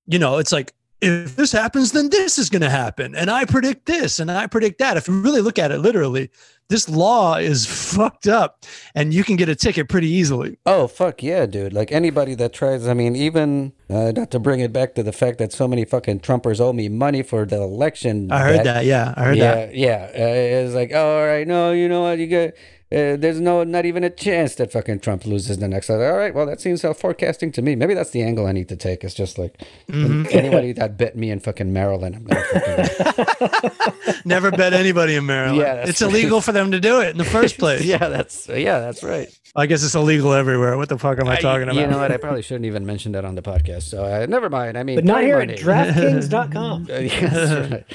You 0.07 0.19
know, 0.19 0.37
it's 0.37 0.51
like, 0.51 0.73
if 1.01 1.35
this 1.35 1.51
happens, 1.51 1.93
then 1.93 2.09
this 2.09 2.37
is 2.37 2.49
going 2.49 2.61
to 2.61 2.69
happen. 2.69 3.15
And 3.15 3.29
I 3.31 3.45
predict 3.45 3.85
this 3.85 4.19
and 4.19 4.29
I 4.29 4.47
predict 4.47 4.79
that. 4.79 4.97
If 4.97 5.07
you 5.07 5.21
really 5.21 5.41
look 5.41 5.57
at 5.57 5.71
it 5.71 5.79
literally, 5.79 6.29
this 6.67 6.89
law 6.89 7.35
is 7.35 7.65
fucked 7.95 8.27
up 8.27 8.65
and 8.95 9.13
you 9.13 9.23
can 9.23 9.35
get 9.35 9.49
a 9.49 9.55
ticket 9.55 9.89
pretty 9.89 10.09
easily. 10.09 10.57
Oh 10.65 10.87
fuck 10.87 11.23
yeah, 11.23 11.45
dude! 11.45 11.73
Like 11.73 11.91
anybody 11.91 12.35
that 12.35 12.53
tries, 12.53 12.87
I 12.87 12.93
mean, 12.93 13.15
even 13.15 13.73
uh, 13.89 14.11
not 14.11 14.29
to 14.31 14.39
bring 14.39 14.59
it 14.59 14.71
back 14.71 14.93
to 14.95 15.03
the 15.03 15.11
fact 15.11 15.39
that 15.39 15.51
so 15.51 15.67
many 15.67 15.85
fucking 15.85 16.19
Trumpers 16.19 16.59
owe 16.59 16.73
me 16.73 16.89
money 16.89 17.23
for 17.23 17.45
the 17.45 17.61
election. 17.61 18.31
I 18.31 18.39
heard 18.39 18.57
bet. 18.57 18.65
that. 18.65 18.85
Yeah. 18.85 19.13
I 19.15 19.23
heard 19.23 19.37
yeah, 19.37 19.55
that. 19.55 19.75
yeah. 19.75 20.09
Uh, 20.13 20.65
it's 20.65 20.75
like, 20.75 20.91
oh, 20.93 21.19
all 21.19 21.25
right, 21.25 21.47
no, 21.47 21.71
you 21.71 21.89
know 21.89 22.01
what, 22.01 22.19
you 22.19 22.27
get. 22.27 22.57
Uh, 22.91 23.15
there's 23.17 23.39
no, 23.39 23.63
not 23.63 23.85
even 23.85 24.03
a 24.03 24.09
chance 24.09 24.55
that 24.55 24.71
fucking 24.71 24.99
Trump 24.99 25.23
loses 25.25 25.59
the 25.59 25.67
next. 25.67 25.91
All 25.91 25.97
right, 25.99 26.33
well, 26.33 26.47
that 26.47 26.59
seems 26.59 26.81
self 26.81 26.97
forecasting 26.99 27.51
to 27.51 27.61
me. 27.61 27.75
Maybe 27.75 27.93
that's 27.93 28.09
the 28.09 28.23
angle 28.23 28.47
I 28.47 28.51
need 28.51 28.67
to 28.69 28.75
take. 28.75 29.03
It's 29.03 29.13
just 29.13 29.37
like 29.37 29.61
Mm-hmm. 29.89 30.25
anybody 30.31 30.71
that 30.73 30.97
bet 30.97 31.15
me 31.15 31.29
in 31.31 31.39
fucking 31.39 31.71
Maryland, 31.73 32.15
I'm 32.15 32.23
gonna 32.23 32.87
fucking. 32.87 34.21
Never 34.25 34.51
bet 34.51 34.73
anybody 34.73 35.15
in 35.15 35.25
Maryland. 35.25 35.57
Yeah, 35.59 35.75
that's 35.75 35.89
it's 35.91 36.01
illegal 36.01 36.41
for 36.41 36.51
them 36.51 36.71
to 36.71 36.79
do 36.79 37.01
it 37.01 37.09
in 37.09 37.17
the 37.17 37.23
first 37.25 37.57
place. 37.59 37.83
yeah, 37.83 38.07
that's 38.09 38.47
yeah, 38.49 38.79
that's 38.79 39.03
right. 39.03 39.27
I 39.55 39.65
guess 39.65 39.83
it's 39.83 39.95
illegal 39.95 40.33
everywhere. 40.33 40.77
What 40.77 40.89
the 40.89 40.97
fuck 40.97 41.19
am 41.19 41.27
I 41.27 41.37
talking 41.37 41.63
about? 41.63 41.75
You 41.75 41.87
know 41.87 41.97
what? 41.97 42.11
I 42.11 42.17
probably 42.17 42.41
shouldn't 42.43 42.65
even 42.65 42.85
mention 42.85 43.11
that 43.13 43.25
on 43.25 43.33
the 43.35 43.41
podcast. 43.41 43.83
So 43.83 44.03
uh, 44.03 44.25
never 44.29 44.49
mind. 44.49 44.77
I 44.77 44.83
mean, 44.83 44.95
But 44.97 45.05
not 45.05 45.21
here 45.23 45.39
money. 45.39 45.53
at 45.53 45.59
DraftKings.com. 45.59 46.87
Uh, 46.89 46.93
yes, 46.99 47.71
right. 47.71 47.85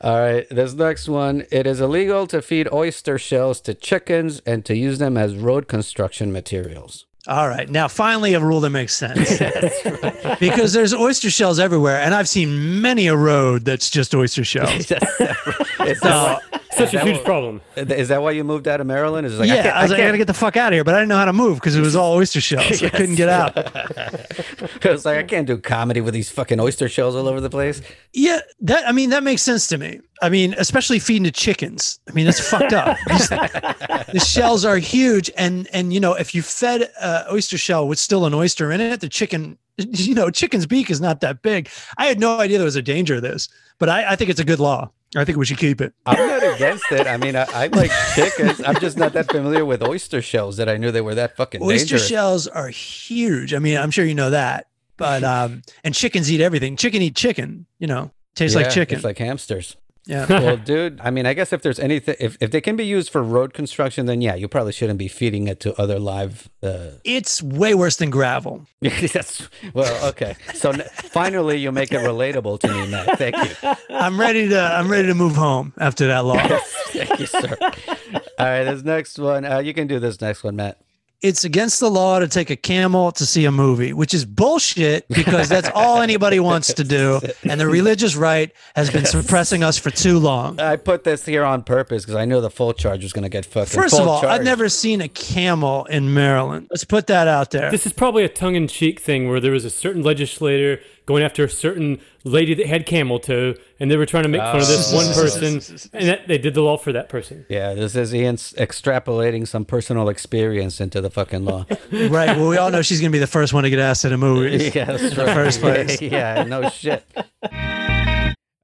All 0.00 0.18
right. 0.20 0.46
This 0.50 0.74
next 0.74 1.08
one. 1.08 1.44
It 1.50 1.66
is 1.66 1.80
illegal 1.80 2.26
to 2.28 2.42
feed 2.42 2.68
oyster 2.72 3.16
shells 3.18 3.60
to 3.62 3.74
chickens 3.74 4.40
and 4.46 4.64
to 4.64 4.76
use 4.76 4.98
them 4.98 5.16
as 5.16 5.36
road 5.36 5.68
construction 5.68 6.32
materials. 6.32 7.06
All 7.26 7.48
right. 7.48 7.68
Now, 7.68 7.88
finally, 7.88 8.34
a 8.34 8.40
rule 8.40 8.60
that 8.60 8.70
makes 8.70 8.94
sense. 8.94 9.38
because 10.40 10.72
there's 10.72 10.92
oyster 10.92 11.30
shells 11.30 11.58
everywhere, 11.58 11.98
and 12.00 12.14
I've 12.14 12.28
seen 12.28 12.80
many 12.82 13.06
a 13.06 13.16
road 13.16 13.64
that's 13.64 13.88
just 13.90 14.14
oyster 14.14 14.44
shells. 14.44 14.90
is, 15.86 16.00
So, 16.00 16.38
Such 16.72 16.92
a 16.94 17.00
huge 17.00 17.16
what- 17.18 17.24
problem. 17.24 17.60
is 17.76 18.08
that 18.08 18.20
why 18.20 18.32
you 18.32 18.42
moved 18.44 18.66
out 18.68 18.80
of 18.80 18.86
Maryland? 18.86 19.26
Is 19.26 19.34
it 19.34 19.38
like, 19.40 19.48
yeah, 19.48 19.62
can't- 19.62 19.76
I 19.76 19.82
was 19.82 19.90
like, 19.90 19.98
I 20.00 20.02
can't- 20.02 20.08
gotta 20.08 20.18
get 20.18 20.26
the 20.26 20.34
fuck 20.34 20.56
out 20.56 20.72
of 20.72 20.76
here, 20.76 20.84
but 20.84 20.94
I 20.94 20.98
didn't 20.98 21.08
know 21.10 21.16
how 21.16 21.24
to 21.24 21.32
move 21.32 21.56
because 21.60 21.76
it 21.76 21.80
was 21.80 21.94
all 21.96 22.14
oyster 22.14 22.40
shells. 22.40 22.82
I 22.82 22.88
couldn't 22.90 23.14
get 23.14 23.28
out. 23.28 23.56
I 23.56 24.90
was 24.90 25.04
like, 25.06 25.16
I 25.18 25.22
can't 25.22 25.46
do 25.46 25.56
comedy 25.56 26.00
with 26.00 26.14
these 26.14 26.30
fucking 26.30 26.60
oyster 26.60 26.88
shells 26.88 27.14
all 27.14 27.28
over 27.28 27.40
the 27.40 27.50
place. 27.50 27.80
Yeah, 28.12 28.40
that 28.62 28.86
I 28.88 28.92
mean 28.92 29.10
that 29.10 29.22
makes 29.22 29.42
sense 29.42 29.66
to 29.68 29.78
me. 29.78 30.00
I 30.22 30.28
mean, 30.30 30.54
especially 30.58 30.98
feeding 31.00 31.24
to 31.24 31.32
chickens. 31.32 31.98
I 32.08 32.12
mean, 32.12 32.24
that's 32.24 32.40
fucked 32.40 32.72
up. 32.72 32.96
The 33.08 34.24
shells 34.24 34.64
are 34.64 34.76
huge, 34.78 35.30
and 35.36 35.68
and 35.72 35.92
you 35.92 36.00
know, 36.00 36.14
if 36.14 36.34
you 36.34 36.42
fed 36.42 36.90
a 37.14 37.32
oyster 37.32 37.58
shell 37.58 37.86
with 37.86 37.98
still 37.98 38.26
an 38.26 38.34
oyster 38.34 38.72
in 38.72 38.80
it, 38.80 39.00
the 39.00 39.08
chicken, 39.08 39.58
you 39.76 40.14
know, 40.14 40.30
chicken's 40.30 40.66
beak 40.66 40.90
is 40.90 41.00
not 41.00 41.20
that 41.20 41.42
big. 41.42 41.68
I 41.98 42.06
had 42.06 42.18
no 42.18 42.38
idea 42.38 42.58
there 42.58 42.64
was 42.64 42.76
a 42.76 42.82
danger 42.82 43.16
of 43.16 43.22
this, 43.22 43.48
but 43.78 43.88
I, 43.88 44.12
I 44.12 44.16
think 44.16 44.30
it's 44.30 44.40
a 44.40 44.44
good 44.44 44.60
law. 44.60 44.90
I 45.16 45.24
think 45.24 45.38
we 45.38 45.44
should 45.44 45.58
keep 45.58 45.80
it. 45.80 45.94
I'm 46.06 46.18
not 46.18 46.42
against 46.56 46.90
it. 46.90 47.06
I 47.06 47.16
mean, 47.16 47.36
I, 47.36 47.44
I 47.44 47.66
like 47.68 47.92
chickens. 48.14 48.60
I'm 48.66 48.80
just 48.80 48.96
not 48.98 49.12
that 49.12 49.30
familiar 49.30 49.64
with 49.64 49.82
oyster 49.82 50.20
shells 50.20 50.56
that 50.56 50.68
I 50.68 50.76
knew 50.76 50.90
they 50.90 51.00
were 51.00 51.14
that 51.14 51.36
fucking 51.36 51.62
Oyster 51.62 51.84
dangerous. 51.84 52.08
shells 52.08 52.48
are 52.48 52.68
huge. 52.68 53.54
I 53.54 53.60
mean, 53.60 53.76
I'm 53.76 53.92
sure 53.92 54.04
you 54.04 54.14
know 54.14 54.30
that. 54.30 54.66
But 54.96 55.22
um, 55.22 55.62
and 55.82 55.94
chickens 55.94 56.30
eat 56.30 56.40
everything. 56.40 56.76
Chicken 56.76 57.02
eat 57.02 57.14
chicken. 57.16 57.66
You 57.78 57.86
know, 57.86 58.10
tastes 58.34 58.56
like 58.56 58.70
chicken. 58.70 58.96
It's 58.96 59.04
like 59.04 59.18
hamsters. 59.18 59.76
Yeah. 60.06 60.26
well, 60.28 60.56
dude, 60.72 61.00
I 61.02 61.10
mean, 61.10 61.26
I 61.26 61.34
guess 61.34 61.52
if 61.52 61.62
there's 61.62 61.78
anything, 61.78 62.16
if, 62.20 62.36
if 62.40 62.50
they 62.50 62.60
can 62.60 62.76
be 62.76 62.84
used 62.84 63.10
for 63.10 63.22
road 63.22 63.54
construction, 63.54 64.06
then 64.06 64.20
yeah, 64.20 64.34
you 64.34 64.48
probably 64.48 64.72
shouldn't 64.72 64.98
be 64.98 65.08
feeding 65.08 65.48
it 65.48 65.60
to 65.60 65.74
other 65.80 65.98
live. 65.98 66.48
Uh, 66.62 66.90
It's 67.04 67.42
way 67.42 67.74
worse 67.74 67.96
than 67.96 68.10
gravel. 68.10 68.66
that's 68.80 69.48
well, 69.72 70.08
okay. 70.10 70.36
So 70.54 70.70
n- 70.70 70.84
finally, 70.94 71.56
you 71.58 71.72
make 71.72 71.92
it 71.92 72.00
relatable 72.00 72.60
to 72.60 72.68
me, 72.72 72.86
Matt. 72.90 73.18
Thank 73.18 73.36
you, 73.36 73.74
I'm 73.90 74.18
ready 74.20 74.48
to. 74.48 74.60
I'm 74.60 74.90
ready 74.90 75.08
to 75.08 75.14
move 75.14 75.36
home 75.36 75.72
after 75.78 76.06
that 76.08 76.24
law. 76.24 76.36
thank 76.88 77.18
you, 77.20 77.26
sir. 77.26 77.56
All 77.60 78.46
right, 78.46 78.64
this 78.64 78.82
next 78.82 79.18
one, 79.18 79.44
uh, 79.44 79.58
you 79.58 79.72
can 79.74 79.86
do 79.86 79.98
this 79.98 80.20
next 80.20 80.44
one, 80.44 80.56
Matt. 80.56 80.78
It's 81.22 81.42
against 81.42 81.80
the 81.80 81.90
law 81.90 82.18
to 82.18 82.28
take 82.28 82.50
a 82.50 82.56
camel 82.56 83.10
to 83.12 83.24
see 83.24 83.46
a 83.46 83.50
movie, 83.50 83.94
which 83.94 84.12
is 84.12 84.26
bullshit 84.26 85.08
because 85.08 85.48
that's 85.48 85.70
all 85.74 86.02
anybody 86.02 86.38
wants 86.38 86.74
to 86.74 86.84
do. 86.84 87.18
And 87.48 87.58
the 87.58 87.66
religious 87.66 88.14
right 88.14 88.52
has 88.76 88.90
been 88.90 89.06
suppressing 89.06 89.62
us 89.64 89.78
for 89.78 89.90
too 89.90 90.18
long. 90.18 90.60
I 90.60 90.76
put 90.76 91.04
this 91.04 91.24
here 91.24 91.42
on 91.42 91.62
purpose 91.62 92.04
because 92.04 92.16
I 92.16 92.26
knew 92.26 92.42
the 92.42 92.50
Fulchiron 92.50 93.02
was 93.02 93.14
going 93.14 93.22
to 93.22 93.30
get 93.30 93.46
fucking. 93.46 93.80
First 93.80 93.96
full 93.96 94.02
of 94.02 94.08
all, 94.08 94.26
I've 94.26 94.44
never 94.44 94.68
seen 94.68 95.00
a 95.00 95.08
camel 95.08 95.86
in 95.86 96.12
Maryland. 96.12 96.66
Let's 96.70 96.84
put 96.84 97.06
that 97.06 97.26
out 97.26 97.52
there. 97.52 97.70
This 97.70 97.86
is 97.86 97.94
probably 97.94 98.24
a 98.24 98.28
tongue 98.28 98.54
in 98.54 98.68
cheek 98.68 99.00
thing 99.00 99.28
where 99.28 99.40
there 99.40 99.52
was 99.52 99.64
a 99.64 99.70
certain 99.70 100.02
legislator 100.02 100.80
going 101.06 101.22
after 101.22 101.44
a 101.44 101.48
certain 101.48 102.00
lady 102.24 102.54
that 102.54 102.66
had 102.66 102.86
camel 102.86 103.18
toe, 103.18 103.54
and 103.78 103.90
they 103.90 103.96
were 103.96 104.06
trying 104.06 104.22
to 104.22 104.28
make 104.28 104.40
fun 104.40 104.60
of 104.60 104.66
this 104.66 104.92
one 104.92 105.06
ah. 105.06 105.14
person, 105.14 105.54
and 105.92 106.08
that, 106.08 106.28
they 106.28 106.38
did 106.38 106.54
the 106.54 106.62
law 106.62 106.76
for 106.76 106.92
that 106.92 107.08
person. 107.08 107.44
Yeah, 107.48 107.74
this 107.74 107.94
is 107.94 108.14
Ian's 108.14 108.52
extrapolating 108.54 109.46
some 109.46 109.64
personal 109.64 110.08
experience 110.08 110.80
into 110.80 111.00
the 111.00 111.10
fucking 111.10 111.44
law. 111.44 111.66
right. 111.92 112.36
Well, 112.36 112.48
we 112.48 112.56
all 112.56 112.70
know 112.70 112.82
she's 112.82 113.00
going 113.00 113.12
to 113.12 113.16
be 113.16 113.20
the 113.20 113.26
first 113.26 113.52
one 113.52 113.64
to 113.64 113.70
get 113.70 113.78
asked 113.78 114.04
in 114.04 114.12
a 114.12 114.18
movie. 114.18 114.70
yeah, 114.74 114.84
that's 114.84 115.14
the 115.14 115.24
right. 115.24 115.34
first 115.34 115.60
place. 115.60 116.00
yeah, 116.00 116.44
no 116.44 116.68
shit. 116.70 117.04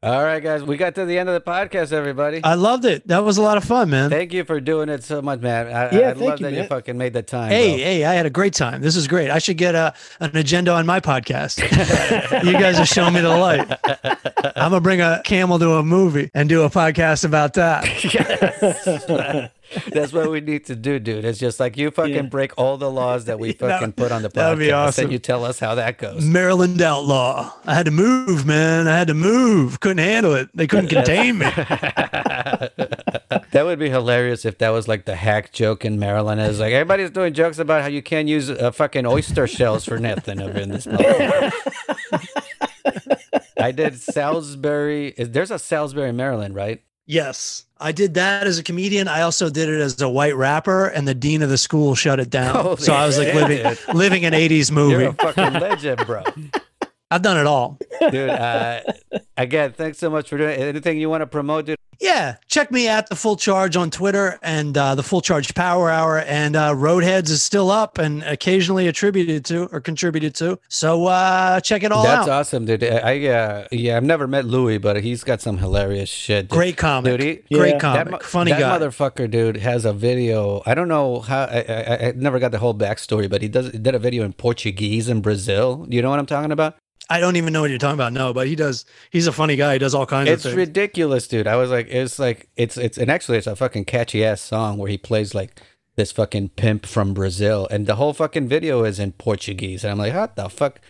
All 0.02 0.24
right, 0.24 0.42
guys, 0.42 0.62
we 0.62 0.78
got 0.78 0.94
to 0.94 1.04
the 1.04 1.18
end 1.18 1.28
of 1.28 1.34
the 1.34 1.42
podcast, 1.42 1.92
everybody. 1.92 2.42
I 2.42 2.54
loved 2.54 2.86
it. 2.86 3.06
That 3.08 3.22
was 3.22 3.36
a 3.36 3.42
lot 3.42 3.58
of 3.58 3.64
fun, 3.64 3.90
man. 3.90 4.08
Thank 4.08 4.32
you 4.32 4.44
for 4.44 4.58
doing 4.58 4.88
it 4.88 5.04
so 5.04 5.20
much, 5.20 5.40
man. 5.40 5.66
I, 5.66 5.70
Yeah, 5.70 5.82
I 5.82 6.14
thank 6.14 6.20
love 6.20 6.40
you, 6.40 6.46
that 6.46 6.54
you 6.54 6.64
fucking 6.64 6.96
made 6.96 7.12
the 7.12 7.22
time. 7.22 7.50
Hey, 7.50 7.68
bro. 7.68 7.76
hey, 7.76 8.04
I 8.06 8.14
had 8.14 8.24
a 8.24 8.30
great 8.30 8.54
time. 8.54 8.80
This 8.80 8.96
is 8.96 9.06
great. 9.06 9.28
I 9.28 9.38
should 9.38 9.58
get 9.58 9.74
a, 9.74 9.92
an 10.20 10.34
agenda 10.34 10.72
on 10.72 10.86
my 10.86 11.00
podcast. 11.00 11.60
you 12.46 12.52
guys 12.52 12.80
are 12.80 12.86
showing 12.86 13.12
me 13.12 13.20
the 13.20 13.28
light. 13.28 13.70
I'm 14.56 14.70
going 14.70 14.72
to 14.72 14.80
bring 14.80 15.02
a 15.02 15.20
camel 15.22 15.58
to 15.58 15.72
a 15.72 15.82
movie 15.82 16.30
and 16.32 16.48
do 16.48 16.62
a 16.62 16.70
podcast 16.70 17.26
about 17.26 17.52
that. 17.54 17.84
That's 19.92 20.12
what 20.12 20.30
we 20.30 20.40
need 20.40 20.64
to 20.66 20.74
do, 20.76 20.98
dude. 20.98 21.24
It's 21.24 21.38
just 21.38 21.60
like 21.60 21.76
you 21.76 21.90
fucking 21.90 22.14
Yeah. 22.14 22.22
break 22.22 22.52
all 22.58 22.76
the 22.76 22.90
laws 22.90 23.26
that 23.26 23.38
we 23.38 23.52
That- 23.58 23.58
fucking 23.80 23.92
put 23.92 24.10
on 24.12 24.22
the 24.22 24.28
podcast. 24.28 24.32
that 24.34 24.48
would 24.50 24.58
be 24.58 24.72
awesome. 24.72 25.04
And 25.04 25.12
you 25.12 25.18
tell 25.18 25.44
us 25.44 25.58
how 25.60 25.74
that 25.76 25.98
goes. 25.98 26.24
Maryland 26.24 26.82
outlaw. 26.82 27.52
I 27.64 27.74
had 27.74 27.86
to 27.86 27.92
move, 27.92 28.44
man. 28.46 28.88
I 28.88 28.96
had 28.98 29.08
to 29.08 29.14
move. 29.14 29.80
Couldn't 29.80 29.98
handle 29.98 30.34
it. 30.34 30.48
They 30.54 30.66
couldn't 30.66 30.88
contain 30.90 31.38
me. 31.38 31.46
That 33.52 33.64
would 33.64 33.78
be 33.80 33.90
hilarious 33.90 34.44
if 34.44 34.58
that 34.58 34.68
was 34.70 34.86
like 34.86 35.06
the 35.06 35.16
hack 35.16 35.52
joke 35.52 35.84
in 35.84 35.98
Maryland. 35.98 36.40
It's 36.40 36.60
like 36.60 36.72
everybody's 36.72 37.10
doing 37.10 37.34
jokes 37.34 37.58
about 37.58 37.82
how 37.82 37.88
you 37.88 38.00
can't 38.02 38.28
use 38.28 38.48
uh, 38.48 38.70
fucking 38.70 39.06
oyster 39.06 39.46
shells 39.48 39.84
for 39.84 39.98
nothing 39.98 40.40
over 40.40 40.56
in 40.58 40.68
this. 40.70 40.86
I 43.58 43.72
did 43.72 43.98
Salisbury. 44.00 45.08
Is 45.16 45.30
there's 45.30 45.50
a 45.50 45.58
Salisbury, 45.58 46.12
Maryland, 46.12 46.54
right? 46.54 46.82
Yes, 47.06 47.64
I 47.80 47.92
did 47.92 48.14
that 48.14 48.46
as 48.46 48.58
a 48.58 48.62
comedian. 48.62 49.08
I 49.08 49.22
also 49.22 49.48
did 49.48 49.68
it 49.68 49.80
as 49.80 50.00
a 50.00 50.08
white 50.08 50.36
rapper, 50.36 50.86
and 50.86 51.08
the 51.08 51.14
dean 51.14 51.42
of 51.42 51.48
the 51.48 51.58
school 51.58 51.94
shut 51.94 52.20
it 52.20 52.28
down. 52.28 52.54
Holy 52.54 52.76
so 52.76 52.92
I 52.92 53.06
was 53.06 53.18
like 53.18 53.34
living 53.34 53.76
living 53.94 54.24
an 54.26 54.34
'80s 54.34 54.70
movie. 54.70 55.02
You're 55.02 55.10
a 55.10 55.14
fucking 55.14 55.54
legend, 55.54 56.06
bro. 56.06 56.22
I've 57.10 57.22
done 57.22 57.38
it 57.38 57.46
all. 57.46 57.78
Dude, 58.10 58.30
uh, 58.30 58.80
again, 59.36 59.72
thanks 59.72 59.98
so 59.98 60.10
much 60.10 60.28
for 60.28 60.38
doing 60.38 60.50
it. 60.58 60.60
Anything 60.60 60.98
you 60.98 61.10
want 61.10 61.22
to 61.22 61.26
promote, 61.26 61.66
dude? 61.66 61.76
Yeah, 62.00 62.36
check 62.48 62.70
me 62.70 62.88
at 62.88 63.10
the 63.10 63.14
Fulchiron 63.14 63.78
on 63.78 63.90
Twitter 63.90 64.38
and 64.42 64.74
uh, 64.78 64.94
the 64.94 65.02
Fulchiron 65.02 65.54
Power 65.54 65.90
Hour, 65.90 66.20
and 66.20 66.56
uh, 66.56 66.70
Roadheads 66.72 67.28
is 67.28 67.42
still 67.42 67.70
up 67.70 67.98
and 67.98 68.22
occasionally 68.22 68.88
attributed 68.88 69.44
to 69.46 69.66
or 69.66 69.82
contributed 69.82 70.34
to. 70.36 70.58
So 70.70 71.06
uh, 71.08 71.60
check 71.60 71.82
it 71.82 71.92
all 71.92 72.02
That's 72.04 72.26
out. 72.26 72.40
awesome, 72.40 72.64
dude. 72.64 72.82
I 72.84 73.26
uh, 73.26 73.68
yeah, 73.70 73.98
I've 73.98 74.04
never 74.04 74.26
met 74.26 74.46
Louis, 74.46 74.78
but 74.78 75.02
he's 75.02 75.22
got 75.24 75.42
some 75.42 75.58
hilarious 75.58 76.08
shit. 76.08 76.44
dude. 76.48 76.56
Great 76.56 76.78
comic, 76.78 77.18
Dude, 77.20 77.44
he- 77.50 77.54
great 77.54 77.74
Yeah. 77.74 77.78
comic, 77.80 78.12
That 78.12 78.22
funny 78.22 78.52
that 78.52 78.60
guy. 78.60 78.78
motherfucker, 78.78 79.30
dude, 79.30 79.58
has 79.58 79.84
a 79.84 79.92
video. 79.92 80.62
I 80.64 80.74
don't 80.74 80.88
know 80.88 81.20
how. 81.20 81.40
I, 81.42 81.64
I, 81.68 82.06
I 82.08 82.12
never 82.16 82.38
got 82.38 82.50
the 82.52 82.58
whole 82.60 82.74
backstory, 82.74 83.28
but 83.28 83.42
he 83.42 83.48
does 83.48 83.72
he 83.72 83.78
did 83.78 83.94
a 83.94 83.98
video 83.98 84.24
in 84.24 84.32
Portuguese 84.32 85.10
in 85.10 85.20
Brazil. 85.20 85.86
You 85.90 86.00
know 86.00 86.08
what 86.08 86.18
I'm 86.18 86.24
talking 86.24 86.50
about? 86.52 86.76
I 87.10 87.18
don't 87.20 87.36
even 87.36 87.52
know 87.52 87.60
what 87.62 87.70
you're 87.70 87.78
talking 87.78 87.94
about. 87.94 88.12
No, 88.12 88.32
but 88.32 88.46
he 88.46 88.54
does. 88.54 88.84
He's 89.10 89.26
a 89.26 89.32
funny 89.32 89.56
guy. 89.56 89.72
He 89.74 89.78
does 89.80 89.94
all 89.94 90.06
kinds 90.06 90.30
It's 90.30 90.44
of 90.44 90.52
things. 90.52 90.56
ridiculous, 90.68 91.26
dude. 91.28 91.46
I 91.48 91.56
was 91.56 91.68
like, 91.70 91.88
it's 91.90 92.18
like 92.18 92.48
it's 92.56 92.76
it's 92.76 92.96
and 92.98 93.10
actually 93.10 93.36
it's 93.38 93.46
a 93.48 93.56
fucking 93.56 93.84
catchy 93.86 94.24
ass 94.24 94.40
song 94.40 94.78
where 94.78 94.88
he 94.88 94.96
plays 94.96 95.34
like 95.34 95.60
this 95.96 96.12
fucking 96.12 96.50
pimp 96.50 96.86
from 96.86 97.12
Brazil, 97.12 97.66
and 97.70 97.86
the 97.86 97.96
whole 97.96 98.12
fucking 98.14 98.46
video 98.48 98.84
is 98.84 98.98
in 99.00 99.10
Portuguese, 99.12 99.82
and 99.84 99.90
I'm 99.90 99.98
like, 99.98 100.14
what 100.14 100.36
the 100.36 100.48
fuck? 100.48 100.80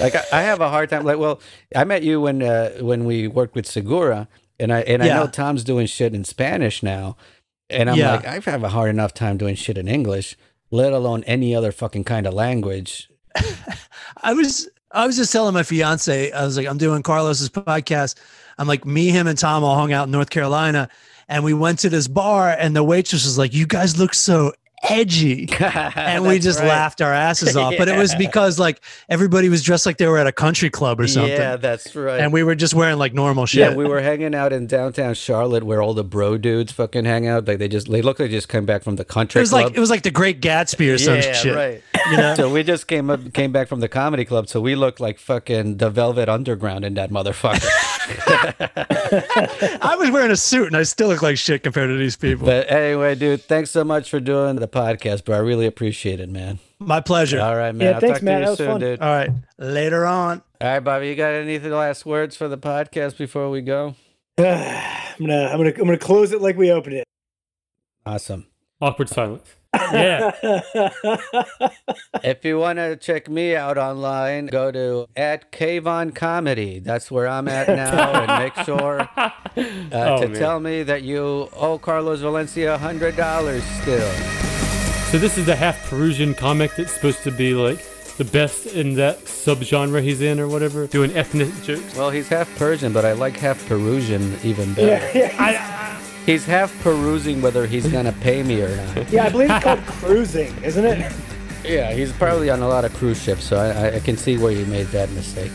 Like 0.00 0.14
I, 0.14 0.22
I 0.32 0.42
have 0.42 0.60
a 0.60 0.68
hard 0.68 0.90
time. 0.90 1.04
Like, 1.04 1.18
well, 1.18 1.40
I 1.74 1.84
met 1.84 2.02
you 2.02 2.20
when 2.20 2.42
uh, 2.42 2.72
when 2.80 3.06
we 3.06 3.26
worked 3.26 3.54
with 3.54 3.66
Segura, 3.66 4.28
and 4.60 4.70
I 4.72 4.80
and 4.82 5.02
I 5.02 5.08
know 5.08 5.26
Tom's 5.26 5.64
doing 5.64 5.86
shit 5.86 6.14
in 6.14 6.24
Spanish 6.24 6.82
now, 6.82 7.16
and 7.70 7.88
I'm 7.88 7.96
Yeah. 7.96 8.16
like, 8.16 8.26
I 8.26 8.50
have 8.50 8.62
a 8.62 8.68
hard 8.68 8.90
enough 8.90 9.14
time 9.14 9.38
doing 9.38 9.54
shit 9.54 9.78
in 9.78 9.88
English, 9.88 10.36
let 10.70 10.92
alone 10.92 11.24
any 11.24 11.54
other 11.54 11.72
fucking 11.72 12.04
kind 12.04 12.26
of 12.26 12.34
language. 12.34 13.08
I 14.22 14.34
was 14.34 14.68
I 14.92 15.06
was 15.06 15.16
just 15.16 15.32
telling 15.32 15.54
my 15.54 15.62
fiance, 15.62 16.32
I 16.32 16.44
was 16.44 16.56
like, 16.56 16.66
I'm 16.66 16.78
doing 16.78 17.02
Carlos's 17.02 17.48
podcast. 17.48 18.16
I'm 18.58 18.66
like, 18.66 18.84
me, 18.84 19.08
him, 19.10 19.26
and 19.26 19.38
Tom 19.38 19.62
all 19.64 19.76
hung 19.76 19.92
out 19.92 20.04
in 20.06 20.10
North 20.10 20.30
Carolina, 20.30 20.88
and 21.28 21.44
we 21.44 21.54
went 21.54 21.78
to 21.80 21.88
this 21.88 22.08
bar, 22.08 22.50
and 22.50 22.74
the 22.74 22.82
waitress 22.84 23.24
was 23.24 23.38
like, 23.38 23.54
"You 23.54 23.66
guys 23.66 23.96
look 23.98 24.12
so 24.14 24.52
edgy," 24.82 25.48
and 25.60 26.24
we 26.26 26.38
just 26.40 26.58
right. 26.58 26.68
laughed 26.68 27.00
our 27.00 27.12
asses 27.12 27.56
off. 27.56 27.74
But 27.78 27.88
it 27.88 27.96
was 27.96 28.14
because 28.18 28.58
like 28.58 28.80
everybody 29.08 29.48
was 29.48 29.62
dressed 29.62 29.86
like 29.86 29.96
they 29.96 30.08
were 30.08 30.18
at 30.18 30.26
a 30.26 30.32
country 30.32 30.68
club 30.70 31.00
or 31.00 31.06
something, 31.06 31.30
Yeah, 31.30 31.56
that's 31.56 31.94
right. 31.94 32.20
and 32.20 32.32
we 32.32 32.42
were 32.42 32.54
just 32.56 32.74
wearing 32.74 32.98
like 32.98 33.14
normal 33.14 33.46
shit. 33.46 33.60
yeah, 33.60 33.74
we 33.74 33.84
were 33.84 34.00
hanging 34.00 34.34
out 34.34 34.52
in 34.52 34.66
downtown 34.66 35.14
Charlotte 35.14 35.62
where 35.62 35.80
all 35.80 35.94
the 35.94 36.04
bro 36.04 36.36
dudes 36.36 36.72
fucking 36.72 37.04
hang 37.04 37.28
out. 37.28 37.46
Like 37.46 37.58
they 37.58 37.68
just 37.68 37.88
they 37.90 38.02
look 38.02 38.18
like 38.18 38.28
they 38.30 38.36
just 38.36 38.48
came 38.48 38.66
back 38.66 38.82
from 38.82 38.96
the 38.96 39.04
country. 39.04 39.38
it 39.38 39.42
was 39.42 39.50
club. 39.50 39.66
like 39.66 39.76
it 39.76 39.80
was 39.80 39.90
like 39.90 40.02
the 40.02 40.10
Great 40.10 40.40
Gatsby 40.42 40.92
or 40.92 40.98
some 40.98 41.14
yeah, 41.14 41.32
shit. 41.32 41.54
right. 41.54 41.82
You 42.10 42.16
know? 42.16 42.34
So 42.34 42.52
we 42.52 42.62
just 42.62 42.86
came 42.86 43.10
up, 43.10 43.32
came 43.32 43.52
back 43.52 43.68
from 43.68 43.80
the 43.80 43.88
comedy 43.88 44.24
club, 44.24 44.48
so 44.48 44.60
we 44.60 44.74
looked 44.74 45.00
like 45.00 45.18
fucking 45.18 45.78
the 45.78 45.90
Velvet 45.90 46.28
Underground 46.28 46.84
in 46.84 46.94
that 46.94 47.10
motherfucker. 47.10 47.66
I 49.82 49.96
was 49.98 50.10
wearing 50.10 50.30
a 50.30 50.36
suit 50.36 50.66
and 50.68 50.76
I 50.76 50.82
still 50.82 51.08
look 51.08 51.22
like 51.22 51.38
shit 51.38 51.62
compared 51.62 51.88
to 51.90 51.96
these 51.96 52.16
people. 52.16 52.46
but 52.46 52.70
anyway, 52.70 53.14
dude, 53.14 53.42
thanks 53.42 53.70
so 53.70 53.84
much 53.84 54.10
for 54.10 54.20
doing 54.20 54.56
the 54.56 54.68
podcast, 54.68 55.24
bro. 55.24 55.36
I 55.36 55.40
really 55.40 55.66
appreciate 55.66 56.20
it, 56.20 56.28
man. 56.28 56.58
My 56.78 57.00
pleasure. 57.00 57.40
All 57.40 57.56
right, 57.56 57.74
man. 57.74 57.88
Yeah, 57.88 57.94
I'll 57.94 58.00
thanks, 58.00 58.18
talk 58.18 58.22
man. 58.24 58.40
to 58.40 58.40
That 58.40 58.44
you 58.46 58.50
was 58.50 58.58
soon, 58.58 58.66
fun. 58.68 58.80
dude. 58.80 59.00
All 59.00 59.14
right. 59.14 59.30
Later 59.58 60.06
on. 60.06 60.42
All 60.60 60.68
right, 60.68 60.80
Bobby, 60.80 61.08
you 61.08 61.14
got 61.14 61.32
any 61.32 61.58
last 61.58 62.06
words 62.06 62.36
for 62.36 62.48
the 62.48 62.58
podcast 62.58 63.16
before 63.18 63.50
we 63.50 63.60
go? 63.60 63.94
I'm 64.38 64.46
gonna 65.18 65.48
I'm 65.52 65.58
gonna 65.58 65.70
I'm 65.70 65.84
gonna 65.84 65.98
close 65.98 66.32
it 66.32 66.40
like 66.40 66.56
we 66.56 66.70
opened 66.70 66.96
it. 66.96 67.04
Awesome. 68.06 68.46
Awkward 68.80 69.10
silence. 69.10 69.54
Yeah. 69.74 70.32
If 72.22 72.44
you 72.44 72.58
want 72.58 72.78
to 72.78 72.96
check 72.96 73.28
me 73.28 73.54
out 73.56 73.78
online, 73.78 74.46
go 74.46 74.70
to 74.70 75.06
at 75.16 75.52
Kavon 75.52 76.14
Comedy. 76.14 76.78
That's 76.80 77.10
where 77.10 77.28
I'm 77.28 77.48
at 77.48 77.68
now, 77.76 78.22
and 78.22 78.44
make 78.44 78.54
sure 78.66 79.00
uh, 79.16 79.30
Oh, 79.56 80.20
to 80.22 80.28
man. 80.28 80.38
tell 80.38 80.60
me 80.60 80.82
that 80.82 81.02
you 81.02 81.48
owe 81.56 81.78
Carlos 81.78 82.20
Valencia 82.20 82.78
hundred 82.78 83.16
dollars 83.16 83.62
still. 83.82 84.10
So 85.10 85.18
this 85.18 85.38
is 85.38 85.46
the 85.46 85.56
half 85.56 85.88
Perusian 85.88 86.36
comic 86.36 86.74
that's 86.76 86.92
supposed 86.92 87.22
to 87.24 87.30
be 87.30 87.54
like 87.54 87.84
the 88.16 88.24
best 88.24 88.66
in 88.66 88.94
that 88.94 89.18
subgenre 89.20 90.02
he's 90.02 90.20
in 90.20 90.38
or 90.38 90.46
whatever, 90.46 90.86
doing 90.86 91.10
ethnic 91.16 91.48
jokes. 91.62 91.96
Well, 91.96 92.10
he's 92.10 92.28
half 92.28 92.54
Persian, 92.58 92.92
but 92.92 93.04
I 93.04 93.12
like 93.12 93.36
half 93.36 93.58
Perusian 93.68 94.44
even 94.44 94.74
better. 94.74 95.18
yeah, 95.18 95.50
yeah, 95.50 95.99
He's 96.30 96.46
half 96.46 96.72
perusing 96.82 97.42
whether 97.42 97.66
he's 97.66 97.88
gonna 97.88 98.12
pay 98.12 98.42
me 98.44 98.62
or 98.62 98.74
not. 98.76 99.10
yeah. 99.12 99.24
I 99.24 99.30
believe 99.30 99.50
it's 99.50 99.64
called 99.64 99.84
cruising, 99.86 100.54
isn't 100.62 100.84
it? 100.84 101.12
Yeah, 101.64 101.92
he's 101.92 102.12
probably 102.12 102.50
on 102.50 102.62
a 102.62 102.68
lot 102.68 102.84
of 102.84 102.94
cruise 102.94 103.20
ships, 103.20 103.42
so 103.44 103.56
I, 103.56 103.68
I- 103.88 103.94
I 103.96 104.00
can 104.00 104.16
see 104.16 104.38
where 104.38 104.52
you 104.52 104.64
made 104.66 104.86
that 104.88 105.10
mistake. 105.10 105.50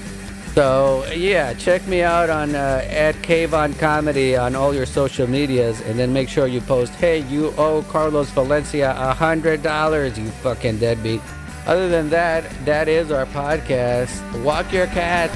So 0.53 1.05
yeah, 1.13 1.53
check 1.53 1.85
me 1.87 2.01
out 2.01 2.29
on 2.29 2.55
uh, 2.55 2.85
at 2.89 3.15
Kavon 3.15 3.77
Comedy 3.79 4.35
on 4.35 4.53
all 4.55 4.73
your 4.73 4.85
social 4.85 5.27
medias, 5.27 5.79
and 5.81 5.97
then 5.97 6.11
make 6.11 6.27
sure 6.29 6.45
you 6.47 6.59
post, 6.61 6.93
"Hey, 6.95 7.19
you 7.19 7.53
owe 7.57 7.81
Carlos 7.83 8.29
Valencia 8.31 8.91
a 8.97 9.13
hundred 9.13 9.61
dollars, 9.63 10.17
you 10.19 10.29
fucking 10.43 10.77
deadbeat." 10.79 11.21
Other 11.67 11.87
than 11.89 12.09
that, 12.09 12.43
that 12.65 12.87
is 12.87 13.11
our 13.11 13.25
podcast. 13.27 14.13
Walk 14.43 14.71
your 14.73 14.87
cat. 14.87 15.29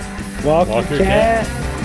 Walk, 0.45 0.67
Walk 0.67 0.89
your 0.89 0.99
your 0.99 1.07
cat. 1.07 1.78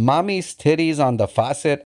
Mommy's 0.00 0.54
titties 0.54 0.98
on 0.98 1.18
the 1.18 1.28
faucet 1.28 1.84